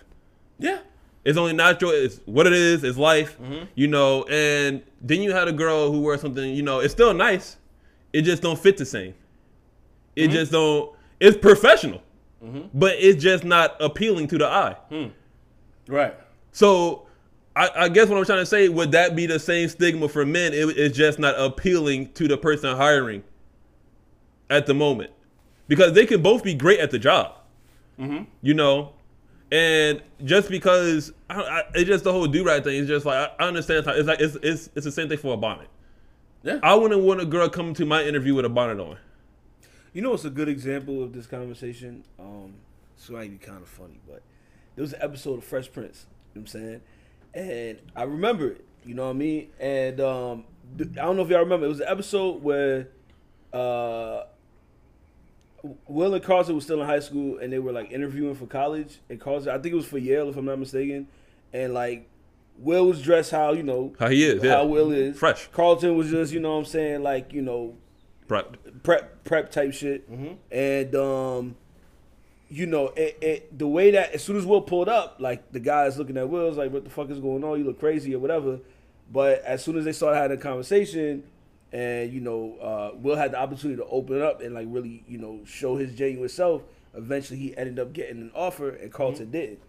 Yeah. 0.59 0.79
It's 1.25 1.37
only 1.37 1.53
natural. 1.53 1.91
It's 1.91 2.19
what 2.25 2.47
it 2.47 2.53
is. 2.53 2.83
It's 2.83 2.97
life, 2.97 3.37
mm-hmm. 3.39 3.65
you 3.75 3.87
know. 3.87 4.23
And 4.23 4.81
then 5.01 5.21
you 5.21 5.31
had 5.31 5.47
a 5.47 5.51
girl 5.51 5.91
who 5.91 6.01
wears 6.01 6.21
something, 6.21 6.53
you 6.53 6.61
know. 6.63 6.79
It's 6.79 6.93
still 6.93 7.13
nice. 7.13 7.57
It 8.13 8.21
just 8.23 8.41
don't 8.41 8.57
fit 8.57 8.77
the 8.77 8.85
same. 8.85 9.13
It 10.19 10.23
mm-hmm. 10.23 10.33
just 10.33 10.51
don't. 10.51 10.93
It's 11.19 11.37
professional, 11.37 12.01
mm-hmm. 12.43 12.67
but 12.73 12.95
it's 12.97 13.21
just 13.21 13.43
not 13.43 13.77
appealing 13.79 14.27
to 14.29 14.37
the 14.37 14.47
eye. 14.47 14.75
Hmm. 14.89 15.07
Right. 15.87 16.13
So, 16.51 17.07
I, 17.55 17.69
I 17.75 17.89
guess 17.89 18.09
what 18.09 18.17
I'm 18.17 18.25
trying 18.25 18.39
to 18.39 18.45
say 18.45 18.69
would 18.69 18.91
that 18.91 19.15
be 19.15 19.25
the 19.25 19.39
same 19.39 19.69
stigma 19.69 20.09
for 20.09 20.25
men? 20.25 20.53
It, 20.53 20.77
it's 20.77 20.95
just 20.95 21.19
not 21.19 21.39
appealing 21.39 22.11
to 22.13 22.27
the 22.27 22.37
person 22.37 22.75
hiring 22.75 23.23
at 24.49 24.65
the 24.65 24.73
moment 24.73 25.11
because 25.67 25.93
they 25.93 26.05
can 26.05 26.21
both 26.21 26.43
be 26.43 26.53
great 26.53 26.79
at 26.79 26.91
the 26.91 26.99
job, 26.99 27.35
mm-hmm. 27.97 28.23
you 28.41 28.53
know. 28.53 28.93
And 29.51 30.01
just 30.25 30.49
because 30.49 31.11
I, 31.29 31.41
I, 31.41 31.63
it's 31.75 31.87
just 31.87 32.03
the 32.03 32.11
whole 32.11 32.27
do 32.27 32.43
right 32.43 32.63
thing, 32.63 32.77
it's 32.77 32.87
just 32.87 33.05
like 33.05 33.31
I, 33.39 33.43
I 33.45 33.47
understand. 33.47 33.85
It's 33.87 34.07
like 34.07 34.19
it's, 34.19 34.35
it's 34.43 34.69
it's 34.75 34.85
the 34.85 34.91
same 34.91 35.07
thing 35.07 35.17
for 35.17 35.33
a 35.33 35.37
bonnet. 35.37 35.69
Yeah. 36.43 36.59
I 36.63 36.75
wouldn't 36.75 37.01
want 37.01 37.19
a 37.21 37.25
girl 37.25 37.49
coming 37.49 37.73
to 37.75 37.85
my 37.85 38.03
interview 38.03 38.35
with 38.35 38.45
a 38.45 38.49
bonnet 38.49 38.79
on. 38.79 38.97
You 39.93 40.01
know 40.01 40.11
what's 40.11 40.25
a 40.25 40.29
good 40.29 40.49
example 40.49 41.03
of 41.03 41.13
this 41.13 41.25
conversation? 41.25 42.03
Um, 42.19 42.53
this 42.97 43.09
might 43.09 43.31
be 43.31 43.37
kind 43.37 43.61
of 43.61 43.67
funny, 43.67 43.99
but 44.07 44.21
there 44.75 44.83
was 44.83 44.93
an 44.93 44.99
episode 45.01 45.39
of 45.39 45.43
Fresh 45.43 45.71
Prince. 45.71 46.05
You 46.33 46.41
know 46.41 46.45
what 46.45 46.53
I'm 46.55 46.61
saying? 46.61 46.81
And 47.33 47.79
I 47.95 48.03
remember 48.03 48.49
it. 48.51 48.65
You 48.85 48.93
know 48.93 49.05
what 49.05 49.11
I 49.11 49.13
mean? 49.13 49.49
And 49.59 49.99
um, 49.99 50.45
I 50.79 50.83
don't 50.83 51.15
know 51.15 51.23
if 51.23 51.29
y'all 51.29 51.39
remember. 51.39 51.65
It 51.65 51.69
was 51.69 51.79
an 51.79 51.87
episode 51.89 52.43
where 52.43 52.87
uh, 53.51 54.23
Will 55.87 56.13
and 56.13 56.23
Carlton 56.23 56.55
was 56.55 56.63
still 56.63 56.81
in 56.81 56.87
high 56.87 56.99
school, 56.99 57.39
and 57.39 57.51
they 57.51 57.59
were 57.59 57.71
like 57.71 57.91
interviewing 57.91 58.35
for 58.35 58.45
college. 58.45 58.99
And 59.09 59.19
Carlton, 59.19 59.49
I 59.49 59.57
think 59.57 59.73
it 59.73 59.77
was 59.77 59.85
for 59.87 59.97
Yale, 59.97 60.29
if 60.29 60.37
I'm 60.37 60.45
not 60.45 60.59
mistaken. 60.59 61.07
And 61.51 61.73
like, 61.73 62.07
Will 62.59 62.85
was 62.85 63.01
dressed 63.01 63.31
how 63.31 63.53
you 63.53 63.63
know 63.63 63.93
How 63.99 64.09
he 64.09 64.23
is, 64.23 64.43
yeah. 64.43 64.57
how 64.57 64.65
Will 64.65 64.91
is 64.91 65.17
Fresh. 65.17 65.47
Carlton 65.51 65.95
was 65.97 66.11
just 66.11 66.33
you 66.33 66.39
know 66.39 66.53
what 66.53 66.59
I'm 66.59 66.65
saying 66.65 67.03
like 67.03 67.31
you 67.31 67.41
know 67.41 67.75
Right. 68.29 68.83
prep 68.83 69.23
prep 69.23 69.51
type 69.51 69.73
shit. 69.73 70.07
And 70.51 70.95
um, 70.95 71.55
you 72.49 72.65
know, 72.65 72.87
it, 72.89 73.17
it 73.21 73.57
the 73.59 73.67
way 73.67 73.91
that 73.91 74.13
as 74.13 74.23
soon 74.23 74.37
as 74.37 74.45
Will 74.45 74.61
pulled 74.61 74.89
up, 74.89 75.17
like 75.19 75.51
the 75.51 75.59
guys 75.59 75.97
looking 75.97 76.17
at 76.17 76.29
Will's 76.29 76.57
like, 76.57 76.71
"What 76.71 76.83
the 76.83 76.89
fuck 76.89 77.09
is 77.09 77.19
going 77.19 77.43
on? 77.43 77.59
You 77.59 77.65
look 77.65 77.79
crazy 77.79 78.13
or 78.15 78.19
whatever." 78.19 78.59
But 79.11 79.41
as 79.43 79.63
soon 79.63 79.77
as 79.77 79.85
they 79.85 79.91
started 79.91 80.17
having 80.17 80.37
a 80.37 80.41
conversation, 80.41 81.23
and 81.71 82.13
you 82.13 82.21
know, 82.21 82.55
uh, 82.61 82.97
Will 82.97 83.15
had 83.15 83.31
the 83.31 83.39
opportunity 83.39 83.77
to 83.81 83.87
open 83.87 84.17
it 84.17 84.21
up 84.21 84.41
and 84.41 84.53
like 84.53 84.67
really, 84.69 85.03
you 85.07 85.17
know, 85.17 85.39
show 85.45 85.75
his 85.77 85.93
genuine 85.95 86.29
self. 86.29 86.61
Eventually, 86.95 87.39
he 87.39 87.57
ended 87.57 87.79
up 87.79 87.93
getting 87.93 88.17
an 88.21 88.31
offer, 88.35 88.69
and 88.69 88.91
Carlton 88.91 89.31
did. 89.31 89.59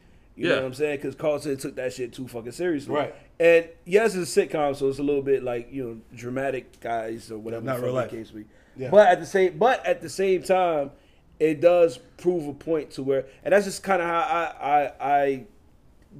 You 0.41 0.49
know 0.49 0.55
Yeah. 0.55 0.61
what 0.63 0.67
I'm 0.69 0.75
saying? 0.75 0.97
Because 0.97 1.15
Carlton 1.15 1.57
took 1.59 1.77
that 1.77 1.93
shit 1.93 2.15
too 2.15 2.27
fucking 2.27 2.53
seriously. 2.53 2.95
Right. 2.95 3.15
And 3.39 3.69
yes, 3.85 4.15
it's 4.15 4.35
a 4.37 4.41
sitcom, 4.47 4.75
so 4.75 4.89
it's 4.89 4.99
a 4.99 5.03
little 5.03 5.21
bit 5.23 5.43
like 5.43 5.69
you 5.71 5.85
know 5.85 6.01
dramatic 6.17 6.81
guys 6.81 7.31
or 7.31 7.39
whatever. 7.39 7.65
Not 7.65 7.83
real 7.83 7.93
life. 7.93 8.11
case 8.11 8.31
be. 8.31 8.47
Yeah. 8.77 8.89
But 8.91 9.09
at 9.09 9.21
the 9.21 9.27
same, 9.27 9.59
but 9.59 9.85
at 9.85 10.01
the 10.01 10.09
same 10.09 10.43
time, 10.43 10.93
it 11.39 11.61
does 11.61 11.99
prove 12.17 12.47
a 12.47 12.55
point 12.55 12.93
to 12.93 13.03
where, 13.03 13.27
and 13.45 13.53
that's 13.53 13.67
just 13.67 13.83
kind 13.83 14.01
of 14.01 14.09
how 14.09 14.21
I, 14.21 14.55
I, 14.61 14.93
I, 15.01 15.45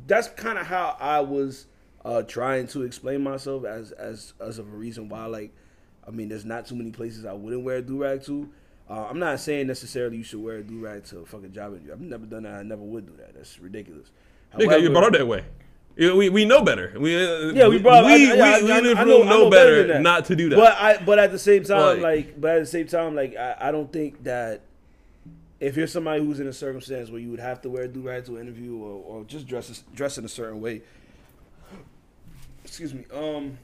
that's 0.07 0.29
kind 0.29 0.59
of 0.59 0.67
how 0.67 0.97
I 1.01 1.21
was 1.21 1.67
uh, 2.05 2.23
trying 2.23 2.67
to 2.69 2.83
explain 2.83 3.23
myself 3.23 3.65
as 3.65 3.93
as 3.93 4.35
as 4.41 4.59
of 4.59 4.67
a 4.67 4.77
reason 4.77 5.09
why, 5.09 5.25
like, 5.27 5.53
I 6.07 6.11
mean, 6.11 6.29
there's 6.29 6.45
not 6.45 6.67
too 6.67 6.75
many 6.75 6.91
places 6.91 7.25
I 7.25 7.33
wouldn't 7.33 7.65
wear 7.65 7.77
a 7.77 7.83
do 7.83 8.03
rag 8.03 8.23
to. 8.25 8.51
Uh, 8.91 9.07
I'm 9.09 9.21
not 9.21 9.39
saying 9.39 9.69
necessarily 9.69 10.17
you 10.17 10.25
should 10.25 10.43
wear 10.43 10.57
a 10.57 10.63
do 10.65 10.81
rag 10.81 11.05
to 11.05 11.21
a 11.21 11.25
fucking 11.27 11.53
job 11.53 11.75
interview. 11.75 11.93
I've 11.93 12.01
never 12.01 12.27
done 12.27 12.43
that. 12.43 12.55
I 12.55 12.63
never 12.65 12.83
would 12.83 13.07
do 13.07 13.13
that. 13.19 13.35
That's 13.35 13.61
ridiculous. 13.61 14.09
Because 14.59 14.83
you 14.83 14.91
brought 14.91 15.05
up 15.05 15.13
that 15.13 15.29
way. 15.29 15.45
We, 15.97 16.29
we 16.29 16.45
know 16.45 16.63
better. 16.63 16.95
We, 16.99 17.15
uh, 17.15 17.53
Yeah, 17.53 17.69
we 17.69 17.79
brought. 17.79 18.05
We, 18.05 18.13
I, 18.13 18.17
we, 18.17 18.25
yeah, 18.27 18.35
we, 18.35 18.41
I, 18.73 18.77
I, 18.77 18.81
this 18.81 18.99
I 18.99 19.05
know, 19.05 19.23
know, 19.23 19.47
I 19.47 19.51
better, 19.51 20.01
not 20.01 20.25
to 20.27 20.37
do 20.37 20.49
that. 20.49 20.57
But 20.57 20.77
I, 20.77 20.97
but 21.05 21.19
at 21.21 21.31
the 21.31 21.39
same 21.39 21.63
time, 21.63 22.01
Like- 22.01 22.27
like, 22.27 22.41
but 22.41 22.57
at 22.57 22.61
the 22.61 22.67
same 22.67 22.87
time, 22.89 23.15
like, 23.15 23.37
I, 23.37 23.57
I 23.61 23.71
don't 23.71 23.93
think 23.93 24.25
that 24.25 24.63
if 25.61 25.77
you're 25.77 25.87
somebody 25.87 26.25
who's 26.25 26.41
in 26.41 26.49
a 26.49 26.53
circumstance 26.53 27.11
where 27.11 27.21
you 27.21 27.31
would 27.31 27.41
have 27.41 27.61
to 27.63 27.69
wear 27.71 27.85
a 27.85 27.89
do 27.89 28.01
rag 28.01 28.25
to 28.25 28.37
an 28.37 28.43
interview 28.43 28.77
or, 28.77 29.05
or 29.21 29.25
just 29.25 29.47
dress 29.47 29.85
dress 29.95 30.17
in 30.19 30.25
a 30.25 30.29
certain 30.29 30.61
way, 30.61 30.83
excuse 32.65 32.95
me, 32.95 33.05
um, 33.13 33.59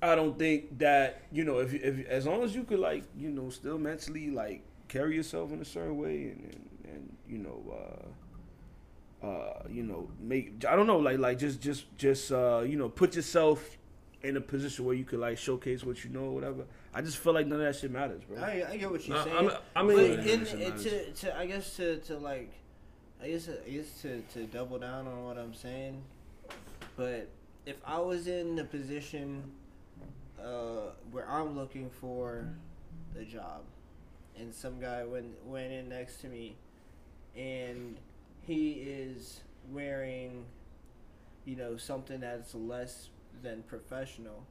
I 0.00 0.14
don't 0.14 0.38
think 0.38 0.78
that 0.78 1.22
you 1.32 1.44
know 1.44 1.58
if 1.58 1.74
if 1.74 2.06
as 2.08 2.26
long 2.26 2.42
as 2.42 2.54
you 2.54 2.64
could 2.64 2.78
like 2.78 3.04
you 3.16 3.30
know 3.30 3.50
still 3.50 3.78
mentally 3.78 4.30
like 4.30 4.62
carry 4.88 5.16
yourself 5.16 5.52
in 5.52 5.60
a 5.60 5.64
certain 5.64 5.98
way 5.98 6.28
and 6.30 6.44
and, 6.44 6.68
and 6.94 7.16
you 7.28 7.38
know. 7.38 7.62
uh 7.72 8.06
uh, 9.20 9.64
you 9.68 9.82
know, 9.82 10.08
make 10.20 10.64
I 10.64 10.76
don't 10.76 10.86
know, 10.86 10.98
like 10.98 11.18
like 11.18 11.38
just 11.38 11.60
just 11.60 11.86
just 11.98 12.30
uh, 12.30 12.60
you 12.64 12.76
know, 12.76 12.88
put 12.88 13.16
yourself 13.16 13.76
in 14.22 14.36
a 14.36 14.40
position 14.40 14.84
where 14.84 14.94
you 14.94 15.04
could 15.04 15.18
like 15.18 15.38
showcase 15.38 15.82
what 15.82 16.04
you 16.04 16.10
know 16.10 16.26
or 16.26 16.30
whatever. 16.36 16.64
I 16.94 17.02
just 17.02 17.18
feel 17.18 17.32
like 17.32 17.48
none 17.48 17.58
of 17.60 17.66
that 17.66 17.74
shit 17.74 17.90
matters, 17.90 18.22
bro. 18.22 18.38
I, 18.40 18.64
I 18.70 18.76
get 18.76 18.88
what 18.90 19.04
you're 19.06 19.20
saying. 19.24 19.36
I'm- 19.36 19.50
I 19.74 19.82
mean- 19.82 20.20
in, 20.20 20.46
in, 20.46 20.72
to, 20.78 21.10
to 21.12 21.36
I 21.36 21.46
guess 21.46 21.74
to, 21.78 21.96
to 21.98 22.16
like, 22.18 22.52
I 23.20 23.28
guess 23.30 23.48
I 23.48 23.68
guess 23.70 24.00
to, 24.02 24.22
to 24.34 24.44
double 24.46 24.78
down 24.78 25.08
on 25.08 25.24
what 25.24 25.36
I'm 25.36 25.52
saying. 25.52 26.00
But 26.96 27.28
if 27.66 27.76
I 27.84 27.98
was 27.98 28.28
in 28.28 28.54
the 28.54 28.64
position 28.64 29.42
uh, 30.42 30.92
where 31.10 31.28
I'm 31.28 31.56
looking 31.56 31.90
for 31.90 32.48
a 33.18 33.24
job, 33.24 33.62
and 34.38 34.54
some 34.54 34.80
guy 34.80 35.04
went 35.04 35.44
went 35.44 35.72
in 35.72 35.88
next 35.88 36.20
to 36.22 36.28
me, 36.28 36.56
and 37.36 37.96
he 38.46 38.72
is 38.72 39.40
wearing, 39.70 40.44
you 41.44 41.56
know, 41.56 41.76
something 41.76 42.20
that's 42.20 42.54
less 42.54 43.08
than 43.42 43.62
professional, 43.62 44.44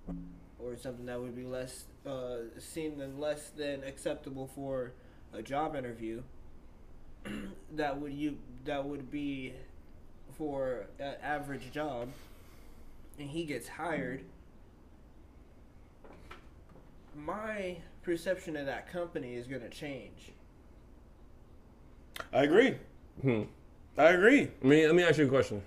or 0.60 0.76
something 0.78 1.06
that 1.06 1.20
would 1.20 1.36
be 1.36 1.44
less 1.44 1.86
uh, 2.06 2.38
seen 2.58 2.98
than 2.98 3.20
less 3.20 3.50
than 3.50 3.84
acceptable 3.84 4.48
for 4.54 4.94
a 5.34 5.42
job 5.42 5.76
interview. 5.76 6.22
that 7.76 8.00
would 8.00 8.14
you 8.14 8.38
that 8.66 8.86
would 8.86 9.12
be 9.12 9.54
for 10.38 10.86
an 11.00 11.16
average 11.22 11.72
job, 11.72 12.10
and 13.20 13.30
he 13.30 13.46
gets 13.46 13.68
hired. 13.68 14.24
My 17.18 17.78
perception 18.04 18.56
of 18.56 18.68
that 18.68 18.92
company 18.92 19.34
is 19.34 19.48
going 19.48 19.62
to 19.62 19.70
change. 19.70 20.32
I 22.32 22.44
agree. 22.44 22.76
Hmm. 23.22 23.44
I 23.98 24.10
agree. 24.10 24.52
I 24.64 24.68
mean, 24.68 24.86
let 24.86 24.96
me 24.96 25.04
ask 25.04 25.18
you 25.18 25.26
a 25.26 25.30
question. 25.30 25.62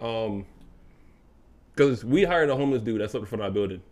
Um, 0.00 0.44
because 1.74 2.04
we 2.04 2.24
hired 2.24 2.50
a 2.50 2.56
homeless 2.56 2.82
dude 2.82 3.00
that 3.00 3.10
slept 3.10 3.24
in 3.24 3.28
front 3.28 3.42
of 3.42 3.46
our 3.46 3.50
building. 3.50 3.82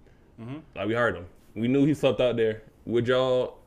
Like 0.75 0.89
we 0.89 0.95
hired 0.95 1.17
him. 1.17 1.27
We 1.55 1.69
knew 1.69 1.85
he 1.87 1.95
slept 1.95 2.21
out 2.21 2.37
there. 2.37 2.63
Would 2.87 3.07
y'all? 3.07 3.59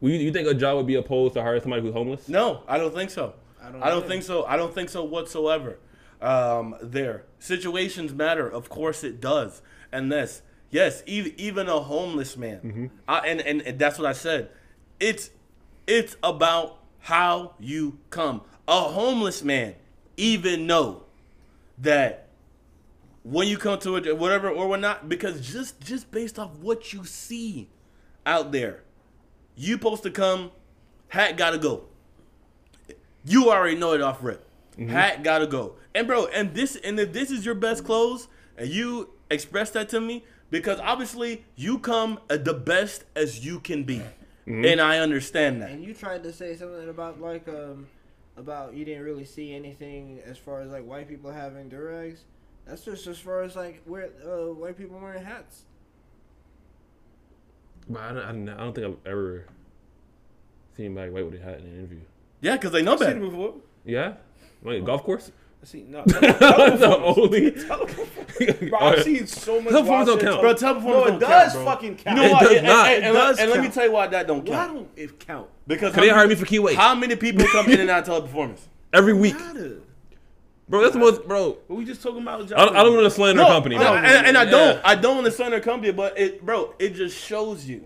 We, 0.00 0.16
you 0.16 0.32
think 0.32 0.48
a 0.48 0.54
job 0.54 0.76
would 0.76 0.86
be 0.86 0.94
opposed 0.94 1.34
to 1.34 1.42
hire 1.42 1.60
somebody 1.60 1.82
who's 1.82 1.92
homeless? 1.92 2.28
No, 2.28 2.62
I 2.66 2.78
don't 2.78 2.94
think 2.94 3.10
so. 3.10 3.34
I 3.62 3.70
don't 3.70 3.82
I 3.82 3.90
don't 3.90 4.06
think 4.06 4.22
so. 4.22 4.44
I 4.46 4.56
don't 4.56 4.74
think 4.74 4.88
so 4.88 5.04
whatsoever. 5.04 5.78
Um, 6.20 6.76
there, 6.80 7.24
situations 7.38 8.14
matter. 8.14 8.48
Of 8.48 8.68
course, 8.68 9.04
it 9.04 9.20
does. 9.20 9.60
And 9.92 10.10
this, 10.10 10.42
yes, 10.72 11.04
even 11.06 11.32
even 11.36 11.68
a 11.68 11.78
homeless 11.78 12.36
man, 12.36 12.58
mm-hmm. 12.58 12.86
I, 13.06 13.18
and, 13.20 13.40
and 13.40 13.62
and 13.62 13.78
that's 13.78 13.98
what 13.98 14.08
I 14.08 14.12
said. 14.12 14.50
It's 14.98 15.30
it's 15.86 16.16
about 16.22 16.78
how 16.98 17.54
you 17.60 17.98
come. 18.10 18.42
A 18.66 18.80
homeless 18.80 19.44
man 19.44 19.74
even 20.16 20.66
know 20.66 21.04
that 21.78 22.28
when 23.22 23.46
you 23.46 23.56
come 23.56 23.78
to 23.80 23.96
it, 23.96 24.18
whatever 24.18 24.50
or 24.50 24.66
whatnot, 24.66 25.08
because 25.08 25.46
just 25.46 25.80
just 25.80 26.10
based 26.10 26.38
off 26.38 26.50
what 26.58 26.92
you 26.92 27.04
see 27.04 27.68
out 28.26 28.50
there, 28.50 28.82
you 29.54 29.74
supposed 29.74 30.02
to 30.02 30.10
come. 30.10 30.50
Hat 31.08 31.36
gotta 31.36 31.58
go. 31.58 31.84
You 33.24 33.50
already 33.50 33.76
know 33.76 33.92
it 33.92 34.00
off 34.00 34.22
rip. 34.22 34.46
Mm-hmm. 34.78 34.88
Hat 34.88 35.22
gotta 35.22 35.46
go. 35.46 35.74
And 35.94 36.06
bro, 36.06 36.26
and 36.26 36.54
this 36.54 36.76
and 36.76 36.98
if 36.98 37.12
this 37.12 37.30
is 37.30 37.44
your 37.44 37.54
best 37.54 37.84
clothes, 37.84 38.28
and 38.56 38.68
you 38.68 39.10
express 39.30 39.70
that 39.70 39.88
to 39.90 40.00
me, 40.00 40.24
because 40.52 40.78
obviously 40.78 41.44
you 41.56 41.78
come 41.78 42.20
at 42.30 42.44
the 42.44 42.54
best 42.54 43.04
as 43.16 43.44
you 43.44 43.58
can 43.58 43.82
be, 43.82 44.02
and 44.46 44.80
I 44.80 44.98
understand 44.98 45.62
that. 45.62 45.70
And 45.70 45.82
you 45.82 45.94
tried 45.94 46.22
to 46.22 46.32
say 46.32 46.54
something 46.54 46.88
about 46.88 47.20
like 47.20 47.48
um 47.48 47.88
about 48.36 48.74
you 48.74 48.84
didn't 48.84 49.02
really 49.02 49.24
see 49.24 49.54
anything 49.54 50.20
as 50.24 50.38
far 50.38 50.60
as 50.60 50.70
like 50.70 50.84
white 50.84 51.08
people 51.08 51.32
having 51.32 51.68
durags. 51.68 52.18
That's 52.66 52.84
just 52.84 53.06
as 53.08 53.18
far 53.18 53.42
as 53.42 53.56
like 53.56 53.82
where 53.86 54.10
uh, 54.24 54.52
white 54.52 54.78
people 54.78 55.00
wearing 55.00 55.24
hats. 55.24 55.62
But 57.88 58.02
I 58.02 58.12
don't, 58.12 58.48
I 58.48 58.56
don't, 58.58 58.74
think 58.74 58.86
I've 58.86 59.10
ever 59.10 59.46
seen 60.76 60.86
anybody 60.86 61.10
white 61.10 61.24
with 61.24 61.40
a 61.40 61.44
hat 61.44 61.58
in 61.58 61.66
an 61.66 61.78
interview. 61.78 62.00
Yeah, 62.40 62.52
because 62.52 62.70
they 62.70 62.82
know 62.82 62.92
I've 62.92 63.00
seen 63.00 63.08
it 63.08 63.14
better. 63.14 63.26
before. 63.26 63.54
Yeah, 63.84 64.14
like 64.62 64.82
a 64.82 64.82
golf 64.82 65.02
course. 65.02 65.32
I 65.62 65.64
seen 65.64 65.92
no. 65.92 66.02
the 66.06 66.98
only. 67.16 67.50
Bro, 68.70 68.78
I've 68.80 69.02
seen 69.04 69.26
so 69.28 69.60
much. 69.60 69.72
Teleperformance 69.72 70.06
don't 70.06 70.20
count. 70.20 70.40
Bro, 70.40 70.54
teleperformance 70.54 70.82
No, 70.84 71.04
it 71.04 71.10
don't 71.10 71.20
does 71.20 71.52
count, 71.52 71.64
fucking 71.64 71.96
count. 71.96 72.16
You 72.16 72.22
know 72.22 72.28
It 72.28 72.32
what? 72.32 72.42
does 72.42 72.56
and, 72.56 72.66
not. 72.66 72.86
And, 72.88 73.04
It 73.04 73.06
and, 73.06 73.14
does 73.14 73.38
and 73.38 73.50
let 73.50 73.60
me 73.60 73.68
tell 73.68 73.84
you 73.84 73.92
why 73.92 74.06
that 74.08 74.26
don't 74.26 74.44
count. 74.44 74.48
Why 74.48 74.66
count. 74.66 74.74
don't 74.74 74.90
it 74.96 75.20
count? 75.20 75.48
Because 75.68 75.94
Can 75.94 76.02
they 76.02 76.08
how, 76.08 76.16
hire 76.16 76.26
me 76.26 76.34
for 76.34 76.46
keyway 76.46 76.74
how 76.74 76.96
many 76.96 77.14
people 77.14 77.46
come 77.52 77.68
in 77.70 77.78
and 77.78 77.90
out 77.90 78.08
of 78.08 78.28
teleperformance? 78.32 78.58
every 78.92 79.12
week, 79.12 79.36
bro? 80.68 80.80
That's 80.80 80.94
the 80.94 80.98
most, 80.98 81.28
bro. 81.28 81.58
But 81.68 81.74
we 81.76 81.84
just 81.84 82.02
talking 82.02 82.22
about. 82.22 82.40
I 82.52 82.64
don't, 82.64 82.76
I 82.76 82.82
don't 82.82 82.94
want 82.94 83.04
to 83.04 83.10
slander 83.10 83.42
No, 83.42 83.48
company, 83.48 83.78
no, 83.78 83.94
and, 83.94 84.26
and 84.26 84.36
I 84.36 84.44
don't. 84.44 84.76
Yeah. 84.76 84.82
I 84.84 84.96
don't 84.96 85.18
understand 85.18 85.52
their 85.52 85.60
company, 85.60 85.92
but 85.92 86.18
it, 86.18 86.44
bro, 86.44 86.74
it 86.80 86.94
just 86.94 87.16
shows 87.16 87.64
you 87.64 87.84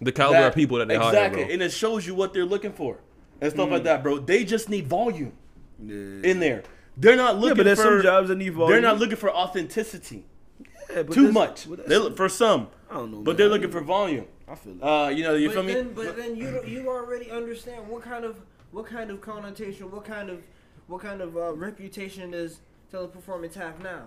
The 0.00 0.12
caliber 0.12 0.42
that- 0.42 0.48
of 0.48 0.54
people 0.54 0.78
that 0.78 0.86
they 0.86 0.94
exactly, 0.96 1.40
hire, 1.40 1.46
bro. 1.46 1.54
and 1.54 1.62
it 1.62 1.72
shows 1.72 2.06
you 2.06 2.14
what 2.14 2.32
they're 2.32 2.46
looking 2.46 2.72
for 2.72 3.00
and 3.40 3.50
stuff 3.52 3.68
like 3.68 3.82
mm. 3.82 3.86
that, 3.86 4.04
bro. 4.04 4.18
They 4.18 4.44
just 4.44 4.68
need 4.68 4.86
volume 4.86 5.32
in 5.80 6.38
there. 6.38 6.62
They're 6.96 7.16
not 7.16 7.36
looking 7.36 7.48
Yeah, 7.48 7.54
but 7.54 7.64
there's 7.64 7.78
for. 7.78 7.84
some 7.96 8.02
jobs 8.02 8.28
that 8.28 8.36
need 8.36 8.54
volume. 8.54 8.72
They're 8.72 8.80
not 8.80 8.98
looking 8.98 9.16
for 9.16 9.30
authenticity. 9.30 10.24
Yeah, 10.90 11.02
but 11.02 11.12
Too 11.12 11.30
much. 11.32 11.68
but 11.68 11.78
that's- 11.78 11.88
They 11.88 11.98
look 11.98 12.16
for 12.16 12.28
some, 12.28 12.68
I 12.90 12.94
don't 12.94 13.10
know. 13.10 13.18
but 13.18 13.32
man. 13.32 13.36
they're 13.36 13.48
looking 13.48 13.70
for 13.70 13.80
volume. 13.80 14.26
I 14.48 14.54
feel 14.54 14.74
it. 14.74 14.82
Uh, 14.82 15.08
you 15.08 15.24
know, 15.24 15.34
you 15.34 15.50
feel 15.50 15.62
but 15.64 15.66
me? 15.66 15.82
but 15.82 16.16
then 16.16 16.36
you 16.36 16.62
you 16.64 16.88
already 16.88 17.30
understand 17.30 17.88
what 17.88 18.02
kind 18.02 18.24
of 18.24 18.36
what 18.70 18.86
kind 18.86 19.10
of 19.10 19.20
connotation, 19.20 19.90
what 19.90 20.04
kind 20.04 20.30
of 20.30 20.42
what 20.86 21.02
kind 21.02 21.20
of 21.20 21.36
uh, 21.36 21.52
reputation 21.54 22.30
does 22.30 22.60
teleperformance 22.92 23.54
have 23.54 23.82
now? 23.82 24.04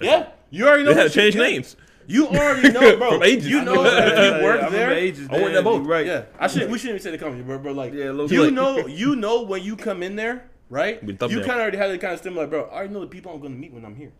Yeah, 0.00 0.28
you 0.50 0.66
already 0.66 0.84
know. 0.84 0.90
They 0.90 0.94
had 0.96 1.04
what 1.04 1.12
to 1.12 1.20
change 1.20 1.36
names. 1.36 1.76
You 2.06 2.26
already 2.28 2.72
know, 2.72 2.96
bro. 2.98 3.10
From 3.12 3.22
ages. 3.22 3.46
You 3.48 3.62
know 3.62 3.82
I 3.82 3.90
that 3.90 4.08
if 4.08 4.14
Yeah, 4.18 4.24
you 4.24 4.30
yeah, 4.38 4.42
work 4.42 4.50
I 4.62 4.64
remember 4.64 4.76
there. 4.78 4.92
ages 4.92 5.28
I 5.28 5.32
worked 5.34 5.44
there, 5.48 5.58
at 5.58 5.64
both. 5.64 5.86
Right. 5.86 6.06
Yeah, 6.06 6.22
I 6.38 6.46
should. 6.46 6.70
We 6.70 6.78
shouldn't 6.78 6.96
even 7.00 7.02
say 7.02 7.10
the 7.10 7.18
company, 7.18 7.42
bro. 7.42 7.58
But 7.58 7.76
like, 7.76 7.92
Yeah, 7.92 8.10
low 8.12 8.26
you 8.26 8.46
key. 8.46 8.50
know, 8.50 8.86
you 8.86 9.14
know 9.16 9.42
when 9.42 9.62
you 9.62 9.76
come 9.76 10.02
in 10.02 10.16
there, 10.16 10.49
right? 10.70 11.02
You 11.02 11.14
kind 11.16 11.30
of 11.30 11.48
already 11.50 11.76
had 11.76 11.90
the 11.90 11.98
kind 11.98 12.14
of 12.14 12.20
stimuli, 12.20 12.46
bro. 12.46 12.64
I 12.64 12.76
already 12.76 12.94
know 12.94 13.00
the 13.00 13.06
people 13.08 13.32
I'm 13.32 13.40
going 13.40 13.52
to 13.52 13.58
meet 13.58 13.72
when 13.72 13.84
I'm 13.84 13.94
here. 13.96 14.12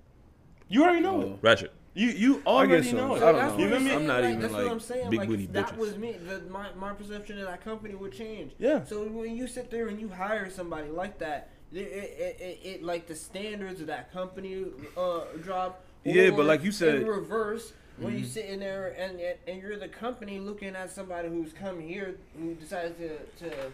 You 0.68 0.82
already 0.84 1.00
know 1.00 1.20
it. 1.22 1.38
Ratchet. 1.40 1.72
You 1.94 2.08
you 2.08 2.42
already 2.46 2.88
so. 2.90 2.96
know 2.96 3.14
it. 3.16 3.22
I 3.22 3.32
don't 3.32 3.58
know. 3.58 3.58
You 3.58 3.68
feel 3.68 3.76
I'm 3.76 3.82
me? 3.84 3.88
saying, 3.90 4.00
I'm 4.02 4.06
not 4.06 4.20
like, 4.22 4.28
even, 4.30 4.40
that's 4.42 4.52
like, 4.52 4.62
what 4.64 4.72
I'm 4.72 4.80
saying. 4.80 5.10
big 5.10 5.18
like, 5.18 5.28
booty 5.28 5.44
if 5.44 5.52
that 5.54 5.66
bitches. 5.70 5.76
was 5.76 5.96
me, 5.98 6.12
the, 6.24 6.40
my 6.48 6.68
my 6.78 6.92
perception 6.92 7.38
of 7.40 7.46
that 7.48 7.64
company 7.64 7.94
would 7.96 8.12
change. 8.12 8.52
Yeah. 8.58 8.84
So 8.84 9.02
when 9.08 9.36
you 9.36 9.48
sit 9.48 9.70
there 9.72 9.88
and 9.88 10.00
you 10.00 10.08
hire 10.08 10.48
somebody 10.50 10.88
like 10.88 11.18
that, 11.18 11.50
it, 11.72 11.78
it, 11.78 12.36
it, 12.40 12.60
it 12.62 12.82
like 12.84 13.08
the 13.08 13.16
standards 13.16 13.80
of 13.80 13.88
that 13.88 14.12
company 14.12 14.66
uh, 14.96 15.20
drop. 15.42 15.82
Yeah, 16.04 16.30
but 16.30 16.46
like 16.46 16.62
you 16.62 16.70
said- 16.72 16.96
in 16.96 17.06
reverse. 17.06 17.72
When 17.98 18.12
Mm-hmm. 18.12 18.18
you 18.20 18.24
sit 18.24 18.44
in 18.46 18.60
there 18.60 18.94
and, 18.98 19.20
and 19.20 19.36
and 19.46 19.60
you're 19.60 19.76
the 19.76 19.88
company 19.88 20.38
looking 20.38 20.74
at 20.74 20.90
somebody 20.90 21.28
who's 21.28 21.52
come 21.52 21.80
here 21.80 22.16
who 22.38 22.54
decided 22.54 22.96
to 22.96 23.48
to 23.50 23.72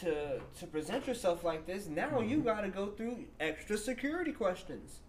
to 0.00 0.40
to 0.60 0.66
present 0.66 1.06
yourself 1.06 1.44
like 1.44 1.66
this, 1.66 1.86
now 1.86 2.08
Mm-hmm. 2.08 2.28
you 2.28 2.38
got 2.40 2.60
to 2.62 2.68
go 2.68 2.88
through 2.88 3.24
extra 3.40 3.76
security 3.76 4.32
questions. 4.32 5.00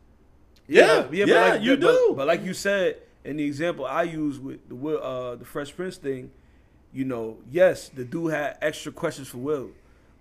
Yeah, 0.67 1.07
yeah, 1.11 1.25
yeah, 1.25 1.25
but 1.25 1.49
like, 1.55 1.61
you 1.61 1.77
but- 1.77 1.81
do. 1.91 2.13
But, 2.15 2.27
like 2.27 2.43
you 2.43 2.53
said, 2.53 2.97
in 3.23 3.37
the 3.37 3.43
example 3.45 3.85
I 3.85 4.03
use 4.03 4.39
with 4.39 4.67
the 4.69 4.75
Will, 4.75 5.03
uh, 5.03 5.35
the 5.35 5.45
Fresh 5.45 5.75
Prince 5.75 5.97
thing, 5.97 6.31
you 6.93 7.05
know, 7.05 7.37
yes, 7.49 7.89
the 7.89 8.03
dude 8.05 8.31
had 8.33 8.57
extra 8.61 8.91
questions 8.91 9.27
for 9.27 9.37
Will, 9.39 9.71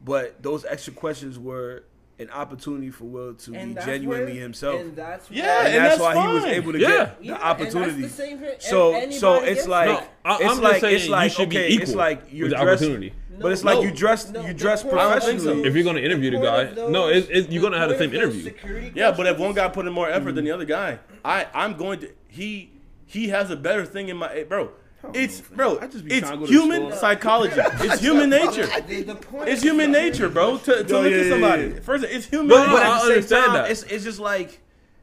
but 0.04 0.42
those 0.42 0.64
extra 0.64 0.92
questions 0.92 1.38
were 1.38 1.84
an 2.20 2.30
opportunity 2.30 2.90
for 2.90 3.04
Will 3.04 3.34
to 3.34 3.54
And 3.54 3.74
be 3.76 3.80
genuinely 3.82 4.32
where- 4.34 4.42
himself. 4.42 4.80
And 4.80 4.96
that's 4.96 5.30
Yeah, 5.30 5.46
why- 5.46 5.64
and, 5.66 5.74
and 5.76 5.84
that's, 5.84 5.98
that's 5.98 6.16
why 6.16 6.26
he 6.28 6.34
was 6.34 6.44
able 6.44 6.72
to 6.72 6.78
Yeah. 6.80 6.88
get 6.88 7.16
Yeah, 7.20 7.34
the 7.38 7.46
opportunity. 7.46 7.90
And 7.92 8.04
that's 8.04 8.16
the 8.16 8.22
same 8.22 8.38
for 8.38 8.54
so 8.58 8.92
anybody 8.92 9.18
so 9.18 9.34
it's 9.36 9.44
gets 9.54 9.68
like 9.68 9.88
that. 9.88 10.12
I- 10.24 10.34
I'm 10.36 10.50
it's 10.50 10.60
like 10.60 10.80
saying 10.80 10.96
it's 10.96 11.08
like 11.08 11.24
you 11.30 11.36
should 11.36 11.48
be 11.50 11.56
okay, 11.58 11.68
it's 11.68 11.82
equal 11.90 11.94
like 11.96 12.22
you're 12.30 12.48
with 12.48 12.58
the 12.58 12.64
dressed, 12.64 12.82
opportunity. 12.82 13.12
but 13.40 13.52
it's 13.52 13.64
like 13.64 13.76
No. 13.76 13.82
you 13.84 13.90
dress 13.92 14.30
No, 14.30 14.46
you 14.46 14.52
dress 14.54 14.82
point 14.82 14.94
I 14.94 15.02
don't 15.04 15.16
of 15.18 15.22
think 15.22 15.38
so. 15.40 15.44
professionally. 15.44 15.68
If 15.68 15.74
you're 15.76 15.84
gonna 15.84 16.00
interview 16.00 16.30
the 16.32 16.36
point 16.38 16.46
guy, 16.48 16.64
those- 16.74 16.90
no, 16.90 17.08
it, 17.08 17.28
it, 17.30 17.50
you're 17.52 17.62
gonna 17.62 17.78
have 17.78 17.88
the 17.90 17.98
same 17.98 18.12
interview. 18.12 18.52
Yeah, 18.94 19.12
but 19.12 19.26
if 19.26 19.38
one 19.38 19.54
guy 19.54 19.68
put 19.68 19.86
in 19.86 19.92
more 19.92 20.10
effort 20.10 20.32
than 20.32 20.44
the 20.44 20.50
other 20.50 20.64
guy, 20.64 20.98
I 21.24 21.46
I'm 21.54 21.74
going 21.76 22.00
to 22.00 22.08
he 22.26 22.72
he 23.06 23.28
has 23.28 23.50
a 23.50 23.56
better 23.56 23.86
thing 23.86 24.08
in 24.08 24.16
my 24.16 24.28
eh, 24.34 24.42
bro. 24.44 24.70
It's 25.14 25.40
bro. 25.40 25.78
I 25.78 25.86
just 25.86 26.05
be 26.05 26.14
It's 26.14 26.28
to 26.30 26.36
go 26.36 26.46
to 26.46 26.51
human 26.53 26.92
psychology. 26.92 27.55
It's 27.80 28.01
human 28.01 28.30
nature. 28.30 28.66
The, 28.86 29.03
the 29.03 29.14
point 29.14 29.49
It's 29.49 29.62
human 29.62 29.92
nature, 29.92 30.28
bro. 30.28 30.59
To, 30.59 30.82
to 30.84 30.92
No, 30.92 31.01
look 31.03 31.12
yeah, 31.12 31.18
at 31.18 31.28
somebody. 31.30 31.62
yeah. 31.68 31.80
First, 31.80 32.05
it's 32.05 32.26
human. 32.26 32.49
But- 32.49 32.66
But 32.68 32.82
I 32.82 32.86
at 32.86 32.92
the 32.94 32.99
same 33.01 33.11
understand 33.12 33.44
time, 33.46 33.55
that. 33.55 33.70
it's 33.70 33.82
it's 33.84 34.05
just 34.05 34.18
like 34.20 34.61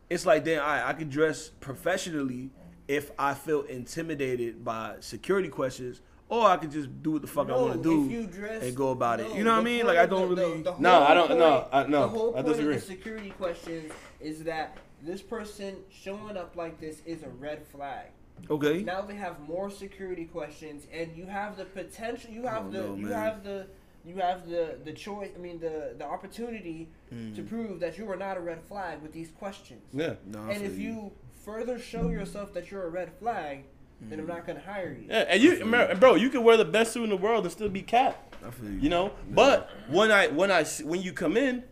it's 0.09 0.25
like 0.25 0.43
damn, 0.43 0.63
I 0.63 0.89
I 0.89 0.93
could 0.93 1.09
dress 1.09 1.49
professionally 1.59 2.49
if 2.87 3.11
I 3.17 3.33
feel 3.33 3.61
intimidated 3.63 4.63
by 4.63 4.95
security 4.99 5.47
questions, 5.49 6.01
or 6.29 6.45
I 6.45 6.57
could 6.57 6.71
just 6.71 6.89
do 7.01 7.11
what 7.13 7.21
the 7.21 7.27
fuck 7.27 7.49
I 7.49 7.53
want 7.55 7.73
to 7.73 7.81
do 7.81 8.05
if 8.05 8.11
you 8.11 8.27
dress- 8.27 8.63
and 8.63 8.75
go 8.75 8.89
about 8.91 9.19
it. 9.21 9.31
You 9.33 9.43
know 9.43 9.53
what 9.53 9.61
I 9.61 9.63
mean? 9.63 9.87
Like 9.87 9.97
I 9.97 10.05
don't 10.05 10.29
the- 10.29 10.35
really. 10.35 10.61
the- 10.61 10.71
the 10.73 10.79
No, 10.79 11.01
I 11.03 11.13
don't- 11.13 11.37
no, 11.39 11.67
I- 11.71 11.87
no, 11.87 12.01
The 12.01 12.07
whole 12.09 12.29
I 12.31 12.41
point 12.41 12.47
disagree. 12.47 12.75
of 12.75 12.81
the 12.81 12.87
security 12.87 13.29
questions 13.31 13.91
is 14.19 14.43
that 14.43 14.77
this 15.01 15.21
person 15.21 15.77
showing 15.89 16.35
up 16.37 16.55
like 16.55 16.79
this 16.79 17.01
is 17.05 17.23
a 17.23 17.29
red 17.29 17.65
flag. 17.65 18.07
Okay. 18.49 18.83
Now 18.83 19.01
they 19.01 19.15
have 19.15 19.39
more 19.41 19.69
security 19.69 20.25
questions, 20.25 20.85
and 20.93 21.15
you 21.15 21.25
have 21.25 21.57
the 21.57 21.65
potential. 21.65 22.31
You 22.31 22.43
have 22.43 22.71
the. 22.71 22.81
know, 22.81 22.95
you 22.95 23.05
man. 23.07 23.13
have 23.13 23.43
the. 23.43 23.67
You 24.05 24.17
have 24.17 24.47
the 24.47 24.77
the 24.83 24.93
choice. 24.93 25.31
I 25.35 25.39
mean 25.39 25.59
the 25.59 25.95
the 25.97 26.05
opportunity 26.05 26.89
to 27.09 27.15
Mm. 27.15 27.49
prove 27.49 27.79
that 27.79 27.97
you 27.97 28.09
are 28.11 28.15
not 28.17 28.37
a 28.37 28.39
red 28.39 28.61
flag 28.63 29.01
with 29.01 29.13
these 29.13 29.29
questions. 29.31 29.81
yeah. 29.93 30.13
No, 30.25 30.39
and 30.49 30.61
if 30.63 30.73
feel 30.73 30.79
you 30.81 31.11
further 31.43 31.79
show 31.79 32.09
yourself 32.09 32.53
that 32.53 32.69
you're 32.71 32.83
a 32.85 32.89
red 32.89 33.11
flag, 33.19 33.63
then 34.01 34.19
Mm. 34.19 34.21
I'm 34.21 34.27
not 34.27 34.45
gonna 34.45 34.59
hire 34.59 34.91
you. 34.99 35.07
Yeah, 35.09 35.25
and 35.29 35.41
you, 35.41 35.95
bro, 35.99 36.15
you 36.15 36.29
can 36.29 36.43
wear 36.43 36.55
the 36.57 36.65
best 36.65 36.93
suit 36.93 37.03
in 37.05 37.09
the 37.09 37.17
world 37.17 37.45
and 37.45 37.51
still 37.51 37.69
be 37.69 37.81
capped. 37.81 38.35
I 38.45 38.51
feel 38.51 38.69
you. 38.69 38.79
You 38.81 38.89
know, 38.89 39.11
but 39.31 39.69
when 39.89 40.11
I 40.11 40.27
when 40.27 40.51
I 40.51 40.63
when 40.83 41.01
you 41.01 41.11
come 41.13 41.35
in, 41.37 41.63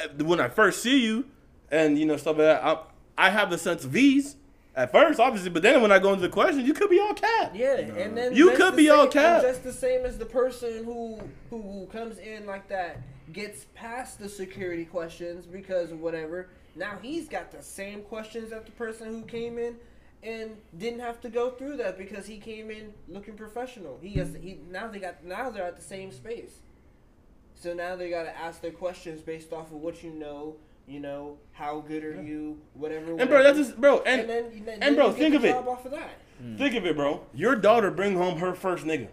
uh, 0.00 0.08
when 0.24 0.40
I 0.40 0.48
first 0.48 0.82
see 0.82 1.04
you, 1.04 1.24
and 1.70 1.98
you 1.98 2.06
know 2.06 2.16
stuff 2.16 2.36
like 2.36 2.46
that, 2.46 2.64
I, 2.64 2.78
I 3.18 3.30
have 3.30 3.50
the 3.50 3.58
sense 3.58 3.84
of 3.84 3.96
ease 3.96 4.36
at 4.76 4.90
first, 4.92 5.20
obviously, 5.20 5.50
but 5.50 5.62
then 5.62 5.80
when 5.82 5.92
I 5.92 5.98
go 5.98 6.10
into 6.10 6.22
the 6.22 6.28
question, 6.28 6.64
you 6.64 6.74
could 6.74 6.90
be 6.90 6.98
all 6.98 7.14
cat. 7.14 7.54
Yeah, 7.54 7.76
and 7.76 8.16
then 8.16 8.34
You 8.34 8.50
could 8.50 8.72
the 8.72 8.76
be 8.76 8.90
all 8.90 9.04
same- 9.04 9.12
cap. 9.12 9.42
Just 9.42 9.62
the 9.62 9.72
same 9.72 10.04
as 10.04 10.18
the 10.18 10.26
person 10.26 10.84
who, 10.84 11.18
who 11.50 11.62
who 11.62 11.86
comes 11.86 12.18
in 12.18 12.46
like 12.46 12.68
that 12.68 12.98
gets 13.32 13.66
past 13.74 14.18
the 14.18 14.28
security 14.28 14.84
questions 14.84 15.46
because 15.46 15.90
of 15.92 16.00
whatever. 16.00 16.48
Now 16.76 16.98
he's 17.00 17.28
got 17.28 17.52
the 17.52 17.62
same 17.62 18.02
questions 18.02 18.50
that 18.50 18.66
the 18.66 18.72
person 18.72 19.08
who 19.08 19.22
came 19.22 19.58
in 19.58 19.76
and 20.22 20.56
didn't 20.76 21.00
have 21.00 21.20
to 21.20 21.28
go 21.28 21.50
through 21.50 21.76
that 21.76 21.96
because 21.98 22.26
he 22.26 22.38
came 22.38 22.70
in 22.70 22.92
looking 23.08 23.34
professional. 23.34 23.98
He 24.02 24.14
has 24.14 24.34
he 24.34 24.58
now 24.70 24.88
they 24.88 24.98
got 24.98 25.24
now 25.24 25.50
they're 25.50 25.64
at 25.66 25.76
the 25.76 25.82
same 25.82 26.10
space. 26.10 26.58
So 27.54 27.72
now 27.72 27.94
they 27.96 28.10
got 28.10 28.24
to 28.24 28.36
ask 28.36 28.60
their 28.60 28.72
questions 28.72 29.20
based 29.22 29.52
off 29.52 29.66
of 29.70 29.78
what 29.78 30.02
you 30.02 30.10
know. 30.10 30.56
You 30.86 31.00
know 31.00 31.38
how 31.52 31.80
good 31.80 32.04
are 32.04 32.22
you? 32.22 32.60
Whatever. 32.74 33.16
And 33.18 33.28
bro, 33.28 33.42
that's 33.42 33.56
just 33.56 33.80
bro, 33.80 34.00
and 34.02 34.22
and 34.22 34.30
then, 34.30 34.64
then 34.64 34.82
and 34.82 34.96
bro, 34.96 35.12
think 35.12 35.34
of 35.34 35.44
it. 35.44 35.54
Off 35.54 35.84
of 35.86 35.92
that. 35.92 36.10
Hmm. 36.38 36.56
Think 36.56 36.74
of 36.74 36.84
it, 36.84 36.94
bro. 36.94 37.24
Your 37.32 37.56
daughter 37.56 37.90
bring 37.90 38.16
home 38.16 38.38
her 38.38 38.54
first 38.54 38.84
nigga, 38.84 39.08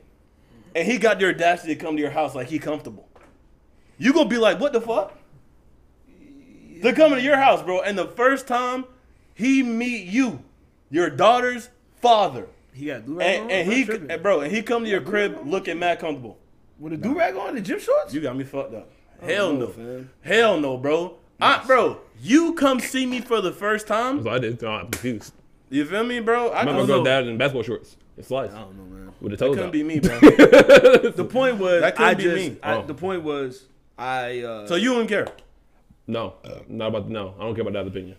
and 0.76 0.86
he 0.86 0.98
got 0.98 1.20
the 1.20 1.30
audacity 1.30 1.76
to 1.76 1.82
come 1.82 1.96
to 1.96 2.02
your 2.02 2.12
house 2.12 2.36
like 2.36 2.48
he 2.48 2.60
comfortable. 2.60 3.08
You 3.98 4.12
gonna 4.14 4.28
be 4.28 4.38
like, 4.38 4.60
what 4.60 4.74
the 4.74 4.82
fuck? 4.82 5.18
They're 6.82 6.96
coming 6.96 7.20
to 7.20 7.24
your 7.24 7.38
house, 7.38 7.62
bro, 7.62 7.82
and 7.82 7.98
the 7.98 8.08
first 8.08 8.48
time 8.48 8.86
he 9.34 9.64
meet 9.64 10.08
you, 10.08 10.44
your 10.90 11.10
daughter's 11.10 11.70
father, 12.02 12.48
he 12.74 12.88
got 12.88 13.06
do 13.06 13.20
rag 13.20 13.36
on. 13.36 13.42
and, 13.44 13.52
and 13.52 13.72
he, 13.72 13.86
tripping. 13.86 14.12
and 14.12 14.24
bro, 14.24 14.42
and 14.42 14.52
he 14.52 14.62
come 14.62 14.84
to 14.84 14.90
your 14.90 15.02
crib 15.02 15.40
looking 15.46 15.80
mad 15.80 16.00
comfortable. 16.00 16.38
with 16.80 16.94
a 16.94 16.98
do 16.98 17.18
rag 17.18 17.36
on 17.36 17.56
the 17.56 17.62
gym 17.62 17.80
shorts. 17.80 18.14
You 18.14 18.20
got 18.22 18.36
me 18.36 18.44
fucked 18.44 18.74
up. 18.74 18.90
Hell 19.22 19.50
don't 19.50 19.60
no, 19.60 19.66
know, 19.68 19.72
fam. 19.72 20.10
hell 20.22 20.60
no, 20.60 20.78
bro. 20.78 21.18
I, 21.42 21.64
bro, 21.66 22.00
you 22.22 22.54
come 22.54 22.80
see 22.80 23.06
me 23.06 23.20
for 23.22 23.42
the 23.42 23.52
first 23.52 23.88
time. 23.88 24.24
So 24.24 24.30
I 24.30 24.40
did. 24.40 24.60
So 24.60 24.70
I'm 24.72 24.88
confused. 24.90 25.34
You 25.70 25.86
feel 25.86 26.04
me, 26.04 26.20
bro? 26.20 26.50
I 26.50 26.60
I'm 26.62 26.66
don't 26.68 26.76
gonna 26.76 26.88
know. 26.88 26.98
go 27.00 27.06
dad 27.06 27.28
in 27.28 27.38
basketball 27.38 27.64
shorts 27.64 27.96
It's 28.18 28.28
slides 28.28 28.54
I 28.54 28.60
don't 28.60 28.78
know, 28.78 28.84
man. 28.84 29.14
with 29.22 29.32
the 29.32 29.38
That 29.38 29.46
toes 29.46 29.56
couldn't 29.56 29.68
out. 29.68 29.72
be 29.74 29.84
me, 29.84 30.00
bro. 30.00 30.20
The 30.20 31.28
point 31.30 31.58
was, 31.58 31.82
That 31.82 31.96
couldn't 31.96 32.10
I 32.10 32.14
be 32.14 32.24
just, 32.24 32.36
me. 32.36 32.58
I, 32.62 32.74
Oh. 32.76 32.84
the 32.86 32.94
point 32.94 33.24
was, 33.24 33.66
I. 33.98 34.42
Uh, 34.42 34.68
so 34.68 34.76
you 34.76 34.94
don't 34.94 35.08
care. 35.08 35.28
No, 36.08 36.34
not 36.68 36.88
about 36.88 37.10
no. 37.10 37.36
I 37.40 37.44
don't 37.44 37.56
care 37.56 37.62
about 37.62 37.74
that 37.74 37.88
opinion. 37.88 38.18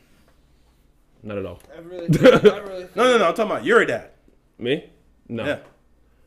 Not 1.23 1.39
at 1.39 1.47
all. 1.47 1.61
I 1.77 1.81
really, 1.81 2.09
think, 2.09 2.25
I 2.45 2.59
really 2.59 2.85
No, 2.95 3.05
no, 3.05 3.19
no. 3.19 3.29
I'm 3.29 3.35
talking 3.35 3.51
about 3.53 3.65
you're 3.65 3.81
a 3.83 3.87
dad. 3.87 4.11
Me? 4.59 4.91
No. 5.29 5.45
Yeah. 5.45 5.59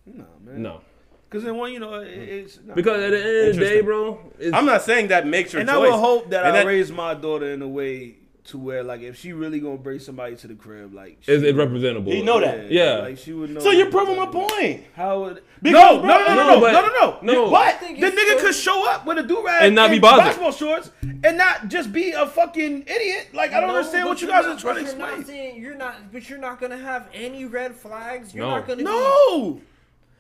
Nah, 0.06 0.24
man. 0.44 0.62
No. 0.62 0.82
Because 1.30 1.44
then 1.44 1.58
one, 1.58 1.74
you 1.74 1.80
know, 1.80 1.92
mm. 1.92 2.06
it's 2.06 2.60
nah. 2.64 2.76
Because 2.76 3.02
at 3.02 3.12
the 3.12 3.18
end 3.18 3.48
of 3.50 3.56
the 3.56 3.62
day, 3.62 3.82
bro, 3.82 4.32
it's, 4.40 4.56
I'm 4.56 4.66
not 4.66 4.84
saying 4.84 5.10
that 5.10 5.28
makes 5.28 5.54
your 5.54 5.62
and 5.62 5.70
I 5.70 5.78
would 5.78 5.92
hope 5.92 6.30
that 6.30 6.46
And 6.46 6.56
I 6.56 6.64
raise 6.64 6.92
my 6.92 7.14
daughter 7.14 7.52
in 7.52 7.62
a 7.62 7.68
way 7.68 8.16
to 8.46 8.60
where, 8.60 8.84
like, 8.84 9.02
if 9.02 9.18
she 9.18 9.34
really 9.34 9.60
gonna 9.60 9.76
bring 9.78 9.98
somebody 10.00 10.36
to 10.36 10.48
the 10.48 10.54
crib, 10.54 10.94
like, 10.94 11.18
she, 11.22 11.32
it's, 11.32 11.44
it's 11.44 11.58
representable. 11.58 12.14
You 12.14 12.24
know 12.24 12.40
that. 12.40 12.72
Yeah. 12.72 12.98
like 13.00 13.18
she 13.18 13.34
would 13.34 13.50
know. 13.50 13.60
So 13.60 13.72
you're 13.72 13.90
proving 13.90 14.16
my 14.18 14.28
point. 14.28 14.84
How 14.96 15.22
would 15.22 15.42
Because, 15.64 15.98
no, 15.98 16.02
bro, 16.02 16.08
no, 16.08 16.18
no, 16.20 16.28
no, 16.28 16.36
no, 16.36 16.54
no, 16.54 16.60
but- 16.62 16.72
no, 16.72 16.82
no, 16.82 17.20
no, 17.24 17.46
no. 17.46 17.52
But 17.52 17.80
the 17.80 17.88
nigga 17.88 18.38
so- 18.38 18.46
could 18.46 18.56
show 18.56 18.88
up 18.88 19.06
with 19.08 19.18
a 19.18 19.24
do 19.24 19.44
rag 19.44 19.64
And 19.64 19.74
not 19.74 19.90
be 19.90 19.98
bothered. 19.98 20.26
basketball 20.26 20.52
shorts, 20.52 20.92
and 21.02 21.38
not 21.38 21.70
just 21.70 21.92
be 21.92 22.12
a 22.12 22.28
fucking 22.28 22.84
idiot. 22.84 23.30
Like 23.34 23.52
I 23.52 23.60
don't 23.60 23.70
No, 23.70 23.78
understand 23.78 24.08
what 24.08 24.22
you 24.22 24.28
guys 24.28 24.46
not- 24.46 24.58
are 24.58 24.62
trying 24.62 24.86
to 24.86 24.92
but 24.92 25.00
not 25.00 25.18
explain. 25.20 25.26
saying 25.26 25.62
you're 25.62 25.76
not, 25.76 26.14
but 26.14 26.30
you're 26.30 26.38
not 26.38 26.62
gonna 26.62 26.78
have 26.78 27.08
any 27.16 27.46
red 27.46 27.74
flags. 27.76 28.34
You're 28.36 28.46
No. 28.46 28.52
not 28.52 28.68
gonna. 28.68 28.84
Be, 28.84 29.62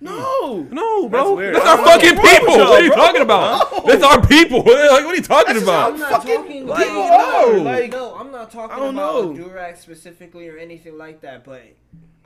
No, 0.02 0.68
no, 0.72 1.00
No, 1.02 1.10
bro. 1.10 1.36
weird. 1.36 1.56
That's, 1.56 1.66
our 1.66 1.78
fucking 1.78 2.16
people. 2.18 2.58
What 2.58 2.82
are 2.82 2.84
you 2.84 2.92
talking 2.92 3.22
about? 3.22 3.86
That's 3.86 4.04
our 4.04 4.26
people. 4.28 4.60
Like, 4.66 5.04
what 5.06 5.06
are 5.06 5.16
you 5.16 5.22
talking 5.22 5.58
about? 5.62 5.94
I'm 5.94 6.00
not 6.00 6.12
fucking 6.12 6.36
talking 6.44 6.68
like, 6.68 6.88
about 6.88 7.54
no, 7.56 7.62
like- 7.64 7.92
no, 7.92 8.16
I'm 8.16 8.32
not 8.32 8.52
talking 8.52 8.76
about 8.78 8.94
know. 8.94 9.34
durag 9.34 9.78
specifically 9.78 10.50
or 10.50 10.58
anything 10.58 10.98
like 10.98 11.22
that. 11.22 11.44
But 11.46 11.64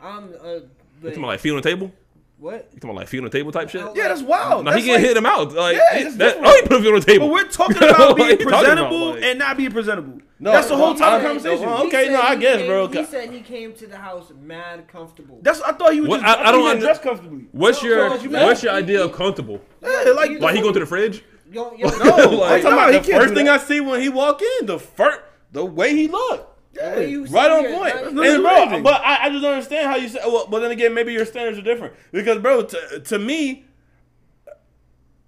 I'm. 0.01 0.33
Uh, 0.43 0.47
You 0.47 0.61
talking 1.03 1.17
about 1.19 1.27
like 1.27 1.39
feet 1.41 1.51
on 1.51 1.57
the 1.57 1.61
table? 1.61 1.91
what? 2.39 2.69
You 2.73 2.79
talking 2.79 2.89
about 2.91 2.95
like 3.01 3.07
feet 3.07 3.19
on 3.19 3.25
the 3.25 3.29
table 3.29 3.51
type 3.51 3.69
shit? 3.69 3.85
Yeah, 3.95 4.07
that's 4.07 4.21
wild. 4.23 4.65
No, 4.65 4.71
that's 4.71 4.81
he 4.83 4.87
can 4.89 4.95
like- 4.99 5.05
hit 5.07 5.15
him 5.17 5.25
out. 5.25 5.53
Like, 5.53 5.77
Yeah, 5.77 5.97
he- 5.99 6.05
it's 6.05 6.15
that, 6.17 6.35
different. 6.35 6.47
oh, 6.47 6.55
he 6.55 6.61
put 6.63 6.71
a 6.77 6.81
feet 6.81 6.87
on 6.93 6.99
the 6.99 7.05
table. 7.05 7.27
But 7.27 7.33
we're 7.33 7.47
talking 7.49 7.77
about 7.83 8.15
being 8.17 8.29
you 8.29 8.37
talking 8.37 8.47
about? 8.47 8.63
presentable 8.63 9.09
Like- 9.11 9.23
and 9.23 9.39
not 9.39 9.57
being 9.57 9.71
presentable. 9.71 10.21
No, 10.41 10.51
that's 10.51 10.69
the 10.69 10.77
whole 10.77 10.93
no, 10.93 10.99
time 10.99 11.13
I- 11.13 11.15
of 11.17 11.23
conversation. 11.23 11.65
no, 11.65 11.85
Okay, 11.87 12.07
no, 12.09 12.21
I 12.21 12.35
guess, 12.35 12.57
came- 12.59 12.67
bro. 12.67 12.87
He 12.87 13.03
said 13.05 13.29
he 13.29 13.41
came 13.41 13.73
to 13.73 13.87
the 13.87 13.97
house 13.97 14.31
mad 14.41 14.87
comfortable. 14.87 15.39
That's 15.41 15.59
I 15.61 15.73
thought 15.73 15.93
he 15.93 15.99
was 15.99 16.09
What- 16.09 16.21
just. 16.21 16.37
I- 16.37 16.41
I, 16.41 16.47
I 16.47 16.51
don't 16.51 16.59
he 16.61 16.63
was 16.63 16.71
under- 16.75 16.85
dressed 16.85 17.01
comfortably. 17.01 17.45
What's 17.51 17.83
No, 17.83 17.89
your 17.89 18.09
so 18.17 18.23
you 18.23 18.29
What's 18.29 18.63
your 18.63 18.73
idea 18.73 19.03
of 19.03 19.11
comfortable? 19.11 19.59
Yeah, 19.81 20.11
like 20.15 20.39
Like 20.39 20.55
he 20.55 20.61
go 20.61 20.71
to 20.71 20.79
the 20.79 20.85
fridge? 20.85 21.23
Yo, 21.51 21.73
yo, 21.75 21.89
No, 21.89 21.89
I'm 21.89 21.91
I'm 21.91 21.99
talking 21.99 22.39
talking 22.39 22.39
about 22.39 22.89
about 22.89 23.03
the 23.05 23.11
first 23.11 23.33
thing. 23.33 23.49
I 23.49 23.57
see 23.57 23.79
when 23.81 23.99
he 24.01 24.07
walk 24.09 24.41
in, 24.61 24.67
the 24.67 24.79
first, 24.79 25.19
the 25.51 25.65
way 25.65 25.95
he 25.95 26.07
looked. 26.07 26.45
the 26.73 26.81
way 26.81 27.09
you 27.09 27.25
Right 27.25 27.51
on 27.51 27.65
point. 27.73 27.95
And 27.95 28.15
bro, 28.43 28.81
but 28.83 29.01
I, 29.03 29.25
I 29.25 29.29
just 29.29 29.41
don't 29.41 29.53
understand 29.55 29.87
how 29.87 29.95
you 29.97 30.07
say. 30.09 30.19
Well, 30.25 30.45
but 30.49 30.59
then 30.59 30.69
again, 30.71 30.93
maybe 30.93 31.11
your 31.11 31.25
standards 31.25 31.57
are 31.57 31.63
different 31.63 31.95
because, 32.11 32.37
bro, 32.39 32.63
to, 32.63 32.99
to 32.99 33.17
me, 33.19 33.65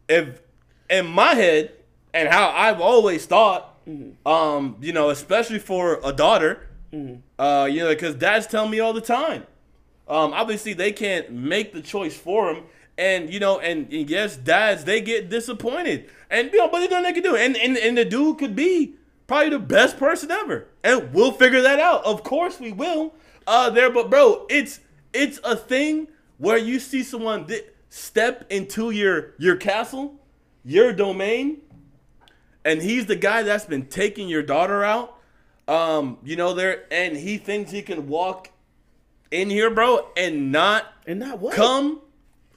if 0.08 0.42
in 0.90 1.08
my 1.08 1.34
head 1.34 1.74
and 2.14 2.30
how 2.30 2.50
I've 2.52 2.80
always 2.82 3.26
thought, 3.26 3.71
um, 4.26 4.78
you 4.82 4.94
know, 4.94 5.10
especially 5.10 5.60
for 5.60 6.00
a 6.04 6.14
daughter, 6.14 6.68
uh, 7.40 7.68
you 7.72 7.80
know, 7.80 7.90
because 7.90 8.16
dads 8.16 8.48
tell 8.48 8.68
me 8.68 8.80
all 8.80 8.94
the 8.94 9.02
time. 9.02 9.46
Um, 10.08 10.34
obviously 10.34 10.74
they 10.74 10.92
can't 10.92 11.32
make 11.32 11.74
the 11.74 11.82
choice 11.82 12.18
for 12.18 12.54
him, 12.54 12.64
and 12.98 13.32
you 13.34 13.40
know, 13.40 13.60
and, 13.60 13.92
and 13.94 14.10
yes, 14.10 14.36
dads 14.36 14.84
they 14.84 15.00
get 15.02 15.30
disappointed, 15.30 16.10
and 16.30 16.52
you 16.52 16.58
know, 16.58 16.68
but 16.68 16.80
there's 16.80 16.92
nothing 16.92 17.04
they 17.06 17.14
can 17.14 17.24
do, 17.24 17.36
and 17.36 17.56
and 17.56 17.78
and 17.78 17.98
the 17.98 18.06
dude 18.06 18.38
could 18.38 18.56
be 18.56 18.96
probably 19.28 19.50
the 19.52 19.60
best 19.60 19.98
person 19.98 20.30
ever, 20.32 20.68
and 20.84 21.14
we'll 21.14 21.32
figure 21.32 21.62
that 21.62 21.80
out. 21.80 22.04
Of 22.04 22.24
course 22.24 22.60
we 22.60 22.74
will. 22.74 23.14
Uh, 23.48 23.70
there, 23.70 23.90
but 23.90 24.10
bro, 24.10 24.46
it's 24.50 24.82
it's 25.14 25.40
a 25.44 25.56
thing 25.56 26.08
where 26.38 26.58
you 26.58 26.80
see 26.80 27.04
someone 27.04 27.46
di- 27.48 27.62
step 27.90 28.46
into 28.52 28.92
your 28.92 29.34
your 29.38 29.56
castle, 29.56 30.16
your 30.66 30.92
domain, 30.92 31.62
and 32.66 32.82
he's 32.82 33.06
the 33.08 33.16
guy 33.16 33.44
that's 33.44 33.66
been 33.66 33.86
taking 33.88 34.28
your 34.30 34.44
daughter 34.44 34.84
out. 34.84 35.18
Um, 35.68 36.18
you 36.24 36.36
know, 36.36 36.54
there, 36.54 36.84
and 36.92 37.16
he 37.16 37.38
thinks 37.38 37.72
he 37.72 37.82
can 37.82 38.08
walk 38.08 38.50
in 39.32 39.50
here, 39.50 39.70
bro, 39.70 40.08
and 40.18 40.52
not 40.52 40.86
And 41.08 41.20
not 41.20 41.40
what? 41.40 41.56
come 41.56 42.02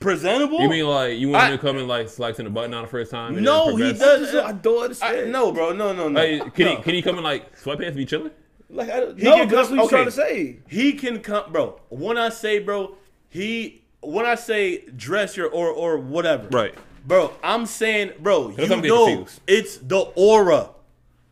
presentable. 0.01 0.61
You 0.61 0.69
mean 0.69 0.87
like 0.87 1.19
you 1.19 1.29
want 1.29 1.45
I- 1.45 1.51
him 1.51 1.59
to 1.59 1.63
come 1.63 1.79
in 1.79 1.87
like 1.87 2.09
selecting 2.09 2.45
the 2.45 2.51
button 2.51 2.75
on 2.75 2.83
the 2.83 2.89
first 2.89 3.11
time? 3.11 3.41
No, 3.43 3.77
he 3.77 3.91
progress? 3.91 3.99
does. 3.99 4.35
I 4.35 4.53
don't 4.53 4.83
understand. 4.85 5.29
I, 5.29 5.31
no, 5.31 5.53
bro, 5.53 5.73
no, 5.73 5.93
no, 5.93 6.09
no. 6.09 6.21
Like, 6.21 6.55
can 6.55 6.67
no. 6.67 6.77
he 6.77 6.83
can 6.83 6.95
he 6.95 7.03
come 7.03 7.19
in 7.19 7.25
like 7.25 7.57
sweatpants 7.59 7.89
and 7.89 7.97
be 7.97 8.07
chilling? 8.07 8.31
Like, 8.71 8.89
I, 8.91 9.01
He 9.13 9.23
no, 9.23 9.37
can 9.37 9.49
that's 9.49 9.69
come- 9.69 9.77
what 9.77 9.85
he's 9.85 9.87
okay. 9.87 9.89
trying 9.89 10.05
to 10.07 10.11
say. 10.11 10.59
He 10.69 10.93
can 10.95 11.21
come, 11.21 11.53
bro. 11.53 11.81
When 11.91 12.19
I 12.19 12.31
say, 12.31 12.59
bro, 12.59 12.97
he. 13.29 13.83
When 14.03 14.27
I 14.27 14.35
say 14.35 14.85
dress 14.97 15.37
your 15.37 15.49
or 15.49 15.69
or 15.69 15.97
whatever, 15.99 16.49
Right. 16.49 16.75
Bro. 17.07 17.33
I'm 17.43 17.67
saying, 17.67 18.13
bro. 18.21 18.49
That's 18.49 18.69
You 18.71 18.77
know, 18.83 19.07
confused. 19.07 19.41
it's 19.47 19.77
the 19.79 19.99
aura 20.17 20.71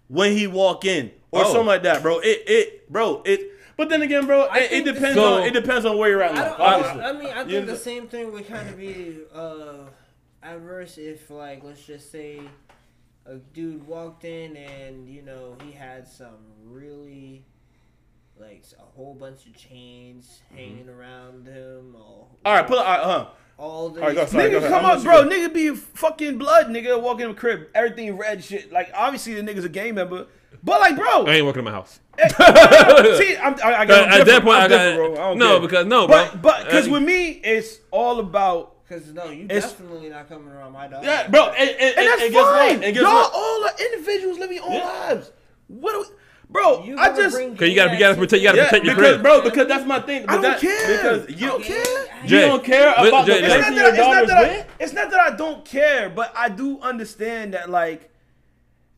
when 0.08 0.36
he 0.36 0.46
walk 0.46 0.84
in 0.84 1.10
or 1.30 1.42
Oh. 1.42 1.44
something 1.52 1.66
like 1.66 1.82
that, 1.84 2.02
bro. 2.02 2.18
It 2.20 2.42
it, 2.46 2.92
bro. 2.92 3.22
It. 3.24 3.48
But 3.76 3.88
then 3.88 4.02
again, 4.02 4.26
bro, 4.26 4.48
it, 4.52 4.70
it 4.70 4.84
depends 4.84 5.14
So- 5.16 5.34
on 5.34 5.42
it 5.44 5.52
depends 5.52 5.86
on 5.86 5.96
where 5.98 6.10
you're 6.10 6.22
at. 6.22 6.32
in 6.32 6.38
I, 6.38 6.48
life, 6.58 6.86
I, 6.96 7.08
I 7.08 7.12
mean, 7.12 7.26
I 7.26 7.42
You 7.42 7.46
think 7.50 7.66
know- 7.66 7.72
the 7.72 7.78
same 7.78 8.06
thing 8.06 8.30
would 8.32 8.46
kind 8.46 8.68
of 8.68 8.76
be 8.78 9.18
uh, 9.34 9.86
adverse 10.42 10.98
if, 10.98 11.30
like, 11.30 11.64
let's 11.64 11.84
just 11.84 12.12
say 12.12 12.40
a 13.24 13.36
dude 13.36 13.86
walked 13.86 14.24
in 14.24 14.56
and 14.56 15.08
you 15.08 15.22
know 15.22 15.56
he 15.64 15.72
had 15.72 16.06
some 16.08 16.36
really 16.64 17.44
like 18.38 18.64
a 18.78 18.82
whole 18.82 19.14
bunch 19.14 19.46
of 19.46 19.54
chains 19.56 20.40
hanging 20.54 20.88
around 20.88 21.46
him. 21.46 21.94
All, 21.96 22.28
Mm-hmm. 22.34 22.46
All 22.46 22.54
right, 22.54 22.66
pull. 22.66 22.78
All 22.78 22.84
right, 22.84 23.00
huh? 23.04 23.26
All 23.62 23.90
the 23.90 24.00
All 24.00 24.06
right, 24.08 24.16
go, 24.16 24.26
sorry, 24.26 24.50
Nigga 24.50 24.56
ahead. 24.58 24.70
come 24.70 24.84
I'm 24.84 24.96
up, 24.98 25.02
bro. 25.04 25.22
Nigga 25.28 25.54
be 25.54 25.74
fucking 25.74 26.36
blood. 26.38 26.66
Nigga 26.66 27.00
walk 27.00 27.20
in 27.20 27.28
the 27.28 27.34
crib, 27.34 27.68
everything 27.74 28.16
red 28.16 28.42
shit. 28.42 28.72
Like 28.72 28.90
obviously 28.94 29.34
the 29.34 29.42
nigga's 29.42 29.64
a 29.64 29.68
gang 29.68 29.94
member, 29.94 30.26
but 30.64 30.80
like, 30.80 30.96
bro. 30.96 31.26
I 31.26 31.34
ain't 31.34 31.46
working 31.46 31.60
in 31.60 31.66
my 31.66 31.70
house. 31.70 32.00
See, 32.18 33.36
I'm, 33.36 33.54
I, 33.64 33.74
I 33.80 33.84
got 33.86 34.12
At 34.20 34.26
that 34.26 34.42
point, 34.42 34.56
I 34.56 34.68
got 34.68 34.96
bro. 34.96 35.12
I 35.12 35.16
don't 35.16 35.38
no 35.38 35.50
care. 35.58 35.60
because 35.68 35.86
no, 35.86 36.06
but 36.08 36.32
bro. 36.32 36.40
but 36.52 36.64
because 36.66 36.88
Uh, 36.88 36.92
with 36.92 37.02
me, 37.04 37.28
it's 37.30 37.78
all 37.90 38.18
about. 38.18 38.70
Because 38.88 39.12
no, 39.14 39.30
you 39.30 39.44
It's- 39.44 39.62
definitely 39.72 40.10
not 40.10 40.28
coming 40.28 40.48
around 40.48 40.72
my 40.72 40.86
dog. 40.88 41.04
Yeah, 41.04 41.28
bro. 41.28 41.44
And, 41.46 41.70
and, 41.70 41.96
And 41.98 42.06
that's 42.08 42.22
and 42.22 42.32
guess 42.32 42.42
what? 42.44 42.58
fine. 42.68 42.82
And 42.84 42.94
guess 42.94 43.02
Y'all 43.02 43.12
what? 43.14 43.32
all 43.32 43.64
are 43.64 43.72
individuals 43.92 44.38
living 44.38 44.56
your 44.56 44.66
own 44.66 44.72
Yeah. 44.72 44.84
lives. 45.08 45.32
What, 45.68 45.92
do 45.92 46.00
we, 46.00 46.06
bro? 46.52 46.84
You 46.84 46.96
I 46.98 47.08
just 47.16 47.36
Cause 47.36 47.68
you 47.68 47.74
gotta- 47.74 47.92
you 47.94 47.98
gotta 47.98 48.14
protect- 48.14 48.42
you 48.42 48.48
gotta 48.48 48.58
Yeah, 48.58 48.64
protect 48.68 48.84
your 48.84 48.94
because 48.94 49.10
crib. 49.12 49.22
bro, 49.22 49.40
because 49.42 49.68
that's 49.68 49.86
my 49.86 50.00
thing. 50.00 50.26
But 50.26 50.30
I 50.30 50.34
don't 50.34 50.42
that, 50.42 50.60
care. 50.60 50.96
Because 50.96 51.30
you 51.40 51.46
don't 51.48 51.64
care. 51.64 51.84
You 52.22 52.28
Jay, 52.28 52.40
don't 52.48 52.64
care 52.64 52.92
about 52.92 53.26
Jay, 53.26 53.40
the 53.40 53.46
Jay. 53.48 53.54
It's 53.54 53.54
person 53.56 53.74
not, 53.74 53.82
your 53.82 53.82
that, 53.82 53.88
it's, 53.90 53.98
not 53.98 54.12
daughter's 54.12 54.28
that 54.28 54.38
I, 54.38 54.66
it's 54.84 54.92
not 54.92 55.10
that 55.10 55.20
I 55.20 55.36
don't 55.36 55.64
care, 55.64 56.08
but 56.10 56.32
I 56.36 56.48
do 56.48 56.80
understand 56.80 57.54
that 57.54 57.70
like 57.70 58.10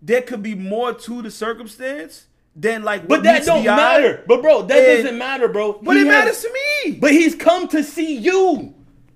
there 0.02 0.20
could 0.22 0.42
be 0.42 0.54
more 0.54 0.92
to 0.92 1.22
the 1.22 1.30
circumstance 1.30 2.26
than 2.56 2.82
like. 2.82 3.02
But 3.02 3.08
what 3.08 3.22
that 3.24 3.34
meets 3.34 3.46
don't 3.46 3.62
the 3.64 3.70
eye. 3.70 3.76
matter. 3.76 4.24
But 4.26 4.42
bro, 4.42 4.62
that 4.62 4.76
And- 4.76 5.02
doesn't 5.04 5.18
matter, 5.18 5.48
bro. 5.48 5.78
But 5.82 5.96
He 5.96 6.02
it 6.02 6.06
has- 6.06 6.12
matters 6.24 6.42
to 6.42 6.52
me. 6.84 6.92
But 7.00 7.12
he's 7.12 7.34
come 7.34 7.68
to 7.68 7.82
see 7.82 8.16
you. 8.16 8.74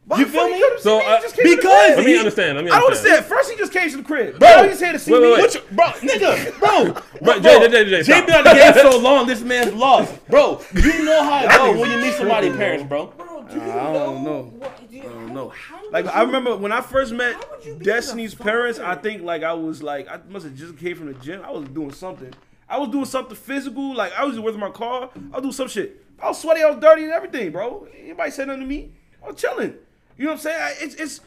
Why 0.09 0.19
you 0.21 0.27
feel 0.27 0.47
me? 0.49 0.55
he 0.55 0.61
come 0.61 0.71
to 0.73 0.79
see 0.79 0.83
So, 0.83 0.99
me? 0.99 1.05
He 1.05 1.11
uh, 1.11 1.21
just 1.21 1.37
came 1.37 1.45
to 1.45 1.51
the 1.51 1.57
because 1.57 1.87
crib. 1.87 1.97
Let 1.99 2.07
me 2.07 2.19
understand. 2.19 2.57
Let 2.57 2.65
me 2.65 2.71
I 2.71 2.75
don't 2.79 2.85
understand. 2.87 3.15
understand. 3.17 3.39
First, 3.39 3.51
he 3.51 3.57
just 3.59 3.73
came 3.73 3.91
to 3.91 3.97
the 3.99 4.03
crib. 4.03 4.39
Bro, 4.39 4.49
Bro, 4.55 4.69
he's 4.69 4.81
here 4.81 4.93
to 4.93 4.99
see 4.99 5.13
wait, 5.13 5.23
me. 5.23 5.31
wait, 5.33 5.41
What 5.41 5.55
you, 5.55 5.61
bro, 5.73 5.87
nigga, 5.87 6.59
bro, 6.59 7.03
Bro, 7.23 7.41
Jay, 7.41 7.59
Jay, 7.61 7.69
Jay, 7.69 7.85
Jay, 7.85 7.91
Jay 7.91 8.03
stop. 8.03 8.27
been 8.27 8.35
out 8.37 8.45
the 8.45 8.55
game 8.55 8.91
so 8.93 8.99
long. 9.09 9.27
This 9.27 9.43
man's 9.43 9.75
lost, 9.75 10.27
bro. 10.29 10.61
You 10.75 11.05
know 11.05 11.23
how 11.23 11.45
it 11.45 11.49
goes 11.51 11.79
when 11.81 11.91
you 11.91 11.99
meet 11.99 12.15
somebody's 12.15 12.57
parents, 12.57 12.85
bro. 12.89 13.07
Bro, 13.07 13.43
do 13.51 13.57
you 13.57 13.63
I 13.63 13.93
don't 13.93 14.25
know. 14.25 14.43
What, 14.59 14.89
do 14.91 14.97
you, 14.97 15.03
I 15.03 15.07
don't 15.07 15.35
know. 15.35 15.49
How 15.51 15.81
Like 15.91 16.05
would 16.07 16.15
I 16.15 16.23
remember 16.23 16.57
when 16.57 16.73
I 16.73 16.81
first 16.81 17.13
met 17.13 17.35
How 17.35 17.43
would 17.57 17.65
you 17.67 17.75
be 17.77 17.85
Destiny's 17.85 18.35
parents. 18.35 18.79
I 18.79 18.95
think 18.95 19.23
like 19.23 19.43
I 19.43 19.53
was 19.53 19.83
like 19.83 20.09
I 20.09 20.21
must 20.29 20.45
have 20.47 20.55
just 20.55 20.77
came 20.79 20.97
from 20.97 21.07
the 21.07 21.15
gym. 21.15 21.43
I 21.45 21.51
was 21.51 21.69
doing 21.69 21.93
something. 21.93 22.33
I 22.69 22.79
was 22.79 22.89
doing 22.91 23.05
something 23.07 23.37
physical. 23.37 23.95
Like 23.95 24.13
I 24.15 24.25
was 24.25 24.39
with 24.41 24.57
my 24.57 24.71
car. 24.71 25.11
I 25.33 25.37
was 25.37 25.43
doing 25.43 25.53
some 25.53 25.69
shit. 25.69 26.03
I 26.21 26.29
was 26.29 26.41
sweaty. 26.41 26.63
I 26.63 26.71
was 26.71 26.79
dirty 26.81 27.05
and 27.05 27.13
everything, 27.13 27.51
bro. 27.53 27.87
Anybody 28.03 28.31
said 28.31 28.49
nothing 28.49 28.63
to 28.63 28.67
me? 28.67 28.91
I 29.23 29.29
was 29.29 29.41
chilling. 29.41 29.75
You 30.19 30.25
know 30.25 30.33
what 30.33 30.35
I'm 30.37 30.41
saying? 30.43 30.77
It's 30.81 30.95
it's, 30.97 31.21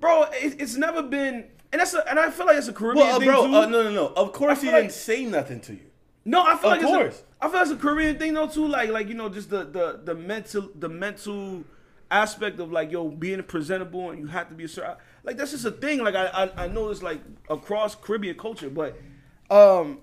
bro. 0.00 0.24
It, 0.32 0.60
it's 0.60 0.76
never 0.76 1.02
been. 1.02 1.44
And 1.70 1.80
that's 1.80 1.92
a, 1.94 2.08
and 2.08 2.18
I 2.18 2.30
feel 2.30 2.46
like 2.46 2.56
it's 2.56 2.68
a 2.68 2.72
Caribbean 2.72 3.06
Well, 3.06 3.16
uh, 3.16 3.18
thing 3.20 3.28
bro, 3.28 3.46
too. 3.46 3.54
uh, 3.54 3.66
no, 3.66 3.82
no, 3.84 3.90
no. 3.92 4.06
Of 4.16 4.32
course 4.32 4.62
he 4.62 4.68
like- 4.72 4.82
didn't 4.84 4.92
say 4.92 5.24
nothing 5.26 5.60
to 5.60 5.74
you. 5.74 5.80
No, 6.24 6.42
I 6.42 6.56
feel 6.56 6.70
Of 6.70 6.78
like 6.78 6.80
it's 6.82 6.90
course. 6.90 7.22
a, 7.40 7.44
I 7.46 7.48
feel 7.50 7.60
it's 7.62 7.70
a 7.70 7.76
Korean 7.76 8.18
thing 8.18 8.34
though 8.34 8.48
too. 8.48 8.66
Like 8.66 8.90
like 8.90 9.08
you 9.08 9.14
know 9.14 9.28
just 9.28 9.48
the 9.50 9.64
the 9.64 10.00
the 10.04 10.14
mental 10.14 10.68
the 10.74 10.88
mental 10.88 11.64
aspect 12.10 12.58
of 12.58 12.72
like 12.72 12.90
yo 12.90 13.08
being 13.08 13.42
presentable 13.42 14.10
and 14.10 14.18
you 14.18 14.26
have 14.26 14.48
to 14.48 14.54
be 14.54 14.64
a 14.64 14.68
certain 14.68 14.96
like 15.24 15.36
that's 15.36 15.50
just 15.52 15.64
a 15.64 15.70
thing. 15.70 16.00
Like 16.02 16.14
I 16.14 16.26
I, 16.26 16.64
I 16.64 16.68
know 16.68 16.88
it's 16.90 17.02
like 17.02 17.20
across 17.48 17.94
Caribbean 17.94 18.36
culture, 18.36 18.68
but 18.70 18.98
um 19.50 19.98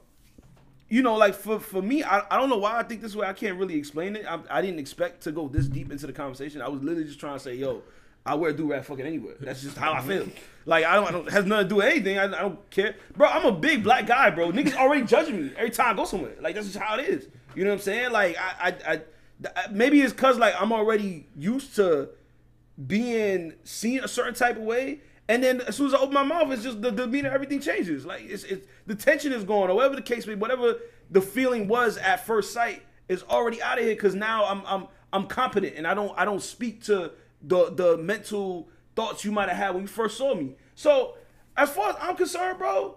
you 0.90 1.02
know 1.02 1.16
like 1.16 1.34
for 1.36 1.60
for 1.60 1.82
me 1.82 2.04
I, 2.04 2.22
I 2.32 2.38
don't 2.40 2.50
know 2.50 2.58
why 2.58 2.78
I 2.80 2.84
think 2.84 3.02
this 3.02 3.16
way. 3.16 3.28
I 3.28 3.34
can't 3.34 3.58
really 3.60 3.76
explain 3.78 4.16
it. 4.16 4.26
I, 4.28 4.40
I 4.50 4.62
didn't 4.62 4.80
expect 4.80 5.22
to 5.24 5.32
go 5.32 5.48
this 5.48 5.68
deep 5.68 5.92
into 5.92 6.08
the 6.08 6.14
conversation. 6.14 6.62
I 6.62 6.70
was 6.70 6.82
literally 6.82 7.06
just 7.06 7.20
trying 7.20 7.36
to 7.38 7.40
say 7.40 7.56
yo. 7.56 7.82
I 8.26 8.35
wear 8.35 8.52
a 8.52 8.53
do 8.53 8.72
rag 8.72 8.84
fucking 8.84 9.06
anywhere. 9.06 9.35
That's 9.39 9.61
just 9.61 9.77
how 9.77 9.93
I 9.93 10.02
feel. 10.07 10.27
Like 10.65 10.84
I 10.84 10.95
don't, 10.95 11.07
I 11.07 11.11
don't 11.11 11.31
has 11.31 11.45
nothing 11.45 11.65
to 11.65 11.69
do 11.69 11.76
with 11.76 11.85
anything. 11.85 12.18
I, 12.18 12.23
I 12.23 12.41
don't 12.41 12.69
care, 12.72 12.95
bro. 13.15 13.27
I'm 13.27 13.45
a 13.45 13.52
big 13.52 13.84
black 13.84 14.07
guy, 14.07 14.31
bro. 14.31 14.52
Niggas 14.52 14.76
already 14.76 15.06
judging 15.06 15.41
me 15.41 15.53
every 15.56 15.69
time 15.69 15.93
I 15.93 15.97
go 15.97 16.06
somewhere. 16.06 16.34
Like 16.41 16.56
that's 16.56 16.68
just 16.68 16.80
how 16.80 16.97
it 16.97 17.07
is. 17.07 17.27
You 17.53 17.64
know 17.64 17.69
what 17.69 17.76
I'm 17.76 17.81
saying? 17.81 18.11
Like 18.11 18.35
I, 18.38 18.73
I, 18.88 18.93
I 18.93 19.68
maybe 19.72 20.02
it's 20.02 20.14
cause 20.14 20.38
like 20.38 20.60
I'm 20.60 20.72
already 20.72 21.27
used 21.35 21.76
to 21.76 22.10
being 22.88 23.53
seen 23.64 24.03
a 24.03 24.07
certain 24.07 24.34
type 24.34 24.57
of 24.57 24.64
way, 24.64 25.02
And 25.27 25.43
then 25.43 25.61
as 25.61 25.76
soon 25.76 25.88
as 25.88 25.93
I 25.93 25.97
open 25.97 26.14
my 26.14 26.23
mouth, 26.23 26.52
it's 26.52 26.64
just 26.64 26.81
the 26.81 26.91
demeanor, 26.91 27.30
everything 27.30 27.60
changes. 27.60 28.06
Like 28.06 28.23
it's, 28.23 28.43
it's 28.43 28.65
the 28.85 28.95
tension 28.95 29.31
is 29.34 29.43
gone, 29.43 29.69
or 29.69 29.76
whatever 29.76 29.95
the 29.95 30.02
case 30.02 30.27
may 30.27 30.35
be, 30.35 30.39
whatever 30.39 30.80
the 31.10 31.22
feeling 31.22 31.68
was 31.68 31.97
at 31.97 32.26
first 32.26 32.53
sight 32.53 32.81
is 33.07 33.23
already 33.23 33.61
out 33.61 33.77
of 33.77 33.85
here 33.85 33.95
because 33.95 34.15
now 34.15 34.45
I'm 34.45 34.61
I'm 34.65 34.88
I'm 35.14 35.27
competent 35.27 35.76
and 35.77 35.88
I 35.88 35.93
don't 35.93 36.14
I 36.18 36.26
don't 36.26 36.41
speak 36.41 36.84
to 36.85 37.11
the 37.46 37.70
the 37.70 37.98
mental 37.98 38.68
thoughts 38.96 39.24
you 39.24 39.32
might 39.32 39.50
have 39.50 39.58
had 39.58 39.74
when 39.74 39.84
you 39.84 39.88
first 39.88 40.18
saw 40.18 40.34
me. 40.36 40.56
So 40.74 41.16
as 41.56 41.70
far 41.70 41.90
as 41.92 41.96
I'm 42.02 42.16
concerned, 42.16 42.58
bro, 42.58 42.96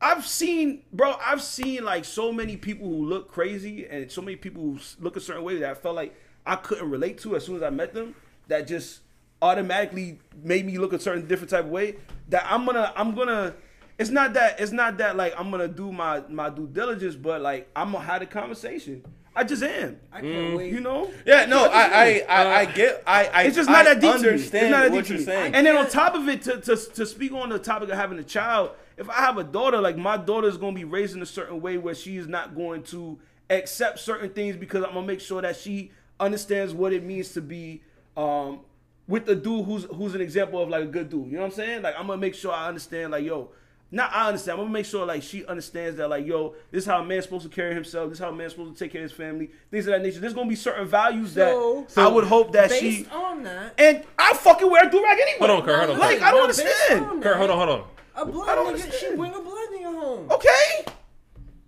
I've 0.00 0.26
seen, 0.26 0.82
bro, 0.92 1.16
I've 1.24 1.42
seen 1.42 1.84
like 1.84 2.04
so 2.04 2.32
many 2.32 2.56
people 2.56 2.88
who 2.88 3.04
look 3.04 3.30
crazy 3.30 3.86
and 3.86 4.10
so 4.10 4.22
many 4.22 4.36
people 4.36 4.62
who 4.62 4.78
look 4.98 5.16
a 5.16 5.20
certain 5.20 5.42
way 5.42 5.58
that 5.58 5.70
I 5.70 5.74
felt 5.74 5.94
like 5.94 6.14
I 6.46 6.56
couldn't 6.56 6.90
relate 6.90 7.18
to 7.18 7.36
as 7.36 7.44
soon 7.44 7.56
as 7.56 7.62
I 7.62 7.70
met 7.70 7.92
them. 7.92 8.14
That 8.48 8.66
just 8.66 9.00
automatically 9.42 10.18
made 10.42 10.66
me 10.66 10.78
look 10.78 10.92
a 10.92 10.98
certain 10.98 11.26
different 11.26 11.50
type 11.50 11.64
of 11.64 11.70
way. 11.70 11.96
That 12.28 12.46
I'm 12.48 12.64
gonna, 12.64 12.92
I'm 12.96 13.14
gonna. 13.14 13.54
It's 13.98 14.10
not 14.10 14.32
that, 14.34 14.58
it's 14.58 14.72
not 14.72 14.96
that 14.98 15.16
like 15.16 15.34
I'm 15.38 15.50
gonna 15.50 15.68
do 15.68 15.92
my 15.92 16.22
my 16.28 16.48
due 16.48 16.66
diligence, 16.66 17.14
but 17.14 17.42
like 17.42 17.68
I'm 17.76 17.92
gonna 17.92 18.04
have 18.04 18.22
a 18.22 18.26
conversation. 18.26 19.04
I 19.34 19.44
just 19.44 19.62
am. 19.62 19.98
I 20.12 20.20
can't 20.20 20.56
wait. 20.56 20.72
You 20.72 20.80
know? 20.80 21.10
Yeah, 21.24 21.46
no, 21.46 21.66
I 21.66 21.82
I, 21.82 21.84
I, 21.84 22.06
am. 22.06 22.24
I, 22.28 22.54
I 22.54 22.64
get, 22.66 23.02
I, 23.06 23.26
I, 23.26 23.42
It's 23.44 23.56
just 23.56 23.70
not 23.70 23.86
I 23.86 23.94
that 23.94 24.00
deep 24.00 24.12
to 24.12 24.18
me. 24.18 24.28
It's 24.28 24.52
understand 24.52 24.70
not 24.70 24.82
that 24.82 24.90
what 24.90 24.98
deep 24.98 25.06
to 25.06 25.14
you're 25.14 25.24
saying. 25.24 25.54
And 25.54 25.66
then 25.66 25.76
on 25.76 25.88
top 25.88 26.14
of 26.14 26.28
it, 26.28 26.42
to, 26.42 26.60
to, 26.60 26.76
to 26.76 27.06
speak 27.06 27.32
on 27.32 27.48
the 27.48 27.58
topic 27.58 27.90
of 27.90 27.96
having 27.96 28.18
a 28.18 28.24
child, 28.24 28.70
if 28.96 29.08
I 29.08 29.20
have 29.20 29.38
a 29.38 29.44
daughter, 29.44 29.80
like 29.80 29.96
my 29.96 30.16
daughter 30.16 30.48
is 30.48 30.56
going 30.56 30.74
to 30.74 30.78
be 30.78 30.84
raised 30.84 31.14
in 31.14 31.22
a 31.22 31.26
certain 31.26 31.60
way 31.60 31.78
where 31.78 31.94
she 31.94 32.16
is 32.16 32.26
not 32.26 32.54
going 32.54 32.82
to 32.84 33.18
accept 33.48 34.00
certain 34.00 34.30
things 34.30 34.56
because 34.56 34.84
I'm 34.84 34.92
going 34.92 35.06
to 35.06 35.12
make 35.12 35.20
sure 35.20 35.40
that 35.42 35.56
she 35.56 35.92
understands 36.18 36.74
what 36.74 36.92
it 36.92 37.02
means 37.02 37.30
to 37.32 37.40
be 37.40 37.82
um, 38.16 38.60
with 39.06 39.28
a 39.28 39.34
dude 39.34 39.64
who's 39.64 39.84
who's 39.84 40.14
an 40.14 40.20
example 40.20 40.62
of 40.62 40.68
like 40.68 40.82
a 40.82 40.86
good 40.86 41.08
dude. 41.08 41.26
You 41.26 41.34
know 41.34 41.40
what 41.40 41.46
I'm 41.46 41.52
saying? 41.52 41.82
Like 41.82 41.94
I'm 41.98 42.06
going 42.06 42.18
to 42.18 42.20
make 42.20 42.34
sure 42.34 42.52
I 42.52 42.68
understand 42.68 43.12
like, 43.12 43.24
yo, 43.24 43.50
not 43.92 44.12
I 44.14 44.28
understand. 44.28 44.58
I'm 44.58 44.64
gonna 44.64 44.72
make 44.72 44.86
sure 44.86 45.04
like 45.04 45.22
she 45.22 45.44
understands 45.46 45.96
that 45.96 46.08
like 46.08 46.26
yo, 46.26 46.54
this 46.70 46.84
is 46.84 46.86
how 46.86 47.00
a 47.00 47.04
man's 47.04 47.24
supposed 47.24 47.44
to 47.44 47.48
carry 47.54 47.74
himself. 47.74 48.08
This 48.10 48.18
is 48.18 48.24
how 48.24 48.30
a 48.30 48.32
man's 48.32 48.52
supposed 48.52 48.72
to 48.76 48.78
take 48.84 48.92
care 48.92 49.00
of 49.02 49.10
his 49.10 49.16
family. 49.16 49.50
Things 49.70 49.86
of 49.86 49.92
that 49.92 50.02
nature. 50.02 50.20
There's 50.20 50.34
gonna 50.34 50.48
be 50.48 50.54
certain 50.56 50.86
values 50.86 51.32
So- 51.34 51.86
that 51.94 52.00
I 52.02 52.08
would 52.08 52.24
hope 52.24 52.52
that 52.52 52.70
Based 52.70 52.82
she 52.82 53.06
on 53.12 53.42
that, 53.44 53.74
and 53.78 54.04
I 54.18 54.32
fucking 54.34 54.70
wear 54.70 54.86
a 54.86 54.90
do 54.90 55.02
rag 55.02 55.18
anyway. 55.20 55.38
Hold 55.38 55.50
on, 55.50 55.62
Kurt. 55.66 55.78
Hold 55.78 55.90
on. 55.90 55.98
Like 55.98 56.20
I 56.22 56.30
don't 56.30 56.38
No, 56.38 56.42
understand. 56.44 57.22
Kurt, 57.22 57.36
hold 57.36 57.50
on, 57.50 57.56
hold 57.68 57.80
on. 57.80 57.84
a 58.16 58.26
blood 58.26 58.48
I 58.48 58.54
don't 58.54 58.76
nigga, 58.76 58.92
she 58.92 59.16
bring 59.16 59.34
a 59.34 59.40
blood 59.40 59.68
nigga 59.72 59.84
home. 59.84 60.30
Okay. 60.30 60.84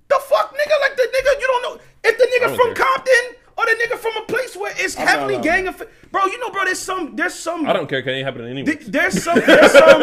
The 0.09 0.19
fuck, 0.28 0.53
nigga? 0.55 0.81
Like 0.81 0.97
the 0.97 1.03
nigga, 1.03 1.40
you 1.40 1.47
don't 1.47 1.62
know 1.62 1.81
if 2.05 2.19
the 2.19 2.24
nigga 2.24 2.55
from 2.57 2.74
care. 2.74 2.85
Compton 2.86 3.36
or 3.57 3.65
the 3.65 3.73
nigga 3.82 3.99
from 3.99 4.12
a 4.23 4.27
place 4.27 4.57
where 4.57 4.73
it's 4.77 4.97
not 4.99 5.09
heavily 5.09 5.35
allowed. 5.35 5.43
gang 5.44 5.65
affa- 5.66 5.89
Bro, 6.11 6.27
you 6.27 6.39
know, 6.39 6.51
bro, 6.51 6.65
there's 6.66 6.78
some, 6.78 7.16
there's 7.16 7.32
some. 7.35 7.66
I 7.66 7.73
don't 7.73 7.89
care. 7.89 8.03
Can 8.03 8.15
it 8.15 8.24
happen 8.24 8.47
anyway? 8.47 8.66
Th- 8.74 8.86
There's 8.86 9.23
some, 9.23 9.40
there's 9.40 9.73
some, 9.73 10.01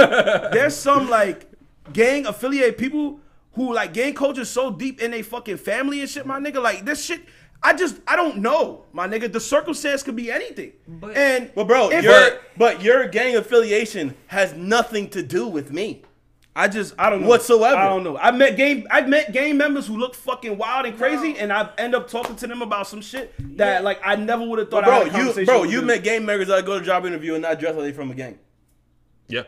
there's 0.52 0.76
some 0.76 1.10
like 1.10 1.49
gang 1.94 2.26
affiliated 2.26 2.78
people 2.78 3.20
who 3.53 3.74
like 3.74 3.94
gang 3.94 4.14
culture 4.14 4.41
is 4.41 4.49
so 4.49 4.72
deep 4.72 5.02
in 5.02 5.11
their 5.11 5.24
fucking 5.24 5.57
family 5.57 6.02
and 6.02 6.10
shit, 6.10 6.26
my 6.26 6.40
mm-hmm. 6.40 6.45
nigga. 6.57 6.61
Like 6.61 6.86
this 6.86 7.03
shit, 7.03 7.22
I 7.61 7.74
just 7.74 7.99
I 8.07 8.16
don't 8.16 8.38
know, 8.38 8.86
my 8.94 9.07
nigga. 9.07 9.32
The 9.32 9.40
circumstance 9.40 10.03
could 10.03 10.16
be 10.16 10.32
anything. 10.32 10.74
But- 10.88 11.16
and 11.18 11.52
But 11.56 11.68
bro, 11.68 11.90
if- 11.91 12.03
your 12.03 12.40
but 12.57 12.82
your 12.82 13.07
gang 13.07 13.36
affiliation 13.36 14.16
has 14.28 14.53
nothing 14.53 15.10
to 15.10 15.24
do 15.24 15.48
with 15.48 15.72
me. 15.72 16.03
I 16.56 16.68
just 16.68 16.94
I 16.99 17.10
don't 17.10 17.22
know 17.22 17.28
Whatsoever. 17.30 17.78
I 17.78 17.88
don't 17.88 18.03
know. 18.03 18.18
I 18.18 18.32
met 18.32 18.57
game 18.57 18.86
I've 18.91 19.07
met 19.07 19.32
gang 19.32 19.56
members 19.56 19.88
who 19.88 19.95
look 19.98 20.14
fucking 20.14 20.57
wild 20.57 20.86
and 20.88 20.98
crazy, 20.98 21.38
and 21.38 21.53
I 21.53 21.70
end 21.78 21.95
up 21.95 22.10
talking 22.10 22.36
to 22.38 22.48
them 22.48 22.61
about 22.61 22.88
some 22.88 23.02
shit 23.02 23.34
that 23.57 23.76
Yeah. 23.76 23.80
like 23.80 24.02
I 24.03 24.16
never 24.18 24.45
would 24.45 24.60
have 24.60 24.70
thought. 24.70 24.84
I 24.84 24.88
Bro, 24.88 24.94
had 24.95 25.03
a 25.03 25.06
you 25.06 25.11
conversation 25.11 25.45
bro, 25.45 25.61
with 25.61 25.72
you 25.72 25.78
them. 25.78 25.88
met 25.88 26.03
gang 26.03 26.26
members 26.26 26.48
that 26.49 26.66
go 26.66 26.78
to 26.78 26.84
job 26.84 27.06
interview 27.06 27.34
and 27.36 27.44
not 27.44 27.60
dress 27.60 27.76
like 27.76 27.86
they 27.86 27.91
from 27.94 28.11
a 28.11 28.16
gang. 28.16 28.40
yeah. 29.28 29.44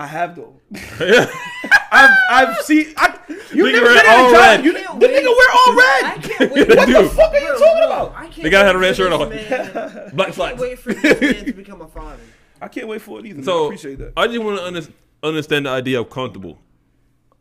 I 0.00 0.06
have 0.06 0.34
though. 0.36 0.54
I've 1.92 2.16
I've 2.30 2.56
seen. 2.64 2.94
I, 2.96 3.18
you 3.52 3.64
Nigga 3.64 3.72
never 3.72 3.86
wear 3.86 3.94
been 4.02 4.06
in 4.06 4.10
a 4.10 4.14
all 4.24 4.32
red. 4.32 4.64
You, 4.64 4.72
the 4.72 4.78
Can't 4.78 5.00
nigga 5.00 5.36
wear 5.36 5.48
all 5.54 5.74
red. 5.74 6.04
I 6.04 6.18
can't 6.22 6.52
wait. 6.52 6.68
What 6.68 6.86
the 6.88 7.10
fuck 7.10 7.32
are 7.32 7.38
you 7.38 7.46
Bro, 7.48 7.58
talking 7.58 7.76
bro, 7.76 7.86
about? 7.86 8.14
I 8.16 8.22
can't 8.28 8.42
They 8.42 8.50
gotta 8.50 8.66
have 8.66 8.76
a 8.76 8.78
red 8.78 8.96
shirt 8.96 9.10
this 9.10 9.20
on. 9.20 9.28
man- 9.28 10.10
Black 10.14 10.28
I 10.30 10.32
can't 10.32 10.58
wait 10.60 10.78
for 10.78 10.94
this 10.94 11.20
man 11.20 11.44
to 11.44 11.52
become 11.52 11.80
a 11.82 11.88
father. 11.88 12.22
I 12.62 12.68
can't 12.68 12.88
wait 12.88 13.02
for 13.02 13.18
it 13.18 13.26
either. 13.26 13.34
man. 13.36 13.42
I 13.42 13.46
So 13.46 13.64
appreciate 13.66 13.98
that. 13.98 14.12
I 14.16 14.26
just 14.26 14.38
want 14.40 14.58
to 14.58 14.64
under, 14.66 14.82
understand 15.22 15.66
the 15.66 15.70
idea 15.70 16.00
of 16.00 16.08
comfortable. 16.10 16.58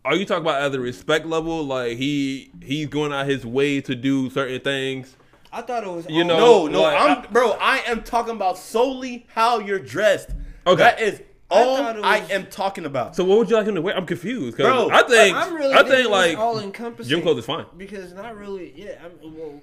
Are 0.04 0.16
you 0.16 0.26
talking 0.26 0.44
about 0.44 0.62
at 0.62 0.72
the 0.72 0.80
respect 0.80 1.26
level, 1.26 1.64
like 1.64 1.98
he 1.98 2.52
he's 2.64 2.88
going 2.88 3.14
out 3.14 3.26
his 3.28 3.46
way 3.46 3.80
to 3.82 3.96
do 3.96 4.30
certain 4.30 4.60
things? 4.62 5.16
I 5.52 5.62
thought 5.62 5.84
it 5.84 5.90
was. 5.90 6.08
You 6.10 6.24
know- 6.24 6.38
No, 6.38 6.68
no, 6.68 6.82
like, 6.82 7.00
I'm 7.02 7.18
I- 7.20 7.28
bro. 7.28 7.52
I 7.62 7.78
am 7.88 8.04
talking 8.04 8.36
about 8.36 8.58
solely 8.58 9.26
how 9.34 9.60
you're 9.60 9.80
dressed. 9.80 10.32
Okay. 10.68 10.78
that 10.84 11.00
is 11.00 11.22
all 11.50 11.76
oh, 11.76 11.78
thought 11.78 11.98
it 11.98 12.06
I 12.06 12.18
am 12.34 12.48
talking 12.48 12.86
about. 12.86 13.16
So 13.16 13.24
what 13.24 13.38
would 13.40 13.50
you 13.50 13.56
like 13.56 13.66
him 13.66 13.76
to 13.76 13.82
wear? 13.82 13.96
I'm 13.96 14.06
confused, 14.06 14.58
Bro, 14.58 14.90
I 14.92 15.04
think 15.04 15.36
I'm 15.36 15.54
really 15.54 15.74
I 15.74 15.84
think 15.84 16.10
like 16.10 16.38
all 16.38 16.60
encompassing. 16.60 17.10
gym 17.10 17.22
clothes 17.22 17.40
is 17.40 17.46
fine. 17.46 17.66
because 17.78 18.14
not 18.14 18.36
really. 18.38 18.74
Yeah, 18.76 19.02
I'm 19.04 19.36
well. 19.36 19.62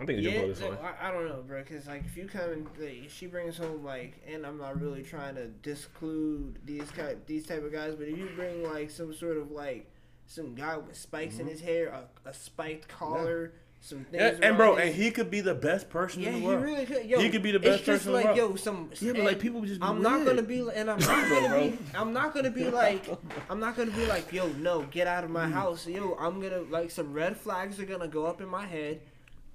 I 0.00 0.04
think 0.04 0.22
gym 0.22 0.32
Yeah, 0.32 0.40
clothes 0.40 0.60
is 0.60 0.64
fine. 0.64 0.78
I, 0.82 1.08
I 1.08 1.10
don't 1.10 1.28
know, 1.28 1.42
bro. 1.46 1.62
Because 1.62 1.86
like, 1.86 2.04
if 2.06 2.16
you 2.16 2.26
come 2.26 2.50
and 2.50 2.66
like, 2.78 3.04
if 3.04 3.14
she 3.14 3.26
brings 3.26 3.58
home 3.58 3.84
like, 3.84 4.14
and 4.26 4.46
I'm 4.46 4.58
not 4.58 4.80
really 4.80 5.02
trying 5.02 5.34
to 5.34 5.48
disclude 5.48 6.58
these 6.64 6.90
kind, 6.90 7.20
these 7.26 7.46
type 7.46 7.64
of 7.64 7.72
guys, 7.72 7.94
but 7.94 8.08
if 8.08 8.16
you 8.16 8.28
bring 8.34 8.62
like 8.64 8.90
some 8.90 9.12
sort 9.14 9.36
of 9.36 9.50
like 9.50 9.90
some 10.26 10.54
guy 10.54 10.76
with 10.76 10.96
spikes 10.96 11.34
in 11.34 11.42
mm-hmm. 11.42 11.50
his 11.50 11.60
hair, 11.60 11.88
a, 11.88 12.28
a 12.28 12.34
spiked 12.34 12.88
collar, 12.88 13.52
some 13.86 14.04
things, 14.04 14.22
And, 14.36 14.44
and 14.44 14.56
bro, 14.56 14.76
and 14.76 14.94
he 14.94 15.10
could 15.10 15.30
be 15.30 15.40
the 15.40 15.54
best 15.54 15.88
person 15.88 16.22
Yeah, 16.22 16.30
in 16.30 16.40
the 16.40 16.46
world. 16.46 16.58
he 16.66 16.72
really 16.72 16.86
could. 16.86 17.04
Yo, 17.06 17.20
He 17.20 17.30
could 17.30 17.42
be 17.42 17.52
the 17.52 17.60
best 17.60 17.78
it's 17.80 17.86
just 17.86 18.04
person 18.04 18.08
in 18.08 18.12
the 18.12 18.24
like, 18.28 18.36
world. 18.36 18.50
yo, 18.50 18.56
some. 18.56 18.90
Yeah, 19.00 19.12
but, 19.12 19.24
like, 19.24 19.38
people 19.38 19.60
just 19.62 19.80
be 19.80 19.86
I'm 19.86 20.02
not 20.02 20.24
gonna 20.26 20.42
be, 20.42 20.58
and 20.74 20.90
I'm 20.90 20.98
not 21.12 21.28
gonna 21.30 21.60
be. 21.60 21.78
I'm 21.94 22.12
not 22.12 22.34
gonna 22.34 22.50
be 22.50 22.68
like. 22.68 23.06
I'm 23.48 23.60
not 23.60 23.76
gonna 23.76 23.90
be 23.92 24.06
like, 24.06 24.32
yo, 24.32 24.48
no, 24.58 24.82
get 24.90 25.06
out 25.06 25.24
of 25.24 25.30
Mm. 25.30 25.34
my 25.34 25.48
house, 25.48 25.86
yo. 25.86 26.16
I'm 26.20 26.40
gonna 26.40 26.62
like 26.70 26.90
some 26.90 27.12
red 27.12 27.36
flags 27.36 27.78
are 27.80 27.84
gonna 27.86 28.08
go 28.08 28.26
up 28.26 28.40
in 28.40 28.48
my 28.48 28.66
head. 28.66 29.00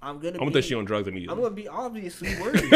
I'm 0.03 0.17
gonna. 0.17 0.29
I'm 0.33 0.39
gonna 0.39 0.49
be, 0.49 0.53
think 0.55 0.65
she 0.65 0.73
on 0.75 0.85
drugs 0.85 1.07
immediately. 1.07 1.35
I'm 1.35 1.41
gonna 1.41 1.53
be 1.55 1.67
obviously 1.67 2.35
worried. 2.41 2.71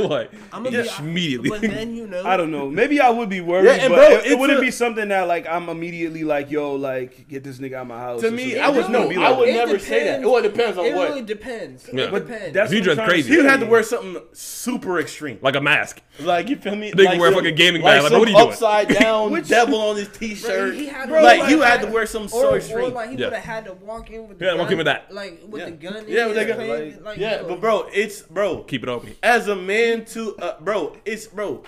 like 0.00 0.32
I'm 0.52 0.64
gonna 0.64 0.82
just 0.82 0.98
be 0.98 1.04
immediately. 1.04 1.50
But 1.50 1.60
then 1.60 1.94
you 1.94 2.06
know, 2.08 2.24
I 2.24 2.36
don't 2.36 2.50
know. 2.50 2.68
Maybe 2.68 3.00
I 3.00 3.10
would 3.10 3.28
be 3.28 3.40
worried, 3.50 3.66
Yeah, 3.66 3.72
and 3.74 3.92
but 3.92 4.08
bro, 4.08 4.16
it, 4.18 4.26
it 4.32 4.38
wouldn't 4.38 4.58
a- 4.58 4.62
be 4.62 4.70
something 4.72 5.08
that 5.08 5.28
like 5.28 5.46
I'm 5.46 5.68
immediately 5.68 6.24
like, 6.24 6.50
yo, 6.50 6.74
like 6.74 7.28
get 7.28 7.44
this 7.44 7.58
nigga 7.58 7.74
out 7.74 7.82
of 7.82 7.88
my 7.88 7.98
house. 7.98 8.20
To 8.22 8.30
me. 8.32 8.58
I 8.58 8.68
would 8.70 8.90
no, 8.90 9.08
be 9.08 9.16
I 9.16 9.30
would 9.30 9.46
that. 9.48 9.54
It 9.54 9.54
never 9.66 9.78
say 9.78 10.00
that. 10.04 10.04
depends. 10.22 10.26
Well, 10.26 10.36
it 10.38 10.42
depends 10.42 10.78
on 10.78 10.84
It 10.86 10.94
what. 10.96 11.08
really 11.10 11.22
depends. 11.22 11.88
Yeah. 11.92 12.04
It 12.04 12.10
But 12.10 12.26
depends. 12.26 12.54
that's 12.54 12.72
If 12.72 12.74
you 12.84 12.90
what 12.90 12.94
dress 12.96 13.06
to 13.06 13.10
crazy. 13.12 13.28
say. 13.30 13.34
You'd 13.36 13.46
have 13.46 13.60
to 13.60 13.66
wear 13.66 13.82
something 13.84 14.22
super 14.32 14.98
extreme. 14.98 15.38
like 15.42 15.54
a 15.54 15.60
mask. 15.60 16.02
Like 16.20 16.48
you 16.48 16.56
feel 16.56 16.74
me? 16.76 16.90
They 16.90 17.04
like 17.04 17.12
can 17.12 17.20
wear 17.20 17.30
a 17.30 17.32
some- 17.34 17.42
fucking 17.44 17.54
gaming 17.56 17.82
like 17.82 17.94
bag. 17.94 18.02
Like, 18.02 18.10
some 18.10 18.18
what 18.20 18.28
are 18.28 18.30
you 18.32 18.36
doing? 18.36 18.48
upside 18.48 18.88
down 19.00 19.30
Which- 19.30 19.48
devil 19.48 19.80
on 19.80 19.96
his 19.96 20.08
t-shirt. 20.08 20.74
he 20.74 20.86
had 20.86 21.08
like 21.10 21.22
like, 21.40 21.50
you 21.50 21.60
had 21.62 21.80
had- 21.80 21.86
to 21.88 21.92
wear 21.92 22.06
some 22.06 22.24
or, 22.24 22.28
so 22.28 22.54
extreme. 22.54 22.92
like 22.94 23.10
he 23.10 23.16
would 23.16 23.32
have 23.32 23.42
had 23.44 23.64
to 23.66 23.74
walk 23.74 24.10
in 24.10 24.26
with 24.28 24.38
the 24.40 24.44
Yeah, 24.46 24.54
walk 24.54 24.70
in 24.72 24.76
with 24.78 24.86
that. 24.86 25.12
like 25.14 25.40
with 25.46 25.64
the 25.64 25.70
gun. 25.70 26.04
Yeah, 26.08 26.26
with 26.26 26.36
his 26.36 26.46
that 26.46 26.56
gun. 26.56 26.63
Hand, 26.66 26.94
Like- 26.96 27.04
like, 27.04 27.18
yeah, 27.18 27.40
yo, 27.42 27.48
but 27.48 27.60
bro, 27.60 27.88
it's 27.92 28.22
bro. 28.22 28.62
Keep 28.64 28.82
it 28.84 28.88
open. 28.88 29.14
As 29.22 29.48
a 29.48 29.56
man 29.56 30.04
to 30.06 30.36
uh, 30.38 30.60
bro, 30.60 30.96
it's 31.04 31.26
bro. 31.26 31.62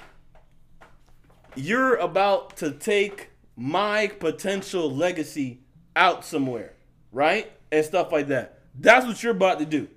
You're 1.54 1.96
about 1.96 2.56
to 2.58 2.70
take 2.70 3.30
my 3.56 4.08
potential 4.08 4.90
legacy 4.94 5.60
out 5.94 6.24
somewhere, 6.24 6.74
right? 7.12 7.50
And 7.72 7.84
stuff 7.84 8.12
like 8.12 8.28
that. 8.28 8.58
That's 8.78 9.06
what 9.06 9.22
you're 9.22 9.32
about 9.32 9.58
to 9.60 9.64
do. 9.64 9.88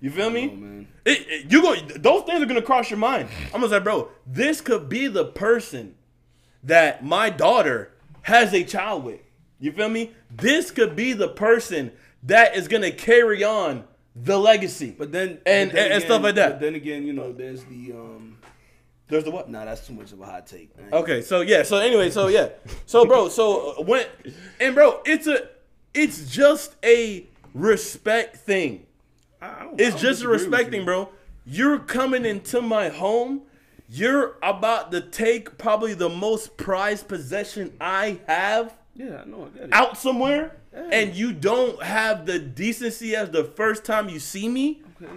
You 0.00 0.10
feel 0.10 0.30
me? 0.30 0.50
Oh, 0.52 0.56
man. 0.56 0.88
It, 1.04 1.26
it- 1.28 1.52
you 1.52 1.62
go. 1.62 1.74
Those 1.96 2.22
things 2.24 2.40
are 2.42 2.46
gonna 2.46 2.62
cross 2.62 2.90
your 2.90 2.98
mind. 2.98 3.28
I'm 3.46 3.60
gonna 3.60 3.68
say, 3.68 3.80
bro, 3.80 4.10
this 4.26 4.60
could 4.60 4.88
be 4.88 5.08
the 5.08 5.24
person 5.24 5.94
that 6.62 7.04
my 7.04 7.30
daughter 7.30 7.92
has 8.22 8.52
a 8.54 8.62
child 8.62 9.04
with. 9.04 9.20
You 9.58 9.72
feel 9.72 9.88
me? 9.88 10.12
This 10.30 10.70
could 10.70 10.94
be 10.94 11.12
the 11.12 11.28
person 11.28 11.92
that 12.24 12.56
is 12.56 12.68
gonna 12.68 12.92
carry 12.92 13.42
on 13.42 13.84
the 14.14 14.38
legacy. 14.38 14.94
But 14.96 15.12
then 15.12 15.38
And- 15.46 15.70
but 15.70 15.74
then 15.76 15.84
and- 15.84 15.92
and 15.94 16.02
stuff 16.04 16.22
like 16.22 16.34
that. 16.36 16.50
But 16.52 16.60
then 16.60 16.74
again, 16.74 17.06
you 17.06 17.12
know, 17.12 17.32
there's 17.32 17.64
the 17.64 17.92
um. 17.92 18.38
There's 19.08 19.24
the 19.24 19.30
what? 19.30 19.50
Nah, 19.50 19.64
that's 19.66 19.86
too 19.86 19.92
much 19.92 20.12
of 20.12 20.20
a 20.20 20.24
hot 20.26 20.46
take. 20.46 20.74
man. 20.78 20.88
Okay, 20.92 21.20
so 21.20 21.42
yeah, 21.42 21.64
so 21.64 21.76
anyway, 21.76 22.08
so 22.10 22.28
yeah, 22.28 22.48
so 22.86 23.04
bro, 23.04 23.28
so 23.38 23.72
uh, 23.78 23.82
when 23.82 24.06
and 24.58 24.74
bro, 24.74 25.00
it's 25.04 25.26
a, 25.26 25.48
it's 25.92 26.30
just 26.30 26.76
a 26.82 27.26
respect 27.52 28.36
thing. 28.38 28.86
I- 29.42 29.46
I 29.46 29.58
don't- 29.64 29.80
I 29.80 29.84
It's 29.84 30.00
just 30.00 30.22
a 30.22 30.28
respect 30.28 30.66
you. 30.66 30.70
thing, 30.70 30.84
bro. 30.86 31.10
You're 31.44 31.78
coming 31.80 32.24
into 32.24 32.62
my 32.62 32.88
home. 32.88 33.42
You're 33.88 34.36
about 34.42 34.92
to 34.92 35.02
take 35.02 35.58
probably 35.58 35.92
the 35.92 36.08
most 36.08 36.56
prized 36.56 37.06
possession 37.08 37.74
I 37.80 38.20
have 38.26 38.74
Yeah, 39.02 39.22
I 39.22 39.24
know. 39.24 39.46
I 39.52 39.56
get 39.58 39.62
it. 39.68 39.72
out 39.72 39.96
somewhere, 39.98 40.56
and 40.72 41.14
you 41.14 41.32
don't 41.32 41.82
have 41.82 42.24
the 42.26 42.38
decency 42.38 43.16
as 43.16 43.30
the 43.30 43.44
first 43.44 43.84
time 43.84 44.08
you 44.08 44.20
see 44.20 44.48
me 44.48 44.82
Okay. 45.02 45.12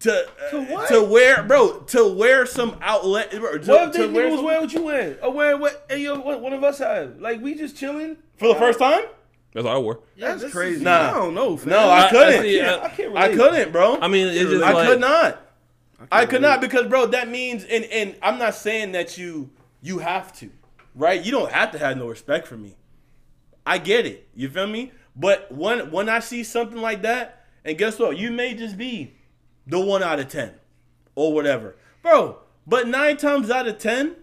to 0.00 0.28
To 0.50 0.58
uh, 0.58 0.64
what? 0.64 0.88
to 0.88 1.02
wear, 1.02 1.42
bro, 1.42 1.80
to 1.80 2.08
wear 2.16 2.46
some 2.46 2.76
outlet. 2.80 3.30
To, 3.32 3.40
What 3.40 3.54
if 3.56 3.92
to 3.92 4.08
wear 4.12 4.26
nigga 4.28 4.32
was 4.32 4.40
wearing 4.42 4.60
what 4.62 4.72
you 4.72 4.82
wearing? 4.84 5.16
Or 5.22 5.32
wearing 5.32 5.60
what? 5.60 5.84
Hey, 5.88 5.98
yo, 6.02 6.18
what 6.18 6.40
one 6.40 6.52
of 6.54 6.64
us 6.64 6.78
have? 6.78 7.20
Like 7.20 7.40
we 7.42 7.54
just 7.54 7.76
chilling. 7.76 8.16
for 8.38 8.48
the 8.48 8.54
first 8.54 8.78
time? 8.78 9.04
That's 9.52 9.66
all 9.66 9.76
I 9.76 9.78
wore. 9.78 10.00
yeah, 10.16 10.28
That's 10.28 10.40
this 10.40 10.48
is- 10.48 10.54
crazy. 10.54 10.84
Nah. 10.84 11.10
I 11.10 11.14
don't 11.14 11.34
know. 11.34 11.56
Fam. 11.56 11.68
No, 11.70 11.88
I 11.88 12.08
couldn't. 12.10 12.42
see, 12.42 12.58
can't- 12.58 12.82
uh, 12.82 12.84
I 12.84 12.88
can't 12.88 13.16
I 13.16 13.28
couldn't, 13.34 13.70
bro. 13.72 13.98
I 14.00 14.08
mean, 14.08 14.26
it's 14.28 14.50
just 14.50 14.64
I 14.64 14.72
like 14.72 14.88
could 14.88 15.00
not. 15.00 15.40
I 16.10 16.26
could 16.26 16.42
not 16.42 16.60
because 16.60 16.86
bro, 16.88 17.06
that 17.06 17.28
means 17.28 17.64
and 17.64 17.84
and 17.84 18.16
I'm 18.22 18.38
not 18.38 18.54
saying 18.56 18.92
that 18.92 19.16
you 19.16 19.50
you 19.80 19.98
have 19.98 20.32
to, 20.38 20.50
right? 20.94 21.22
You 21.24 21.30
don't 21.30 21.52
have 21.52 21.70
to 21.72 21.78
have 21.78 21.96
no 21.96 22.08
respect 22.08 22.46
for 22.48 22.56
me. 22.56 22.74
I 23.66 23.78
get 23.78 24.06
it. 24.06 24.28
You 24.34 24.48
feel 24.48 24.66
me? 24.66 24.92
But 25.16 25.50
when 25.52 25.90
when 25.90 26.08
I 26.08 26.18
see 26.20 26.42
something 26.44 26.80
like 26.80 27.02
that, 27.02 27.44
and 27.64 27.78
guess 27.78 27.98
what? 27.98 28.16
You 28.16 28.30
may 28.30 28.54
just 28.54 28.76
be 28.76 29.14
the 29.66 29.80
one 29.80 30.02
out 30.02 30.20
of 30.20 30.28
ten 30.28 30.54
or 31.14 31.32
whatever, 31.32 31.76
bro. 32.02 32.38
But 32.66 32.88
nine 32.88 33.16
times 33.16 33.50
out 33.50 33.68
of 33.68 33.78
ten, 33.78 34.16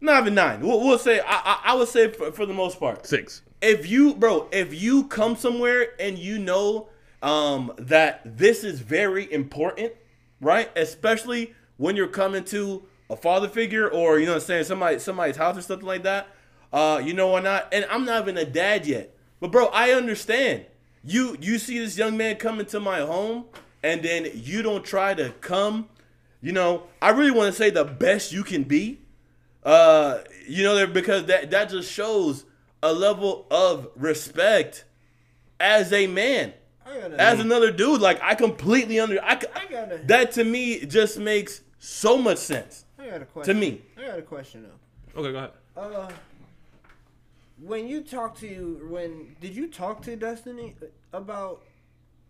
not 0.00 0.22
even 0.22 0.34
nine. 0.34 0.60
We'll, 0.60 0.80
we'll 0.80 0.98
say 0.98 1.20
I, 1.20 1.24
I 1.26 1.60
I 1.66 1.74
would 1.74 1.88
say 1.88 2.10
for, 2.10 2.32
for 2.32 2.46
the 2.46 2.54
most 2.54 2.78
part, 2.80 3.06
Six. 3.06 3.42
if 3.60 3.88
you 3.88 4.14
bro 4.14 4.48
if 4.52 4.72
you 4.80 5.04
come 5.04 5.36
somewhere 5.36 5.88
and 6.00 6.18
you 6.18 6.38
know 6.38 6.88
um 7.22 7.72
that 7.78 8.38
this 8.38 8.62
is 8.62 8.78
very 8.80 9.30
important 9.32 9.92
right 10.40 10.70
especially 10.76 11.52
when 11.76 11.96
you're 11.96 12.06
coming 12.06 12.44
to 12.44 12.84
a 13.10 13.16
father 13.16 13.48
figure 13.48 13.88
or 13.88 14.20
you 14.20 14.26
know 14.26 14.32
what 14.34 14.42
i'm 14.42 14.46
saying 14.46 14.62
somebody 14.62 15.00
somebody's 15.00 15.36
house 15.36 15.58
or 15.58 15.62
something 15.62 15.86
like 15.86 16.04
that 16.04 16.28
uh 16.72 17.00
you 17.04 17.12
know 17.14 17.30
or 17.30 17.40
not 17.40 17.68
and 17.72 17.86
i'm 17.90 18.04
not 18.04 18.22
even 18.22 18.36
a 18.36 18.44
dad 18.44 18.86
yet 18.86 19.14
but 19.40 19.50
bro 19.50 19.66
i 19.66 19.90
understand 19.92 20.64
you 21.04 21.36
you 21.40 21.58
see 21.58 21.78
this 21.78 21.96
young 21.96 22.16
man 22.16 22.36
come 22.36 22.60
into 22.60 22.78
my 22.80 23.00
home 23.00 23.44
and 23.82 24.02
then 24.02 24.28
you 24.34 24.62
don't 24.62 24.84
try 24.84 25.14
to 25.14 25.30
come 25.40 25.88
you 26.40 26.52
know 26.52 26.82
i 27.00 27.10
really 27.10 27.30
want 27.30 27.52
to 27.52 27.56
say 27.56 27.70
the 27.70 27.84
best 27.84 28.32
you 28.32 28.42
can 28.44 28.62
be 28.64 28.98
uh, 29.64 30.22
you 30.46 30.62
know, 30.64 30.74
there 30.74 30.86
because 30.86 31.26
that 31.26 31.50
that 31.50 31.68
just 31.68 31.92
shows 31.92 32.44
a 32.82 32.92
level 32.92 33.46
of 33.50 33.88
respect 33.96 34.84
as 35.60 35.92
a 35.92 36.06
man, 36.06 36.54
gotta, 36.86 37.20
as 37.20 37.40
another 37.40 37.70
dude. 37.70 38.00
Like 38.00 38.20
I 38.22 38.34
completely 38.34 38.98
under. 38.98 39.22
I, 39.22 39.38
c- 39.38 39.46
I 39.54 39.66
gotta, 39.70 39.98
that 40.06 40.32
to 40.32 40.44
me 40.44 40.86
just 40.86 41.18
makes 41.18 41.60
so 41.78 42.16
much 42.16 42.38
sense 42.38 42.84
I 42.98 43.08
got 43.10 43.22
a 43.22 43.24
question. 43.26 43.54
to 43.54 43.60
me. 43.60 43.82
I 43.98 44.06
got 44.06 44.18
a 44.18 44.22
question 44.22 44.62
though. 44.62 45.20
Okay, 45.20 45.32
go 45.32 45.38
ahead. 45.38 45.50
Uh, 45.76 46.08
when 47.60 47.88
you 47.88 48.02
talk 48.02 48.38
to 48.38 48.86
when 48.90 49.36
did 49.40 49.54
you 49.54 49.68
talk 49.68 50.02
to 50.02 50.16
Destiny 50.16 50.76
about 51.12 51.64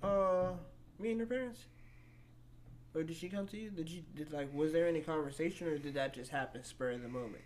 uh 0.02 0.52
me 0.98 1.12
and 1.12 1.20
her 1.20 1.26
parents? 1.26 1.60
Or 2.94 3.02
did 3.02 3.16
she 3.16 3.28
come 3.28 3.46
to 3.48 3.56
you? 3.56 3.70
Did 3.70 3.88
you 3.88 4.02
did 4.16 4.32
like 4.32 4.52
was 4.52 4.72
there 4.72 4.88
any 4.88 5.00
conversation 5.00 5.68
or 5.68 5.78
did 5.78 5.94
that 5.94 6.14
just 6.14 6.30
happen 6.30 6.64
spur 6.64 6.90
of 6.92 7.02
the 7.02 7.08
moment? 7.08 7.42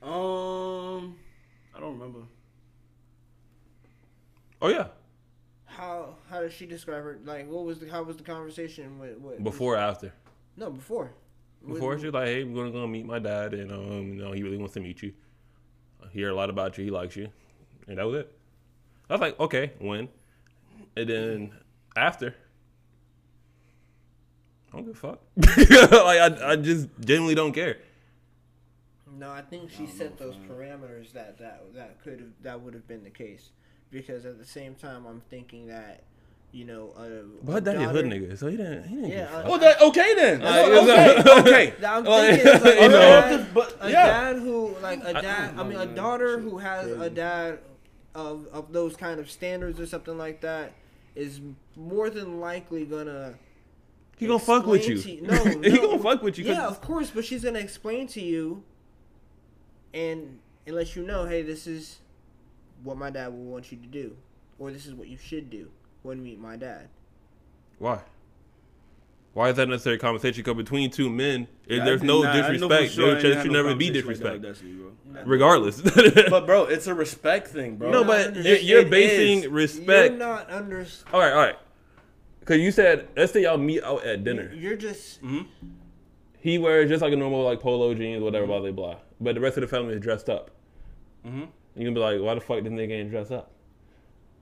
Um, 0.00 1.16
I 1.74 1.80
don't 1.80 1.98
remember. 1.98 2.20
Oh 4.62 4.68
yeah. 4.68 4.88
How 5.64 6.14
how 6.30 6.40
does 6.40 6.52
she 6.52 6.66
describe 6.66 7.02
her? 7.02 7.18
Like 7.24 7.48
what 7.48 7.64
was 7.64 7.80
the 7.80 7.90
how 7.90 8.02
was 8.04 8.16
the 8.16 8.22
conversation 8.22 8.98
with, 8.98 9.18
with 9.18 9.42
Before 9.42 9.74
or 9.74 9.78
after? 9.78 10.12
No, 10.56 10.70
before. 10.70 11.10
Before 11.66 11.90
With- 11.90 12.00
she 12.00 12.06
was 12.06 12.14
like, 12.14 12.26
"Hey, 12.28 12.44
we're 12.44 12.62
gonna 12.62 12.70
go 12.70 12.86
meet 12.86 13.04
my 13.04 13.18
dad, 13.18 13.52
and 13.52 13.72
um, 13.72 14.12
you 14.14 14.22
know, 14.22 14.32
he 14.32 14.44
really 14.44 14.56
wants 14.56 14.74
to 14.74 14.80
meet 14.80 15.02
you. 15.02 15.12
I 16.04 16.08
hear 16.10 16.30
a 16.30 16.34
lot 16.34 16.50
about 16.50 16.78
you. 16.78 16.84
He 16.84 16.90
likes 16.90 17.16
you, 17.16 17.28
and 17.86 17.98
that 17.98 18.06
was 18.06 18.20
it. 18.20 18.32
I 19.08 19.14
was 19.14 19.20
like, 19.20 19.40
okay, 19.40 19.72
when, 19.78 20.08
and 20.96 21.08
then 21.08 21.52
after, 21.96 22.34
I 24.72 24.76
don't 24.76 24.86
give 24.86 24.94
a 24.94 24.98
fuck. 24.98 25.20
like 25.56 26.20
I, 26.20 26.52
I 26.52 26.56
just 26.56 26.88
genuinely 27.00 27.34
don't 27.34 27.52
care. 27.52 27.78
No, 29.16 29.30
I 29.30 29.42
think 29.42 29.70
she 29.70 29.86
set 29.86 30.18
those 30.18 30.36
parameters 30.36 31.12
that 31.12 31.38
that 31.38 31.74
that 31.74 32.02
could 32.02 32.20
have 32.20 32.28
that 32.42 32.60
would 32.60 32.74
have 32.74 32.86
been 32.86 33.02
the 33.02 33.10
case, 33.10 33.50
because 33.90 34.24
at 34.26 34.38
the 34.38 34.44
same 34.44 34.74
time 34.74 35.06
I'm 35.06 35.22
thinking 35.30 35.66
that, 35.68 36.04
you 36.52 36.64
know, 36.64 36.92
uh, 36.96 37.26
But 37.42 37.52
her 37.52 37.60
daddy 37.60 37.84
a 37.84 37.88
hood 37.88 38.06
nigga, 38.06 38.36
so 38.38 38.48
he 38.48 38.56
didn't. 38.56 38.88
He 38.88 38.94
didn't. 38.96 39.10
Yeah, 39.10 39.26
give 39.26 39.28
uh, 39.34 39.42
fuck. 39.42 39.50
Oh, 39.50 39.58
that 39.58 39.82
okay 39.82 40.14
then. 40.14 40.42
Uh, 40.42 40.46
okay, 40.48 41.20
it's- 41.20 41.38
okay. 41.40 41.74
I'm 41.86 42.04
Well, 42.04 42.22
thinking 42.30 42.46
it's 42.54 42.64
like 42.64 42.74
you 42.74 42.80
a, 42.80 42.88
know. 42.88 42.98
dad, 42.98 43.46
But 43.54 43.76
a 43.80 43.90
yeah. 43.90 44.06
dad 44.06 44.36
who 44.36 44.74
like 44.80 45.00
a 45.04 45.12
dad. 45.12 45.54
I, 45.56 45.60
I 45.60 45.64
mean, 45.64 45.78
a 45.78 45.86
daughter 45.86 46.38
who 46.40 46.58
has 46.58 46.86
a 46.90 47.10
dad 47.10 47.58
of 48.14 48.46
of 48.52 48.72
those 48.72 48.96
kind 48.96 49.20
of 49.20 49.30
standards 49.30 49.78
or 49.78 49.86
something 49.86 50.16
like 50.16 50.40
that 50.40 50.72
is 51.14 51.40
more 51.76 52.08
than 52.10 52.40
likely 52.40 52.84
gonna. 52.86 53.34
he 54.16 54.26
gonna 54.26 54.38
fuck 54.38 54.66
with 54.66 54.88
you. 54.88 54.94
explain 54.96 55.24
to 55.26 55.26
No, 55.26 55.44
he 55.62 55.68
no. 55.70 55.86
gonna 55.88 56.02
fuck 56.02 56.22
with 56.22 56.38
you. 56.38 56.46
Yeah, 56.46 56.66
of 56.66 56.80
course, 56.80 57.10
but 57.10 57.24
she's 57.26 57.44
gonna 57.44 57.58
explain 57.58 58.06
to 58.08 58.20
you, 58.22 58.62
and 59.92 60.38
and 60.66 60.76
let 60.76 60.96
you 60.96 61.02
know, 61.04 61.24
hey, 61.26 61.42
this 61.42 61.66
is 61.66 61.98
what 62.82 62.96
my 62.96 63.10
dad 63.10 63.28
will 63.28 63.44
want 63.44 63.70
you 63.72 63.78
to 63.78 63.86
do, 63.86 64.16
or 64.58 64.70
this 64.70 64.86
is 64.86 64.94
what 64.94 65.08
you 65.08 65.16
should 65.18 65.50
do 65.50 65.68
when 66.02 66.18
you 66.18 66.24
meet 66.24 66.40
my 66.40 66.56
dad. 66.56 66.88
Why? 67.78 68.00
Why 69.34 69.50
is 69.50 69.56
that 69.56 69.68
necessary 69.68 69.98
conversation? 69.98 70.42
Because 70.42 70.56
between 70.56 70.90
two 70.90 71.08
men, 71.10 71.46
if 71.66 71.78
Yeah, 71.78 71.84
there's 71.84 72.02
no 72.02 72.22
not- 72.22 72.34
I 72.34 72.38
know 72.38 72.42
for 72.42 72.52
disrespect. 72.80 72.92
sure 72.92 73.04
I 73.04 73.06
there 73.08 73.14
ain't 73.14 73.22
should, 73.22 73.36
had 73.36 73.46
no 73.46 73.52
never 73.52 73.74
be 73.76 73.86
conversation 73.90 74.24
like 74.24 74.42
that 74.42 74.48
disrespect, 74.48 74.74
with 74.74 75.12
Destiny, 75.12 75.12
bro. 75.12 75.22
regardless. 75.26 75.80
But 76.30 76.46
bro, 76.46 76.64
it's 76.64 76.86
a 76.88 76.94
respect 76.94 77.48
thing, 77.48 77.76
bro. 77.76 77.90
no, 77.90 78.04
but 78.04 78.28
under- 78.28 78.40
you're, 78.42 78.56
you're 78.58 78.80
it 78.80 78.90
basing 78.90 79.40
is. 79.44 79.48
respect. 79.48 80.10
You're 80.14 80.18
not 80.18 80.50
under. 80.50 80.84
All 81.12 81.20
right, 81.20 81.32
all 81.32 81.38
right. 81.38 81.56
Because 82.40 82.58
you 82.60 82.72
said, 82.72 83.08
let's 83.16 83.32
say 83.32 83.42
y'all 83.42 83.58
meet 83.58 83.82
out 83.84 84.04
at 84.04 84.24
dinner. 84.24 84.50
You're 84.54 84.76
just. 84.76 85.20
He 86.40 86.56
wears 86.58 86.88
just 86.88 87.02
like 87.02 87.12
a 87.12 87.16
normal 87.16 87.44
like 87.44 87.60
polo 87.60 87.92
jeans, 87.94 88.22
whatever, 88.22 88.46
blah 88.46 88.60
blah 88.60 88.70
blah. 88.72 88.96
But 89.20 89.34
the 89.34 89.40
rest 89.40 89.56
of 89.56 89.60
the 89.60 89.66
family 89.68 89.94
is 89.94 90.00
dressed 90.00 90.28
up. 90.30 90.50
Mhm. 91.26 91.48
You 91.76 91.84
can 91.84 91.94
be 91.94 92.00
like, 92.00 92.20
why 92.20 92.34
the 92.34 92.40
fuck 92.40 92.62
this 92.64 92.72
they 92.74 92.86
get 92.86 93.10
dressed 93.10 93.30
up? 93.32 93.50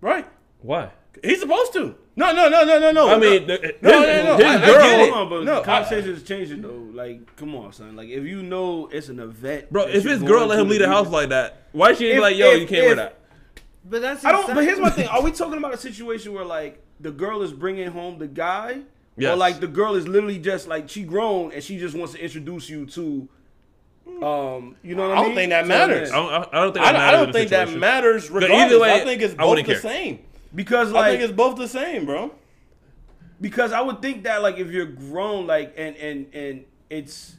right? 0.01 0.27
Why? 0.63 0.91
He's 1.23 1.41
supposed 1.41 1.73
to. 1.75 1.95
No, 2.19 2.33
no, 2.33 2.49
no, 2.49 2.65
no, 2.65 2.79
no, 2.79 2.93
no. 2.93 3.09
I 3.11 3.19
mean, 3.19 3.47
no. 3.47 3.57
the- 3.59 3.75
No, 3.83 4.01
his, 4.01 4.25
no, 4.25 4.25
no, 4.25 4.37
his 4.37 4.45
I- 4.47 4.55
I 4.55 4.59
get 4.61 5.01
it. 5.01 5.11
Hold 5.13 5.23
on, 5.23 5.29
but 5.29 5.45
No, 5.45 5.55
the 5.57 5.61
I- 5.61 5.65
conversation 5.65 6.11
is 6.13 6.23
changing 6.23 6.63
though. 6.63 6.87
Like, 6.95 7.37
come 7.37 7.55
on, 7.55 7.73
son. 7.73 7.95
Like, 7.97 8.09
if 8.09 8.25
you 8.25 8.43
know 8.43 8.89
it's 8.91 9.09
an 9.09 9.21
event, 9.21 9.71
Bro, 9.71 9.89
if 9.89 10.03
you're 10.05 10.15
his 10.15 10.23
girl 10.23 10.47
let 10.47 10.59
him 10.59 10.69
leave 10.69 10.81
the 10.81 10.89
house 10.89 11.09
like 11.09 11.29
that, 11.29 11.63
why 11.73 11.93
she 11.95 12.07
ain't 12.07 12.15
be 12.15 12.17
If- 12.17 12.23
like, 12.23 12.37
yo, 12.37 12.51
if- 12.53 12.61
you 12.63 12.67
can't 12.67 12.87
wear 12.87 12.95
that? 12.97 13.19
But 13.89 14.03
that's. 14.03 14.25
I 14.25 14.33
don't. 14.33 14.47
But 14.55 14.65
here's 14.65 14.81
my 14.81 14.91
thing: 14.91 15.09
Are 15.09 15.23
we 15.23 15.31
talking 15.31 15.59
about 15.59 15.75
a 15.75 15.79
situation 15.79 16.33
where 16.33 16.45
like 16.45 16.83
the 17.01 17.11
girl 17.13 17.43
is 17.43 17.53
bringing 17.53 17.87
home 17.89 18.19
the 18.19 18.27
guy, 18.27 18.79
Yes. 19.17 19.33
or 19.33 19.37
like 19.37 19.61
the 19.61 19.69
girl 19.69 19.95
is 19.95 20.09
literally 20.09 20.39
just 20.39 20.67
like 20.67 20.89
she 20.89 21.03
grown 21.05 21.53
and 21.53 21.63
she 21.63 21.79
just 21.79 21.95
wants 21.95 22.15
to 22.15 22.19
introduce 22.21 22.69
you 22.71 22.87
to, 22.87 23.29
um, 24.23 24.77
you 24.83 24.95
know 24.95 25.09
what 25.09 25.19
I, 25.19 25.21
mean? 25.21 25.21
I 25.21 25.23
don't 25.23 25.27
mean? 25.27 25.35
think 25.37 25.51
that 25.51 25.67
matters. 25.67 26.11
I 26.11 26.15
don't, 26.17 26.55
I 26.55 26.61
don't 26.63 26.73
think 26.73 26.87
I 26.87 26.93
that 26.93 26.93
don't, 26.93 27.01
matters 27.01 27.13
in 27.13 27.25
don't 27.25 27.27
the 27.27 27.33
think 27.39 27.51
that 27.51 27.59
situation. 27.69 27.81
matters 27.81 28.25
either 28.31 28.39
regardless. 28.41 28.81
way, 28.81 28.93
I 28.93 29.05
think 29.05 29.23
it's 29.23 29.35
both 29.35 29.67
the 29.67 29.75
same. 29.77 30.19
Because 30.55 30.93
I 30.93 31.11
think 31.11 31.23
it's 31.23 31.33
both 31.33 31.57
the 31.57 31.69
same, 31.69 32.07
bro. 32.07 32.33
because 33.41 33.73
I 33.73 33.81
would 33.81 34.01
think 34.03 34.25
that 34.25 34.43
like 34.43 34.59
if 34.59 34.71
you're 34.71 34.87
grown 34.87 35.47
like 35.47 35.75
and 35.77 35.97
and 35.97 36.35
and 36.35 36.65
it's 36.91 37.37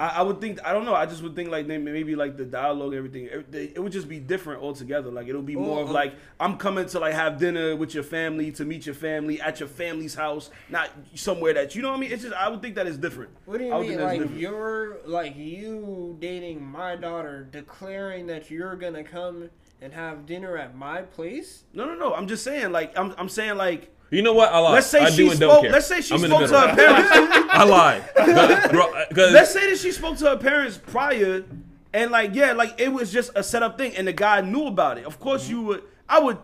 I, 0.00 0.08
I 0.08 0.22
would 0.22 0.40
think 0.40 0.58
I 0.64 0.72
don't 0.72 0.84
know 0.84 0.94
I 0.94 1.06
just 1.06 1.22
would 1.22 1.36
think 1.36 1.50
like 1.50 1.66
maybe, 1.66 1.84
maybe 1.84 2.16
like 2.16 2.36
the 2.36 2.44
dialogue 2.44 2.94
and 2.94 2.98
everything 2.98 3.26
it, 3.26 3.72
it 3.76 3.78
would 3.80 3.92
just 3.92 4.08
be 4.08 4.18
different 4.18 4.60
altogether 4.60 5.10
like 5.10 5.28
it'll 5.28 5.42
be 5.42 5.54
more 5.54 5.82
of 5.82 5.90
Oh, 5.90 5.92
like 5.92 6.14
I'm 6.40 6.56
coming 6.56 6.86
to 6.86 6.98
like 6.98 7.14
have 7.14 7.38
dinner 7.38 7.76
with 7.76 7.94
your 7.94 8.02
family 8.02 8.50
to 8.52 8.64
meet 8.64 8.86
your 8.86 8.94
family 8.96 9.40
at 9.40 9.60
your 9.60 9.68
family's 9.68 10.16
house 10.16 10.50
not 10.68 10.90
somewhere 11.14 11.54
that 11.54 11.76
you 11.76 11.82
know 11.82 11.90
what 11.90 11.96
I 11.98 12.00
mean 12.00 12.12
it's 12.12 12.22
just 12.22 12.34
I 12.34 12.48
would 12.48 12.60
think 12.60 12.74
that 12.74 12.88
is 12.88 12.98
different 12.98 13.30
What 13.44 13.58
do 13.58 13.64
you 13.66 13.72
I 13.72 13.76
would 13.78 13.86
mean? 13.88 13.98
think 13.98 14.00
Like 14.00 14.18
different. 14.18 14.40
you're 14.40 14.98
like 15.06 15.36
you 15.36 16.16
dating 16.20 16.64
my 16.64 16.96
daughter, 16.96 17.46
declaring 17.50 18.26
that 18.28 18.50
you're 18.50 18.74
gonna 18.76 19.04
come 19.04 19.48
and 19.80 19.92
have 19.92 20.26
dinner 20.26 20.56
at 20.56 20.76
my 20.76 21.02
place? 21.02 21.64
no 21.72 21.84
no 21.86 21.94
no 21.94 22.14
I'm 22.14 22.26
just 22.28 22.44
saying 22.44 22.72
like 22.72 22.98
I'm 22.98 23.14
I'm 23.18 23.28
saying 23.28 23.56
like 23.56 23.94
You 24.10 24.22
know 24.22 24.32
what? 24.32 24.52
I 24.52 24.58
lied. 24.58 24.74
let's 24.74 24.86
say 24.86 25.00
I 25.00 25.10
she 25.10 25.16
do 25.24 25.30
and 25.30 25.40
don't 25.40 25.50
spoke 25.60 25.72
let's 25.72 25.86
say 25.86 26.00
she 26.00 26.14
I'm 26.14 26.20
spoke 26.20 26.48
to 26.48 26.60
her 26.60 26.74
parents 26.74 27.10
I 27.50 27.64
lied. 27.64 28.04
Because 28.14 29.30
uh, 29.30 29.34
Let's 29.34 29.52
say 29.52 29.70
that 29.70 29.78
she 29.78 29.92
spoke 29.92 30.16
to 30.18 30.26
her 30.30 30.36
parents 30.36 30.78
prior, 30.78 31.44
and 31.92 32.10
like 32.10 32.34
yeah, 32.34 32.52
like 32.52 32.80
it 32.80 32.92
was 32.92 33.12
just 33.12 33.30
a 33.34 33.42
setup 33.42 33.78
thing, 33.78 33.96
and 33.96 34.06
the 34.06 34.12
guy 34.12 34.40
knew 34.40 34.66
about 34.66 34.98
it. 34.98 35.04
Of 35.04 35.18
course, 35.18 35.48
you 35.48 35.62
would. 35.62 35.82
I 36.08 36.20
would. 36.20 36.38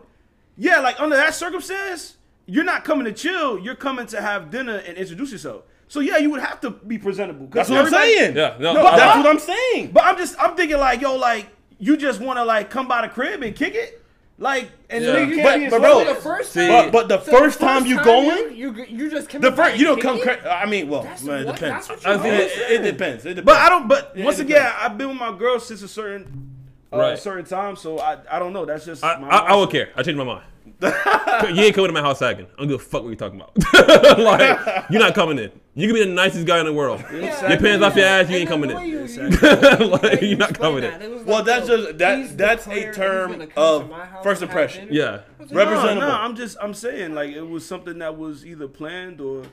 Yeah, 0.57 0.81
like 0.81 1.01
under 1.01 1.17
that 1.17 1.35
circumstance, 1.35 2.17
you're 2.47 2.65
not 2.65 2.85
coming 2.85 3.05
to 3.05 3.13
chill. 3.13 3.59
You're 3.59 3.75
coming 3.75 4.07
to 4.09 4.21
have 4.21 4.51
dinner 4.51 4.77
and 4.77 4.97
introduce 4.97 5.33
yourself. 5.33 5.65
So 5.89 6.01
yeah, 6.01 6.17
you 6.17 6.31
would 6.31 6.41
have 6.41 6.61
to 6.63 6.71
be 6.71 6.99
presentable. 6.99 7.47
That's 7.49 7.69
what 7.69 7.81
I'm 7.85 7.91
saying. 7.91 8.35
Yeah, 8.37 8.57
no, 8.59 8.73
No, 8.73 8.87
I 8.87 8.97
That's 8.97 9.17
what 9.19 9.27
I'm 9.27 9.39
saying. 9.39 9.93
But 9.93 10.05
I'm 10.05 10.17
just 10.17 10.37
I'm 10.41 10.57
thinking 10.57 10.79
like 10.79 11.01
yo, 11.01 11.17
like 11.17 11.49
you 11.79 11.97
just 11.97 12.21
want 12.21 12.39
to 12.39 12.45
like 12.45 12.71
come 12.71 12.89
by 12.89 13.03
the 13.03 13.09
crib 13.09 13.43
and 13.43 13.55
kick 13.55 13.75
it, 13.75 14.03
like 14.39 14.71
and 14.91 15.05
Yeah. 15.05 15.13
then 15.13 15.29
you 15.31 15.37
can't 15.37 15.71
But- 15.71 15.81
but 15.81 15.87
bro, 16.05 16.05
the 16.05 16.21
first 16.21 16.53
See- 16.53 16.69
But 16.69 16.91
but 16.93 17.09
the 17.09 17.21
so 17.23 17.31
first 17.39 17.61
time 17.61 17.87
you 17.87 18.03
going, 18.03 18.55
you 18.57 18.73
you, 18.75 18.85
you 18.89 19.11
just 19.11 19.29
come 19.29 19.41
the 19.41 19.53
first 19.53 19.77
you 19.79 19.85
don't 19.87 20.01
come. 20.01 20.21
Cra- 20.21 20.49
I 20.63 20.67
mean, 20.67 20.89
well, 20.89 21.03
That's 21.03 21.23
man, 21.23 21.41
it 21.43 21.47
what- 21.47 21.55
depends. 21.57 21.89
that's 21.89 22.05
what 22.05 22.07
I 22.07 22.17
you 22.17 22.23
think 22.23 22.35
It, 22.35 22.59
it, 22.59 22.81
it 22.87 22.93
depends. 22.93 23.25
It 23.27 23.29
depends. 23.35 23.45
But 23.47 23.57
I 23.57 23.69
don't. 23.69 23.89
But 23.89 24.13
Yeah, 24.17 24.25
once 24.25 24.39
again. 24.39 24.73
I've 24.79 24.97
been 24.99 25.09
with 25.09 25.19
my 25.19 25.37
girl 25.37 25.59
since 25.61 25.83
a 25.83 25.89
certain, 25.89 26.51
uh, 26.93 26.99
Right. 26.99 27.19
certain 27.19 27.45
time. 27.45 27.77
So 27.77 27.99
I, 27.99 28.19
I 28.31 28.39
don't 28.39 28.53
know. 28.53 28.65
That's 28.65 28.85
just 28.85 29.03
I, 29.05 29.19
my 29.19 29.29
I, 29.29 29.39
I 29.53 29.57
would 29.57 29.71
care. 29.71 29.91
I 29.97 30.03
changed 30.03 30.19
my 30.19 30.25
mind. 30.25 30.43
you 30.83 31.63
ain't 31.63 31.75
coming 31.75 31.89
to 31.89 31.93
my 31.93 32.01
house 32.01 32.19
sagging. 32.19 32.47
I 32.55 32.59
don't 32.59 32.69
give 32.69 32.81
a 32.81 32.85
fuck 32.85 33.03
what 33.03 33.09
you're 33.09 33.17
talking 33.17 33.41
about. 33.41 34.19
like, 34.19 34.85
you're 34.91 35.01
not 35.01 35.15
coming 35.15 35.39
in. 35.39 35.51
You 35.75 35.89
can 35.89 35.95
be 35.97 36.05
the 36.05 36.11
nicest 36.11 36.47
guy 36.47 36.61
in 36.61 36.67
the 36.67 36.73
world. 36.73 37.05
Your 37.11 37.59
pants 37.59 37.85
off 37.85 37.97
your 37.97 38.07
ass, 38.07 38.31
you 38.31 38.37
ain't 38.37 38.49
coming 38.49 38.71
in. 38.71 38.75
Like, 39.91 40.23
you're 40.23 40.39
not 40.39 40.59
coming 40.59 40.85
in. 40.85 41.25
Well, 41.25 41.43
that's 41.43 41.67
just 41.67 41.99
that. 41.99 42.39
That's 42.39 42.67
a 42.67 42.93
term 42.93 43.51
of 43.57 43.91
first 44.23 44.43
impression. 44.43 44.89
Yeah. 44.91 45.23
No, 45.39 45.47
Representable. 45.51 46.01
no, 46.01 46.11
I'm 46.11 46.37
just 46.37 46.57
I'm 46.61 46.75
saying 46.75 47.15
like 47.15 47.31
it 47.31 47.43
was 47.43 47.67
something 47.67 47.99
that 47.99 48.17
was 48.17 48.47
either 48.47 48.69
planned 48.69 49.21
or 49.21 49.45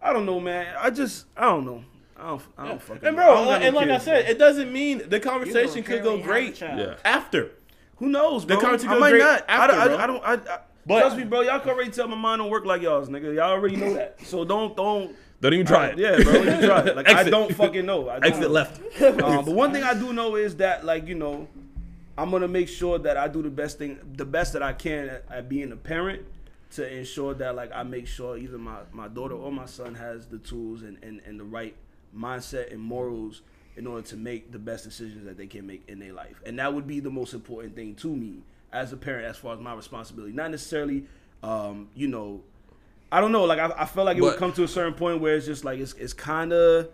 I 0.00 0.12
don't 0.12 0.26
know, 0.26 0.40
man. 0.40 0.74
I 0.78 0.90
just 0.90 1.26
I 1.36 1.46
don't 1.46 1.64
know. 1.64 1.84
I 2.16 2.26
don't. 2.28 2.42
I 2.58 2.68
don't 2.68 2.82
fucking. 2.82 3.06
And 3.06 3.16
bro, 3.16 3.24
I 3.24 3.34
don't 3.34 3.46
got 3.46 3.60
no 3.60 3.66
and 3.66 3.76
like 3.76 3.88
I 3.90 3.98
said, 3.98 4.24
bro. 4.24 4.30
it 4.30 4.38
doesn't 4.38 4.72
mean 4.72 5.08
the 5.08 5.18
conversation 5.18 5.82
could 5.82 6.02
go 6.02 6.10
when 6.10 6.18
you 6.20 6.24
have 6.24 6.30
a 6.30 6.32
great 6.32 6.54
child. 6.54 6.78
Yeah. 6.78 6.94
after. 7.04 7.50
Who 8.02 8.08
knows, 8.10 8.44
bro? 8.44 8.58
conversation 8.58 8.92
I 8.92 8.98
might 8.98 9.10
great 9.10 9.20
not. 9.20 9.44
I, 9.48 9.52
after, 9.64 9.76
don't- 9.76 9.86
bro. 9.86 9.96
I, 9.96 10.02
I 10.02 10.06
don't. 10.06 10.24
I, 10.24 10.54
I, 10.54 10.58
But- 10.86 11.00
trust 11.00 11.16
me, 11.16 11.24
bro. 11.24 11.40
Y'all 11.42 11.60
can 11.60 11.70
already 11.70 11.90
tell 11.90 12.08
my 12.08 12.16
mind 12.16 12.40
don't 12.40 12.50
work 12.50 12.64
like 12.64 12.82
y'all's, 12.82 13.08
nigga. 13.08 13.34
Y'all 13.34 13.50
already 13.52 13.76
know 13.76 13.94
that. 13.94 14.20
So 14.26 14.44
don't 14.44 14.76
don't. 14.76 15.14
Don't 15.40 15.54
even 15.54 15.66
try 15.66 15.86
it. 15.88 15.98
Yeah, 15.98 16.22
bro. 16.22 16.32
Don't 16.32 16.46
even 16.48 16.64
try 16.64 16.80
it. 16.80 16.96
Like 16.96 17.08
I 17.08 17.18
Exit. 17.20 17.30
don't 17.30 17.54
fucking 17.54 17.84
know. 17.86 18.08
I 18.08 18.14
don't 18.14 18.24
Exit 18.26 18.42
know. 18.42 18.48
left. 18.48 19.02
um, 19.02 19.44
but 19.44 19.54
one 19.54 19.72
thing 19.72 19.82
I 19.84 19.94
do 19.94 20.12
know 20.12 20.36
is 20.36 20.56
that, 20.56 20.84
like 20.84 21.06
you 21.06 21.14
know, 21.14 21.48
I'm 22.18 22.30
gonna 22.30 22.48
make 22.48 22.68
sure 22.68 22.98
that 22.98 23.16
I 23.16 23.28
do 23.28 23.42
the 23.42 23.50
best 23.50 23.78
thing, 23.78 23.98
the 24.16 24.24
best 24.24 24.52
that 24.54 24.62
I 24.62 24.72
can 24.72 25.08
at, 25.08 25.24
at 25.30 25.48
being 25.48 25.70
a 25.72 25.76
parent 25.76 26.22
to 26.72 26.90
ensure 26.90 27.34
that, 27.34 27.54
like, 27.54 27.70
I 27.74 27.82
make 27.82 28.06
sure 28.06 28.38
either 28.38 28.56
my, 28.56 28.78
my 28.92 29.06
daughter 29.06 29.34
or 29.34 29.52
my 29.52 29.66
son 29.66 29.94
has 29.94 30.26
the 30.26 30.38
tools 30.38 30.82
and, 30.82 30.96
and, 31.02 31.20
and 31.26 31.38
the 31.38 31.44
right 31.44 31.74
mindset 32.16 32.72
and 32.72 32.80
morals 32.80 33.42
in 33.76 33.86
order 33.86 34.06
to 34.08 34.16
make 34.16 34.52
the 34.52 34.58
best 34.58 34.84
decisions 34.84 35.24
that 35.24 35.36
they 35.36 35.46
can 35.46 35.66
make 35.66 35.82
in 35.88 35.98
their 35.98 36.12
life. 36.12 36.40
And 36.44 36.58
that 36.58 36.72
would 36.74 36.86
be 36.86 37.00
the 37.00 37.10
most 37.10 37.34
important 37.34 37.74
thing 37.74 37.94
to 37.96 38.14
me 38.14 38.42
as 38.72 38.92
a 38.92 38.96
parent, 38.96 39.26
as 39.26 39.36
far 39.36 39.54
as 39.54 39.60
my 39.60 39.74
responsibility. 39.74 40.32
Not 40.32 40.50
necessarily, 40.50 41.04
um, 41.42 41.88
you 41.94 42.08
know, 42.08 42.42
I 43.10 43.20
don't 43.20 43.32
know. 43.32 43.44
Like 43.44 43.58
I, 43.58 43.72
I 43.82 43.84
felt 43.86 44.06
like 44.06 44.16
it 44.16 44.22
would 44.22 44.38
come 44.38 44.52
to 44.54 44.64
a 44.64 44.68
certain 44.68 44.94
point 44.94 45.20
where 45.20 45.36
it's 45.36 45.46
just 45.46 45.64
like 45.64 45.78
it's 45.78 45.92
it's 45.94 46.14
kind 46.14 46.52
of 46.52 46.88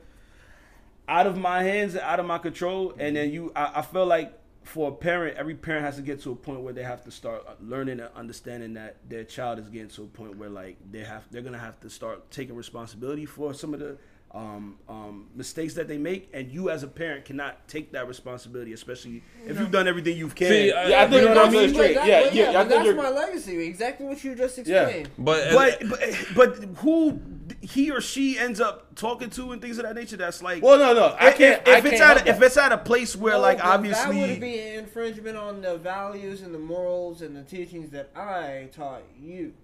out 1.08 1.26
of 1.26 1.38
my 1.38 1.62
hands 1.62 1.94
and 1.94 2.02
out 2.02 2.20
of 2.20 2.26
my 2.26 2.38
control. 2.38 2.94
And 2.98 3.16
then 3.16 3.32
you, 3.32 3.52
I, 3.54 3.72
I 3.76 3.82
feel 3.82 4.04
like 4.06 4.38
for 4.64 4.88
a 4.88 4.92
parent, 4.92 5.36
every 5.38 5.54
parent 5.54 5.84
has 5.84 5.96
to 5.96 6.02
get 6.02 6.20
to 6.22 6.32
a 6.32 6.36
point 6.36 6.60
where 6.60 6.74
they 6.74 6.82
have 6.82 7.02
to 7.04 7.10
start 7.10 7.44
learning 7.62 8.00
and 8.00 8.10
understanding 8.14 8.74
that 8.74 8.96
their 9.08 9.24
child 9.24 9.58
is 9.58 9.68
getting 9.68 9.88
to 9.88 10.02
a 10.02 10.06
point 10.06 10.36
where 10.36 10.50
like 10.50 10.76
they 10.90 11.04
have, 11.04 11.24
they're 11.30 11.42
gonna 11.42 11.58
have 11.58 11.80
to 11.80 11.88
start 11.88 12.30
taking 12.30 12.54
responsibility 12.54 13.24
for 13.24 13.54
some 13.54 13.72
of 13.72 13.80
the 13.80 13.96
um, 14.32 14.76
um, 14.88 15.26
mistakes 15.34 15.72
that 15.74 15.88
they 15.88 15.96
make, 15.96 16.28
and 16.34 16.50
you 16.52 16.68
as 16.70 16.82
a 16.82 16.86
parent 16.86 17.24
cannot 17.24 17.66
take 17.66 17.92
that 17.92 18.06
responsibility, 18.06 18.72
especially 18.74 19.22
if 19.46 19.58
you've 19.58 19.70
done 19.70 19.88
everything 19.88 20.16
you 20.18 20.28
can. 20.28 20.48
See, 20.48 20.70
I- 20.72 20.88
Yeah, 20.88 21.02
I 21.02 21.06
think 21.08 21.22
You 21.22 21.28
know 21.28 21.34
what 21.34 21.38
I 21.38 21.46
on 21.46 21.52
mean? 21.52 21.68
straight. 21.70 21.94
But 21.94 22.00
that- 22.02 22.08
Yeah, 22.08 22.22
but 22.24 22.34
yeah, 22.34 22.42
yeah, 22.42 22.48
I 22.50 22.52
think 22.60 22.68
that's 22.70 22.84
you're. 22.84 22.94
my 22.94 23.08
legacy. 23.08 23.66
Exactly 23.66 24.06
what 24.06 24.22
you 24.22 24.34
just 24.34 24.58
Yeah. 24.66 24.82
explained. 24.86 25.08
But, 25.18 25.52
but, 25.52 25.82
but 25.88 26.34
but 26.34 26.54
who 26.80 27.20
he 27.62 27.90
or 27.90 28.00
she 28.02 28.38
ends 28.38 28.60
up 28.60 28.94
talking 28.94 29.30
to 29.30 29.52
and 29.52 29.62
things 29.62 29.78
of 29.78 29.84
that 29.84 29.94
nature, 29.94 30.18
that's 30.18 30.42
like 30.42 30.62
Well, 30.62 30.78
no, 30.78 30.92
no, 30.92 31.16
I 31.18 31.28
if, 31.30 31.38
can't. 31.38 31.62
if 31.66 31.68
I 31.68 31.88
it's 31.88 31.98
can't 31.98 32.20
at 32.20 32.26
a, 32.26 32.30
if 32.30 32.42
it's 32.42 32.56
at 32.58 32.72
a 32.72 32.78
place 32.78 33.16
where 33.16 33.32
No, 33.34 33.40
like 33.40 33.64
obviously 33.64 34.20
that 34.20 34.28
would 34.28 34.40
be 34.40 34.58
an 34.60 34.80
infringement 34.80 35.36
on 35.38 35.62
the 35.62 35.78
values 35.78 36.42
and 36.42 36.54
the 36.54 36.58
morals 36.58 37.22
and 37.22 37.34
the 37.34 37.42
teachings 37.42 37.90
that 37.90 38.10
I 38.14 38.68
taught 38.76 39.02
you. 39.18 39.54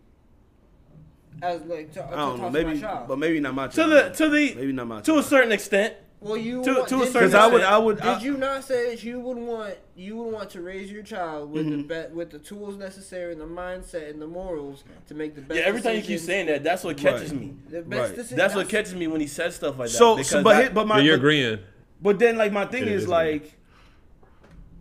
As 1.43 1.61
like 1.63 1.93
to, 1.93 2.01
to 2.01 2.07
I 2.07 2.11
don't 2.11 2.37
know 2.39 2.45
talk 2.45 2.47
to 2.47 2.51
maybe 2.53 2.75
my 2.75 2.81
child. 2.81 3.09
but 3.09 3.19
maybe 3.19 3.41
not 3.41 3.55
my 3.55 3.67
to 3.69 3.85
the 3.85 4.11
to 4.11 4.29
the 4.29 4.55
maybe 4.55 4.73
not 4.73 4.87
my 4.87 5.01
to 5.03 5.19
a 5.19 5.23
certain 5.23 5.53
extent. 5.53 5.95
well, 6.21 6.37
you 6.39 6.65
to- 6.65 6.73
want, 6.75 6.89
to 6.89 7.03
a 7.03 7.07
certain 7.07 7.13
because 7.31 7.35
I 7.35 7.47
would 7.47 7.55
extent. 7.57 7.73
I 7.75 7.79
would 7.79 7.97
Did 7.97 8.07
I, 8.07 8.21
you 8.21 8.37
not 8.39 8.65
say 8.65 8.91
that 8.91 9.03
you 9.05 9.21
would 9.21 9.37
want 9.37 9.75
you 9.97 10.17
would 10.17 10.33
want 10.33 10.51
to 10.51 10.63
raise 10.63 10.91
your 10.91 11.03
child 11.03 11.51
with 11.51 11.67
Mm-hmm. 11.67 11.89
the 11.89 12.09
be- 12.09 12.15
with 12.15 12.31
the 12.31 12.39
tools 12.39 12.77
necessary 12.77 13.33
and 13.33 13.41
the 13.41 13.47
mindset 13.47 14.09
and 14.11 14.23
the 14.23 14.27
morals 14.27 14.85
to 15.09 15.15
make 15.15 15.35
the 15.35 15.43
best? 15.43 15.61
Yeah, 15.61 15.67
every 15.67 15.83
time 15.83 15.97
you 15.97 16.03
keep 16.03 16.21
saying 16.21 16.47
that, 16.47 16.65
that's 16.65 16.83
what 16.85 16.97
catches 16.97 17.31
Right. 17.33 17.41
me. 17.41 17.55
the 17.69 17.83
best 17.83 18.01
Right. 18.01 18.17
decision- 18.17 18.39
That's 18.39 18.55
what 18.55 18.69
catches 18.69 18.95
me 18.95 19.07
when 19.09 19.21
he 19.21 19.27
says 19.27 19.57
stuff 19.57 19.79
like 19.79 19.91
that. 19.91 19.97
so 19.97 20.23
so 20.23 20.43
but 20.43 20.57
I- 20.57 20.69
but 20.71 20.87
my 20.87 20.97
but 20.97 21.05
you're 21.05 21.17
but, 21.17 21.21
agreeing. 21.21 21.59
but 22.01 22.19
then 22.19 22.39
like 22.39 22.53
my 22.53 22.65
thing 22.67 22.83
It 22.85 22.89
is 22.89 23.03
is, 23.03 23.09
like 23.09 23.55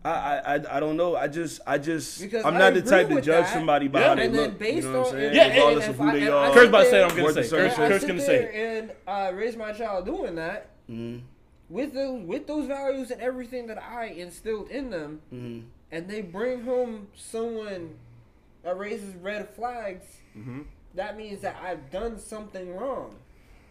I, 0.06 0.10
I 0.10 0.56
I 0.56 0.78
I 0.78 0.80
don't 0.82 0.98
know 0.98 1.16
I 1.16 1.28
just 1.28 1.62
I 1.66 1.78
just 1.78 2.22
Because 2.22 2.44
I'm 2.44 2.56
I 2.56 2.60
not 2.60 2.74
the 2.74 2.82
type 2.82 3.08
to 3.10 3.16
judge 3.22 3.46
that. 3.46 3.54
somebody 3.54 3.88
by 3.88 4.02
Yeah. 4.02 4.08
how 4.10 4.16
they 4.16 4.26
And 4.26 4.36
then 4.36 4.50
look. 4.50 4.60
based 4.60 4.86
you 4.86 4.92
know 4.92 5.00
what 5.00 5.08
I'm 5.08 5.14
saying? 5.14 5.36
Yeah, 5.36 5.44
and- 5.44 5.54
Regardless 5.56 5.86
and 5.86 5.94
of 5.94 6.00
who 6.00 6.08
I- 6.08 6.14
they 6.14 6.22
and 6.26 6.30
are. 6.34 6.54
Kurt's 6.54 6.68
about 6.70 6.84
to 6.84 6.90
say 6.90 7.04
I'm 7.04 7.10
gonna 7.16 7.34
say. 7.34 7.42
the 7.44 7.50
Kurt's, 7.76 7.76
sit 8.02 8.08
gonna 8.08 8.20
there 8.20 8.52
say. 8.52 8.78
and 8.80 8.92
uh, 9.08 9.32
raise 9.34 9.56
my 9.56 9.72
child 9.72 10.06
doing 10.06 10.36
that 10.36 10.70
Mm-hmm. 10.92 11.20
with 11.70 11.94
those 11.94 12.22
with 12.28 12.48
those 12.48 12.68
values 12.68 13.12
and 13.12 13.22
everything 13.22 13.68
that 13.68 13.82
I 13.82 14.08
instilled 14.08 14.70
in 14.70 14.90
them, 14.90 15.22
Mm-hmm. 15.34 15.60
and 15.94 16.10
they 16.10 16.22
bring 16.22 16.64
home 16.66 17.08
someone 17.16 17.96
that 18.64 18.78
raises 18.78 19.16
red 19.16 19.48
flags. 19.56 20.06
Mm-hmm. 20.38 20.62
That 20.96 21.18
means 21.18 21.40
that 21.42 21.56
I've 21.64 21.90
done 21.90 22.20
something 22.20 22.76
wrong. 22.76 23.16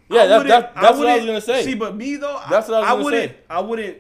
Yeah, 0.09 0.27
that, 0.27 0.47
that, 0.49 0.75
that's 0.75 0.99
what 0.99 1.07
I 1.07 1.17
was 1.17 1.27
gonna 1.27 1.41
say. 1.41 1.63
See, 1.63 1.75
but 1.75 1.95
me 1.95 2.17
though, 2.17 2.41
That's 2.51 2.69
what 2.69 2.83
I 2.83 2.93
was 2.95 3.05
gonna 3.05 3.05
wouldn't. 3.05 3.33
say. 3.33 3.39
I 3.51 3.61
wouldn't. 3.61 3.99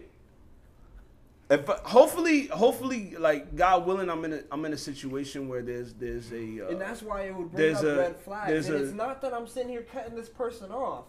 If 1.53 1.67
hopefully, 1.67 2.47
hopefully, 2.47 3.15
like 3.19 3.55
God 3.55 3.85
willing, 3.87 4.09
I'm 4.09 4.25
in 4.25 4.33
a 4.33 4.41
I'm 4.51 4.65
in 4.65 4.73
a 4.73 4.77
situation 4.79 5.49
where 5.49 5.61
there's 5.63 5.93
there's 5.93 6.33
a 6.33 6.67
uh, 6.67 6.69
and 6.71 6.81
that's 6.81 7.03
why 7.03 7.23
it 7.23 7.37
would 7.37 7.53
bring 7.53 7.63
there's 7.67 7.79
up 7.79 7.85
a- 7.85 7.97
red 7.99 8.17
flags. 8.17 8.49
there's 8.51 8.69
And 8.69 8.77
a- 8.79 8.83
it's 8.85 8.93
not 8.95 9.21
that 9.23 9.35
I'm 9.35 9.47
sitting 9.47 9.69
here 9.69 9.83
cutting 9.83 10.15
this 10.15 10.29
person 10.29 10.71
off. 10.73 11.05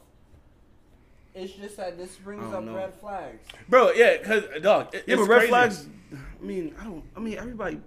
It's 1.33 1.53
just 1.53 1.77
that 1.77 1.97
this 1.97 2.15
brings 2.17 2.53
up 2.53 2.63
know. 2.63 2.75
red 2.75 2.93
flags. 2.95 3.47
bro. 3.69 3.91
Yeah, 3.91 4.17
cause 4.17 4.43
dog. 4.61 4.93
It, 4.93 5.05
yeah, 5.07 5.13
it's 5.15 5.21
but 5.23 5.29
red 5.29 5.37
crazy. 5.37 5.49
flags. 5.49 5.87
I 6.13 6.43
mean, 6.45 6.75
I 6.79 6.83
don't. 6.83 7.03
I 7.15 7.19
mean, 7.19 7.37
everybody. 7.37 7.79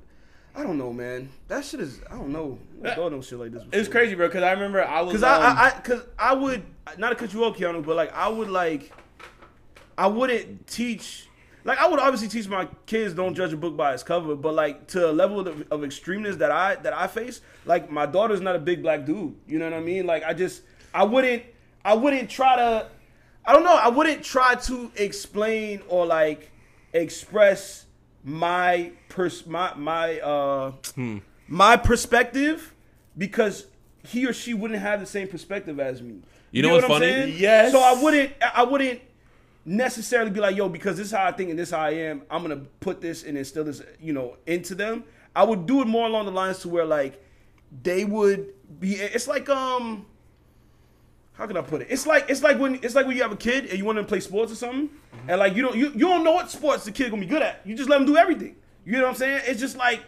I 0.54 0.62
don't 0.62 0.78
know, 0.78 0.92
man. 0.92 1.28
That 1.48 1.64
shit 1.64 1.80
is. 1.80 2.00
I 2.10 2.14
don't 2.14 2.30
know. 2.32 2.58
I 2.82 2.94
don't 2.94 3.12
know 3.12 3.20
shit 3.20 3.38
like 3.38 3.52
this. 3.52 3.62
It's 3.72 3.88
crazy, 3.88 4.14
bro. 4.14 4.28
Cause 4.30 4.42
I 4.42 4.52
remember 4.52 4.82
I 4.82 5.02
was. 5.02 5.12
Cause 5.12 5.22
um, 5.22 5.42
I, 5.42 5.46
I, 5.46 5.66
I, 5.66 5.70
cause 5.80 6.02
I 6.18 6.34
would 6.34 6.62
not 6.96 7.10
to 7.10 7.14
cut 7.16 7.34
you 7.34 7.44
off, 7.44 7.56
Keanu, 7.56 7.84
but 7.84 7.94
like 7.96 8.12
I 8.14 8.28
would 8.28 8.48
like, 8.48 8.90
I 9.98 10.06
wouldn't 10.06 10.66
teach. 10.66 11.25
Like 11.66 11.80
I 11.80 11.88
would 11.88 11.98
obviously 11.98 12.28
teach 12.28 12.48
my 12.48 12.68
kids 12.86 13.12
don't 13.12 13.34
judge 13.34 13.52
a 13.52 13.56
book 13.56 13.76
by 13.76 13.92
its 13.92 14.04
cover, 14.04 14.36
but 14.36 14.54
like 14.54 14.86
to 14.88 15.10
a 15.10 15.12
level 15.12 15.40
of, 15.40 15.48
of 15.48 15.80
extremeness 15.80 16.38
that 16.38 16.52
I 16.52 16.76
that 16.76 16.92
I 16.92 17.08
face, 17.08 17.40
like 17.64 17.90
my 17.90 18.06
daughter's 18.06 18.40
not 18.40 18.54
a 18.54 18.60
big 18.60 18.82
black 18.82 19.04
dude. 19.04 19.34
You 19.48 19.58
know 19.58 19.64
what 19.64 19.74
I 19.74 19.80
mean? 19.80 20.06
Like 20.06 20.22
I 20.22 20.32
just 20.32 20.62
I 20.94 21.02
wouldn't 21.02 21.42
I 21.84 21.94
wouldn't 21.94 22.30
try 22.30 22.54
to 22.54 22.88
I 23.44 23.52
don't 23.52 23.64
know 23.64 23.74
I 23.74 23.88
wouldn't 23.88 24.22
try 24.22 24.54
to 24.54 24.92
explain 24.94 25.82
or 25.88 26.06
like 26.06 26.52
express 26.92 27.86
my 28.22 28.92
pers 29.08 29.44
my 29.44 29.74
my 29.74 30.20
uh 30.20 30.72
my 31.48 31.76
perspective 31.76 32.74
because 33.18 33.66
he 34.04 34.24
or 34.24 34.32
she 34.32 34.54
wouldn't 34.54 34.80
have 34.80 35.00
the 35.00 35.06
same 35.06 35.26
perspective 35.26 35.80
as 35.80 36.00
me. 36.00 36.20
You 36.52 36.62
know 36.62 36.70
what's 36.70 36.88
what 36.88 36.96
I'm 36.96 37.00
funny? 37.00 37.12
saying? 37.12 37.38
Yes. 37.38 37.72
So 37.72 37.80
I 37.80 38.00
wouldn't 38.00 38.32
I 38.54 38.62
wouldn't 38.62 39.00
necessarily 39.66 40.30
be 40.30 40.40
like, 40.40 40.56
yo, 40.56 40.68
because 40.68 40.96
this 40.96 41.08
is 41.08 41.12
how 41.12 41.26
I 41.26 41.32
think 41.32 41.50
and 41.50 41.58
this 41.58 41.68
is 41.68 41.74
how 41.74 41.80
I 41.82 41.90
am, 41.90 42.22
I'm 42.30 42.40
gonna 42.42 42.62
put 42.80 43.00
this 43.00 43.24
and 43.24 43.36
instill 43.36 43.64
this, 43.64 43.82
you 44.00 44.12
know, 44.12 44.36
into 44.46 44.74
them. 44.74 45.04
I 45.34 45.42
would 45.44 45.66
do 45.66 45.82
it 45.82 45.86
more 45.86 46.06
along 46.06 46.24
the 46.26 46.32
lines 46.32 46.60
to 46.60 46.68
where 46.68 46.84
like 46.86 47.22
they 47.82 48.04
would 48.04 48.54
be 48.80 48.94
it's 48.94 49.28
like 49.28 49.48
um 49.50 50.06
how 51.34 51.46
can 51.46 51.56
I 51.58 51.60
put 51.60 51.82
it? 51.82 51.88
It's 51.90 52.06
like 52.06 52.30
it's 52.30 52.42
like 52.42 52.58
when 52.58 52.76
it's 52.76 52.94
like 52.94 53.06
when 53.06 53.14
you 53.16 53.22
have 53.22 53.32
a 53.32 53.36
kid 53.36 53.66
and 53.66 53.78
you 53.78 53.84
want 53.84 53.96
them 53.96 54.04
to 54.06 54.08
play 54.08 54.20
sports 54.20 54.50
or 54.52 54.54
something, 54.54 54.88
and 55.28 55.38
like 55.38 55.54
you 55.54 55.62
don't 55.62 55.76
you, 55.76 55.88
you 55.90 56.06
don't 56.08 56.24
know 56.24 56.32
what 56.32 56.50
sports 56.50 56.84
the 56.84 56.92
kid 56.92 57.10
gonna 57.10 57.20
be 57.20 57.26
good 57.28 57.42
at. 57.42 57.60
You 57.66 57.74
just 57.74 57.90
let 57.90 57.98
them 57.98 58.06
do 58.06 58.16
everything. 58.16 58.56
You 58.86 58.92
know 58.92 59.02
what 59.02 59.08
I'm 59.10 59.14
saying? 59.16 59.42
It's 59.44 59.60
just 59.60 59.76
like 59.76 60.02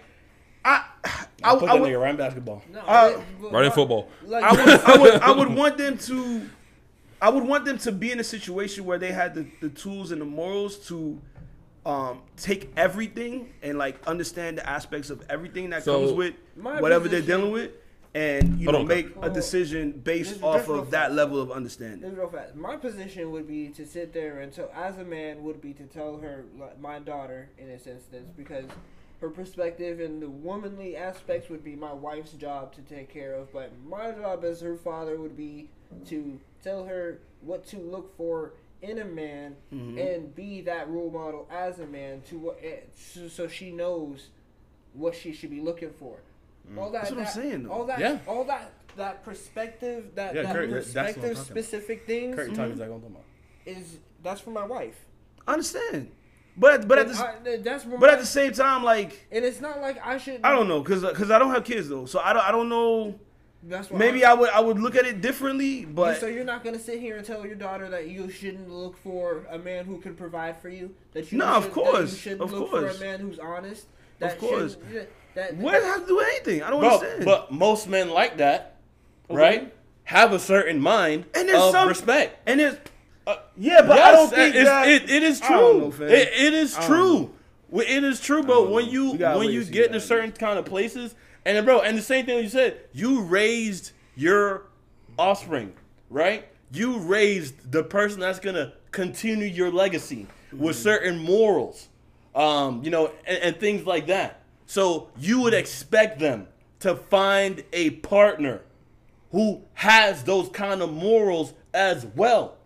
I 0.65 0.85
I, 1.05 1.27
I 1.45 1.55
put 1.57 1.65
I 1.69 1.75
that 1.75 1.81
would, 1.83 1.91
nigga 1.93 2.01
right 2.01 2.11
in 2.11 2.17
basketball. 2.17 2.63
No, 2.73 2.81
Uh, 2.81 3.13
it- 3.43 3.53
Right 3.53 3.65
in 3.67 3.73
football. 3.73 4.09
Like, 4.25 4.43
I 4.45 4.53
would, 4.53 4.81
I 4.81 4.99
would, 4.99 5.15
I 5.23 5.31
would 5.33 5.49
want 5.55 5.77
them 5.79 5.99
to, 5.99 6.49
I 7.21 7.31
would 7.31 7.45
want 7.45 7.65
them 7.65 7.79
to 7.79 7.93
be 7.93 8.13
in 8.13 8.21
a 8.21 8.25
situation 8.25 8.85
where 8.85 8.99
they 8.99 9.13
had 9.13 9.35
the, 9.35 9.47
the 9.61 9.69
tools 9.71 10.13
and 10.13 10.21
the 10.21 10.25
morals 10.25 10.77
to, 10.89 11.21
um, 11.87 12.21
take 12.37 12.71
everything 12.77 13.53
and 13.63 13.79
like 13.79 14.07
understand 14.07 14.59
the 14.59 14.69
aspects 14.69 15.11
of 15.11 15.25
everything 15.31 15.71
that 15.71 15.85
So- 15.85 16.01
comes 16.01 16.13
with 16.13 16.35
My 16.57 16.81
whatever 16.81 17.05
position- 17.09 17.27
they're 17.27 17.37
dealing 17.39 17.53
with, 17.53 17.71
and 18.15 18.61
you 18.61 18.67
Hold 18.67 18.75
know 18.75 18.81
on, 18.83 18.87
make 18.89 19.15
Carl. 19.15 19.31
a 19.31 19.31
decision 19.35 19.93
based 19.93 20.31
Just- 20.33 20.43
off 20.43 20.59
just 20.67 20.71
of 20.71 20.91
that 20.91 21.07
fast. 21.07 21.15
level 21.15 21.41
of 21.41 21.51
understanding. 21.51 22.01
This 22.01 22.13
is 22.13 22.19
real 22.19 22.29
fast. 22.29 22.55
My 22.57 22.77
position 22.77 23.31
would 23.33 23.47
be 23.49 23.69
to 23.69 23.87
sit 23.87 24.13
there 24.13 24.41
and 24.41 24.53
tell, 24.53 24.71
as 24.75 24.99
a 24.99 25.05
man, 25.05 25.43
would 25.45 25.61
be 25.63 25.73
to 25.75 25.85
tell 25.85 26.19
her, 26.19 26.45
like, 26.59 26.79
my 26.81 26.99
daughter, 26.99 27.49
in 27.59 27.69
this 27.69 27.87
instance, 27.87 28.31
because 28.37 28.65
her 29.21 29.31
perspective 29.31 29.99
and 30.01 30.21
the 30.23 30.29
womanly 30.31 30.95
aspects 30.97 31.49
would 31.49 31.65
be 31.65 31.75
my 31.75 31.93
wife's 31.93 32.33
job 32.33 32.73
to 32.75 32.83
take 32.83 33.09
care 33.09 33.35
of, 33.35 33.53
but 33.53 33.73
my 33.89 34.11
job 34.13 34.45
as 34.45 34.61
her 34.61 34.77
father 34.77 35.17
would 35.19 35.37
be 35.37 35.71
to 36.07 36.39
tell 36.63 36.85
her 36.85 37.19
what 37.41 37.67
to 37.69 37.79
look 37.79 38.17
for 38.17 38.53
in 38.83 38.99
a 38.99 39.05
man 39.05 39.57
Mm-hmm. 39.73 39.99
and 39.99 40.35
be 40.35 40.61
that 40.63 40.89
role 40.89 41.11
model 41.11 41.49
as 41.51 41.79
a 41.81 41.87
man 41.87 42.23
to 42.29 42.39
what 42.39 42.59
eh, 42.63 42.77
so, 42.95 43.29
so 43.29 43.49
she 43.49 43.71
knows 43.71 44.29
what 44.95 45.15
she 45.15 45.33
should 45.33 45.51
be 45.51 45.61
looking 45.61 45.91
for. 45.99 46.19
All 46.77 46.91
that, 46.91 47.01
Mm. 47.01 47.03
That's 47.03 47.11
what 47.13 47.21
I'm 47.21 47.27
saying, 47.27 47.63
though. 47.65 47.71
All 47.73 47.85
that, 47.87 47.99
Yeah. 47.99 48.19
all 48.27 48.45
that, 48.45 48.73
that 48.97 49.25
perspective, 49.25 50.11
that, 50.17 50.35
Yeah, 50.35 50.43
that 50.43 50.55
Kurt, 50.55 50.71
that's 50.71 50.95
what 50.95 51.01
I'm 51.01 51.05
perspective 51.15 51.37
talking 51.37 51.45
specific 51.53 52.07
things 52.07 52.37
Kurt 52.37 52.49
talking 52.55 52.73
exactly 52.73 53.01
talking 53.01 53.17
is 53.67 53.99
that's 54.23 54.41
for 54.41 54.51
my 54.51 54.65
wife. 54.65 54.97
I 55.47 55.53
understand, 55.53 56.11
but 56.57 56.87
but 56.89 56.99
at 56.99 57.09
the, 57.09 57.15
I- 57.15 57.57
that's 57.59 57.85
but 57.85 58.01
my, 58.01 58.09
at 58.13 58.19
the 58.19 58.27
same 58.27 58.53
time, 58.53 58.83
like 58.83 59.27
and 59.33 59.45
it's 59.45 59.61
not 59.61 59.81
like 59.81 60.05
I 60.05 60.19
should. 60.19 60.41
I 60.45 60.53
don't 60.53 60.69
know, 60.69 60.83
cause 60.83 61.03
cause 61.15 61.31
I 61.31 61.39
don't 61.39 61.51
have 61.51 61.65
kids 61.65 61.89
though, 61.89 62.07
so 62.07 62.19
I 62.21 62.33
don't 62.33 62.43
I 62.45 62.51
don't 62.51 62.69
know. 62.69 63.19
That's 63.63 63.91
why 63.91 63.99
Maybe 63.99 64.25
I'm- 64.25 64.37
I 64.39 64.41
would 64.41 64.51
I 64.51 64.61
would 64.61 64.79
look 64.79 64.95
at 64.95 65.05
it 65.05 65.21
differently, 65.21 65.85
but 65.85 66.21
so 66.21 66.27
you're 66.27 66.45
not 66.45 66.63
gonna 66.63 66.79
sit 66.79 67.01
here 67.01 67.17
and 67.17 67.27
tell 67.27 67.45
your 67.45 67.57
daughter 67.57 67.89
that 67.91 68.09
you 68.09 68.31
shouldn't 68.31 68.71
look 68.71 68.97
for 69.03 69.47
a 69.51 69.59
man 69.59 69.85
who 69.85 69.99
can 69.99 70.15
provide 70.15 70.61
for 70.63 70.69
you. 70.69 70.95
That 71.13 71.33
you 71.33 71.39
No, 71.39 71.47
of 71.47 71.73
course, 71.73 72.13
you 72.13 72.17
should 72.19 72.41
of 72.41 72.53
look 72.53 72.71
for 72.71 72.81
course. 72.83 73.01
a 73.01 73.05
man 73.05 73.21
who's 73.21 73.39
honest. 73.39 73.87
That 74.21 74.33
Of 74.35 74.39
course. 74.39 74.77
shouldn't- 74.89 75.09
That, 75.35 75.57
what 75.57 75.73
does 75.73 75.85
have 75.85 76.01
to 76.03 76.07
do 76.07 76.19
anything? 76.21 76.63
I 76.63 76.71
don't 76.71 76.81
Bro, 76.81 76.95
understand. 76.99 77.25
but 77.25 77.53
most 77.53 77.89
men 77.89 78.11
like 78.11 78.37
that, 78.39 78.77
Okay. 79.31 79.39
right? 79.41 79.75
have 80.05 80.33
a 80.33 80.39
certain 80.39 80.81
mind 80.81 81.27
And 81.35 81.47
there's 81.49 81.61
of 81.61 81.71
some- 81.73 81.87
respect. 81.89 82.39
And 82.47 82.61
it's 82.63 82.79
uh, 83.27 83.37
yeah, 83.59 83.83
but 83.83 83.99
I 83.99 84.13
don't 84.13 84.31
think 84.31 84.55
it's, 84.55 84.65
that, 84.65 84.89
it, 84.89 85.11
it 85.11 85.23
is 85.23 85.39
true. 85.39 85.93
know, 85.99 86.05
it, 86.07 86.29
it 86.35 86.55
is 86.55 86.75
true. 86.77 87.31
know. 87.71 87.81
It 87.83 88.03
is 88.05 88.19
true, 88.21 88.43
but 88.43 88.71
when 88.71 88.87
you 88.87 89.11
when 89.13 89.51
you 89.51 89.65
get 89.65 89.89
what 89.91 89.97
into 89.97 90.01
certain 90.01 90.33
kind 90.33 90.59
of 90.59 90.65
places, 90.65 91.15
and 91.45 91.65
bro, 91.65 91.81
and 91.81 91.97
the 91.97 92.03
same 92.03 92.27
thing 92.27 92.43
you 92.43 92.49
said, 92.49 92.79
you 92.93 93.23
raised 93.23 93.93
your 94.17 94.65
offspring, 95.19 95.73
right? 96.11 96.47
You 96.73 96.99
raised 96.99 97.73
the 97.73 97.83
person 97.83 98.21
that's 98.21 98.41
gonna 98.41 98.73
continue 98.91 99.47
your 99.47 99.71
legacy 99.71 100.27
with 100.53 100.77
Mm-hmm. 100.77 100.83
certain 100.83 101.19
morals, 101.19 101.89
um, 102.35 102.83
you 102.83 102.91
know, 102.91 103.11
and, 103.27 103.39
and 103.39 103.57
things 103.61 103.87
like 103.87 104.07
that. 104.07 104.41
So 104.67 105.09
you 105.19 105.41
would 105.43 105.55
expect 105.55 106.19
them 106.19 106.47
to 106.81 106.95
find 106.97 107.63
a 107.73 107.91
partner 107.91 108.61
who 109.33 109.63
has 109.75 110.25
those 110.25 110.49
kind 110.51 110.81
of 110.83 110.93
morals 110.93 111.53
as 111.75 112.07
well. 112.17 112.57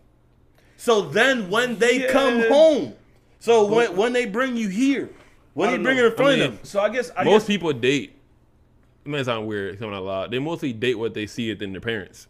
So 0.77 1.03
then 1.03 1.49
when 1.51 1.78
they 1.78 2.07
come 2.09 2.40
home, 2.49 2.94
so 3.40 3.66
when 3.66 3.97
when 3.97 4.12
they 4.12 4.27
bring 4.27 4.57
you 4.57 4.69
here, 4.69 5.11
when 5.55 5.69
I 5.69 5.77
they 5.77 5.82
bring 5.82 5.97
know. 5.97 6.05
it 6.05 6.11
in 6.11 6.16
front 6.16 6.32
I 6.32 6.36
mean, 6.36 6.44
of 6.47 6.57
them, 6.57 6.65
So 6.65 6.81
I 6.81 6.89
guess 6.89 7.11
I 7.16 7.24
Most 7.24 7.43
guess, 7.43 7.47
people 7.49 7.73
date. 7.73 8.16
It 9.04 9.08
may 9.08 9.22
sound 9.24 9.46
weird 9.46 9.78
coming 9.78 9.94
out 9.94 10.04
loud. 10.04 10.30
They 10.30 10.38
mostly 10.38 10.72
date 10.72 10.94
what 10.96 11.14
they 11.14 11.26
see 11.26 11.48
within 11.50 11.72
their 11.72 11.80
parents. 11.80 12.28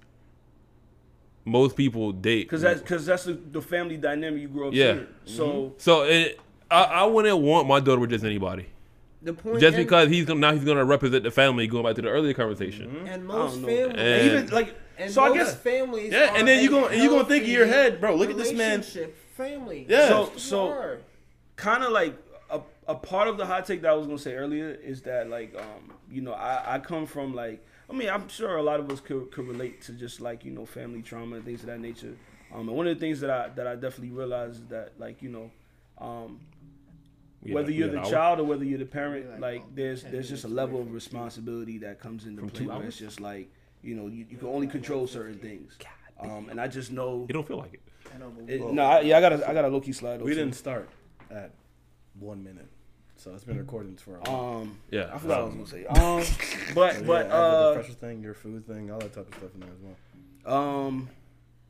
Most 1.45 1.77
people 1.77 2.13
date 2.13 2.45
because 2.45 2.63
that's 2.63 2.81
because 2.81 3.05
that's 3.05 3.25
the, 3.25 3.33
the 3.33 3.61
family 3.61 3.97
dynamic 3.97 4.41
you 4.43 4.49
grow 4.49 4.69
up 4.69 4.75
Yeah. 4.75 4.93
seeing. 4.93 5.07
Mm-hmm. 5.07 5.27
So 5.27 5.75
So 5.79 6.03
it, 6.05 6.39
I, 6.71 6.85
I 6.85 7.05
wouldn't 7.05 7.39
want 7.39 7.67
my 7.67 7.81
daughter 7.81 8.01
with 8.01 8.11
just 8.11 8.25
anybody. 8.25 8.67
The 9.23 9.35
point 9.35 9.61
Just 9.61 9.77
and- 9.77 9.85
because 9.85 10.09
he's 10.09 10.25
gonna, 10.25 10.41
now 10.41 10.53
he's 10.53 10.65
gonna 10.65 10.85
represent 10.85 11.25
the 11.25 11.31
family. 11.33 11.67
Going 11.67 11.85
back 11.85 11.97
to 11.97 12.03
the 12.03 12.09
earlier 12.09 12.33
conversation. 12.35 12.91
Mm-hmm. 12.91 13.07
and 13.07 13.23
I 13.25 13.27
most 13.27 13.55
families 13.61 13.95
And- 13.97 14.27
even 14.27 14.47
like 14.51 14.77
and 14.99 15.11
so 15.11 15.23
I 15.25 15.35
guess 15.35 15.55
families 15.57 16.13
Yeah, 16.13 16.35
and 16.37 16.47
then 16.47 16.63
you 16.63 16.69
a 16.77 16.81
gonna- 16.89 16.97
you 16.97 17.09
gonna 17.11 17.25
think 17.25 17.45
in 17.45 17.51
your 17.51 17.67
head, 17.67 18.01
bro, 18.01 18.15
look 18.15 18.31
at 18.31 18.37
this 18.37 18.53
man. 18.53 18.83
Family. 19.37 19.87
Yeah. 19.89 20.09
So- 20.09 20.33
so- 20.37 20.99
kind 21.57 21.83
of 21.85 21.91
like 21.91 22.17
a, 22.87 22.93
a 22.93 22.95
part 22.95 23.29
of 23.29 23.37
the 23.37 23.47
hot 23.47 23.67
take 23.67 23.83
that 23.83 23.91
I 23.91 23.95
was 23.95 24.07
gonna 24.07 24.19
say 24.19 24.35
earlier 24.35 24.71
is 24.71 25.03
that 25.03 25.29
like 25.29 25.55
um 25.59 25.93
you 26.11 26.21
know 26.23 26.33
I, 26.33 26.75
I 26.75 26.79
come 26.79 27.07
from 27.07 27.35
like 27.35 27.65
I 27.91 27.93
mean 27.93 28.09
I'm 28.09 28.29
sure 28.29 28.57
a 28.57 28.63
lot 28.63 28.81
of 28.81 28.91
us 28.91 29.01
could, 29.01 29.31
could 29.31 29.47
relate 29.47 29.83
to 29.83 29.93
just 29.93 30.21
like 30.21 30.45
you 30.45 30.51
know 30.53 30.65
family 30.67 31.03
trauma 31.03 31.37
and 31.37 31.45
things 31.45 31.61
of 31.61 31.67
that 31.67 31.81
nature. 31.81 32.17
Um 32.55 32.69
and 32.69 32.77
one 32.77 32.87
of 32.87 32.95
the 32.97 33.01
things 33.01 33.21
that 33.21 33.31
I 33.31 33.49
that 33.51 33.67
I 33.67 33.75
definitely 33.75 34.11
realized 34.11 34.63
is 34.63 34.67
that 34.69 34.93
like 34.99 35.23
you 35.23 35.29
know 35.31 35.51
um 35.99 36.41
We 37.43 37.53
whether 37.55 37.71
you're 37.71 37.89
we 37.89 37.93
the 37.93 37.97
got 37.97 38.07
an 38.07 38.13
hour? 38.15 38.21
child 38.21 38.41
or 38.41 38.45
whether 38.45 38.65
you're 38.65 38.79
the 38.79 38.87
parent 38.87 39.31
Like, 39.31 39.41
like 39.41 39.63
oh, 39.65 39.71
there's 39.75 40.03
there's 40.05 40.29
just 40.29 40.45
a 40.45 40.49
level 40.49 40.81
of 40.81 40.93
responsibility 40.93 41.79
that 41.79 41.99
comes 42.01 42.27
into 42.27 42.43
play 42.47 42.67
where 42.67 42.83
it's 42.85 42.99
just 42.99 43.21
like 43.21 43.51
you 43.83 43.95
know 43.97 44.07
you, 44.07 44.27
you 44.31 44.37
can 44.39 44.49
only 44.49 44.67
control 44.67 45.07
certain 45.07 45.39
things. 45.39 45.77
Um 46.21 46.49
and 46.51 46.61
I 46.61 46.69
just 46.69 46.93
know 46.93 47.25
You 47.29 47.35
don't 47.35 47.47
feel 47.47 47.59
like 47.59 47.75
it. 47.75 47.83
I 48.15 48.53
it, 48.53 48.61
no 48.73 48.83
I, 48.83 49.01
yeah 49.01 49.19
I 49.19 49.21
gotta 49.21 49.49
I 49.49 49.55
gotta 49.55 49.69
low 49.69 49.81
key 49.81 49.93
slide 49.93 50.21
we 50.21 50.33
over. 50.33 50.41
didn't 50.41 50.55
start 50.55 50.89
at 51.31 51.51
one 52.19 52.43
minute, 52.45 52.69
so 53.17 53.33
it's 53.35 53.45
been 53.45 53.59
recording 53.59 53.97
for 53.97 54.17
a 54.17 54.21
while. 54.21 54.57
um 54.63 54.79
Yeah. 54.91 55.11
I 55.15 55.19
forgot 55.19 55.43
what 55.45 55.53
I 55.53 55.57
was 55.59 55.73
gonna 55.73 55.85
say. 55.85 55.87
Um, 55.87 56.75
but 56.75 56.95
So, 56.97 57.03
but 57.07 57.27
yeah, 57.27 57.35
add 57.35 57.53
the 57.53 57.69
uh, 57.71 57.75
pressure 57.75 57.93
thing, 57.93 58.23
your 58.23 58.35
food 58.35 58.67
thing, 58.67 58.91
all 58.91 58.99
that 58.99 59.13
type 59.13 59.29
of 59.29 59.35
stuff 59.39 59.55
in 59.55 59.61
there 59.61 59.71
as 59.71 59.81
well. 59.81 59.97
um, 60.87 61.09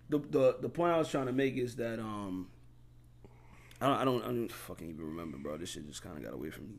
the 0.09 0.19
the 0.19 0.57
the 0.61 0.69
point 0.69 0.93
I 0.93 0.99
was 0.99 1.09
trying 1.11 1.27
to 1.27 1.33
make 1.33 1.57
is 1.57 1.77
that 1.77 1.99
um, 1.99 2.49
I 3.81 3.87
don't 3.87 3.97
I 3.99 4.05
don't, 4.05 4.23
I 4.23 4.27
don't 4.27 4.53
fucking 4.53 4.89
even 4.91 5.05
remember, 5.07 5.39
bro. 5.39 5.57
This 5.57 5.71
shit 5.71 5.87
just 5.87 6.03
kind 6.03 6.17
of 6.17 6.23
got 6.25 6.35
away 6.35 6.51
from 6.51 6.69
me. 6.69 6.75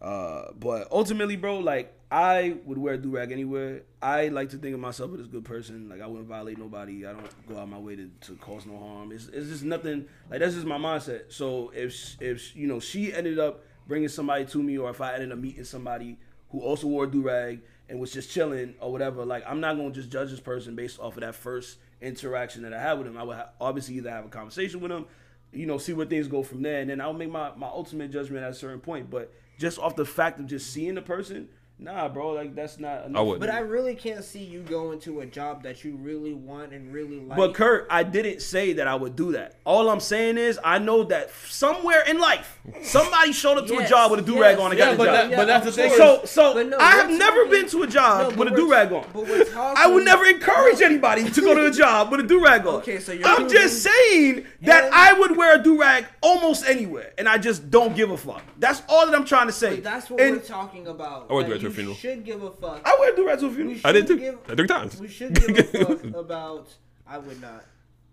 Uh, 0.00 0.52
but 0.58 0.88
ultimately, 0.90 1.36
bro, 1.36 1.58
like 1.58 1.92
I 2.10 2.56
would 2.64 2.78
wear 2.78 2.94
a 2.94 2.98
durag 2.98 3.30
anywhere. 3.32 3.82
I 4.00 4.28
like 4.28 4.50
to 4.50 4.56
think 4.56 4.74
of 4.74 4.80
myself 4.80 5.12
as 5.14 5.26
a 5.26 5.28
good 5.28 5.44
person. 5.44 5.88
Like 5.88 6.00
I 6.00 6.06
wouldn't 6.06 6.28
violate 6.28 6.58
nobody. 6.58 7.06
I 7.06 7.12
don't 7.12 7.46
go 7.46 7.58
out 7.58 7.68
my 7.68 7.78
way 7.78 7.96
to, 7.96 8.10
to 8.22 8.34
cause 8.36 8.66
no 8.66 8.78
harm. 8.78 9.12
It's 9.12 9.28
it's 9.28 9.48
just 9.48 9.64
nothing. 9.64 10.06
Like 10.30 10.40
that's 10.40 10.54
just 10.54 10.66
my 10.66 10.78
mindset. 10.78 11.32
So 11.32 11.70
if 11.74 12.20
if 12.20 12.56
you 12.56 12.66
know 12.66 12.80
she 12.80 13.12
ended 13.12 13.38
up 13.38 13.62
bringing 13.86 14.08
somebody 14.08 14.46
to 14.46 14.62
me, 14.62 14.78
or 14.78 14.90
if 14.90 15.00
I 15.00 15.14
ended 15.14 15.32
up 15.32 15.38
meeting 15.38 15.64
somebody 15.64 16.18
who 16.50 16.60
also 16.60 16.86
wore 16.86 17.04
a 17.04 17.08
durag 17.08 17.60
and 17.88 18.00
was 18.00 18.12
just 18.12 18.30
chilling 18.30 18.74
or 18.80 18.90
whatever, 18.90 19.24
like 19.26 19.44
I'm 19.46 19.60
not 19.60 19.76
gonna 19.76 19.90
just 19.90 20.10
judge 20.10 20.30
this 20.30 20.40
person 20.40 20.74
based 20.74 20.98
off 20.98 21.16
of 21.16 21.20
that 21.20 21.34
first 21.34 21.78
interaction 22.00 22.62
that 22.62 22.72
I 22.72 22.80
had 22.80 22.94
with 22.94 23.06
him. 23.06 23.18
I 23.18 23.22
would 23.22 23.36
ha- 23.36 23.50
obviously 23.60 23.96
either 23.96 24.10
have 24.10 24.24
a 24.24 24.28
conversation 24.28 24.80
with 24.80 24.90
him, 24.90 25.04
you 25.52 25.66
know, 25.66 25.76
see 25.76 25.92
where 25.92 26.06
things 26.06 26.26
go 26.26 26.42
from 26.42 26.62
there, 26.62 26.80
and 26.80 26.88
then 26.88 27.00
I'll 27.02 27.12
make 27.12 27.30
my 27.30 27.52
my 27.54 27.68
ultimate 27.68 28.10
judgment 28.10 28.42
at 28.42 28.50
a 28.50 28.54
certain 28.54 28.80
point. 28.80 29.10
But 29.10 29.32
just 29.60 29.78
off 29.78 29.94
the 29.94 30.06
fact 30.06 30.40
of 30.40 30.46
just 30.46 30.72
seeing 30.72 30.94
the 30.94 31.02
person, 31.02 31.48
nah, 31.80 32.08
bro, 32.08 32.32
like 32.32 32.54
that's 32.54 32.78
not. 32.78 33.06
Enough 33.06 33.18
I 33.18 33.22
wouldn't. 33.22 33.40
But 33.40 33.50
I 33.50 33.60
really 33.60 33.94
can't 33.94 34.22
see 34.24 34.42
you 34.44 34.60
going 34.60 35.00
to 35.00 35.20
a 35.20 35.26
job 35.26 35.62
that 35.62 35.84
you 35.84 35.96
really 35.96 36.32
want 36.34 36.72
and 36.72 36.92
really 36.92 37.20
like. 37.20 37.36
But 37.38 37.54
Kurt, 37.54 37.86
I 37.90 38.02
didn't 38.02 38.40
say 38.42 38.74
that 38.74 38.86
I 38.86 38.94
would 38.94 39.16
do 39.16 39.32
that. 39.32 39.56
All 39.64 39.88
I'm 39.88 40.00
saying 40.00 40.38
is 40.38 40.58
I 40.64 40.78
know 40.78 41.04
that 41.04 41.30
somewhere 41.48 42.02
in 42.06 42.18
life, 42.18 42.58
somebody 42.82 43.32
showed 43.32 43.58
up 43.58 43.66
to 43.68 43.78
a 43.78 43.86
job 43.86 44.10
with 44.10 44.20
a 44.20 44.22
durag 44.22 44.52
yes, 44.52 44.58
on 44.60 44.70
and 44.72 44.78
yeah, 44.78 44.84
got 44.86 44.90
the 44.92 44.96
but 44.98 45.04
job. 45.06 45.30
that- 45.30 45.36
but 45.36 45.44
that's 45.46 45.66
of 45.66 45.74
the 45.76 45.82
thing. 45.82 45.98
course. 45.98 46.30
so, 46.30 46.52
so 46.54 46.62
no, 46.62 46.76
I 46.78 46.90
have 46.92 47.10
never 47.10 47.44
talking- 47.44 47.50
been 47.50 47.68
to 47.70 47.82
a 47.82 47.86
job 47.86 48.32
No, 48.32 48.38
with 48.38 48.48
a 48.48 48.52
we're- 48.52 48.62
durag 48.86 48.92
on. 48.92 49.08
but 49.12 49.22
we're 49.26 49.44
talking- 49.44 49.82
I 49.82 49.86
would 49.86 50.04
never 50.04 50.24
encourage 50.26 50.80
anybody 50.82 51.28
to 51.30 51.40
go 51.40 51.54
to 51.54 51.66
a 51.66 51.70
job 51.70 52.10
with 52.10 52.20
a 52.20 52.24
durag 52.24 52.60
on. 52.60 52.74
Okay, 52.76 52.98
so 53.00 53.12
you're 53.12 53.26
I'm 53.26 53.36
proving- 53.36 53.52
just 53.52 53.82
saying 53.82 54.46
that 54.62 54.84
And- 54.84 54.94
I 54.94 55.12
would 55.14 55.36
wear 55.36 55.56
a 55.58 55.62
durag 55.62 56.06
almost 56.20 56.66
anywhere, 56.66 57.12
and 57.18 57.28
I 57.28 57.38
just 57.38 57.70
don't 57.70 57.94
give 57.96 58.10
a 58.10 58.16
fuck. 58.16 58.42
That's 58.58 58.82
all 58.88 59.06
that 59.06 59.14
I'm 59.14 59.24
trying 59.24 59.46
to 59.46 59.52
say. 59.52 59.76
But 59.76 59.84
that's 59.84 60.10
what 60.10 60.20
and 60.20 60.36
we're 60.36 60.42
talking 60.42 60.86
about. 60.86 61.26
I 61.30 61.32
would 61.34 61.46
that 61.46 61.50
do 61.50 61.54
it 61.54 61.60
to 61.60 61.69
a 61.70 61.72
you 61.72 61.94
funeral. 61.94 61.96
Should 61.96 62.24
give 62.24 62.42
a 62.42 62.50
fuck. 62.50 62.82
I 62.84 62.96
wear 62.98 63.14
durags 63.14 63.40
to 63.40 63.46
a 63.46 63.48
We 63.48 63.54
funeral. 63.54 63.80
I 63.84 63.92
did 63.92 64.06
too. 64.06 64.18
Give, 64.18 64.38
Three 64.44 64.66
times. 64.66 65.00
We 65.00 65.08
should 65.08 65.34
give 65.34 65.56
a 65.58 65.62
fuck 65.62 66.04
about. 66.14 66.68
I 67.06 67.18
would 67.18 67.40
not. 67.40 67.64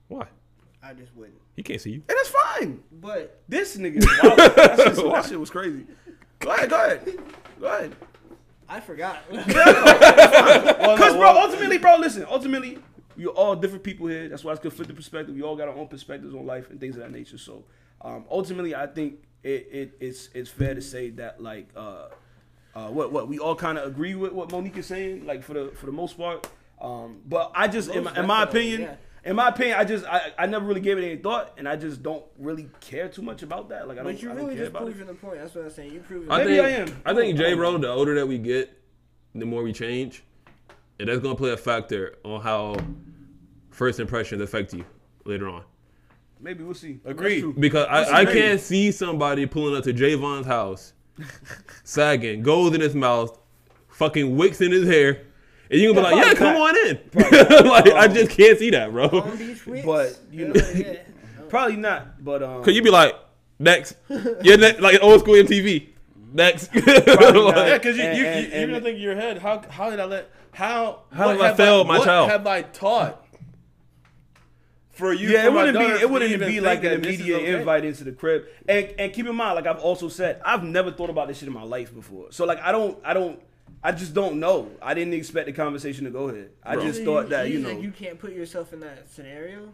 Why? 0.07 0.27
I 0.81 0.93
just 0.93 1.15
wouldn't. 1.15 1.39
He 1.55 1.63
can't 1.63 1.81
see 1.81 1.91
you. 1.91 2.03
And 2.07 2.17
that's 2.17 2.29
fine. 2.29 2.83
But 2.91 3.41
This 3.49 3.77
nigga, 3.77 4.05
wow, 4.23 4.35
that, 4.35 4.75
shit, 4.77 4.95
that 4.95 5.25
shit 5.25 5.39
was 5.39 5.49
crazy. 5.49 5.85
Go 6.39 6.51
ahead, 6.51 6.69
go 6.69 6.85
ahead, 6.85 7.17
go 7.59 7.65
ahead. 7.67 7.95
I 8.69 8.79
forgot. 8.79 9.23
Because, 9.29 11.13
bro, 11.15 11.29
ultimately, 11.41 11.77
bro, 11.77 11.97
listen, 11.97 12.25
ultimately, 12.29 12.79
we're 13.17 13.27
all 13.29 13.55
different 13.55 13.83
people 13.83 14.07
here. 14.07 14.29
That's 14.29 14.43
why 14.43 14.51
it's 14.51 14.61
conflicted 14.61 14.95
perspective. 14.95 15.33
We 15.35 15.41
all 15.41 15.55
got 15.55 15.67
our 15.67 15.73
own 15.75 15.87
perspectives 15.87 16.35
on 16.35 16.45
life 16.45 16.69
and 16.69 16.79
things 16.79 16.95
of 16.95 17.01
that 17.01 17.11
nature. 17.11 17.37
So, 17.37 17.63
um, 18.01 18.25
ultimately, 18.29 18.75
I 18.75 18.87
think 18.87 19.23
it, 19.43 19.67
it 19.71 19.97
it's 19.99 20.29
it's 20.33 20.49
fair 20.49 20.75
to 20.75 20.81
say 20.81 21.09
that 21.11 21.41
like 21.41 21.69
uh, 21.75 22.09
uh, 22.75 22.87
what 22.87 23.11
what 23.11 23.27
we 23.27 23.39
all 23.39 23.55
kind 23.55 23.77
of 23.77 23.87
agree 23.87 24.15
with 24.15 24.31
what 24.31 24.51
Monique 24.51 24.77
is 24.77 24.85
saying, 24.85 25.25
like 25.25 25.43
for 25.43 25.53
the 25.53 25.71
for 25.75 25.85
the 25.85 25.91
most 25.91 26.17
part. 26.17 26.47
Um, 26.79 27.21
but 27.25 27.51
I 27.55 27.67
just, 27.67 27.89
in 27.89 28.03
my, 28.03 28.15
in 28.15 28.27
my 28.27 28.43
opinion, 28.43 28.81
yeah. 28.81 28.95
in 29.23 29.35
my 29.35 29.49
opinion, 29.49 29.79
I 29.79 29.83
just 29.83 30.05
I, 30.05 30.31
I 30.37 30.45
never 30.45 30.65
really 30.65 30.81
gave 30.81 30.97
it 30.97 31.03
any 31.03 31.17
thought, 31.17 31.53
and 31.57 31.67
I 31.67 31.75
just 31.75 32.03
don't 32.03 32.23
really 32.37 32.69
care 32.81 33.07
too 33.07 33.23
much 33.23 33.41
about 33.41 33.69
that. 33.69 33.87
Like 33.87 33.97
I 33.97 34.03
don't, 34.03 34.13
but 34.13 34.21
you 34.21 34.31
really 34.31 34.55
care 34.55 34.65
just 34.65 34.69
about 34.71 34.83
it. 34.83 34.85
proving 34.91 35.07
the 35.07 35.13
point. 35.15 35.39
That's 35.39 35.55
what 35.55 35.65
I'm 35.65 35.71
saying. 35.71 35.93
You 35.93 35.99
proving. 36.01 36.31
I 36.31 36.37
Maybe 36.39 36.55
think, 36.55 36.65
I 36.65 36.69
am. 36.69 37.01
I 37.05 37.13
think 37.15 37.35
I 37.35 37.37
J 37.37 37.49
don't 37.49 37.57
Bro, 37.57 37.77
the 37.79 37.89
older 37.89 38.15
that 38.15 38.27
we 38.27 38.37
get, 38.37 38.79
the 39.33 39.45
more 39.45 39.63
we 39.63 39.73
change, 39.73 40.23
and 40.99 41.09
that's 41.09 41.19
gonna 41.19 41.35
play 41.35 41.51
a 41.51 41.57
factor 41.57 42.15
on 42.23 42.41
how 42.41 42.75
first 43.71 43.99
impressions 43.99 44.41
affect 44.41 44.73
you 44.73 44.85
later 45.25 45.49
on. 45.49 45.63
Maybe 46.39 46.63
we'll 46.63 46.75
see. 46.75 46.99
Agreed. 47.03 47.29
That's 47.29 47.41
true. 47.41 47.55
Because 47.57 47.87
Listen, 47.91 48.15
I, 48.15 48.19
I 48.19 48.25
can't 48.25 48.59
see 48.59 48.91
somebody 48.91 49.45
pulling 49.47 49.75
up 49.75 49.83
to 49.85 49.93
Javon's 49.93 50.45
house, 50.45 50.93
sagging, 51.83 52.41
gold 52.43 52.75
in 52.75 52.81
his 52.81 52.95
mouth, 52.95 53.37
fucking 53.89 54.35
wicks 54.37 54.61
in 54.61 54.71
his 54.71 54.87
hair, 54.87 55.21
and 55.69 55.81
you 55.81 55.93
gonna 55.93 56.09
be 56.09 56.15
Yeah, 56.15 56.21
like, 56.21 56.27
yeah, 56.27 56.33
come 56.35 56.55
probably 56.55 56.81
on 56.81 56.87
in. 56.87 57.65
like 57.69 57.87
I 57.93 58.07
just 58.07 58.31
can't 58.31 58.57
see 58.57 58.69
that, 58.71 58.91
bro. 58.91 59.09
Palm 59.09 59.37
Beach 59.37 59.65
Wicks? 59.65 59.85
But, 59.85 60.19
you 60.31 60.47
know- 60.49 60.61
Yeah. 60.75 60.99
Probably 61.49 61.77
not, 61.77 62.23
but 62.23 62.43
um, 62.43 62.61
Cause 62.63 62.75
you 62.75 62.81
be 62.81 62.89
like, 62.89 63.15
next, 63.57 63.95
yeah, 64.09 64.57
ne- 64.57 64.77
like 64.79 65.01
old 65.01 65.21
school 65.21 65.35
MTV, 65.35 65.87
next. 66.33 66.73
not. 66.75 66.85
Yeah, 66.85 67.77
because 67.77 67.95
you, 67.95 68.03
And- 68.03 68.17
you, 68.17 68.23
you, 68.23 68.29
and- 68.29 68.51
you're 68.53 68.67
gonna 68.67 68.81
think 68.81 68.95
in 68.97 69.01
your 69.01 69.15
head, 69.15 69.37
how 69.37 69.61
how 69.69 69.89
did 69.89 69.99
I 70.01 70.05
let 70.05 70.29
how 70.51 71.03
How 71.13 71.27
what 71.27 71.33
did 71.33 71.41
I 71.43 71.53
fail 71.53 71.83
my 71.85 71.99
what 71.99 72.05
child? 72.05 72.29
have 72.31 72.45
I 72.47 72.63
taught 72.63 73.25
for 74.97 75.13
you? 75.13 75.29
Yeah, 75.29 75.43
for 75.43 75.47
it 75.47 75.53
wouldn't 75.53 75.77
be 75.77 75.85
it 75.85 76.09
wouldn't 76.09 76.39
be 76.39 76.59
like 76.59 76.79
an 76.83 76.91
that 76.91 77.03
this 77.03 77.15
is 77.15 77.19
immediate 77.21 77.41
okay? 77.41 77.59
invite 77.59 77.85
into 77.85 78.03
the 78.03 78.11
crib. 78.11 78.45
And 78.67 78.93
and 78.97 79.13
keep 79.13 79.27
in 79.27 79.35
mind, 79.35 79.55
like 79.55 79.67
I've 79.67 79.79
also 79.79 80.09
said, 80.09 80.41
I've 80.43 80.63
never 80.63 80.91
thought 80.91 81.09
about 81.09 81.27
this 81.27 81.37
shit 81.39 81.47
in 81.47 81.53
my 81.53 81.63
life 81.63 81.93
before. 81.93 82.31
So 82.31 82.45
like 82.45 82.59
I 82.59 82.71
don't 82.71 82.97
I 83.03 83.13
don't 83.13 83.39
I 83.83 83.91
just 83.91 84.13
don't 84.13 84.39
know. 84.39 84.71
I 84.81 84.93
didn't 84.93 85.13
expect 85.13 85.45
the 85.45 85.53
conversation 85.53 86.05
to 86.05 86.11
go 86.11 86.29
here. 86.29 86.51
I 86.63 86.75
Bro. 86.75 86.85
just 86.85 86.99
So 86.99 87.05
thought 87.05 87.29
that 87.29 87.49
you 87.49 87.63
think 87.63 87.77
know, 87.79 87.83
you 87.83 87.91
can't 87.91 88.19
put 88.19 88.33
yourself 88.33 88.73
in 88.73 88.79
that 88.81 89.09
scenario. 89.09 89.69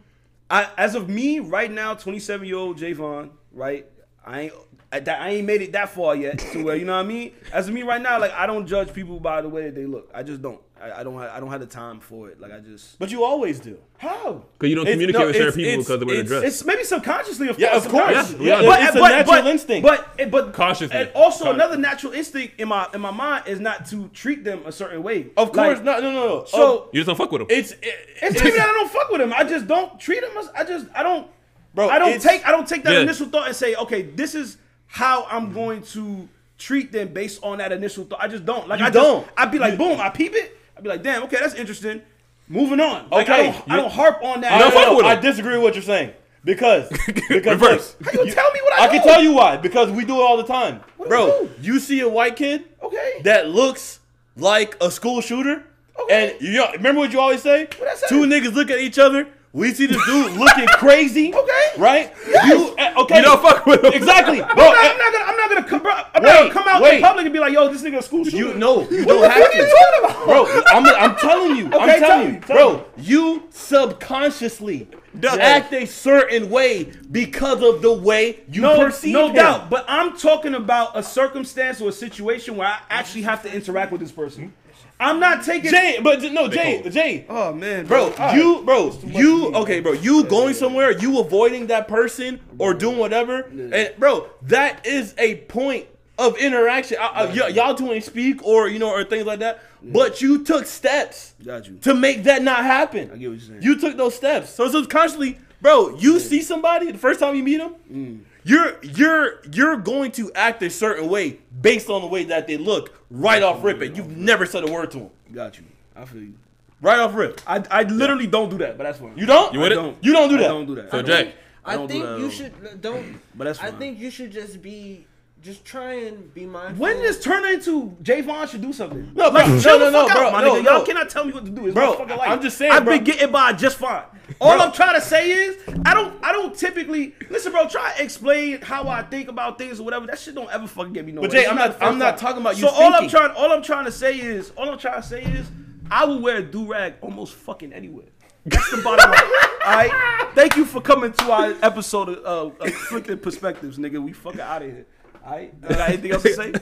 I 0.50 0.70
as 0.78 0.96
of 0.96 1.10
me 1.10 1.40
right 1.40 1.72
now, 1.72 1.94
twenty 1.94 2.20
seven 2.20 2.48
year 2.48 2.58
old 2.58 2.78
Javon, 2.78 3.32
right? 3.52 3.88
I 4.26 4.42
ain't 4.42 4.54
I, 4.94 5.00
that, 5.00 5.22
I 5.22 5.30
ain't 5.32 5.48
made 5.48 5.64
it 5.64 5.72
that 5.72 5.90
far 5.90 6.16
yet 6.16 6.38
to 6.38 6.64
where 6.64 6.76
you 6.76 6.86
know 6.86 6.94
what 6.94 7.06
I 7.06 7.08
mean. 7.08 7.34
As 7.52 7.68
of 7.68 7.74
me 7.74 7.82
right 7.82 8.02
now, 8.02 8.20
like 8.20 8.32
I 8.32 8.46
don't 8.46 8.68
judge 8.68 8.94
people 8.94 9.20
by 9.20 9.42
the 9.42 9.50
way 9.50 9.64
that 9.64 9.76
they 9.76 9.88
look. 9.88 10.12
I 10.14 10.22
just 10.22 10.42
don't. 10.42 10.62
I, 10.84 11.00
I 11.00 11.04
don't 11.04 11.18
have, 11.20 11.32
I 11.32 11.40
don't 11.40 11.50
have 11.50 11.62
the 11.62 11.66
time 11.66 12.00
for 12.02 12.30
it. 12.30 12.42
Like 12.42 12.52
I 12.52 12.60
just 12.60 13.00
But 13.00 13.10
you 13.12 13.24
always 13.24 13.60
do. 13.60 13.78
how 13.98 14.44
Because 14.54 14.70
you 14.70 14.76
don't 14.76 14.84
It's- 14.86 14.94
communicate 14.96 15.22
no, 15.22 15.28
with 15.28 15.36
certain 15.38 15.54
people 15.54 15.78
because 15.78 15.90
of 15.92 16.00
the 16.02 16.06
way 16.06 16.16
they're 16.16 16.24
dressed. 16.24 16.46
it's 16.46 16.66
maybe 16.66 16.84
subconsciously, 16.84 17.48
of 17.50 17.58
Yeah, 17.58 17.72
course. 17.72 17.86
of 17.86 17.92
course. 17.92 18.06
subconsciously. 18.08 18.46
Yeah, 18.48 18.62
Yeah, 18.62 18.88
it's 18.88 18.96
a 18.96 19.00
natural 19.00 19.48
instinct. 19.48 19.88
But 19.88 20.08
eh, 20.20 20.26
but 20.26 20.54
Cautiously. 20.54 20.98
And 20.98 21.10
also 21.16 21.46
Cautious. 21.46 21.56
another 21.56 21.78
natural 21.78 22.14
instinct 22.14 22.60
in 22.60 22.68
my 22.68 22.88
in 22.94 23.02
my 23.02 23.12
mind 23.12 23.48
is 23.48 23.60
not 23.60 23.86
to 23.92 24.08
treat 24.10 24.44
them 24.44 24.62
a 24.66 24.72
certain 24.72 25.02
way. 25.04 25.28
Of 25.38 25.52
course, 25.54 25.78
Like, 25.78 25.84
no, 25.86 26.00
no, 26.02 26.12
no, 26.12 26.28
no. 26.28 26.46
So 26.46 26.90
you 26.92 27.00
just 27.00 27.08
don't 27.08 27.16
fuck 27.16 27.32
with 27.32 27.40
them. 27.42 27.48
it's 27.50 27.72
it, 27.72 27.80
it's 28.22 28.36
not 28.36 28.46
even 28.46 28.58
that 28.58 28.70
I 28.70 28.74
don't 28.74 28.92
fuck 28.92 29.10
with 29.10 29.22
them. 29.22 29.34
I 29.34 29.44
just 29.46 29.68
don't 29.68 30.00
treat 30.00 30.22
them. 30.22 30.32
As, 30.38 30.50
I 30.56 30.64
just 30.64 30.88
I 30.94 31.04
don't. 31.04 31.28
Bro, 31.76 31.90
I 31.90 31.98
don't 31.98 32.22
take 32.22 32.46
I 32.48 32.52
don't 32.52 32.68
take 32.68 32.84
that 32.84 32.94
Yeah. 32.94 33.00
initial 33.00 33.28
thought 33.28 33.48
and 33.48 33.56
say, 33.56 33.74
okay, 33.76 34.02
this 34.04 34.36
is 34.36 34.58
how 34.88 35.26
I'm 35.30 35.54
going 35.54 35.82
to 35.94 36.28
treat 36.60 36.92
them 36.92 37.08
based 37.14 37.42
on 37.44 37.58
that 37.58 37.72
initial 37.72 38.04
thought. 38.06 38.20
I 38.22 38.28
just 38.28 38.46
don't. 38.46 38.68
Like 38.68 38.80
You 38.80 38.86
I 38.86 38.90
don't. 38.92 39.28
I'd 39.36 39.50
be 39.52 39.58
like, 39.60 39.78
boom, 39.78 40.00
I 40.00 40.10
peep 40.10 40.34
it. 40.36 40.56
I'd 40.84 40.88
be 40.88 40.90
like, 40.90 41.04
damn, 41.04 41.24
okay, 41.24 41.38
that's 41.40 41.54
interesting. 41.56 42.02
Moving 42.50 42.82
on. 42.82 43.08
Like 43.10 43.30
I 43.30 43.40
Okay, 43.40 43.52
don't, 43.54 43.72
I 43.72 43.76
don't 43.78 43.92
harp 43.92 44.22
on 44.22 44.42
that. 44.42 44.52
I, 44.52 44.60
don't 44.60 44.74
no, 44.76 45.00
no, 45.00 45.08
I 45.08 45.16
disagree 45.16 45.54
with 45.54 45.64
what 45.64 45.76
you're 45.76 45.82
saying 45.82 46.12
because 46.44 46.90
because 47.30 47.30
Reverse. 47.54 47.96
look, 48.02 48.14
How 48.14 48.24
you 48.24 48.34
tell 48.34 48.52
me 48.52 48.60
what 48.62 48.74
I 48.80 48.84
I 48.84 48.88
can 48.90 49.02
tell 49.02 49.24
you 49.24 49.32
why 49.32 49.56
because 49.56 49.90
we 49.92 50.04
do 50.04 50.16
it 50.18 50.22
all 50.22 50.36
the 50.36 50.44
time, 50.44 50.82
What 50.98 51.08
bro. 51.08 51.28
you? 51.28 51.50
You 51.62 51.80
see 51.80 52.02
a 52.02 52.10
white 52.10 52.36
kid 52.36 52.66
Okay. 52.84 53.22
that 53.24 53.48
looks 53.48 54.02
like 54.36 54.76
a 54.82 54.92
school 54.92 55.22
shooter, 55.22 55.64
Okay. 55.98 56.34
and 56.34 56.42
you 56.42 56.58
know, 56.58 56.70
remember 56.74 57.00
what 57.00 57.14
you 57.14 57.20
always 57.22 57.42
say? 57.42 57.70
that 57.82 57.98
say? 57.98 58.08
Two 58.10 58.26
niggas 58.26 58.54
look 58.54 58.70
at 58.70 58.80
each 58.80 59.00
other. 59.00 59.30
We 59.54 59.72
see 59.74 59.86
this 59.86 60.04
dude 60.08 60.32
looking 60.34 60.66
crazy. 60.68 61.32
Okay. 61.44 61.82
Right? 61.82 62.14
Yes. 62.28 62.48
You 62.50 62.76
uh, 62.78 63.02
okay? 63.04 63.18
You 63.18 63.22
don't 63.24 63.42
fuck 63.42 63.66
with 63.66 63.82
them. 63.82 63.94
Exactly, 63.94 64.38
bro. 64.38 64.48
I'm 64.50 64.56
not, 64.58 64.76
I'm 64.76 64.98
not 64.98 65.12
gonna. 65.14 65.26
I'm 65.26 65.38
not 65.38 65.50
gonna 65.50 65.64
come. 65.68 65.82
I'm 66.14 66.24
not 66.24 66.40
gonna 66.40 66.52
come 66.54 66.68
out 66.68 66.82
wait. 66.82 66.96
in 66.98 67.02
public 67.02 67.26
and 67.26 67.34
be 67.34 67.40
like, 67.40 67.54
"Yo, 67.54 67.68
this 67.72 67.82
nigga 67.82 67.98
a 67.98 68.02
school 68.04 68.24
shooter." 68.24 68.38
You 68.38 68.54
no, 68.54 68.88
you 68.90 69.06
don't 69.06 69.22
the 69.22 69.30
have 69.30 69.42
fuck 69.44 69.52
to. 69.52 69.58
are 69.58 69.66
you 69.68 69.76
talking 69.76 70.06
about, 70.06 70.26
Bro, 70.26 70.62
I'm, 70.68 70.86
I'm 71.12 71.16
telling 71.18 71.56
you. 71.58 71.66
I'm 71.66 71.74
Okay, 71.74 72.00
tell 72.00 72.10
telling 72.10 72.28
me, 72.28 72.34
you. 72.36 72.40
tell 72.42 72.56
Bro, 72.56 72.78
me. 72.78 72.84
you 73.04 73.44
subconsciously 73.50 74.88
Duh. 75.20 75.38
act 75.40 75.74
a 75.74 75.86
certain 75.86 76.50
way 76.50 76.92
because 77.12 77.62
of 77.64 77.82
the 77.82 77.92
way 77.94 78.42
you 78.52 78.62
No, 78.62 78.78
perceive 78.80 79.14
no 79.14 79.28
him. 79.30 79.36
doubt. 79.36 79.70
But 79.70 79.86
I'm 79.88 80.16
talking 80.18 80.54
about 80.56 80.92
a 80.98 81.04
circumstance 81.04 81.82
or 81.82 81.90
a 81.90 81.94
situation 81.94 82.56
where 82.56 82.68
I 82.68 82.80
actually 82.90 83.24
have 83.24 83.42
to 83.44 83.54
interact 83.54 83.92
with 83.92 84.02
this 84.02 84.12
person. 84.12 84.54
I'm 85.00 85.20
not 85.20 85.44
taking. 85.44 85.72
Jay, 85.72 86.00
but 86.02 86.22
no, 86.32 86.48
Jay, 86.48 86.82
Jay. 86.90 87.26
Oh 87.28 87.54
man, 87.54 87.86
Bro, 87.86 88.06
All 88.06 88.10
right. 88.12 88.36
you, 88.38 88.62
bro, 88.64 88.92
you, 89.06 89.54
okay, 89.56 89.80
bro, 89.82 89.92
you 89.94 90.24
going 90.26 90.54
somewhere, 90.54 90.92
you 90.92 91.20
avoiding 91.20 91.68
that 91.68 91.88
person 91.88 92.40
or 92.58 92.74
doing 92.74 92.98
whatever, 92.98 93.42
and 93.42 93.92
bro, 93.98 94.28
that 94.44 94.86
is 94.86 95.14
a 95.18 95.36
point 95.36 95.88
of 96.18 96.38
interaction. 96.38 96.98
I, 97.02 97.06
I, 97.08 97.26
y- 97.26 97.48
y'all 97.50 97.76
two 97.76 97.92
ain't 97.92 98.04
speak 98.04 98.44
or 98.46 98.68
you 98.70 98.80
know 98.80 98.92
or 98.92 99.04
things 99.04 99.26
like 99.26 99.40
that, 99.40 99.62
but 99.82 100.22
you 100.22 100.44
took 100.44 100.66
steps 100.68 101.34
got 101.44 101.68
you. 101.68 101.78
to 101.82 101.94
make 101.94 102.24
that 102.24 102.42
not 102.44 102.64
happen. 102.64 103.10
I 103.12 103.18
get 103.18 103.30
what 103.30 103.40
you're 103.40 103.40
saying. 103.40 103.62
You 103.64 103.78
took 103.80 103.98
those 103.98 104.16
steps. 104.16 104.52
So 104.52 104.70
subconsciously, 104.70 105.40
bro, 105.60 105.98
you 105.98 106.20
see 106.20 106.42
somebody 106.44 106.92
the 106.92 106.98
first 107.00 107.20
time 107.20 107.36
you 107.36 107.44
meet 107.44 107.58
them, 107.58 107.76
Mm. 107.92 108.20
You're 108.44 108.78
you're 108.84 109.42
you're 109.52 109.78
going 109.78 110.12
to 110.14 110.32
act 110.34 110.62
a 110.64 110.70
certain 110.70 111.10
way 111.10 111.40
based 111.62 111.90
on 111.90 112.02
the 112.02 112.08
way 112.08 112.24
that 112.26 112.48
they 112.48 112.58
look 112.58 112.94
right 113.10 113.42
off 113.44 113.64
rip, 113.64 113.82
and 113.82 113.96
you've 113.96 114.16
never 114.18 114.46
said 114.46 114.68
a 114.68 114.72
word 114.72 114.92
to 114.92 114.98
them. 115.00 115.10
got 115.34 115.58
you. 115.58 115.66
I 115.96 116.06
feel 116.06 116.22
you. 116.22 116.34
Right 116.82 117.00
off 117.00 117.16
rip. 117.16 117.40
I, 117.48 117.64
I 117.72 117.84
literally 117.84 118.28
don't 118.28 118.50
do 118.50 118.58
that, 118.58 118.78
but 118.78 118.84
that's 118.84 119.00
fine. 119.00 119.18
You 119.18 119.26
don't? 119.26 119.54
You 119.54 119.60
with 119.62 119.72
I 119.72 119.76
it? 119.76 119.76
don't. 119.76 119.98
You 120.04 120.12
don't 120.14 120.30
do 120.30 120.36
I 120.36 120.40
that. 120.40 120.48
don't 120.50 120.66
do 120.66 120.76
that. 120.76 120.92
So 120.92 120.98
I 120.98 121.02
don't- 121.02 121.08
Jay, 121.26 121.34
I 121.64 121.74
I 121.74 121.76
don't 121.78 121.88
do 121.88 121.94
think 121.94 122.04
that 122.06 122.20
you 122.20 122.32
should 122.32 122.82
don't. 122.82 123.22
But 123.36 123.44
that's 123.46 123.60
fine. 123.60 123.74
I 123.74 123.78
think 123.78 124.00
you 124.00 124.10
should 124.12 124.32
just 124.32 124.62
be, 124.62 125.08
just 125.44 125.66
try 125.66 125.94
and 125.94 126.34
be 126.34 126.46
mindful. 126.46 126.82
When 126.82 126.96
did 126.96 127.04
this 127.06 127.22
turn 127.22 127.46
into 127.46 127.96
Javon 128.02 128.48
should 128.50 128.62
do 128.62 128.72
something? 128.72 129.12
No, 129.14 129.30
bro. 129.30 129.46
No, 129.46 129.60
chill 129.60 129.78
no, 129.80 129.86
the 129.86 129.92
no, 129.92 130.08
fuck 130.08 130.18
bro. 130.18 130.28
out, 130.28 130.34
my 130.34 130.42
No, 130.42 130.54
nigga. 130.56 130.64
no. 130.64 130.72
Y'all 130.78 130.86
cannot 130.86 131.10
tell 131.10 131.26
me 131.26 131.34
what 131.34 131.44
to 131.46 131.52
do. 131.52 131.66
It's 131.68 131.74
Bro, 131.76 131.92
my 131.92 131.98
fucking 131.98 132.18
life. 132.18 132.30
I'm 132.30 132.42
just 132.42 132.58
saying, 132.58 132.72
I've 132.72 132.86
bro. 132.86 132.96
been 132.96 133.04
getting 133.04 133.32
by 133.32 133.52
just 133.54 133.78
fine. 133.78 134.04
All 134.40 134.56
Bro. 134.56 134.66
I'm 134.68 134.72
trying 134.72 134.96
to 134.96 135.02
say 135.02 135.30
is, 135.32 135.58
I 135.86 135.94
don't, 135.94 136.24
I 136.24 136.32
don't 136.32 136.56
typically 136.56 137.14
listen, 137.30 137.52
bro. 137.52 137.68
Try 137.68 137.94
to 137.98 138.04
explain 138.04 138.62
how 138.62 138.88
I 138.88 139.04
think 139.04 139.28
about 139.28 139.58
things 139.58 139.80
or 139.80 139.84
whatever. 139.84 140.08
That 140.08 140.18
shit 140.18 140.34
don't 140.34 140.50
ever 140.50 140.66
fucking 140.66 140.94
get 140.94 141.06
me 141.06 141.12
nowhere. 141.12 141.30
But 141.30 141.36
Jay, 141.36 141.46
I'm 141.46 141.56
not- 141.58 141.82
I'm 141.84 141.98
not 142.00 142.18
talking 142.18 142.40
about 142.42 142.56
you 142.56 142.62
So 142.62 142.70
all 142.70 142.94
I'm 142.96 143.10
trying, 143.10 143.32
all 143.32 143.52
I'm 143.52 143.62
trying 143.64 143.86
to 143.86 143.92
say 143.92 144.18
is, 144.18 144.52
all 144.52 144.70
I'm 144.70 144.78
trying 144.80 145.02
to 145.02 145.08
say 145.08 145.24
is, 145.24 145.46
I 145.92 146.06
will 146.06 146.22
wear 146.22 146.38
a 146.38 146.44
durag 146.44 146.94
almost 147.02 147.34
fucking 147.36 147.74
anywhere. 147.74 148.06
That's 148.46 148.72
the 148.72 148.78
bottom 148.82 149.10
line. 149.10 149.20
All 149.66 149.74
right. 149.74 150.30
Thank 150.36 150.58
you 150.58 150.66
for 150.66 150.82
coming 150.82 151.14
to 151.14 151.32
our 151.32 151.54
episode 151.62 152.10
of 152.10 152.54
uh, 152.60 152.66
Afflicted 152.66 153.22
Perspectives, 153.24 153.78
nigga. 153.78 154.04
We 154.04 154.12
fucking 154.12 154.42
out 154.42 154.62
of 154.64 154.70
here. 154.70 154.86
All 155.26 155.32
right. 155.32 155.54
You 155.62 155.70
got 155.70 155.90
anything 155.90 156.12
else 156.12 156.24
to 156.24 156.34
say? 156.34 156.54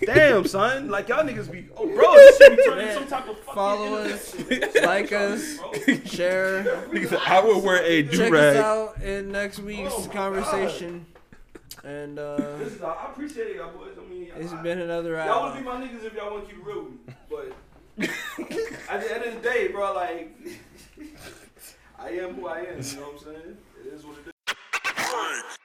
Damn, 0.06 0.46
son. 0.46 0.88
Like 0.88 1.08
y'all 1.08 1.24
niggas 1.24 1.50
be, 1.50 1.68
oh, 1.76 1.86
bro, 1.86 2.14
this 2.14 2.38
shit 2.38 2.56
be 2.56 2.64
turning 2.64 2.92
some 2.94 3.06
type 3.06 3.28
of 3.28 3.36
fucking 3.40 3.54
Follow 3.54 3.94
us, 3.96 4.34
like 4.82 5.12
us, 5.12 5.58
share. 6.04 6.84
I 7.26 7.40
would 7.40 7.62
wear 7.64 7.82
a 7.82 8.02
do 8.02 8.16
Check 8.16 8.32
us 8.32 8.56
out 8.56 9.02
in 9.02 9.30
next 9.32 9.58
week's 9.60 9.92
Oh 9.94 10.06
my 10.06 10.12
conversation. 10.12 11.06
And 11.84 12.18
uh, 12.18 12.36
This 12.58 12.74
is- 12.74 12.82
I 12.82 13.06
appreciate 13.10 13.48
it, 13.48 13.56
y'all 13.56 13.70
boys. 13.70 13.92
I 13.98 14.08
mean, 14.08 14.30
it's 14.36 14.52
I- 14.52 14.62
been 14.62 14.80
another 14.80 15.14
Y'all 15.16 15.50
would 15.52 15.58
be 15.58 15.64
my 15.64 15.76
niggas 15.80 16.04
if 16.04 16.14
y'all 16.14 16.32
want 16.32 16.48
to 16.48 16.54
keep 16.54 16.64
it 16.64 16.66
real. 16.66 16.88
But 17.30 17.52
at 18.90 19.00
the 19.00 19.14
end 19.14 19.24
of 19.24 19.34
the 19.34 19.40
day, 19.48 19.68
bro, 19.68 19.92
like 19.94 20.36
I 21.98 22.10
am 22.10 22.34
who 22.34 22.46
I 22.46 22.58
am. 22.60 22.80
You 22.80 22.96
know 22.96 23.02
what 23.02 23.12
I'm 23.12 23.18
saying? 23.18 23.56
It 23.84 23.92
is 23.92 24.04
what 24.04 24.16
it 24.18 24.28
is. 24.50 25.58